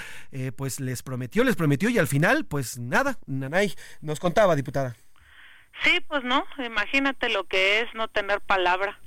pues 0.59 0.81
les 0.81 1.03
prometió, 1.03 1.45
les 1.45 1.55
prometió 1.55 1.89
y 1.89 1.99
al 1.99 2.07
final, 2.07 2.43
pues 2.43 2.77
nada, 2.77 3.17
Nanay 3.27 3.73
nos 4.01 4.19
contaba, 4.19 4.57
diputada. 4.57 4.93
Sí, 5.85 6.01
pues 6.05 6.25
no, 6.25 6.43
imagínate 6.57 7.29
lo 7.29 7.45
que 7.45 7.79
es 7.79 7.85
no 7.93 8.09
tener 8.09 8.41
palabra. 8.41 8.99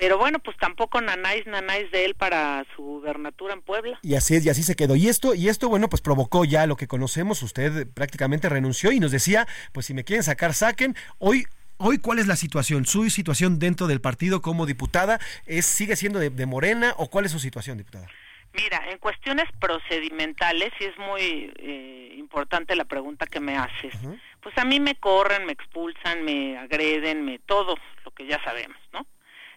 Pero 0.00 0.18
bueno, 0.18 0.40
pues 0.40 0.56
tampoco 0.56 1.00
nanáis, 1.00 1.46
nanáis 1.46 1.92
de 1.92 2.06
él 2.06 2.16
para 2.16 2.66
su 2.74 2.82
gubernatura 2.82 3.54
en 3.54 3.62
Puebla. 3.62 4.00
Y 4.02 4.16
así 4.16 4.34
es, 4.34 4.44
y 4.44 4.48
así 4.48 4.64
se 4.64 4.74
quedó. 4.74 4.96
Y 4.96 5.06
esto, 5.06 5.32
y 5.32 5.48
esto, 5.48 5.68
bueno, 5.68 5.88
pues 5.88 6.02
provocó 6.02 6.44
ya 6.44 6.66
lo 6.66 6.76
que 6.76 6.88
conocemos. 6.88 7.40
Usted 7.44 7.86
prácticamente 7.94 8.48
renunció 8.48 8.90
y 8.90 8.98
nos 8.98 9.12
decía, 9.12 9.46
pues 9.70 9.86
si 9.86 9.94
me 9.94 10.02
quieren 10.02 10.24
sacar, 10.24 10.54
saquen. 10.54 10.96
Hoy 11.18 11.46
Hoy, 11.78 11.98
¿cuál 11.98 12.18
es 12.18 12.26
la 12.26 12.36
situación? 12.36 12.86
¿Su 12.86 13.08
situación 13.10 13.58
dentro 13.58 13.86
del 13.86 14.00
partido 14.00 14.40
como 14.40 14.64
diputada 14.64 15.20
es 15.44 15.66
sigue 15.66 15.94
siendo 15.94 16.18
de, 16.18 16.30
de 16.30 16.46
Morena 16.46 16.94
o 16.96 17.10
cuál 17.10 17.26
es 17.26 17.32
su 17.32 17.38
situación, 17.38 17.76
diputada? 17.76 18.08
Mira, 18.56 18.90
en 18.90 18.98
cuestiones 18.98 19.44
procedimentales, 19.60 20.72
y 20.80 20.84
es 20.84 20.98
muy 20.98 21.52
eh, 21.58 22.14
importante 22.16 22.74
la 22.74 22.84
pregunta 22.84 23.26
que 23.26 23.40
me 23.40 23.56
haces, 23.56 23.94
uh 24.02 24.08
-huh. 24.08 24.20
pues 24.40 24.56
a 24.58 24.64
mí 24.64 24.80
me 24.80 24.94
corren, 24.94 25.44
me 25.44 25.52
expulsan, 25.52 26.24
me 26.24 26.56
agreden, 26.56 27.24
me 27.24 27.38
todo 27.38 27.76
lo 28.04 28.10
que 28.12 28.26
ya 28.26 28.42
sabemos, 28.42 28.78
¿no? 28.92 29.06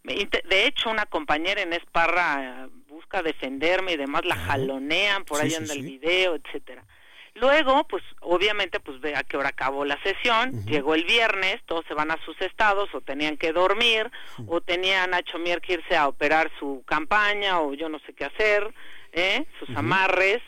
De 0.04 0.66
hecho, 0.66 0.90
una 0.90 1.06
compañera 1.06 1.62
en 1.62 1.74
Esparra 1.74 2.70
busca 2.88 3.22
defenderme 3.22 3.94
y 3.94 3.98
demás, 3.98 4.24
la 4.26 4.36
jalonean, 4.36 5.24
por 5.26 5.38
sí, 5.40 5.48
ahí 5.48 5.54
anda 5.56 5.74
sí, 5.74 5.80
el 5.80 5.86
sí. 5.86 5.98
video, 5.98 6.36
etcétera. 6.36 6.84
Luego, 7.36 7.86
pues 7.88 8.04
obviamente, 8.22 8.80
pues 8.80 9.00
ve 9.00 9.16
a 9.16 9.24
qué 9.24 9.38
hora 9.38 9.50
acabó 9.50 9.86
la 9.86 10.02
sesión, 10.04 10.50
uh 10.50 10.58
-huh. 10.58 10.66
llegó 10.66 10.96
el 10.96 11.06
viernes, 11.06 11.58
todos 11.66 11.86
se 11.88 11.94
van 11.94 12.12
a 12.12 12.24
sus 12.26 12.40
estados, 12.42 12.90
o 12.94 13.02
tenían 13.02 13.38
que 13.38 13.52
dormir, 13.52 14.12
uh 14.38 14.42
-huh. 14.42 14.46
o 14.50 14.62
tenía 14.62 15.06
Nacho 15.08 15.38
Mier 15.38 15.62
que 15.62 15.74
irse 15.74 15.96
a 15.96 16.08
operar 16.08 16.52
su 16.60 16.84
campaña, 16.86 17.60
o 17.62 17.74
yo 17.74 17.90
no 17.90 18.00
sé 18.00 18.14
qué 18.14 18.26
hacer, 18.26 18.74
¿eh? 19.14 19.46
sus 19.60 19.70
uh 19.70 19.74
-huh. 19.74 19.80
amarres, 19.80 20.42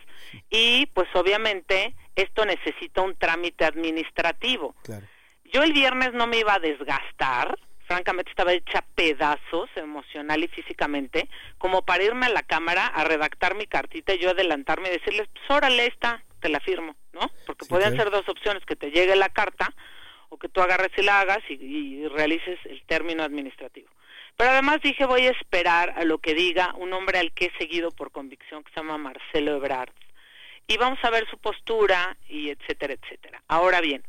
y 0.50 0.86
pues 0.88 1.08
obviamente 1.14 1.94
esto 2.16 2.46
necesita 2.46 3.02
un 3.02 3.16
trámite 3.16 3.66
administrativo. 3.66 4.76
Claro. 4.84 5.06
Yo 5.46 5.64
el 5.64 5.74
viernes 5.74 6.14
no 6.14 6.28
me 6.28 6.38
iba 6.40 6.54
a 6.54 6.60
desgastar, 6.60 7.58
francamente 7.86 8.32
estaba 8.32 8.54
hecha 8.54 8.84
pedazos 8.96 9.70
emocional 9.76 10.44
y 10.44 10.48
físicamente, 10.48 11.28
como 11.58 11.82
para 11.82 12.04
irme 12.04 12.28
a 12.28 12.30
la 12.30 12.44
cámara 12.44 12.88
a 12.88 13.04
redactar 13.04 13.56
mi 13.56 13.68
cartita 13.68 14.14
y 14.14 14.20
yo 14.20 14.30
adelantarme 14.30 14.88
y 14.88 14.94
decirles, 14.94 15.28
pues 15.34 15.50
órale 15.50 15.88
esta, 15.88 16.24
te 16.42 16.50
la 16.50 16.60
firmo, 16.60 16.96
¿no? 17.14 17.32
Porque 17.46 17.66
sí, 17.66 17.70
podían 17.70 17.94
claro. 17.94 18.12
ser 18.12 18.20
dos 18.20 18.30
opciones, 18.30 18.66
que 18.66 18.76
te 18.76 18.92
llegue 18.92 19.16
la 19.16 19.30
carta 19.30 19.74
o 20.30 20.38
que 20.38 20.50
tú 20.50 20.62
agarres 20.62 20.92
y 20.98 21.04
la 21.04 21.22
hagas 21.22 21.40
y, 21.50 21.54
y, 21.54 22.08
realices 22.08 22.60
el 22.66 22.82
término 22.84 23.24
administrativo. 23.24 23.90
Pero 24.36 24.52
además 24.52 24.82
dije, 24.82 25.06
voy 25.06 25.28
a 25.28 25.32
esperar 25.32 25.94
a 25.98 26.04
lo 26.04 26.18
que 26.18 26.34
diga 26.34 26.74
un 26.76 26.94
hombre 26.94 27.20
al 27.20 27.32
que 27.34 27.46
he 27.46 27.58
seguido 27.58 27.92
por 27.92 28.12
convicción, 28.12 28.64
que 28.64 28.72
se 28.74 28.80
llama 28.80 28.98
Marcelo 28.98 29.56
Ebrard, 29.56 29.94
y 30.68 30.78
vamos 30.78 31.00
a 31.04 31.10
ver 31.10 31.30
su 31.30 31.38
postura 31.38 32.18
y 32.28 32.50
etcétera, 32.50 32.94
etcétera. 32.94 33.44
Ahora 33.48 33.82
bien, 33.82 34.04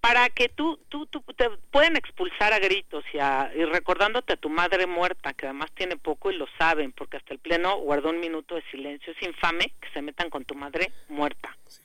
para 0.00 0.28
que 0.30 0.48
tú, 0.48 0.78
tú, 0.88 1.06
tú 1.06 1.20
te 1.36 1.50
pueden 1.70 1.96
expulsar 1.96 2.52
a 2.52 2.58
gritos 2.58 3.04
y, 3.12 3.18
a, 3.18 3.50
y, 3.54 3.64
recordándote 3.64 4.34
a 4.34 4.36
tu 4.36 4.48
madre 4.48 4.86
muerta, 4.86 5.32
que 5.34 5.46
además 5.46 5.70
tiene 5.74 5.96
poco 5.96 6.30
y 6.30 6.36
lo 6.36 6.46
saben, 6.58 6.92
porque 6.92 7.16
hasta 7.16 7.34
el 7.34 7.40
Pleno 7.40 7.76
guardó 7.78 8.10
un 8.10 8.20
minuto 8.20 8.54
de 8.54 8.62
silencio. 8.70 9.12
Es 9.12 9.22
infame 9.26 9.72
que 9.80 9.88
se 9.92 10.02
metan 10.02 10.30
con 10.30 10.44
tu 10.44 10.54
madre 10.54 10.92
muerta. 11.08 11.56
Sí. 11.66 11.82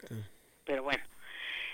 Pero 0.65 0.84
bueno, 0.84 1.03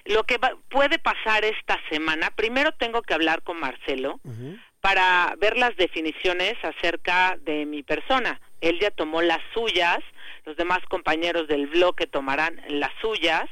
Lo 0.05 0.23
que 0.23 0.37
va- 0.37 0.55
puede 0.69 0.97
pasar 0.97 1.43
esta 1.43 1.77
semana, 1.89 2.31
primero 2.31 2.71
tengo 2.71 3.01
que 3.01 3.13
hablar 3.13 3.43
con 3.43 3.59
Marcelo 3.59 4.19
para 4.79 5.35
ver 5.37 5.57
las 5.57 5.75
definiciones 5.75 6.55
acerca 6.63 7.37
de 7.41 7.65
mi 7.65 7.83
persona. 7.83 8.39
Él 8.61 8.79
ya 8.79 8.91
tomó 8.91 9.21
las 9.21 9.41
suyas, 9.53 9.99
los 10.45 10.55
demás 10.55 10.79
compañeros 10.89 11.47
del 11.49 11.67
bloque 11.67 12.07
tomarán 12.07 12.61
las 12.69 12.91
suyas 13.01 13.45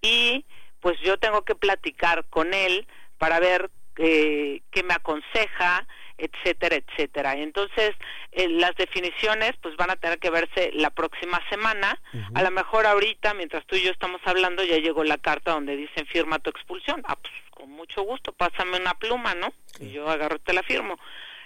y 0.00 0.44
pues 0.80 0.98
yo 1.00 1.18
tengo 1.18 1.42
que 1.42 1.54
platicar 1.54 2.24
con 2.30 2.54
él 2.54 2.86
para 3.18 3.40
ver 3.40 3.70
eh, 3.96 4.62
qué 4.70 4.82
me 4.82 4.94
aconseja, 4.94 5.86
etcétera, 6.18 6.76
etcétera. 6.76 7.34
Entonces, 7.34 7.94
eh, 8.32 8.48
las 8.48 8.74
definiciones 8.76 9.52
pues 9.60 9.76
van 9.76 9.90
a 9.90 9.96
tener 9.96 10.18
que 10.18 10.30
verse 10.30 10.70
la 10.74 10.90
próxima 10.90 11.40
semana. 11.48 12.00
A 12.34 12.42
lo 12.42 12.50
mejor 12.50 12.86
ahorita, 12.86 13.34
mientras 13.34 13.64
tú 13.66 13.76
y 13.76 13.82
yo 13.82 13.90
estamos 13.90 14.20
hablando, 14.24 14.64
ya 14.64 14.78
llegó 14.78 15.04
la 15.04 15.18
carta 15.18 15.52
donde 15.52 15.76
dicen 15.76 16.06
firma 16.06 16.38
tu 16.38 16.50
expulsión. 16.50 17.02
Ah, 17.06 17.16
pues 17.16 17.32
con 17.50 17.70
mucho 17.70 18.02
gusto, 18.02 18.32
pásame 18.32 18.78
una 18.78 18.94
pluma, 18.94 19.34
¿no? 19.34 19.52
Y 19.80 19.90
yo 19.90 20.08
agarro 20.08 20.36
y 20.36 20.40
te 20.40 20.52
la 20.52 20.62
firmo. 20.62 20.98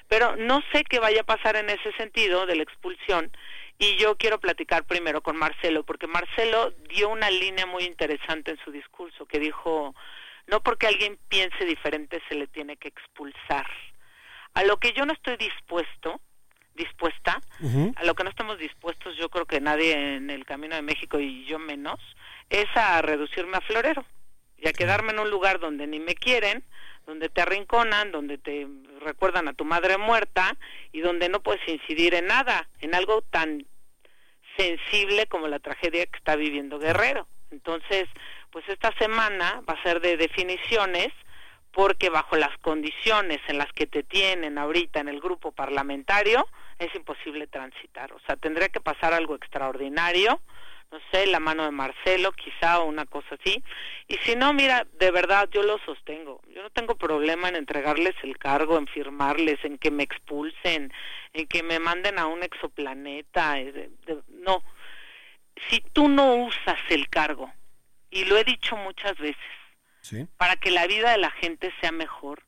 Pero 0.08 0.36
no 0.36 0.62
sé 0.72 0.84
qué 0.84 0.98
vaya 0.98 1.22
a 1.22 1.24
pasar 1.24 1.56
en 1.56 1.70
ese 1.70 1.92
sentido 1.96 2.44
de 2.46 2.56
la 2.56 2.62
expulsión. 2.62 3.30
Y 3.78 3.96
yo 3.96 4.16
quiero 4.16 4.38
platicar 4.38 4.84
primero 4.84 5.22
con 5.22 5.36
Marcelo, 5.36 5.82
porque 5.82 6.06
Marcelo 6.06 6.72
dio 6.88 7.08
una 7.08 7.30
línea 7.30 7.66
muy 7.66 7.84
interesante 7.84 8.52
en 8.52 8.58
su 8.64 8.70
discurso, 8.70 9.26
que 9.26 9.38
dijo, 9.38 9.94
no 10.46 10.62
porque 10.62 10.86
alguien 10.86 11.18
piense 11.28 11.64
diferente 11.64 12.22
se 12.28 12.34
le 12.34 12.46
tiene 12.46 12.76
que 12.76 12.88
expulsar. 12.88 13.66
A 14.54 14.62
lo 14.64 14.76
que 14.78 14.92
yo 14.92 15.04
no 15.04 15.12
estoy 15.12 15.36
dispuesto, 15.36 16.20
dispuesta, 16.74 17.40
a 17.96 18.04
lo 18.04 18.14
que 18.14 18.24
no 18.24 18.30
estamos 18.30 18.58
dispuestos, 18.58 19.16
yo 19.16 19.28
creo 19.28 19.46
que 19.46 19.60
nadie 19.60 20.16
en 20.16 20.30
el 20.30 20.44
Camino 20.44 20.76
de 20.76 20.82
México 20.82 21.18
y 21.18 21.44
yo 21.46 21.58
menos, 21.58 21.98
es 22.50 22.66
a 22.76 23.02
reducirme 23.02 23.56
a 23.56 23.60
florero 23.62 24.04
y 24.62 24.68
a 24.68 24.72
quedarme 24.72 25.12
en 25.12 25.18
un 25.18 25.30
lugar 25.30 25.58
donde 25.58 25.86
ni 25.86 25.98
me 25.98 26.14
quieren, 26.14 26.62
donde 27.06 27.28
te 27.28 27.42
arrinconan, 27.42 28.12
donde 28.12 28.38
te 28.38 28.68
recuerdan 29.00 29.48
a 29.48 29.54
tu 29.54 29.64
madre 29.64 29.98
muerta 29.98 30.56
y 30.92 31.00
donde 31.00 31.28
no 31.28 31.42
puedes 31.42 31.66
incidir 31.68 32.14
en 32.14 32.26
nada, 32.26 32.68
en 32.80 32.94
algo 32.94 33.22
tan 33.22 33.66
sensible 34.56 35.26
como 35.26 35.48
la 35.48 35.58
tragedia 35.58 36.06
que 36.06 36.16
está 36.16 36.36
viviendo 36.36 36.78
Guerrero. 36.78 37.26
Entonces, 37.50 38.08
pues 38.50 38.64
esta 38.68 38.96
semana 38.98 39.62
va 39.68 39.74
a 39.74 39.82
ser 39.82 40.00
de 40.00 40.16
definiciones 40.16 41.08
porque 41.72 42.10
bajo 42.10 42.36
las 42.36 42.56
condiciones 42.58 43.40
en 43.48 43.58
las 43.58 43.72
que 43.72 43.86
te 43.86 44.02
tienen 44.02 44.58
ahorita 44.58 45.00
en 45.00 45.08
el 45.08 45.20
grupo 45.20 45.52
parlamentario 45.52 46.46
es 46.78 46.94
imposible 46.94 47.46
transitar. 47.46 48.12
O 48.12 48.20
sea, 48.20 48.36
tendría 48.36 48.68
que 48.68 48.80
pasar 48.80 49.14
algo 49.14 49.34
extraordinario, 49.34 50.40
no 50.92 51.00
sé, 51.10 51.26
la 51.26 51.40
mano 51.40 51.64
de 51.64 51.70
Marcelo 51.70 52.32
quizá 52.32 52.80
o 52.80 52.84
una 52.84 53.06
cosa 53.06 53.34
así. 53.40 53.64
Y 54.08 54.16
si 54.18 54.36
no, 54.36 54.52
mira, 54.52 54.86
de 54.92 55.10
verdad 55.10 55.48
yo 55.50 55.62
lo 55.62 55.78
sostengo. 55.78 56.42
Yo 56.54 56.62
no 56.62 56.68
tengo 56.70 56.96
problema 56.96 57.48
en 57.48 57.56
entregarles 57.56 58.14
el 58.22 58.36
cargo, 58.36 58.76
en 58.76 58.86
firmarles, 58.86 59.58
en 59.64 59.78
que 59.78 59.90
me 59.90 60.02
expulsen, 60.02 60.92
en 61.32 61.46
que 61.48 61.62
me 61.62 61.78
manden 61.78 62.18
a 62.18 62.26
un 62.26 62.42
exoplaneta. 62.42 63.58
eh, 63.58 63.90
no. 64.28 64.62
Si 65.70 65.80
tú 65.80 66.08
no 66.08 66.34
usas 66.34 66.78
el 66.90 67.08
cargo, 67.08 67.50
y 68.10 68.26
lo 68.26 68.36
he 68.36 68.44
dicho 68.44 68.76
muchas 68.76 69.16
veces, 69.16 69.42
Sí. 70.02 70.26
para 70.36 70.56
que 70.56 70.70
la 70.70 70.86
vida 70.86 71.12
de 71.12 71.18
la 71.18 71.30
gente 71.30 71.72
sea 71.80 71.92
mejor. 71.92 72.42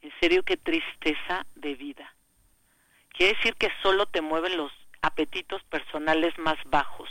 En 0.00 0.12
serio, 0.20 0.42
qué 0.44 0.56
tristeza 0.56 1.46
de 1.54 1.74
vida. 1.74 2.14
Quiere 3.10 3.34
decir 3.34 3.54
que 3.56 3.68
solo 3.82 4.06
te 4.06 4.22
mueven 4.22 4.56
los 4.56 4.72
apetitos 5.02 5.62
personales 5.64 6.36
más 6.38 6.56
bajos, 6.66 7.08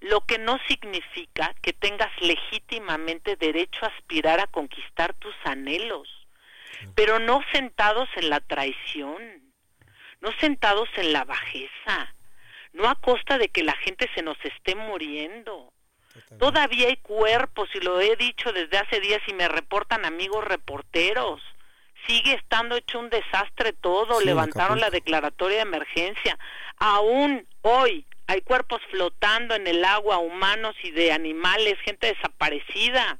lo 0.00 0.22
que 0.22 0.38
no 0.38 0.58
significa 0.66 1.54
que 1.62 1.72
tengas 1.72 2.10
legítimamente 2.20 3.36
derecho 3.36 3.84
a 3.84 3.88
aspirar 3.88 4.40
a 4.40 4.46
conquistar 4.46 5.12
tus 5.14 5.34
anhelos, 5.44 6.08
pero 6.94 7.18
no 7.18 7.42
sentados 7.52 8.08
en 8.16 8.30
la 8.30 8.40
traición, 8.40 9.52
no 10.20 10.32
sentados 10.40 10.88
en 10.96 11.12
la 11.12 11.24
bajeza, 11.24 12.14
no 12.72 12.88
a 12.88 12.94
costa 12.94 13.36
de 13.36 13.48
que 13.48 13.62
la 13.62 13.74
gente 13.74 14.08
se 14.14 14.22
nos 14.22 14.38
esté 14.44 14.74
muriendo. 14.74 15.72
Todavía 16.38 16.88
hay 16.88 16.96
cuerpos, 16.96 17.68
y 17.74 17.80
lo 17.80 18.00
he 18.00 18.16
dicho 18.16 18.52
desde 18.52 18.78
hace 18.78 19.00
días 19.00 19.20
y 19.26 19.34
me 19.34 19.48
reportan 19.48 20.04
amigos 20.04 20.44
reporteros. 20.44 21.40
Sigue 22.06 22.34
estando 22.34 22.76
hecho 22.76 22.98
un 22.98 23.10
desastre 23.10 23.72
todo. 23.74 24.18
Sí, 24.18 24.26
Levantaron 24.26 24.80
la 24.80 24.90
declaratoria 24.90 25.58
de 25.58 25.62
emergencia. 25.62 26.38
Aún 26.78 27.46
hoy 27.62 28.06
hay 28.30 28.42
cuerpos 28.42 28.80
flotando 28.90 29.54
en 29.56 29.66
el 29.66 29.84
agua, 29.84 30.18
humanos 30.18 30.76
y 30.84 30.92
de 30.92 31.10
animales, 31.12 31.76
gente 31.84 32.06
desaparecida. 32.14 33.18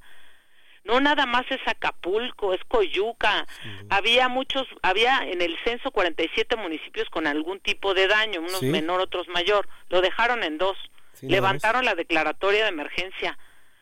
No 0.84 1.00
nada 1.00 1.26
más 1.26 1.44
es 1.50 1.60
Acapulco, 1.66 2.54
es 2.54 2.60
Coyuca. 2.68 3.46
Había 3.90 4.28
muchos, 4.28 4.66
había 4.82 5.18
en 5.24 5.42
el 5.42 5.58
censo 5.64 5.90
47 5.90 6.54
municipios 6.56 7.08
con 7.10 7.26
algún 7.26 7.58
tipo 7.60 7.92
de 7.92 8.06
daño, 8.06 8.40
unos 8.40 8.60
Sí. 8.60 8.66
menor, 8.66 9.00
otros 9.00 9.26
mayor. 9.28 9.68
Lo 9.88 10.00
dejaron 10.00 10.42
en 10.44 10.58
dos. 10.58 10.76
Sí, 11.14 11.28
Levantaron 11.28 11.84
la 11.84 11.94
declaratoria 11.96 12.62
de 12.62 12.68
emergencia. 12.70 13.36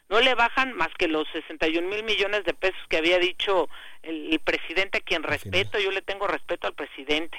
No 0.09 0.21
le 0.21 0.35
bajan 0.35 0.73
más 0.73 0.89
que 0.99 1.07
los 1.09 1.29
61 1.33 1.87
mil 1.89 2.03
millones 2.05 2.45
de 2.45 2.55
pesos 2.55 2.81
que 2.89 2.97
había 2.97 3.19
dicho 3.19 3.69
el, 4.03 4.33
el 4.33 4.41
presidente, 4.41 4.99
a 4.99 5.01
quien 5.03 5.23
respeto. 5.23 5.79
Yo 5.79 5.91
le 5.93 6.01
tengo 6.01 6.27
respeto 6.27 6.67
al 6.67 6.75
presidente. 6.75 7.39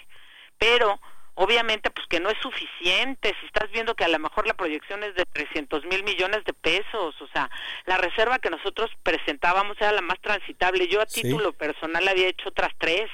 Pero, 0.59 1.01
obviamente, 1.41 1.89
pues 1.89 2.05
que 2.07 2.19
no 2.19 2.29
es 2.29 2.37
suficiente. 2.41 3.33
Si 3.39 3.45
estás 3.45 3.71
viendo 3.71 3.95
que 3.95 4.03
a 4.03 4.09
lo 4.09 4.19
mejor 4.19 4.45
la 4.45 4.53
proyección 4.55 5.03
es 5.03 5.15
de 5.15 5.23
300 5.25 5.85
mil 5.85 6.03
millones 6.03 6.43
de 6.43 6.51
pesos. 6.51 7.15
O 7.21 7.27
sea, 7.33 7.49
la 7.85 7.95
reserva 7.97 8.39
que 8.39 8.49
nosotros 8.49 8.91
presentábamos 9.03 9.77
era 9.79 9.93
la 9.93 10.01
más 10.01 10.19
transitable. 10.19 10.87
Yo 10.89 11.01
a 11.01 11.05
Sí. 11.07 11.21
título 11.21 11.53
personal 11.53 12.05
había 12.09 12.27
hecho 12.27 12.49
otras 12.49 12.73
tres 12.77 13.09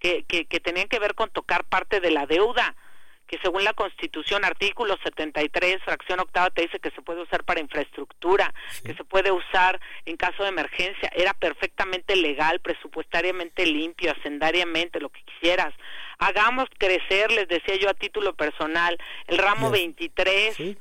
que, 0.00 0.24
que, 0.24 0.46
que 0.46 0.58
tenían 0.58 0.88
que 0.88 0.98
ver 0.98 1.14
con 1.14 1.30
tocar 1.30 1.62
parte 1.64 2.00
de 2.00 2.10
la 2.10 2.26
deuda 2.26 2.74
que 3.26 3.38
según 3.42 3.64
la 3.64 3.72
Constitución, 3.72 4.44
artículo 4.44 4.98
73, 5.02 5.82
fracción 5.82 6.20
octava, 6.20 6.50
te 6.50 6.62
dice 6.62 6.78
que 6.78 6.90
se 6.90 7.00
puede 7.00 7.22
usar 7.22 7.42
para 7.44 7.60
infraestructura, 7.60 8.52
que 8.84 8.94
se 8.94 9.02
puede 9.04 9.32
usar 9.32 9.80
en 10.04 10.18
caso 10.18 10.42
de 10.42 10.50
emergencia. 10.50 11.10
Era 11.14 11.32
perfectamente 11.32 12.16
legal, 12.16 12.60
presupuestariamente 12.60 13.64
limpio, 13.64 14.12
hacendariamente, 14.12 15.00
lo 15.00 15.08
que 15.08 15.22
quisieras. 15.22 15.72
Hagamos 16.18 16.66
crecer, 16.78 17.30
les 17.32 17.48
decía 17.48 17.76
yo 17.76 17.88
a 17.90 17.94
título 17.94 18.34
personal, 18.34 18.96
el 19.26 19.38
ramo 19.38 19.70
23 19.70 20.76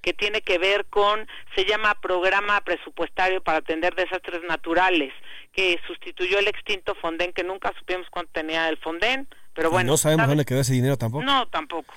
que 0.00 0.12
tiene 0.12 0.42
que 0.42 0.58
ver 0.58 0.86
con, 0.86 1.26
se 1.56 1.64
llama 1.64 1.94
Programa 2.00 2.60
Presupuestario 2.60 3.42
para 3.42 3.58
Atender 3.58 3.94
Desastres 3.94 4.42
Naturales, 4.48 5.12
que 5.52 5.78
sustituyó 5.86 6.38
el 6.38 6.46
extinto 6.48 6.94
Fonden, 6.94 7.32
que 7.32 7.42
nunca 7.42 7.72
supimos 7.78 8.06
cuánto 8.10 8.32
tenía 8.32 8.68
el 8.68 8.78
Fonden, 8.78 9.28
pero 9.54 9.70
bueno. 9.70 9.90
no 9.92 9.96
sabemos 9.96 10.22
¿sabes? 10.22 10.28
dónde 10.30 10.44
quedó 10.44 10.60
ese 10.60 10.72
dinero 10.72 10.96
tampoco. 10.96 11.24
No, 11.24 11.48
tampoco. 11.48 11.92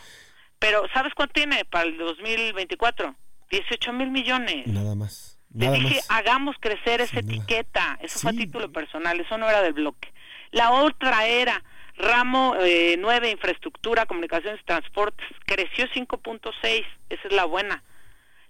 Pero 0.57 0.83
¿sabes 0.93 1.13
cuánto 1.13 1.33
tiene 1.33 1.63
para 1.65 1.85
el 1.87 1.97
2024? 1.97 3.15
18 3.51 3.93
mil 3.93 4.09
millones. 4.09 4.65
Nada 4.67 4.95
más. 4.95 5.37
Le 5.53 5.65
Nada 5.65 5.77
dije, 5.77 5.95
más. 5.95 6.05
hagamos 6.09 6.55
crecer 6.59 7.01
esa 7.01 7.19
etiqueta. 7.19 7.99
Eso 8.01 8.19
fue 8.19 8.31
a 8.31 8.33
título 8.33 8.71
personal, 8.71 9.19
eso 9.19 9.37
no 9.37 9.47
era 9.49 9.61
del 9.61 9.73
bloque. 9.73 10.11
La 10.51 10.71
otra 10.71 11.27
era 11.27 11.63
ramo 12.01 12.55
eh, 12.59 12.95
9, 12.97 13.29
infraestructura, 13.29 14.05
comunicaciones 14.05 14.63
transportes. 14.65 15.25
Creció 15.45 15.85
5.6, 15.87 16.85
esa 17.09 17.27
es 17.27 17.33
la 17.33 17.45
buena. 17.45 17.83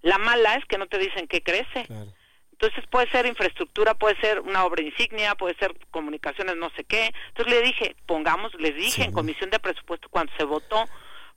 La 0.02 0.18
mala 0.18 0.56
es 0.56 0.65
que 0.65 0.78
no 0.78 0.88
te 0.88 0.98
dicen 0.98 1.28
que 1.28 1.41
crece. 1.41 1.88
Entonces 2.52 2.86
puede 2.91 3.10
ser 3.10 3.26
infraestructura, 3.26 3.95
puede 3.95 4.19
ser 4.22 4.40
una 4.40 4.65
obra 4.65 4.84
insignia, 4.84 5.34
puede 5.36 5.56
ser 5.56 5.76
comunicaciones, 5.90 6.56
no 6.57 6.69
sé 6.76 6.84
qué. 6.84 7.11
Entonces 7.30 7.53
le 7.53 7.61
dije, 7.61 7.95
pongamos, 8.06 8.53
les 8.60 8.76
dije 8.76 9.03
en 9.03 9.11
comisión 9.11 9.49
de 9.49 9.60
presupuesto 9.60 10.10
cuando 10.10 10.32
se 10.38 10.44
votó, 10.44 10.86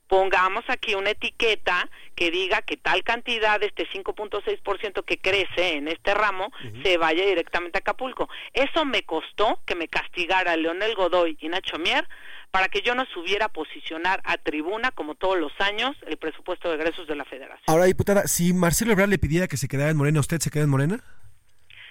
pongamos 0.07 0.63
aquí 0.67 0.95
una 0.95 1.11
etiqueta 1.11 1.89
que 2.15 2.31
diga 2.31 2.61
que 2.61 2.77
tal 2.77 3.03
cantidad 3.03 3.59
de 3.59 3.67
este 3.67 3.87
5.6% 3.89 5.03
que 5.03 5.17
crece 5.17 5.73
en 5.77 5.87
este 5.87 6.13
ramo 6.13 6.51
se 6.83 6.97
vaya 6.97 7.25
directamente 7.25 7.77
a 7.77 7.79
Acapulco. 7.79 8.29
Eso 8.53 8.85
me 8.85 9.03
costó 9.03 9.61
que 9.65 9.75
me 9.75 9.87
castigara 9.87 10.55
Leonel 10.55 10.95
Godoy 10.95 11.37
y 11.41 11.49
Nacho 11.49 11.77
Mier 11.77 12.07
para 12.51 12.69
que 12.69 12.81
yo 12.81 12.95
no 12.95 13.05
subiera 13.13 13.47
a 13.47 13.49
posicionar 13.49 14.21
a 14.23 14.37
tribuna, 14.37 14.91
como 14.91 15.15
todos 15.15 15.37
los 15.37 15.51
años, 15.59 15.93
el 16.07 16.15
presupuesto 16.15 16.69
de 16.69 16.75
egresos 16.75 17.05
de 17.05 17.15
la 17.15 17.25
Federación. 17.25 17.63
Ahora, 17.67 17.83
diputada, 17.83 18.27
si 18.27 18.53
Marcelo 18.53 18.93
Ebrard 18.93 19.09
le 19.09 19.17
pidiera 19.17 19.47
que 19.47 19.57
se 19.57 19.67
quedara 19.67 19.91
en 19.91 19.97
Morena, 19.97 20.21
¿usted 20.21 20.39
se 20.39 20.49
queda 20.49 20.63
en 20.63 20.69
Morena? 20.69 20.95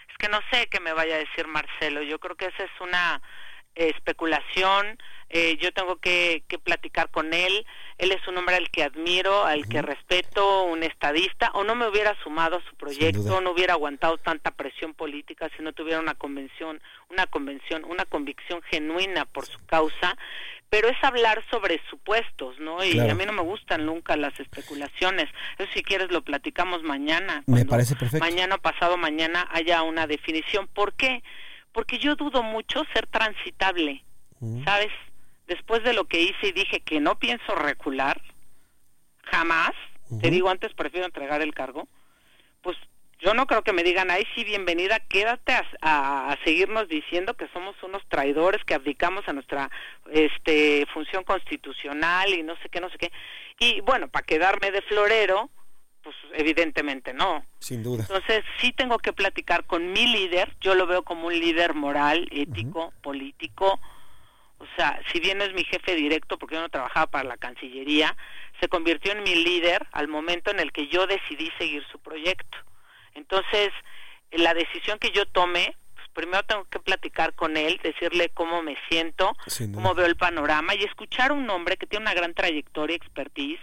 Es 0.09 0.17
que 0.19 0.29
no 0.29 0.39
sé 0.51 0.69
qué 0.71 0.81
me 0.81 0.95
vaya 0.95 1.17
a 1.17 1.19
decir 1.19 1.47
Marcelo. 1.49 2.03
Yo 2.03 2.19
creo 2.19 2.37
que 2.37 2.47
esa 2.47 2.63
es 2.63 2.71
una 2.81 3.21
especulación, 3.75 4.99
eh, 5.31 5.57
yo 5.61 5.73
tengo 5.73 5.97
que, 5.97 6.45
que 6.49 6.59
platicar 6.59 7.11
con 7.11 7.35
él, 7.35 7.67
él 7.99 8.13
es 8.13 8.27
un 8.29 8.37
hombre 8.39 8.57
al 8.57 8.71
que 8.71 8.85
admiro, 8.85 9.45
al 9.45 9.67
que 9.69 9.83
respeto, 9.83 10.65
un 10.65 10.83
estadista, 10.83 11.51
o 11.55 11.65
no 11.65 11.75
me 11.75 11.89
hubiera 11.89 12.15
sumado 12.23 12.57
a 12.59 12.63
su 12.69 12.75
proyecto, 12.77 13.41
no 13.41 13.51
hubiera 13.51 13.73
aguantado 13.75 14.17
tanta 14.19 14.51
presión 14.53 14.95
política 14.95 15.49
si 15.57 15.63
no 15.63 15.73
tuviera 15.73 15.99
una 16.01 16.15
convención, 16.15 16.81
una 17.11 17.27
convención, 17.27 17.85
una 17.85 18.05
convicción 18.05 18.63
genuina 18.63 19.25
por 19.25 19.47
su 19.47 19.59
causa, 19.67 20.17
pero 20.71 20.89
es 20.89 20.97
hablar 21.03 21.43
sobre 21.51 21.81
supuestos, 21.89 22.59
¿no? 22.59 22.83
Y 22.85 22.93
Claro. 22.93 23.13
a 23.13 23.15
mí 23.15 23.25
no 23.27 23.33
me 23.33 23.43
gustan 23.43 23.87
nunca 23.87 24.17
las 24.17 24.39
especulaciones. 24.41 25.29
Eso 25.59 25.71
si 25.73 25.83
quieres 25.85 26.11
lo 26.11 26.23
platicamos 26.23 26.83
mañana. 26.83 27.45
Me 27.47 27.65
parece 27.65 27.95
perfecto. 27.95 28.25
Mañana 28.25 28.57
o 28.57 28.59
pasado 28.59 28.97
mañana 28.97 29.47
haya 29.53 29.83
una 29.83 30.07
definición. 30.09 30.67
¿Por 30.67 30.95
qué? 30.95 31.23
Porque 31.75 31.99
yo 31.99 32.15
dudo 32.17 32.43
mucho 32.43 32.83
ser 32.95 33.07
transitable, 33.09 34.03
¿sabes? 34.65 34.93
Después 35.47 35.83
de 35.83 35.93
lo 35.93 36.05
que 36.05 36.23
hice 36.23 36.47
y 36.49 36.53
dije 36.53 36.81
que 36.81 37.01
no 37.01 37.19
pienso 37.19 37.55
recular, 37.55 38.19
jamás, 39.25 39.73
te 40.21 40.31
digo 40.31 40.49
antes 40.49 40.73
prefiero 40.73 41.05
entregar 41.07 41.43
el 41.43 41.53
cargo, 41.53 41.87
pues 42.63 42.77
yo 43.21 43.35
no 43.35 43.47
creo 43.47 43.63
que 43.63 43.73
me 43.73 43.83
digan, 43.83 44.11
ay 44.11 44.25
sí, 44.35 44.45
bienvenida, 44.45 45.01
quédate 45.01 45.53
a, 45.53 45.65
a- 45.83 46.33
a 46.33 46.45
seguirnos 46.45 46.89
diciendo 46.89 47.35
que 47.35 47.49
somos 47.49 47.75
unos 47.83 48.03
traidores, 48.09 48.63
que 48.65 48.75
abdicamos 48.75 49.27
a 49.29 49.33
nuestra 49.33 49.71
este 50.13 50.87
función 50.93 51.25
constitucional 51.25 52.33
y 52.35 52.43
no 52.43 52.55
sé 52.63 52.69
qué, 52.71 52.81
no 52.81 52.91
sé 52.91 52.99
qué. 52.99 53.13
Y 53.59 53.81
bueno, 53.81 54.09
para 54.09 54.25
quedarme 54.27 54.71
de 54.71 54.83
florero, 54.83 55.51
pues 56.05 56.15
evidentemente 56.35 57.13
no. 57.13 57.45
Sin 57.59 57.83
duda. 57.83 58.03
Entonces 58.03 58.45
sí 58.61 58.73
tengo 58.73 58.99
que 58.99 59.13
platicar 59.13 59.65
con 59.65 59.91
mi 59.93 60.07
líder, 60.07 60.55
yo 60.61 60.75
lo 60.75 60.87
veo 60.87 61.03
como 61.03 61.27
un 61.27 61.39
líder 61.39 61.75
moral, 61.75 62.29
ético, 62.31 62.93
político, 63.03 63.81
o 64.59 64.67
sea, 64.77 65.01
si 65.13 65.19
bien 65.19 65.39
no 65.39 65.45
es 65.45 65.53
mi 65.53 65.65
jefe 65.65 65.95
directo 65.97 66.39
porque 66.39 66.55
yo 66.55 66.61
no 66.61 66.69
trabajaba 66.69 67.07
para 67.07 67.29
la 67.29 67.37
Cancillería, 67.37 68.17
se 68.61 68.69
convirtió 68.69 69.13
en 69.13 69.23
mi 69.23 69.35
líder 69.35 69.87
al 69.93 70.09
momento 70.09 70.51
en 70.51 70.61
el 70.61 70.73
que 70.73 70.87
yo 70.89 71.07
decidí 71.07 71.51
seguir 71.59 71.85
su 71.91 71.99
proyecto. 71.99 72.57
Entonces, 73.15 73.71
la 74.31 74.55
decisión 74.55 74.99
que 74.99 75.11
yo 75.11 75.27
tome, 75.27 75.77
pues 75.95 76.09
primero 76.13 76.43
tengo 76.45 76.65
que 76.65 76.81
platicar 76.81 77.35
con 77.35 77.57
él, 77.57 77.81
decirle 77.83 78.31
cómo 78.31 78.63
me 78.63 78.77
siento, 78.89 79.37
cómo 79.73 79.95
veo 79.95 80.07
el 80.07 80.17
panorama 80.17 80.75
y 80.75 80.85
escuchar 80.85 81.31
a 81.31 81.35
un 81.35 81.49
hombre 81.51 81.77
que 81.77 81.87
tiene 81.87 82.05
una 82.05 82.15
gran 82.15 82.35
trayectoria, 82.35 82.97
expertise 82.97 83.61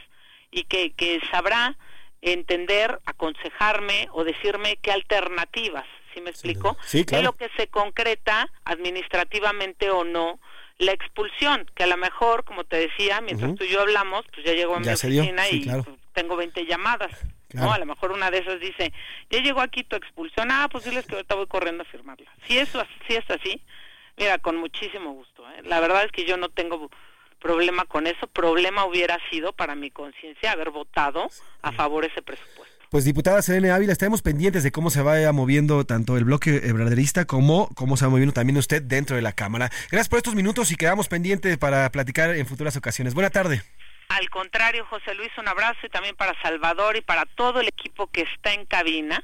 y 0.52 0.66
que, 0.66 0.92
que 0.94 1.22
sabrá 1.32 1.78
entender, 2.22 3.00
aconsejarme 3.06 4.08
o 4.12 4.24
decirme 4.24 4.78
qué 4.82 4.92
alternativas, 4.92 5.86
¿sí 6.14 6.22
me 6.22 6.30
explico? 6.30 6.78
Sí, 6.86 7.04
claro. 7.06 7.20
En 7.20 7.26
lo 7.26 7.34
que 7.34 7.50
se 7.58 7.68
concreta 7.68 8.50
administrativamente 8.66 9.90
o 9.90 10.04
no 10.04 10.40
la 10.78 10.94
expulsión, 10.94 11.70
que 11.76 11.84
a 11.84 11.88
lo 11.88 11.98
mejor, 11.98 12.44
como 12.44 12.64
te 12.64 12.78
decía, 12.78 13.22
mientras 13.22 13.50
Ujú. 13.50 13.58
tú 13.58 13.64
y 13.66 13.70
yo 13.70 13.82
hablamos, 13.82 14.26
pues 14.34 14.46
ya 14.46 14.54
llegó 14.54 14.76
a 14.76 14.80
mi 14.80 14.86
Ya 14.86 14.94
oficina 14.94 15.44
sí, 15.46 15.58
y 15.58 15.64
claro. 15.64 15.84
pues, 15.84 15.98
tengo 16.14 16.36
20 16.36 16.66
llamadas. 16.66 17.12
Claro. 17.50 17.68
¿no? 17.68 17.74
A 17.74 17.80
lo 17.80 17.86
mejor 17.86 18.12
una 18.14 18.32
de 18.32 18.40
esas 18.40 18.60
dice, 18.60 18.92
ya 19.30 19.40
llegó 19.42 19.62
aquí 19.62 19.84
tu 19.84 19.96
expulsión, 19.96 20.50
ah, 20.52 20.68
pues 20.72 20.86
diles 20.86 21.06
que 21.06 21.16
ahorita 21.16 21.36
voy 21.36 21.48
corriendo 21.48 21.84
a 21.84 21.86
firmarla. 21.86 22.32
Si 22.48 22.58
eso 22.58 22.84
si 23.08 23.16
es 23.16 23.30
así, 23.30 23.62
mira, 24.18 24.38
con 24.40 24.56
muchísimo 24.56 25.12
gusto. 25.12 25.44
¿eh? 25.52 25.62
La 25.66 25.80
verdad 25.82 26.04
es 26.06 26.12
que 26.12 26.26
yo 26.26 26.38
no 26.38 26.50
tengo 26.50 26.90
problema 27.42 27.86
con 27.86 28.08
eso. 28.08 28.28
Problema 28.28 28.86
hubiera 28.86 29.18
sido 29.30 29.52
para 29.54 29.76
mi 29.76 29.92
conciencia 29.92 30.52
haber 30.54 30.70
votado 30.70 31.30
a 31.62 31.72
favor 31.74 32.06
ese 32.06 32.22
presupuesto. 32.22 32.72
Pues 32.90 33.06
diputada 33.06 33.42
Selene 33.42 33.72
Ávila, 33.72 33.94
estaremos 33.94 34.22
pendientes 34.22 34.64
de 34.64 34.72
cómo 34.74 34.90
se 34.90 35.02
vaya 35.02 35.32
moviendo 35.32 35.86
tanto 35.86 36.18
el 36.18 36.26
bloque 36.26 36.58
ebraderista 36.66 37.24
como 37.26 37.70
cómo 37.74 37.96
se 37.96 38.04
va 38.06 38.12
moviendo 38.12 38.34
también 38.34 38.58
usted 38.58 38.82
dentro 38.82 39.16
de 39.16 39.22
la 39.22 39.32
Cámara. 39.32 39.70
Gracias 39.90 40.10
por 40.10 40.18
estos 40.18 40.36
minutos 40.36 40.72
y 40.72 40.76
quedamos 40.76 41.08
pendientes 41.08 41.58
para 41.58 41.90
platicar 41.90 42.32
en 42.36 42.46
futuras 42.46 42.76
ocasiones. 42.76 43.14
Buena 43.14 43.30
tarde. 43.30 43.62
Al 44.10 44.30
contrario, 44.30 44.86
José 44.90 45.14
Luis, 45.16 45.30
un 45.38 45.48
abrazo 45.48 45.80
y 45.84 45.90
también 45.90 46.18
para 46.18 46.36
Salvador 46.42 46.98
y 46.98 47.02
para 47.02 47.26
todo 47.26 47.62
el 47.62 47.70
equipo 47.70 48.08
que 48.08 48.24
está 48.24 48.52
en 48.54 48.66
cabina. 48.66 49.24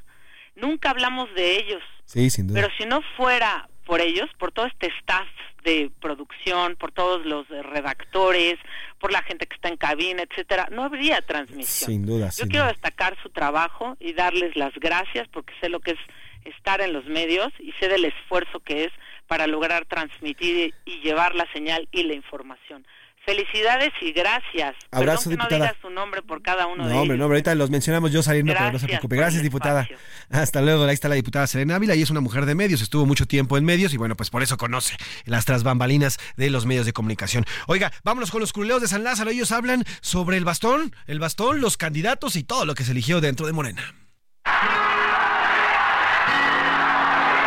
Nunca 0.55 0.91
hablamos 0.91 1.27
de 1.35 1.57
ellos, 1.57 1.83
Sí, 2.05 2.29
sin 2.29 2.47
duda. 2.47 2.61
pero 2.61 2.73
si 2.77 2.85
no 2.85 3.01
fuera 3.17 3.67
por 3.85 3.99
ellos, 3.99 4.29
por 4.39 4.53
todo 4.53 4.65
este 4.65 4.87
staff 5.01 5.27
de 5.67 5.91
producción, 5.99 6.75
por 6.77 6.91
todos 6.91 7.25
los 7.25 7.47
redactores, 7.49 8.55
por 8.99 9.11
la 9.11 9.21
gente 9.23 9.45
que 9.47 9.55
está 9.55 9.67
en 9.67 9.77
cabina, 9.77 10.23
etcétera, 10.23 10.67
no 10.71 10.83
habría 10.83 11.21
transmisión. 11.21 11.91
Sin 11.91 12.05
duda, 12.05 12.27
Yo 12.27 12.31
sin 12.31 12.47
quiero 12.49 12.65
duda. 12.65 12.73
destacar 12.73 13.17
su 13.21 13.29
trabajo 13.29 13.97
y 13.99 14.13
darles 14.13 14.55
las 14.55 14.73
gracias 14.75 15.27
porque 15.27 15.53
sé 15.61 15.69
lo 15.69 15.79
que 15.81 15.91
es 15.91 15.99
estar 16.45 16.79
en 16.81 16.93
los 16.93 17.05
medios 17.05 17.51
y 17.59 17.73
sé 17.73 17.89
del 17.89 18.05
esfuerzo 18.05 18.61
que 18.61 18.85
es 18.85 18.91
para 19.27 19.45
lograr 19.45 19.85
transmitir 19.85 20.73
y 20.85 20.99
llevar 21.01 21.35
la 21.35 21.45
señal 21.51 21.87
y 21.91 22.03
la 22.03 22.13
información. 22.13 22.85
Felicidades 23.27 23.91
y 23.99 24.13
gracias. 24.13 24.73
Abrazo, 24.89 24.99
Perdón 24.99 25.23
que 25.23 25.29
diputada. 25.31 25.57
no 25.59 25.65
digas 25.65 25.75
su 25.81 25.89
nombre 25.89 26.21
por 26.21 26.41
cada 26.41 26.65
uno 26.65 26.87
de 26.87 26.93
hombre, 26.93 27.07
ellos. 27.07 27.17
no, 27.17 27.25
hombre, 27.25 27.35
ahorita 27.39 27.55
los 27.55 27.69
mencionamos 27.69 28.13
yo 28.13 28.23
saliendo, 28.23 28.53
pero 28.53 28.71
no 28.71 28.79
se 28.79 28.85
Gracias 28.85 28.87
preocupe. 28.87 29.15
Gracias, 29.17 29.43
diputada. 29.43 29.85
Hasta 30.29 30.61
luego. 30.61 30.85
Ahí 30.85 30.93
está 30.93 31.09
la 31.09 31.15
diputada 31.15 31.45
Selena 31.45 31.75
Ávila 31.75 31.93
y 31.95 32.01
es 32.01 32.09
una 32.09 32.21
mujer 32.21 32.45
de 32.45 32.55
medios. 32.55 32.81
Estuvo 32.81 33.05
mucho 33.05 33.25
tiempo 33.25 33.57
en 33.57 33.65
medios 33.65 33.93
y 33.93 33.97
bueno, 33.97 34.15
pues 34.15 34.29
por 34.29 34.43
eso 34.43 34.55
conoce 34.55 34.95
las 35.25 35.43
trasbambalinas 35.43 36.19
de 36.37 36.49
los 36.49 36.65
medios 36.65 36.85
de 36.85 36.93
comunicación. 36.93 37.43
Oiga, 37.67 37.91
vámonos 38.05 38.31
con 38.31 38.39
los 38.39 38.53
culeos 38.53 38.81
de 38.81 38.87
San 38.87 39.03
Lázaro. 39.03 39.29
Ellos 39.29 39.51
hablan 39.51 39.83
sobre 39.99 40.37
el 40.37 40.45
bastón, 40.45 40.95
el 41.05 41.19
bastón, 41.19 41.59
los 41.59 41.75
candidatos 41.75 42.37
y 42.37 42.43
todo 42.45 42.63
lo 42.65 42.75
que 42.75 42.85
se 42.85 42.91
eligió 42.93 43.19
dentro 43.19 43.45
de 43.45 43.51
Morena. 43.51 43.93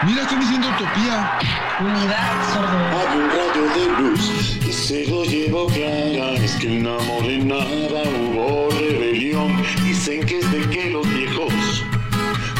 Mira, 0.02 0.22
están 0.22 0.40
diciendo 0.40 0.66
utopía. 0.68 1.39
Unidad, 1.78 2.55
sordo. 2.55 2.78
Hay 2.97 3.18
un 3.18 3.28
rayo 3.28 3.64
de 3.74 4.02
luz 4.02 4.56
y 4.66 4.72
se 4.72 5.06
lo 5.06 5.24
llevó 5.24 5.66
Clara. 5.66 6.32
Es 6.43 6.55
que 6.55 6.68
en 6.68 6.85
la 6.85 6.98
morenada 7.05 8.02
hubo 8.18 8.70
rebelión. 8.70 9.62
Dicen 9.85 10.24
que 10.24 10.39
es 10.39 10.51
de 10.51 10.70
que 10.70 10.90
los 10.90 11.06
viejos 11.06 11.85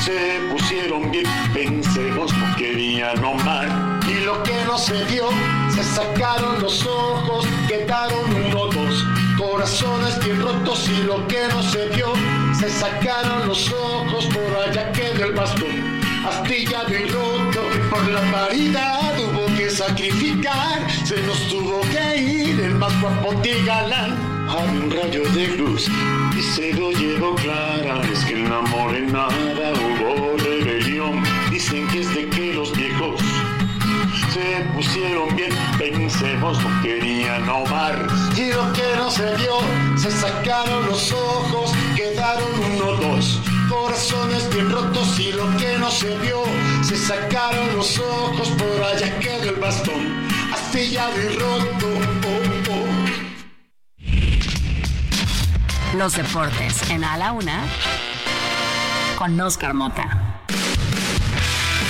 se 0.04 0.38
pusieron 0.50 1.10
bien 1.10 1.24
pensejos, 1.54 2.30
no 2.36 2.56
querían 2.56 3.18
nomar. 3.22 3.68
Y 4.06 4.22
lo 4.24 4.42
que 4.42 4.62
no 4.66 4.76
se 4.76 5.02
dio, 5.06 5.30
se 5.74 5.82
sacaron 5.82 6.60
los 6.60 6.84
ojos, 6.84 7.46
quedaron 7.66 8.20
uno, 8.34 8.66
dos 8.66 9.06
corazones 9.38 10.22
bien 10.22 10.42
rotos. 10.42 10.86
Y 10.90 11.04
lo 11.04 11.26
que 11.26 11.48
no 11.48 11.62
se 11.62 11.86
vio, 11.88 12.12
se 12.58 12.68
sacaron 12.68 13.48
los 13.48 13.72
ojos, 13.72 14.26
por 14.26 14.68
allá 14.68 14.92
quedó 14.92 15.24
el 15.24 15.32
bastón. 15.32 15.99
Astillado 16.26 16.94
y 16.94 17.06
roto, 17.06 17.62
por 17.90 18.06
la 18.09 18.20
paridad 18.30 19.18
hubo 19.18 19.47
que 19.56 19.70
sacrificar, 19.70 20.86
se 21.05 21.22
nos 21.22 21.48
tuvo 21.48 21.80
que 21.82 22.20
ir 22.20 22.60
el 22.60 22.74
más 22.74 22.92
guapo 23.01 23.34
y 23.42 23.64
galán. 23.64 24.18
Hay 24.48 24.76
un 24.76 24.90
rayo 24.90 25.22
de 25.30 25.48
luz 25.56 25.88
y 26.36 26.42
se 26.42 26.74
lo 26.74 26.90
llevó 26.92 27.34
Clara, 27.36 28.02
es 28.12 28.24
que 28.24 28.34
en 28.34 28.51
la 28.51 28.60
morenada 28.60 29.72
hubo 29.72 30.36
rebelión, 30.36 31.22
dicen 31.51 31.86
que 31.88 32.01
es 32.01 32.14
de 32.14 32.28
que 32.28 32.39
pusieron 34.74 35.35
bien 35.37 35.53
pensemos, 35.78 36.62
no 36.62 36.82
querían 36.82 37.49
omar. 37.49 38.07
Y 38.37 38.53
lo 38.53 38.73
que 38.73 38.97
no 38.97 39.11
se 39.11 39.35
vio, 39.37 39.59
se 39.97 40.11
sacaron 40.11 40.87
los 40.87 41.12
ojos, 41.12 41.73
quedaron 41.97 42.49
uno, 42.74 42.93
dos 42.97 43.41
corazones 43.69 44.49
bien 44.53 44.70
rotos. 44.70 45.19
Y 45.19 45.32
lo 45.32 45.57
que 45.57 45.78
no 45.78 45.91
se 45.91 46.16
vio, 46.19 46.43
se 46.82 46.97
sacaron 46.97 47.77
los 47.77 47.99
ojos, 47.99 48.49
por 48.51 48.85
allá 48.85 49.19
quedó 49.20 49.51
el 49.51 49.57
bastón, 49.57 50.28
astillado 50.53 51.20
y 51.20 51.28
roto. 51.39 51.87
Oh, 52.27 52.73
oh. 52.73 53.01
Los 55.97 56.15
deportes 56.16 56.89
en 56.91 57.05
A 57.05 57.16
la 57.16 57.32
Una 57.32 57.65
con 59.16 59.39
Oscar 59.41 59.74
Mota. 59.74 60.30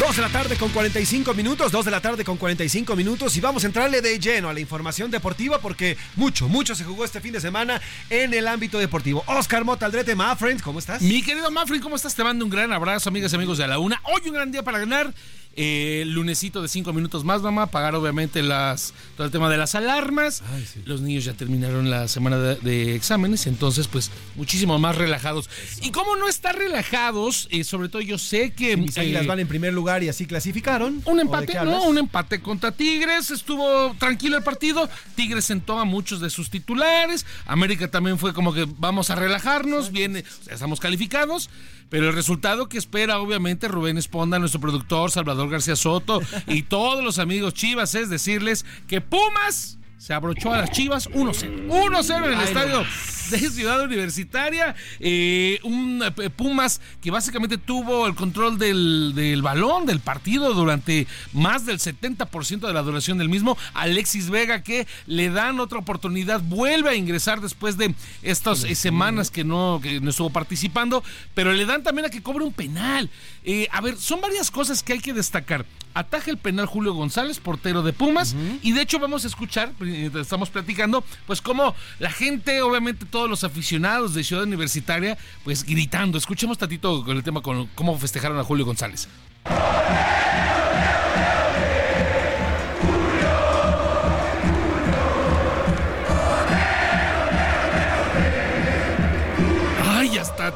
2 0.00 0.16
de 0.16 0.22
la 0.22 0.30
tarde 0.30 0.56
con 0.56 0.70
45 0.70 1.34
minutos, 1.34 1.70
2 1.70 1.84
de 1.84 1.90
la 1.90 2.00
tarde 2.00 2.24
con 2.24 2.38
45 2.38 2.96
minutos 2.96 3.36
y 3.36 3.40
vamos 3.42 3.64
a 3.64 3.66
entrarle 3.66 4.00
de 4.00 4.18
lleno 4.18 4.48
a 4.48 4.54
la 4.54 4.58
información 4.58 5.10
deportiva 5.10 5.58
porque 5.58 5.98
mucho, 6.16 6.48
mucho 6.48 6.74
se 6.74 6.84
jugó 6.84 7.04
este 7.04 7.20
fin 7.20 7.34
de 7.34 7.40
semana 7.40 7.82
en 8.08 8.32
el 8.32 8.48
ámbito 8.48 8.78
deportivo. 8.78 9.22
Oscar 9.26 9.62
Mota 9.62 9.84
Aldrete, 9.84 10.16
¿cómo 10.64 10.78
estás? 10.78 11.02
Mi 11.02 11.22
querido 11.22 11.50
Manfred, 11.50 11.82
¿cómo 11.82 11.96
estás? 11.96 12.14
Te 12.14 12.24
mando 12.24 12.46
un 12.46 12.50
gran 12.50 12.72
abrazo, 12.72 13.10
amigas 13.10 13.30
y 13.34 13.36
amigos 13.36 13.58
de 13.58 13.68
la 13.68 13.78
una. 13.78 14.00
Hoy 14.04 14.22
un 14.26 14.32
gran 14.32 14.50
día 14.50 14.62
para 14.62 14.78
ganar. 14.78 15.12
Eh, 15.56 16.04
lunesito 16.06 16.62
de 16.62 16.68
cinco 16.68 16.92
minutos 16.92 17.24
más, 17.24 17.42
mamá. 17.42 17.66
Pagar 17.66 17.96
obviamente 17.96 18.42
las, 18.42 18.94
todo 19.16 19.26
el 19.26 19.32
tema 19.32 19.50
de 19.50 19.56
las 19.56 19.74
alarmas. 19.74 20.42
Los 20.84 21.00
niños 21.00 21.24
ya 21.24 21.34
terminaron 21.34 21.90
la 21.90 22.06
semana 22.06 22.38
de, 22.38 22.54
de 22.56 22.94
exámenes, 22.94 23.46
entonces 23.48 23.88
pues 23.88 24.10
muchísimo 24.36 24.78
más 24.78 24.96
relajados. 24.96 25.50
Y 25.82 25.90
cómo 25.90 26.14
no 26.16 26.28
estar 26.28 26.56
relajados, 26.56 27.48
Eh, 27.50 27.64
sobre 27.64 27.88
todo 27.88 28.02
yo 28.02 28.18
sé 28.18 28.52
que... 28.52 28.76
Mis 28.76 28.96
águilas 28.96 29.24
eh, 29.24 29.26
van 29.26 29.40
en 29.40 29.48
primer 29.48 29.72
lugar 29.72 29.80
lugar 29.80 30.02
y 30.02 30.10
así 30.10 30.26
clasificaron. 30.26 31.02
Un 31.06 31.20
empate, 31.20 31.54
no, 31.64 31.84
un 31.84 31.96
empate 31.96 32.42
contra 32.42 32.70
Tigres, 32.70 33.30
estuvo 33.30 33.94
tranquilo 33.98 34.36
el 34.36 34.42
partido, 34.42 34.90
Tigres 35.16 35.46
sentó 35.46 35.78
a 35.78 35.86
muchos 35.86 36.20
de 36.20 36.28
sus 36.28 36.50
titulares, 36.50 37.24
América 37.46 37.90
también 37.90 38.18
fue 38.18 38.34
como 38.34 38.52
que 38.52 38.66
vamos 38.76 39.08
a 39.08 39.14
relajarnos, 39.14 39.90
viene, 39.90 40.22
o 40.42 40.44
sea, 40.44 40.54
estamos 40.54 40.80
calificados, 40.80 41.48
pero 41.90 42.08
el 42.08 42.14
resultado 42.14 42.68
que 42.68 42.78
espera 42.78 43.18
obviamente 43.18 43.68
Rubén 43.68 43.98
Esponda, 43.98 44.38
nuestro 44.38 44.60
productor, 44.60 45.10
Salvador 45.10 45.50
García 45.50 45.76
Soto 45.76 46.20
y 46.46 46.62
todos 46.62 47.04
los 47.04 47.18
amigos 47.18 47.52
Chivas 47.52 47.94
es 47.94 48.08
decirles 48.08 48.64
que 48.86 49.00
Pumas 49.00 49.79
se 50.00 50.14
abrochó 50.14 50.54
a 50.54 50.56
las 50.56 50.70
Chivas 50.70 51.10
1-0. 51.10 51.68
1-0 51.68 52.16
en 52.16 52.32
el 52.32 52.38
Ay, 52.38 52.44
estadio 52.46 52.86
de 53.30 53.50
Ciudad 53.50 53.84
Universitaria. 53.84 54.74
Eh, 54.98 55.60
un 55.62 56.02
eh, 56.02 56.30
Pumas 56.30 56.80
que 57.02 57.10
básicamente 57.10 57.58
tuvo 57.58 58.06
el 58.06 58.14
control 58.14 58.58
del, 58.58 59.12
del 59.14 59.42
balón, 59.42 59.84
del 59.84 60.00
partido, 60.00 60.54
durante 60.54 61.06
más 61.34 61.66
del 61.66 61.78
70% 61.78 62.60
de 62.60 62.72
la 62.72 62.80
duración 62.80 63.18
del 63.18 63.28
mismo. 63.28 63.58
Alexis 63.74 64.30
Vega 64.30 64.62
que 64.62 64.86
le 65.06 65.28
dan 65.28 65.60
otra 65.60 65.78
oportunidad, 65.78 66.40
vuelve 66.40 66.88
a 66.88 66.94
ingresar 66.94 67.42
después 67.42 67.76
de 67.76 67.94
estas 68.22 68.64
eh, 68.64 68.74
semanas 68.74 69.30
que 69.30 69.44
no, 69.44 69.80
que 69.82 70.00
no 70.00 70.08
estuvo 70.10 70.30
participando, 70.30 71.04
pero 71.34 71.52
le 71.52 71.66
dan 71.66 71.82
también 71.82 72.06
a 72.06 72.10
que 72.10 72.22
cobre 72.22 72.44
un 72.44 72.54
penal. 72.54 73.10
Eh, 73.44 73.68
a 73.70 73.82
ver, 73.82 73.98
son 73.98 74.22
varias 74.22 74.50
cosas 74.50 74.82
que 74.82 74.94
hay 74.94 75.00
que 75.00 75.12
destacar. 75.12 75.66
Ataja 75.92 76.30
el 76.30 76.38
penal 76.38 76.66
Julio 76.66 76.94
González, 76.94 77.40
portero 77.40 77.82
de 77.82 77.92
Pumas, 77.92 78.36
y 78.62 78.72
de 78.72 78.82
hecho 78.82 79.00
vamos 79.00 79.24
a 79.24 79.26
escuchar, 79.26 79.72
estamos 80.14 80.50
platicando, 80.50 81.04
pues 81.26 81.40
como 81.40 81.74
la 81.98 82.10
gente, 82.10 82.62
obviamente 82.62 83.06
todos 83.06 83.28
los 83.28 83.44
aficionados 83.44 84.14
de 84.14 84.24
Ciudad 84.24 84.44
Universitaria, 84.44 85.16
pues 85.44 85.64
gritando. 85.64 86.18
Escuchemos 86.18 86.58
tantito 86.58 87.04
con 87.04 87.16
el 87.16 87.22
tema 87.22 87.40
con 87.42 87.66
cómo 87.74 87.98
festejaron 87.98 88.38
a 88.38 88.44
Julio 88.44 88.64
González. 88.64 89.08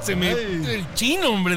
Se 0.05 0.17
me 0.17 0.33
el 0.33 0.85
chino, 0.95 1.31
hombre. 1.31 1.57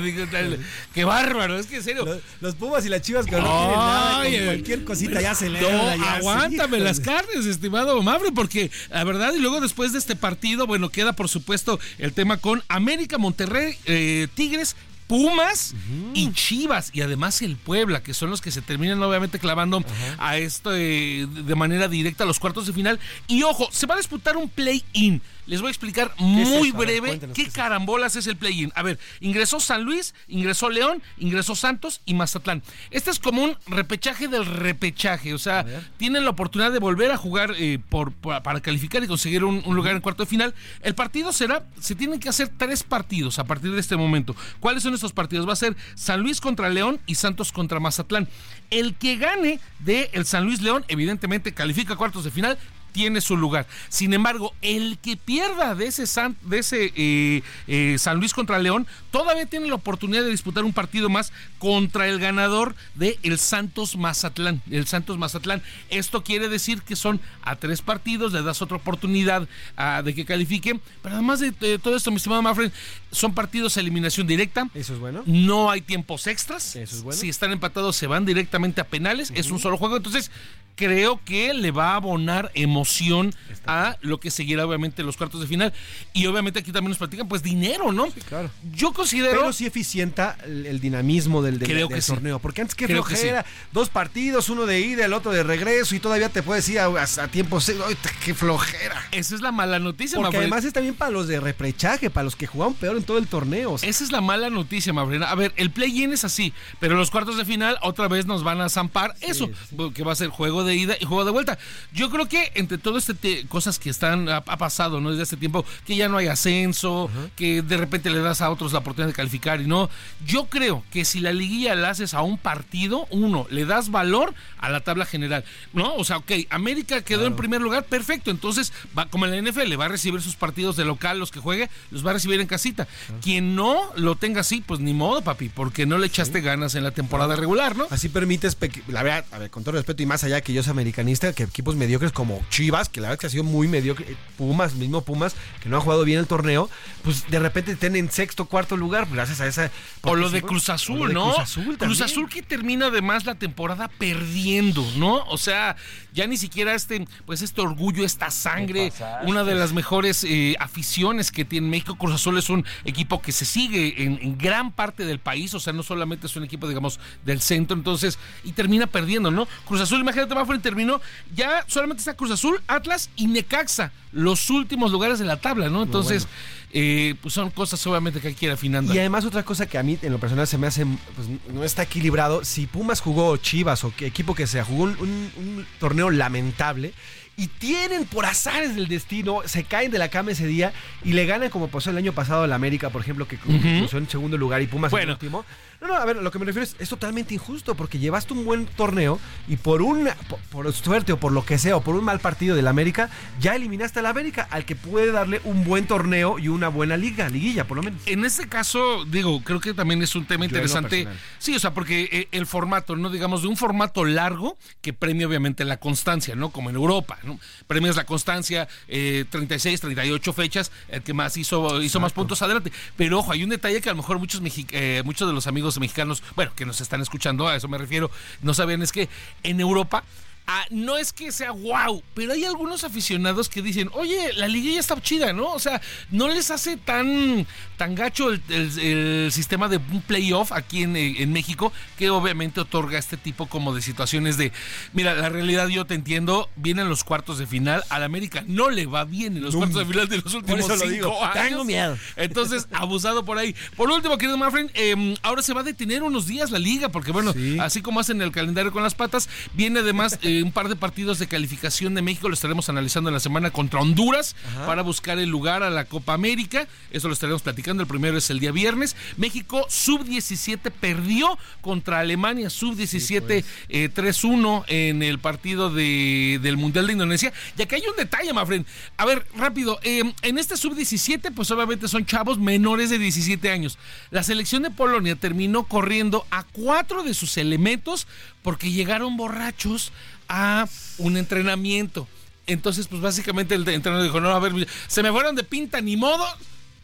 Qué 0.94 1.04
bárbaro, 1.04 1.58
es 1.58 1.68
que 1.68 1.78
en 1.78 1.84
serio. 1.84 2.06
Los, 2.06 2.20
los 2.42 2.56
Pumas 2.56 2.86
y 2.86 2.90
las 2.90 3.02
Chivas 3.02 3.26
que 3.26 3.32
no 3.32 3.44
tienen 3.44 3.78
nada, 3.78 4.24
con 4.24 4.46
cualquier 4.46 4.84
cosita 4.84 5.22
ya 5.22 5.36
se 5.36 5.50
le 5.50 5.62
No, 5.62 6.08
aguántame 6.08 6.80
las 6.80 7.00
carnes, 7.00 7.46
estimado 7.46 8.02
Mavre, 8.02 8.32
porque 8.32 8.72
la 8.90 9.04
verdad, 9.04 9.34
y 9.34 9.40
luego 9.40 9.62
después 9.62 9.92
de 9.94 10.00
este 10.00 10.16
partido, 10.16 10.68
bueno, 10.68 10.90
queda 10.90 11.14
por 11.14 11.30
supuesto 11.30 11.80
el 11.98 12.14
tema 12.14 12.38
con 12.38 12.64
América, 12.68 13.18
Monterrey, 13.18 13.78
eh, 13.86 14.28
Tigres. 14.34 14.76
Pumas 15.08 15.74
y 16.14 16.34
Chivas 16.34 16.90
y 16.94 17.00
además 17.00 17.42
el 17.42 17.56
Puebla, 17.56 18.04
que 18.04 18.14
son 18.14 18.30
los 18.30 18.42
que 18.42 18.52
se 18.52 18.62
terminan 18.62 19.02
obviamente 19.02 19.40
clavando 19.40 19.82
a 20.18 20.38
esto 20.38 20.76
eh, 20.76 21.26
de 21.30 21.56
manera 21.56 21.88
directa 21.88 22.26
a 22.26 22.28
los 22.28 22.40
cuartos 22.40 22.68
de 22.68 22.74
final. 22.74 23.00
Y 23.26 23.44
ojo, 23.44 23.70
se 23.72 23.86
va 23.86 23.96
a 23.96 23.98
disputar 23.98 24.36
un 24.36 24.50
play-in. 24.50 25.22
Les 25.48 25.62
voy 25.62 25.70
a 25.70 25.72
explicar 25.72 26.14
muy 26.18 26.72
ver, 26.72 26.80
breve 27.02 27.20
qué 27.20 27.28
¿qué 27.34 27.42
es 27.44 27.54
carambolas 27.54 28.16
es 28.16 28.28
el 28.28 28.36
play-in. 28.36 28.72
A 28.76 28.84
ver, 28.84 29.00
ingresó 29.22 29.60
San 29.60 29.84
Luis, 29.84 30.14
ingresó 30.28 30.70
León, 30.70 31.02
ingresó 31.18 31.56
Santos 31.56 32.02
y 32.06 32.14
Mazatlán. 32.14 32.62
Este 32.92 33.10
es 33.12 33.20
como 33.20 33.44
un 33.44 33.58
repechaje 33.66 34.28
del 34.28 34.46
repechaje. 34.46 35.34
O 35.34 35.38
sea, 35.40 35.66
tienen 35.98 36.24
la 36.26 36.32
oportunidad 36.32 36.72
de 36.72 36.80
volver 36.80 37.12
a 37.12 37.18
jugar 37.18 37.54
eh, 37.58 37.80
por, 37.90 38.12
por- 38.12 38.44
para 38.44 38.60
calificar 38.62 39.04
y 39.04 39.08
conseguir 39.08 39.44
un, 39.44 39.64
un 39.66 39.76
lugar 39.76 39.96
en 39.96 40.02
cuarto 40.02 40.24
de 40.24 40.30
final. 40.30 40.54
El 40.84 40.96
partido 40.96 41.32
será, 41.32 41.66
se 41.80 41.96
tienen 41.96 42.20
que 42.20 42.30
hacer 42.30 42.50
tres 42.58 42.84
partidos 42.84 43.40
a 43.40 43.46
partir 43.46 43.72
de 43.72 43.80
este 43.80 43.96
momento. 43.96 44.36
¿Cuáles 44.60 44.84
son 44.84 44.94
estos 44.94 45.14
partidos? 45.14 45.48
Va 45.48 45.54
a 45.54 45.58
ser 45.58 45.76
San 45.96 46.22
Luis 46.22 46.42
contra 46.42 46.70
León 46.70 47.00
y 47.08 47.16
Santos 47.16 47.52
contra 47.52 47.80
Mazatlán. 47.80 48.28
El 48.70 48.96
que 48.96 49.16
gane 49.16 49.60
de 49.80 50.10
el 50.12 50.26
San 50.26 50.44
Luis 50.46 50.62
León, 50.62 50.84
evidentemente 50.90 51.54
califica 51.54 51.94
a 51.94 51.98
cuartos 51.98 52.26
de 52.26 52.32
final 52.32 52.58
tiene 52.92 53.22
su 53.22 53.38
lugar. 53.38 53.68
Sin 53.90 54.14
embargo, 54.14 54.54
el 54.62 54.98
que 55.00 55.18
pierda 55.18 55.76
de 55.76 55.88
ese, 55.88 56.08
San, 56.08 56.36
de 56.42 56.60
ese 56.60 56.94
eh, 56.96 57.44
eh, 57.68 57.96
San 58.00 58.18
Luis 58.18 58.34
contra 58.34 58.60
León, 58.60 58.88
todavía 59.12 59.46
tiene 59.46 59.68
la 59.68 59.76
oportunidad 59.76 60.24
de 60.24 60.30
disputar 60.30 60.64
un 60.64 60.74
partido 60.74 61.10
más 61.10 61.32
contra 61.60 62.08
el 62.08 62.20
ganador 62.20 62.76
de 62.96 63.20
el 63.24 63.40
Santos 63.40 63.96
Mazatlán. 63.98 64.62
El 64.70 64.88
Santos 64.88 65.18
Mazatlán. 65.18 65.62
Esto 65.90 66.24
quiere 66.24 66.50
decir 66.50 66.82
que 66.82 66.96
son 66.96 67.22
a 67.42 67.56
tres 67.56 67.82
partidos, 67.82 68.34
le 68.34 68.42
das 68.42 68.62
otra 68.62 68.78
oportunidad 68.78 69.48
ah, 69.76 70.02
de 70.04 70.14
que 70.14 70.26
califiquen. 70.26 70.82
Pero 71.02 71.16
además 71.16 71.40
de, 71.40 71.52
de 71.52 71.80
todo 71.80 71.96
esto, 71.96 72.12
mi 72.12 72.18
estimado 72.18 72.42
Mafren, 72.42 72.72
son 73.12 73.34
partidos 73.34 73.78
a 73.78 73.80
eliminación 73.80 74.28
directa. 74.28 74.70
Eso 74.74 74.94
es 74.94 75.00
bueno. 75.00 75.24
No 75.26 75.72
hay 75.72 75.82
tiempos 75.82 76.28
extras. 76.28 76.76
Eso 76.76 76.96
es 76.96 77.04
bueno. 77.04 77.20
Si 77.20 77.30
están 77.30 77.52
empatados, 77.52 77.96
se 77.96 78.08
van 78.08 78.26
directamente 78.26 78.82
a 78.82 78.86
penales. 78.86 79.32
Es 79.36 79.52
un 79.52 79.60
solo 79.60 79.78
juego. 79.78 79.98
Entonces, 79.98 80.32
creo 80.78 81.20
que 81.26 81.54
le 81.54 81.72
va 81.72 81.92
a 81.92 81.96
abonar 81.98 82.52
emoción 82.54 83.34
a 83.66 83.98
lo 84.00 84.20
que 84.22 84.32
seguirá, 84.32 84.66
obviamente, 84.66 85.04
los 85.04 85.18
cuartos 85.18 85.42
de 85.42 85.48
final. 85.48 85.74
Y 86.14 86.26
obviamente 86.28 86.60
aquí 86.60 86.72
también 86.72 86.92
nos 86.92 86.98
platican, 87.00 87.28
pues, 87.28 87.44
dinero, 87.44 87.92
¿no? 87.92 88.08
claro. 88.30 88.50
Yo 88.74 88.94
considero. 88.94 89.42
Pero 89.42 89.52
sí 89.52 89.66
eficienta 89.66 90.38
el, 90.46 90.66
el 90.66 90.80
dinamismo 90.80 91.42
del, 91.42 91.60
del- 91.60 91.68
Creo 91.68 91.88
del 91.90 91.96
que 91.98 92.02
sí. 92.02 92.14
torneo. 92.14 92.40
Porque 92.40 92.62
antes 92.62 92.76
Creo 92.76 93.04
que 93.04 93.16
flojera. 93.16 93.46
Dos 93.74 93.90
partidos, 93.90 94.48
uno 94.50 94.66
de 94.66 94.80
ida, 94.80 95.04
el 95.04 95.12
otro 95.14 95.34
de 95.34 95.44
regreso, 95.44 95.96
y 95.96 96.00
todavía 96.00 96.30
te 96.30 96.44
puedes 96.44 96.70
ir 96.70 96.80
a, 96.80 96.86
a- 96.86 97.24
a 97.24 97.28
tiempo. 97.28 97.60
¡Ay, 97.88 97.98
qué 98.24 98.34
flojera! 98.34 99.04
Esa 99.12 99.36
es 99.36 99.42
la 99.42 99.52
mala 99.52 99.80
noticia, 99.80 100.18
Porque 100.18 100.38
además 100.38 100.64
es 100.64 100.72
también 100.72 100.96
para 100.96 101.12
los 101.12 101.28
de 101.28 101.40
reprechaje, 101.42 102.10
para 102.10 102.24
los 102.24 102.36
que 102.38 102.48
jugaron 102.48 102.74
peor 102.76 102.96
en 102.96 103.04
todo 103.04 103.18
el 103.18 103.28
torneo. 103.28 103.74
o 103.74 103.78
sea, 103.80 103.90
Esa 103.90 104.04
es 104.04 104.12
la 104.12 104.22
mala 104.22 104.50
noticia, 104.50 104.94
Mabrena. 104.94 105.30
A 105.30 105.36
ver, 105.36 105.52
el 105.58 105.72
play-in 105.72 106.14
es 106.14 106.24
así, 106.24 106.54
pero 106.80 106.96
los 106.96 107.12
cuartos 107.12 107.36
de 107.38 107.44
final 107.46 107.78
otra 107.82 108.08
vez 108.08 108.26
nos 108.28 108.44
van 108.44 108.62
a 108.62 108.70
zampar 108.70 109.16
eso, 109.22 109.50
que 109.94 110.04
va 110.04 110.14
a 110.14 110.16
ser 110.16 110.30
juego 110.30 110.64
de 110.64 110.67
ida 110.76 110.96
y 111.00 111.06
juego 111.06 111.26
de 111.26 111.32
vuelta. 111.32 111.58
Yo 111.94 112.10
creo 112.10 112.28
que 112.28 112.52
entre 112.56 112.78
todo 112.78 112.98
este 112.98 113.14
te- 113.14 113.46
cosas 113.48 113.80
que 113.80 113.90
están 113.90 114.30
ha, 114.30 114.38
ha 114.38 114.58
pasado, 114.58 115.00
¿no? 115.02 115.12
Desde 115.12 115.24
hace 115.24 115.38
tiempo, 115.38 115.66
que 115.86 115.96
ya 115.96 116.10
no 116.10 116.18
hay 116.18 116.28
ascenso, 116.28 117.10
que 117.36 117.62
de 117.62 117.78
repente 117.78 118.10
le 118.10 118.20
das 118.20 118.42
a 118.42 118.50
otros 118.50 118.74
la 118.74 118.80
oportunidad 118.80 119.08
de 119.08 119.14
calificar 119.14 119.62
y 119.62 119.68
no. 119.68 119.90
Yo 120.26 120.46
creo 120.46 120.84
que 120.92 121.06
si 121.06 121.20
la 121.20 121.32
liguilla 121.34 121.76
la 121.76 121.90
haces 121.90 122.14
a 122.14 122.22
un 122.22 122.38
partido, 122.38 123.08
uno, 123.12 123.48
le 123.50 123.66
das 123.66 123.92
valor 123.92 124.34
a 124.58 124.70
la 124.70 124.82
tabla 124.82 125.06
general, 125.06 125.44
¿no? 125.74 125.94
O 125.96 126.04
sea, 126.04 126.18
ok, 126.18 126.32
América 126.50 127.02
quedó 127.02 127.26
en 127.26 127.36
primer 127.36 127.62
lugar, 127.62 127.86
perfecto. 127.86 128.32
Entonces, 128.32 128.74
va 128.98 129.06
como 129.08 129.26
en 129.26 129.32
la 129.46 129.52
NFL, 129.52 129.80
va 129.80 129.86
a 129.86 129.90
recibir 129.90 130.22
sus 130.22 130.36
partidos 130.36 130.76
de 130.76 130.86
local, 130.86 131.20
los 131.20 131.32
que 131.32 131.40
juegue, 131.40 131.70
los 131.92 132.06
va 132.06 132.12
a 132.12 132.14
recibir 132.14 132.40
en 132.42 132.48
casita. 132.48 132.88
Quien 133.22 133.56
no 133.56 133.92
lo 133.96 134.16
tenga 134.16 134.42
así, 134.42 134.62
pues 134.66 134.80
ni 134.80 134.94
modo, 134.94 135.22
papi, 135.22 135.50
porque 135.50 135.86
no 135.86 135.98
le 135.98 136.08
echaste 136.08 136.42
ganas 136.42 136.76
en 136.76 136.84
la 136.84 136.92
temporada 136.92 137.36
regular, 137.36 137.76
¿no? 137.76 137.88
Así 137.90 138.10
permites, 138.10 138.58
la 138.88 139.04
verdad, 139.04 139.26
a 139.32 139.38
ver, 139.40 139.50
con 139.50 139.64
todo 139.64 139.74
respeto 139.76 140.04
y 140.04 140.06
más 140.06 140.24
allá 140.24 140.42
que 140.42 140.54
yo 140.54 140.57
soy 140.64 140.72
americanista, 140.72 141.34
que 141.34 141.44
equipos 141.44 141.76
mediocres 141.76 142.12
como 142.12 142.44
Chivas, 142.50 142.90
que 142.90 143.02
la 143.02 143.10
verdad 143.10 143.20
que 143.20 143.28
ha 143.28 143.30
sido 143.30 143.44
muy 143.44 143.68
mediocre, 143.68 144.18
Pumas, 144.38 144.76
mismo 144.76 145.02
Pumas, 145.02 145.36
que 145.62 145.70
no 145.70 145.78
ha 145.78 145.82
jugado 145.82 146.04
bien 146.04 146.20
el 146.20 146.28
torneo, 146.28 146.70
pues 147.04 147.30
de 147.30 147.40
repente 147.40 147.72
estén 147.72 147.96
en 147.96 148.12
sexto, 148.12 148.46
cuarto 148.46 148.78
lugar, 148.78 149.08
gracias 149.12 149.42
a 149.42 149.48
esa... 149.48 149.72
O 150.02 150.16
lo 150.16 150.30
de 150.30 150.42
Cruz 150.42 150.70
Azul, 150.70 151.00
lo 151.00 151.08
de 151.08 151.14
¿no? 151.14 151.26
Cruz 151.34 151.40
Azul, 151.40 151.78
Cruz. 151.78 152.02
Azul 152.02 152.30
que 152.30 152.42
termina 152.42 152.88
además 152.88 153.26
la 153.26 153.36
temporada 153.36 153.88
perdiendo, 153.88 154.86
¿no? 154.98 155.24
O 155.28 155.38
sea, 155.38 155.76
ya 156.14 156.28
ni 156.28 156.38
siquiera 156.38 156.74
este, 156.74 157.06
pues 157.26 157.42
este 157.42 157.62
orgullo, 157.62 158.06
esta 158.06 158.32
sangre, 158.32 158.92
una 159.24 159.44
de 159.44 159.56
las 159.56 159.74
mejores 159.74 160.24
eh, 160.24 160.56
aficiones 160.60 161.32
que 161.32 161.46
tiene 161.46 161.68
México. 161.68 161.98
Cruz 161.98 162.16
Azul 162.16 162.38
es 162.38 162.50
un 162.50 162.66
equipo 162.86 163.22
que 163.22 163.32
se 163.32 163.46
sigue 163.46 164.04
en, 164.04 164.20
en 164.22 164.38
gran 164.38 164.72
parte 164.72 165.06
del 165.06 165.20
país, 165.20 165.54
o 165.54 165.60
sea, 165.60 165.74
no 165.74 165.84
solamente 165.84 166.28
es 166.28 166.36
un 166.36 166.44
equipo, 166.44 166.68
digamos, 166.68 167.00
del 167.26 167.42
centro, 167.42 167.76
entonces, 167.76 168.18
y 168.44 168.54
termina 168.54 168.88
perdiendo, 168.88 169.32
¿no? 169.32 169.48
Cruz 169.66 169.82
Azul, 169.82 170.00
imagínate, 170.00 170.34
Mafre, 170.48 170.62
terminó, 170.62 171.02
ya 171.36 171.64
solamente 171.68 172.00
está 172.02 172.16
Cruz 172.16 172.32
Azul, 172.32 172.62
Atlas 172.68 173.10
y 173.16 173.28
Necaxa, 173.28 173.92
los 174.12 174.50
últimos 174.50 174.92
lugares 174.92 175.20
de 175.20 175.26
la 175.26 175.38
tabla, 175.38 175.70
¿no? 175.70 175.84
Entonces, 175.84 176.28
eh, 176.72 177.16
pues 177.22 177.34
son 177.34 177.50
cosas 177.52 177.86
obviamente 177.88 178.20
que 178.20 178.30
hay 178.30 178.34
que 178.34 178.46
ir 178.46 178.52
afinando. 178.52 178.94
Y 178.94 179.00
además 179.00 179.26
otra 179.26 179.44
cosa 179.44 179.66
que 179.66 179.78
a 179.78 179.84
mí 179.84 179.98
en 180.02 180.12
lo 180.12 180.20
personal 180.20 180.48
se 180.48 180.58
me 180.58 180.68
hace, 180.68 180.86
pues 181.16 181.28
no 181.54 181.64
está 181.64 181.84
equilibrado, 181.84 182.44
si 182.46 182.66
Pumas 182.66 183.02
jugó 183.02 183.36
Chivas 183.38 183.84
o 183.84 183.94
equipo 184.00 184.34
que 184.36 184.48
sea, 184.48 184.64
jugó 184.64 184.84
un, 184.86 184.92
un- 185.00 185.32
un 185.38 185.68
torneo 185.80 186.10
lamentable 186.10 186.94
y 187.40 187.48
tienen 187.48 188.06
por 188.06 188.26
azares 188.26 188.76
del 188.76 188.88
destino, 188.88 189.42
se 189.46 189.64
caen 189.64 189.92
de 189.92 190.00
la 190.00 190.10
cama 190.10 190.32
ese 190.32 190.48
día 190.48 190.74
y 191.04 191.14
le 191.14 191.26
ganan 191.28 191.50
como 191.52 191.68
pasó 191.68 191.92
el 191.92 191.98
año 191.98 192.12
pasado 192.12 192.44
al 192.44 192.52
América, 192.54 192.90
por 192.90 193.02
ejemplo, 193.02 193.28
que 193.28 193.36
Ujú. 193.36 193.60
cruzó 193.80 193.98
en 194.00 194.10
segundo 194.10 194.38
lugar 194.38 194.62
y 194.64 194.68
Pumas 194.68 194.90
en 194.92 194.98
Bueno. 194.98 195.12
último. 195.14 195.46
No, 195.82 195.88
no, 195.88 195.96
a 195.96 196.06
ver, 196.06 196.18
lo 196.18 196.32
que 196.32 196.40
me 196.40 196.46
refiero 196.46 196.64
es, 196.64 196.76
es 196.80 196.90
totalmente 196.90 197.34
injusto 197.34 197.76
porque 197.76 198.00
llevaste 198.00 198.34
un 198.34 198.46
buen 198.46 198.66
torneo 198.66 199.20
y 199.48 199.58
por 199.58 199.82
una, 199.82 200.16
por, 200.28 200.40
por 200.50 200.74
suerte 200.74 201.14
o 201.14 201.20
por 201.20 201.32
lo 201.32 201.46
que 201.46 201.58
sea, 201.58 201.78
o 201.78 201.82
por 201.82 201.96
un 201.96 202.04
mal 202.04 202.20
partido 202.20 202.56
del 202.56 202.68
América, 202.68 203.10
ya 203.40 203.56
eliminaste 203.56 204.00
al 204.00 204.08
América, 204.08 204.48
al 204.50 204.66
que 204.66 204.76
puede 204.76 205.12
darle 205.12 205.40
un 205.44 205.64
buen 205.64 205.86
torneo 205.86 206.40
y 206.40 206.48
una 206.48 206.68
buena 206.70 206.98
liga, 206.98 207.30
liguilla 207.30 207.68
por 207.68 207.78
lo 207.78 207.84
menos. 207.84 208.02
En 208.06 208.26
este 208.26 208.48
caso, 208.48 209.06
digo, 209.06 209.44
creo 209.44 209.60
que 209.60 209.74
también 209.74 210.02
es 210.02 210.16
un 210.16 210.26
tema 210.26 210.46
interesante. 210.46 211.08
Sí, 211.38 211.56
o 211.56 211.60
sea, 211.60 211.74
porque 211.74 212.10
eh, 212.12 212.28
el 212.32 212.48
formato, 212.48 212.96
¿no? 212.96 213.10
Digamos, 213.10 213.42
de 213.42 213.48
un 213.48 213.58
formato 213.58 214.06
largo 214.06 214.58
que 214.82 214.94
premia 214.94 215.28
obviamente 215.28 215.64
la 215.66 215.78
constancia, 215.78 216.36
¿no? 216.36 216.50
Como 216.50 216.70
en 216.70 216.76
Europa, 216.76 217.20
¿no? 217.24 217.40
Premias 217.68 217.96
la 217.96 218.06
constancia, 218.06 218.68
eh, 218.88 219.26
36, 219.30 219.82
38 219.82 220.34
fechas, 220.34 220.72
el 220.90 221.04
que 221.04 221.14
más 221.14 221.38
hizo, 221.38 221.82
hizo 221.82 222.00
más 222.00 222.14
puntos 222.14 222.42
adelante. 222.42 222.72
Pero 222.96 223.20
ojo, 223.20 223.32
hay 223.32 223.44
un 223.44 223.50
detalle 223.50 223.82
que 223.82 223.90
a 223.90 223.94
lo 223.94 223.98
mejor 223.98 224.20
muchos, 224.20 224.42
eh, 224.72 225.02
muchos 225.06 225.28
de 225.28 225.34
los 225.34 225.48
amigos 225.48 225.67
mexicanos, 225.80 226.24
bueno, 226.36 226.52
que 226.56 226.66
nos 226.66 226.82
están 226.82 227.02
escuchando, 227.02 227.48
a 227.48 227.56
eso 227.56 227.68
me 227.68 227.78
refiero, 227.78 228.10
no 228.42 228.54
sabían, 228.54 228.82
es 228.82 228.92
que 228.92 229.10
en 229.44 229.60
Europa 229.60 230.04
ah, 230.48 230.66
no 230.70 230.98
es 230.98 231.14
que 231.14 231.32
sea 231.32 231.52
wow, 231.52 232.02
pero 232.14 232.34
hay 232.34 232.46
algunos 232.46 232.84
aficionados 232.84 233.50
que 233.50 233.62
dicen, 233.62 233.90
oye, 233.94 234.34
la 234.34 234.48
liga 234.48 234.74
ya 234.74 234.80
está 234.80 235.00
chida, 235.02 235.34
¿no? 235.34 235.52
O 235.54 235.60
sea, 235.60 235.82
no 236.10 236.28
les 236.30 236.50
hace 236.52 236.78
tan, 236.78 237.46
tan 237.78 237.96
gacho 237.96 238.32
el, 238.32 238.42
el- 238.50 238.80
el 238.80 239.32
sistema 239.32 239.68
de 239.68 239.78
un 239.78 240.02
playoff 240.02 240.52
aquí 240.52 240.84
en, 240.84 240.96
en 240.96 241.32
México, 241.34 241.72
que 241.98 242.10
obviamente 242.10 242.62
otorga 242.62 242.98
este 242.98 243.18
tipo 243.18 243.48
como 243.48 243.74
de 243.76 243.82
situaciones 243.82 244.38
de, 244.38 244.52
mira, 244.94 245.14
la 245.16 245.30
realidad 245.30 245.68
yo 245.68 245.86
te 245.86 245.94
entiendo, 245.96 246.50
vienen 246.56 246.90
los 246.90 247.04
cuartos 247.04 247.38
de 247.38 247.46
final, 247.48 247.84
al 247.90 248.04
América 248.04 248.44
no 248.48 248.70
le 248.70 248.86
va 248.86 249.04
bien 249.06 249.38
en 249.38 249.44
los 249.44 249.56
cuartos 249.56 249.80
de 249.80 249.86
final 249.86 250.08
de 250.08 250.18
los 250.20 250.34
últimos 250.34 250.60
eso 250.62 250.70
lo 250.70 250.78
cinco 250.78 250.92
digo, 250.92 251.24
años. 251.26 251.34
tengo 251.50 251.64
miedo. 251.66 251.98
Entonces, 252.16 252.68
abusado 252.74 253.26
por 253.26 253.38
ahí. 253.38 253.54
Por 253.76 253.92
último, 253.92 254.18
querido 254.18 254.38
Manfred, 254.38 254.70
eh, 254.74 255.16
ahora 255.24 255.42
se 255.42 255.54
va 255.54 255.62
a 255.62 255.64
detener 255.64 256.04
unos 256.04 256.26
días 256.28 256.52
la 256.52 256.60
liga, 256.60 256.90
porque 256.90 257.12
bueno, 257.12 257.34
así 257.60 257.82
como 257.82 258.00
hacen 258.00 258.22
el 258.22 258.32
calendario 258.32 258.72
con 258.72 258.84
las 258.84 258.96
patas, 258.96 259.28
viene 259.54 259.80
además 259.82 260.18
eh, 260.22 260.37
un 260.44 260.52
par 260.52 260.70
de 260.70 260.76
partidos 260.76 261.20
de 261.20 261.28
calificación 261.28 261.94
de 261.96 262.02
México, 262.02 262.28
lo 262.28 262.34
estaremos 262.34 262.70
analizando 262.70 263.10
en 263.10 263.14
la 263.14 263.20
semana 263.20 263.52
contra 263.52 263.80
Honduras 263.80 264.36
Ajá. 264.50 264.66
para 264.66 264.82
buscar 264.82 265.20
el 265.20 265.30
lugar 265.30 265.64
a 265.64 265.70
la 265.70 265.86
Copa 265.86 266.14
América. 266.14 266.68
Eso 266.92 267.08
lo 267.08 267.14
estaremos 267.14 267.42
platicando. 267.42 267.84
El 267.84 267.88
primero 267.88 268.18
es 268.18 268.30
el 268.30 268.40
día 268.40 268.52
viernes. 268.52 268.96
México 269.18 269.66
sub-17 269.70 270.72
perdió 270.72 271.38
contra 271.62 272.00
Alemania 272.00 272.50
sub-17 272.50 273.44
eh, 273.70 273.90
3-1 273.94 274.66
en 274.68 275.04
el 275.04 275.20
partido 275.20 275.70
de- 275.70 276.40
del 276.42 276.58
Mundial 276.58 276.88
de 276.88 276.94
Indonesia. 276.94 277.34
Y 277.58 277.62
aquí 277.62 277.76
hay 277.76 277.84
un 277.90 277.96
detalle, 277.96 278.32
Mafren. 278.34 278.66
A 278.98 279.06
ver, 279.06 279.26
rápido. 279.36 279.80
eh, 279.84 280.02
en 280.22 280.38
este 280.38 280.58
sub-17, 280.58 281.32
pues 281.36 281.50
obviamente 281.52 281.88
son 281.88 282.06
chavos 282.06 282.38
menores 282.40 282.90
de 282.90 282.98
17 283.00 283.50
años. 283.52 283.78
La 284.12 284.24
selección 284.24 284.64
de 284.64 284.72
Polonia 284.72 285.16
terminó 285.16 285.64
corriendo 285.66 286.26
a 286.32 286.44
cuatro 286.44 287.04
de 287.04 287.14
sus 287.14 287.38
elementos 287.38 288.08
porque 288.48 288.72
llegaron 288.72 289.18
borrachos 289.18 289.92
a 290.30 290.70
un 291.00 291.18
entrenamiento. 291.18 292.08
Entonces, 292.46 292.88
pues 292.88 293.02
básicamente 293.02 293.56
el 293.56 293.68
entrenador 293.68 294.06
dijo, 294.06 294.22
no, 294.22 294.30
a 294.30 294.40
ver, 294.40 294.66
se 294.88 295.04
me 295.04 295.12
fueron 295.12 295.36
de 295.36 295.44
pinta 295.44 295.82
ni 295.82 295.98
modo 295.98 296.24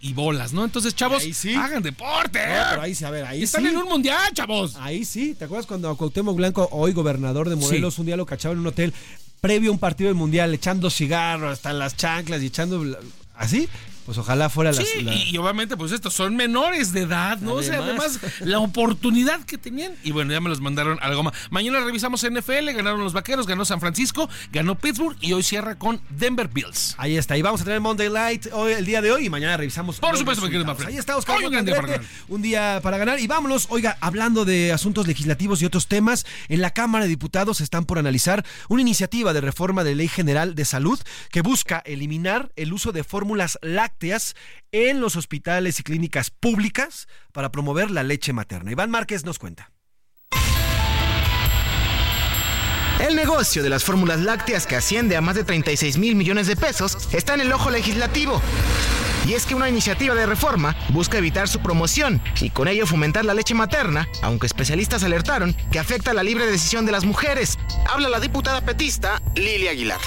y 0.02 0.12
bolas, 0.12 0.52
¿no? 0.52 0.66
Entonces, 0.66 0.94
chavos, 0.94 1.24
hagan 1.58 1.82
deporte. 1.82 2.40
No, 2.40 2.64
pero 2.70 2.82
ahí 2.82 2.94
sí, 2.94 3.06
a 3.06 3.12
ver, 3.12 3.24
ahí 3.24 3.44
Están 3.44 3.64
sí. 3.64 3.70
en 3.70 3.78
un 3.78 3.88
mundial, 3.88 4.34
chavos. 4.34 4.76
Ahí 4.76 5.06
sí, 5.06 5.36
¿te 5.36 5.46
acuerdas 5.46 5.66
cuando 5.66 5.96
Cuauhtémoc 5.96 6.36
Blanco, 6.36 6.68
hoy 6.74 6.92
gobernador 6.92 7.48
de 7.48 7.56
Morelos, 7.56 7.98
un 7.98 8.08
día 8.08 8.18
lo 8.18 8.26
cachaban 8.26 8.58
en 8.58 8.60
un 8.64 8.68
hotel 8.68 8.94
previo 9.40 9.70
a 9.70 9.74
un 9.74 9.80
partido 9.80 10.10
del 10.10 10.16
mundial, 10.16 10.54
echando 10.54 10.90
cigarros 10.90 11.54
hasta 11.54 11.72
en 11.72 11.80
las 11.80 11.96
chanclas 11.96 12.42
y 12.42 12.48
echando 12.48 12.84
así? 13.38 13.70
Pues 14.06 14.18
ojalá 14.18 14.50
fuera 14.50 14.72
las- 14.72 14.86
Sí, 14.88 15.02
la- 15.02 15.14
y, 15.14 15.30
y 15.30 15.38
obviamente, 15.38 15.78
pues 15.78 15.92
estos 15.94 16.14
son 16.14 16.36
menores 16.36 16.92
de 16.92 17.02
edad, 17.02 17.38
¿no? 17.40 17.54
O 17.54 17.64
sea, 17.64 17.80
Además. 17.80 18.20
la 18.42 18.60
oportunidad 18.60 19.42
que 19.46 19.58
tenían. 19.58 19.94
Y 20.04 20.12
bueno, 20.12 20.34
ya 20.34 20.42
me 20.42 20.50
los 20.50 20.60
mandaron 20.60 20.98
a 21.02 21.08
la 21.08 21.16
goma. 21.16 21.32
Mañana 21.52 21.80
revisamos 21.80 22.24
NFL, 22.24 22.74
ganaron 22.76 23.02
los 23.02 23.14
vaqueros, 23.14 23.48
ganó 23.48 23.64
San 23.64 23.80
Francisco, 23.80 24.30
ganó 24.52 24.76
Pittsburgh 24.78 25.16
y 25.22 25.32
hoy 25.32 25.42
cierra 25.44 25.76
con 25.80 26.02
Denver 26.10 26.50
Bills. 26.50 26.96
Ahí 26.98 27.16
está, 27.16 27.38
y 27.38 27.42
vamos 27.42 27.62
a 27.62 27.64
tener 27.64 27.80
Monday 27.80 28.10
Light 28.10 28.48
hoy, 28.52 28.74
el 28.74 28.86
día 28.86 29.02
de 29.02 29.12
hoy 29.12 29.28
y 29.28 29.30
mañana 29.30 29.56
revisamos. 29.56 30.00
Por 30.00 30.18
supuesto. 30.18 30.44
Manfred. 30.44 30.90
Ahí 30.90 30.98
está 30.98 31.16
Oscar 31.16 31.38
Hoy 31.38 31.46
un 31.46 31.52
gran 31.54 31.66
día 31.66 31.76
para 31.76 31.88
Negrete, 31.88 32.10
un 32.28 32.42
día 32.42 32.80
para 32.84 32.98
ganar. 32.98 33.20
Y 33.20 33.28
vámonos, 33.28 33.68
oiga, 33.70 33.98
hablando 34.02 34.44
de 34.44 34.74
asuntos 34.74 35.08
legislativos 35.08 35.62
y 35.62 35.66
otros 35.66 35.88
temas, 35.88 36.26
en 36.50 36.62
la 36.62 36.72
Cámara 36.72 37.06
de 37.06 37.10
Diputados 37.10 37.62
están 37.62 37.86
por 37.86 37.98
analizar 37.98 38.46
una 38.68 38.82
iniciativa 38.82 39.32
de 39.34 39.40
reforma 39.42 39.84
de 39.86 39.96
Ley 39.96 40.10
General 40.10 40.56
de 40.56 40.66
Salud 40.66 41.00
que 41.32 41.42
busca 41.42 41.80
eliminar 41.86 42.52
el 42.58 42.74
uso 42.74 42.92
de 42.92 43.04
fórmulas 43.04 43.58
lácteas 43.62 43.93
en 44.72 45.02
los 45.02 45.16
hospitales 45.16 45.80
y 45.80 45.84
clínicas 45.84 46.30
públicas 46.30 47.08
para 47.32 47.52
promover 47.52 47.92
la 47.92 48.04
leche 48.04 48.34
materna. 48.34 48.72
Iván 48.72 48.92
Márquez 48.92 49.26
nos 49.26 49.40
cuenta. 49.40 49.72
El 53.00 53.16
negocio 53.16 53.64
de 53.64 53.70
las 53.70 53.84
fórmulas 53.84 54.22
lácteas 54.22 54.66
que 54.66 54.76
asciende 54.76 55.18
a 55.18 55.22
más 55.22 55.36
de 55.36 55.44
36 55.44 55.98
mil 55.98 56.16
millones 56.16 56.48
de 56.48 56.56
pesos 56.56 57.10
está 57.12 57.34
en 57.34 57.42
el 57.42 57.52
ojo 57.52 57.70
legislativo. 57.70 58.42
Y 59.26 59.34
es 59.34 59.46
que 59.46 59.56
una 59.56 59.70
iniciativa 59.70 60.16
de 60.16 60.26
reforma 60.26 60.76
busca 60.90 61.18
evitar 61.18 61.48
su 61.48 61.60
promoción 61.60 62.22
y 62.42 62.50
con 62.50 62.68
ello 62.68 62.86
fomentar 62.86 63.24
la 63.24 63.34
leche 63.34 63.54
materna, 63.54 64.08
aunque 64.22 64.48
especialistas 64.48 65.04
alertaron 65.04 65.56
que 65.72 65.80
afecta 65.80 66.14
la 66.14 66.24
libre 66.24 66.46
decisión 66.46 66.86
de 66.86 66.92
las 66.92 67.06
mujeres. 67.06 67.58
Habla 67.90 68.10
la 68.10 68.20
diputada 68.20 68.62
petista 68.62 69.22
Lili 69.36 69.68
Aguilar. 69.68 70.00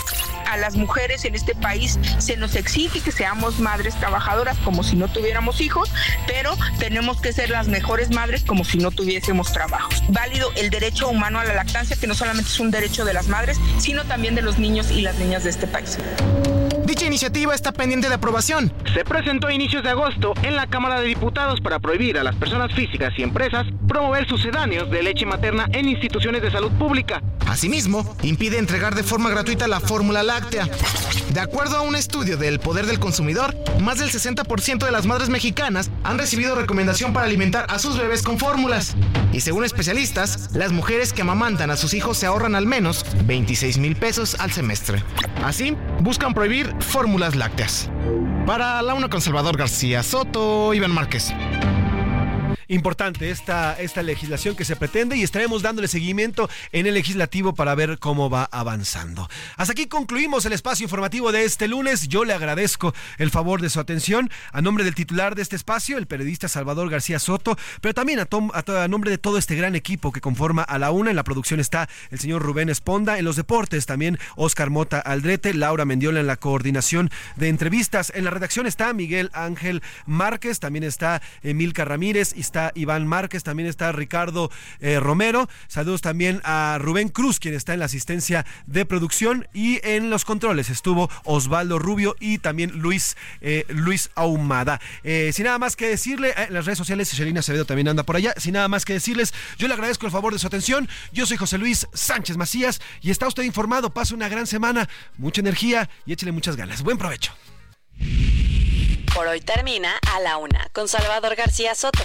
a 0.46 0.56
las 0.56 0.76
mujeres 0.76 1.24
en 1.24 1.34
este 1.34 1.54
país 1.54 1.98
se 2.18 2.36
nos 2.36 2.54
exige 2.54 3.00
que 3.00 3.10
seamos 3.10 3.58
madres 3.58 3.94
trabajadoras 3.96 4.56
como 4.58 4.84
si 4.84 4.94
no 4.94 5.08
tuviéramos 5.08 5.60
hijos, 5.60 5.90
pero 6.26 6.56
tenemos 6.78 7.20
que 7.20 7.32
ser 7.32 7.50
las 7.50 7.66
mejores 7.68 8.10
madres 8.10 8.44
como 8.44 8.64
si 8.64 8.78
no 8.78 8.90
tuviésemos 8.90 9.52
trabajos. 9.52 10.02
Válido 10.08 10.52
el 10.56 10.70
derecho 10.70 11.08
humano 11.08 11.40
a 11.40 11.44
la 11.44 11.54
lactancia, 11.54 11.96
que 11.96 12.06
no 12.06 12.14
solamente 12.14 12.50
es 12.50 12.60
un 12.60 12.70
derecho 12.70 13.04
de 13.04 13.12
las 13.12 13.26
madres, 13.26 13.58
sino 13.78 14.04
también 14.04 14.34
de 14.34 14.42
los 14.42 14.58
niños 14.58 14.90
y 14.90 15.02
las 15.02 15.16
niñas 15.16 15.42
de 15.42 15.50
este 15.50 15.66
país. 15.66 15.98
Dicha 16.86 17.04
iniciativa 17.04 17.52
está 17.52 17.72
pendiente 17.72 18.08
de 18.08 18.14
aprobación. 18.14 18.72
Se 18.94 19.04
presentó 19.04 19.48
a 19.48 19.52
inicios 19.52 19.82
de 19.82 19.90
agosto 19.90 20.34
en 20.44 20.54
la 20.54 20.68
Cámara 20.68 21.00
de 21.00 21.08
Diputados 21.08 21.60
para 21.60 21.80
prohibir 21.80 22.16
a 22.16 22.22
las 22.22 22.36
personas 22.36 22.72
físicas 22.74 23.12
y 23.16 23.24
empresas 23.24 23.66
promover 23.88 24.28
sucedáneos 24.28 24.88
de 24.88 25.02
leche 25.02 25.26
materna 25.26 25.66
en 25.72 25.88
instituciones 25.88 26.42
de 26.42 26.50
salud 26.52 26.70
pública. 26.78 27.20
Asimismo, 27.48 28.16
impide 28.22 28.58
entregar 28.58 28.94
de 28.94 29.02
forma 29.02 29.30
gratuita 29.30 29.66
la 29.66 29.80
fórmula 29.80 30.22
láctea. 30.22 30.68
De 31.30 31.40
acuerdo 31.40 31.76
a 31.76 31.80
un 31.80 31.96
estudio 31.96 32.36
del 32.36 32.60
Poder 32.60 32.86
del 32.86 33.00
Consumidor, 33.00 33.54
más 33.80 33.98
del 33.98 34.10
60% 34.10 34.84
de 34.84 34.90
las 34.90 35.06
madres 35.06 35.28
mexicanas 35.28 35.90
han 36.04 36.18
recibido 36.18 36.54
recomendación 36.54 37.12
para 37.12 37.26
alimentar 37.26 37.66
a 37.68 37.78
sus 37.78 37.98
bebés 37.98 38.22
con 38.22 38.38
fórmulas. 38.38 38.96
Y 39.32 39.40
según 39.40 39.64
especialistas, 39.64 40.50
las 40.54 40.72
mujeres 40.72 41.12
que 41.12 41.22
amamantan 41.22 41.70
a 41.70 41.76
sus 41.76 41.94
hijos 41.94 42.16
se 42.16 42.26
ahorran 42.26 42.54
al 42.54 42.66
menos 42.66 43.04
26 43.24 43.78
mil 43.78 43.96
pesos 43.96 44.36
al 44.38 44.52
semestre. 44.52 45.02
Así, 45.44 45.76
buscan 46.00 46.32
prohibir 46.32 46.75
fórmulas 46.80 47.36
lácteas. 47.36 47.90
Para 48.46 48.80
la 48.82 48.94
una 48.94 49.08
con 49.08 49.20
Salvador 49.20 49.56
García 49.56 50.02
Soto, 50.02 50.72
Iván 50.74 50.92
Márquez. 50.92 51.34
Importante 52.68 53.30
esta, 53.30 53.80
esta 53.80 54.02
legislación 54.02 54.56
que 54.56 54.64
se 54.64 54.74
pretende 54.74 55.16
y 55.16 55.22
estaremos 55.22 55.62
dándole 55.62 55.86
seguimiento 55.86 56.50
en 56.72 56.86
el 56.86 56.94
legislativo 56.94 57.54
para 57.54 57.74
ver 57.74 57.98
cómo 57.98 58.28
va 58.28 58.48
avanzando. 58.50 59.28
Hasta 59.56 59.72
aquí 59.72 59.86
concluimos 59.86 60.44
el 60.46 60.52
espacio 60.52 60.84
informativo 60.84 61.30
de 61.30 61.44
este 61.44 61.68
lunes. 61.68 62.08
Yo 62.08 62.24
le 62.24 62.32
agradezco 62.32 62.92
el 63.18 63.30
favor 63.30 63.60
de 63.60 63.70
su 63.70 63.78
atención 63.78 64.30
a 64.52 64.62
nombre 64.62 64.84
del 64.84 64.94
titular 64.96 65.36
de 65.36 65.42
este 65.42 65.54
espacio, 65.54 65.96
el 65.96 66.06
periodista 66.06 66.48
Salvador 66.48 66.90
García 66.90 67.18
Soto, 67.18 67.56
pero 67.80 67.94
también 67.94 68.18
a, 68.18 68.24
tom- 68.26 68.50
a 68.52 68.64
a 68.82 68.88
nombre 68.88 69.10
de 69.12 69.18
todo 69.18 69.38
este 69.38 69.54
gran 69.54 69.76
equipo 69.76 70.10
que 70.10 70.20
conforma 70.20 70.62
a 70.62 70.78
la 70.78 70.90
una. 70.90 71.10
En 71.10 71.16
la 71.16 71.22
producción 71.24 71.60
está 71.60 71.88
el 72.10 72.18
señor 72.18 72.42
Rubén 72.42 72.68
Esponda, 72.68 73.18
en 73.18 73.24
los 73.24 73.36
deportes 73.36 73.86
también 73.86 74.18
Oscar 74.34 74.70
Mota 74.70 74.98
Aldrete, 74.98 75.54
Laura 75.54 75.84
Mendiola 75.84 76.18
en 76.20 76.26
la 76.26 76.36
coordinación 76.36 77.10
de 77.36 77.48
entrevistas. 77.48 78.12
En 78.14 78.24
la 78.24 78.30
redacción 78.30 78.66
está 78.66 78.92
Miguel 78.92 79.30
Ángel 79.32 79.82
Márquez, 80.04 80.58
también 80.58 80.82
está 80.82 81.22
Emilca 81.42 81.84
Ramírez, 81.84 82.32
Iván 82.74 83.06
Márquez, 83.06 83.42
también 83.42 83.68
está 83.68 83.92
Ricardo 83.92 84.50
eh, 84.80 84.98
Romero. 85.00 85.48
Saludos 85.68 86.00
también 86.00 86.40
a 86.44 86.78
Rubén 86.80 87.08
Cruz, 87.08 87.38
quien 87.38 87.54
está 87.54 87.74
en 87.74 87.80
la 87.80 87.86
asistencia 87.86 88.46
de 88.66 88.84
producción. 88.84 89.46
Y 89.52 89.80
en 89.86 90.10
los 90.10 90.24
controles 90.24 90.70
estuvo 90.70 91.10
Osvaldo 91.24 91.78
Rubio 91.78 92.16
y 92.20 92.38
también 92.38 92.78
Luis, 92.78 93.16
eh, 93.40 93.64
Luis 93.68 94.10
Ahumada. 94.14 94.80
Eh, 95.04 95.30
sin 95.32 95.44
nada 95.44 95.58
más 95.58 95.76
que 95.76 95.88
decirle, 95.88 96.34
en 96.36 96.54
las 96.54 96.64
redes 96.64 96.78
sociales, 96.78 97.12
Shelina 97.12 97.40
Acevedo 97.40 97.64
también 97.64 97.88
anda 97.88 98.02
por 98.02 98.16
allá. 98.16 98.34
Sin 98.36 98.54
nada 98.54 98.68
más 98.68 98.84
que 98.84 98.92
decirles, 98.92 99.34
yo 99.58 99.68
le 99.68 99.74
agradezco 99.74 100.06
el 100.06 100.12
favor 100.12 100.32
de 100.32 100.38
su 100.38 100.46
atención. 100.46 100.88
Yo 101.12 101.26
soy 101.26 101.36
José 101.36 101.58
Luis 101.58 101.86
Sánchez 101.92 102.36
Macías 102.36 102.80
y 103.02 103.10
está 103.10 103.28
usted 103.28 103.42
informado. 103.42 103.90
Pase 103.90 104.14
una 104.14 104.28
gran 104.28 104.46
semana, 104.46 104.88
mucha 105.18 105.40
energía 105.40 105.88
y 106.04 106.12
échele 106.12 106.32
muchas 106.32 106.56
ganas. 106.56 106.82
Buen 106.82 106.98
provecho. 106.98 107.32
Por 109.14 109.26
hoy 109.28 109.40
termina 109.40 109.94
A 110.14 110.20
la 110.20 110.36
Una 110.36 110.68
con 110.74 110.88
Salvador 110.88 111.36
García 111.36 111.74
Soto. 111.74 112.04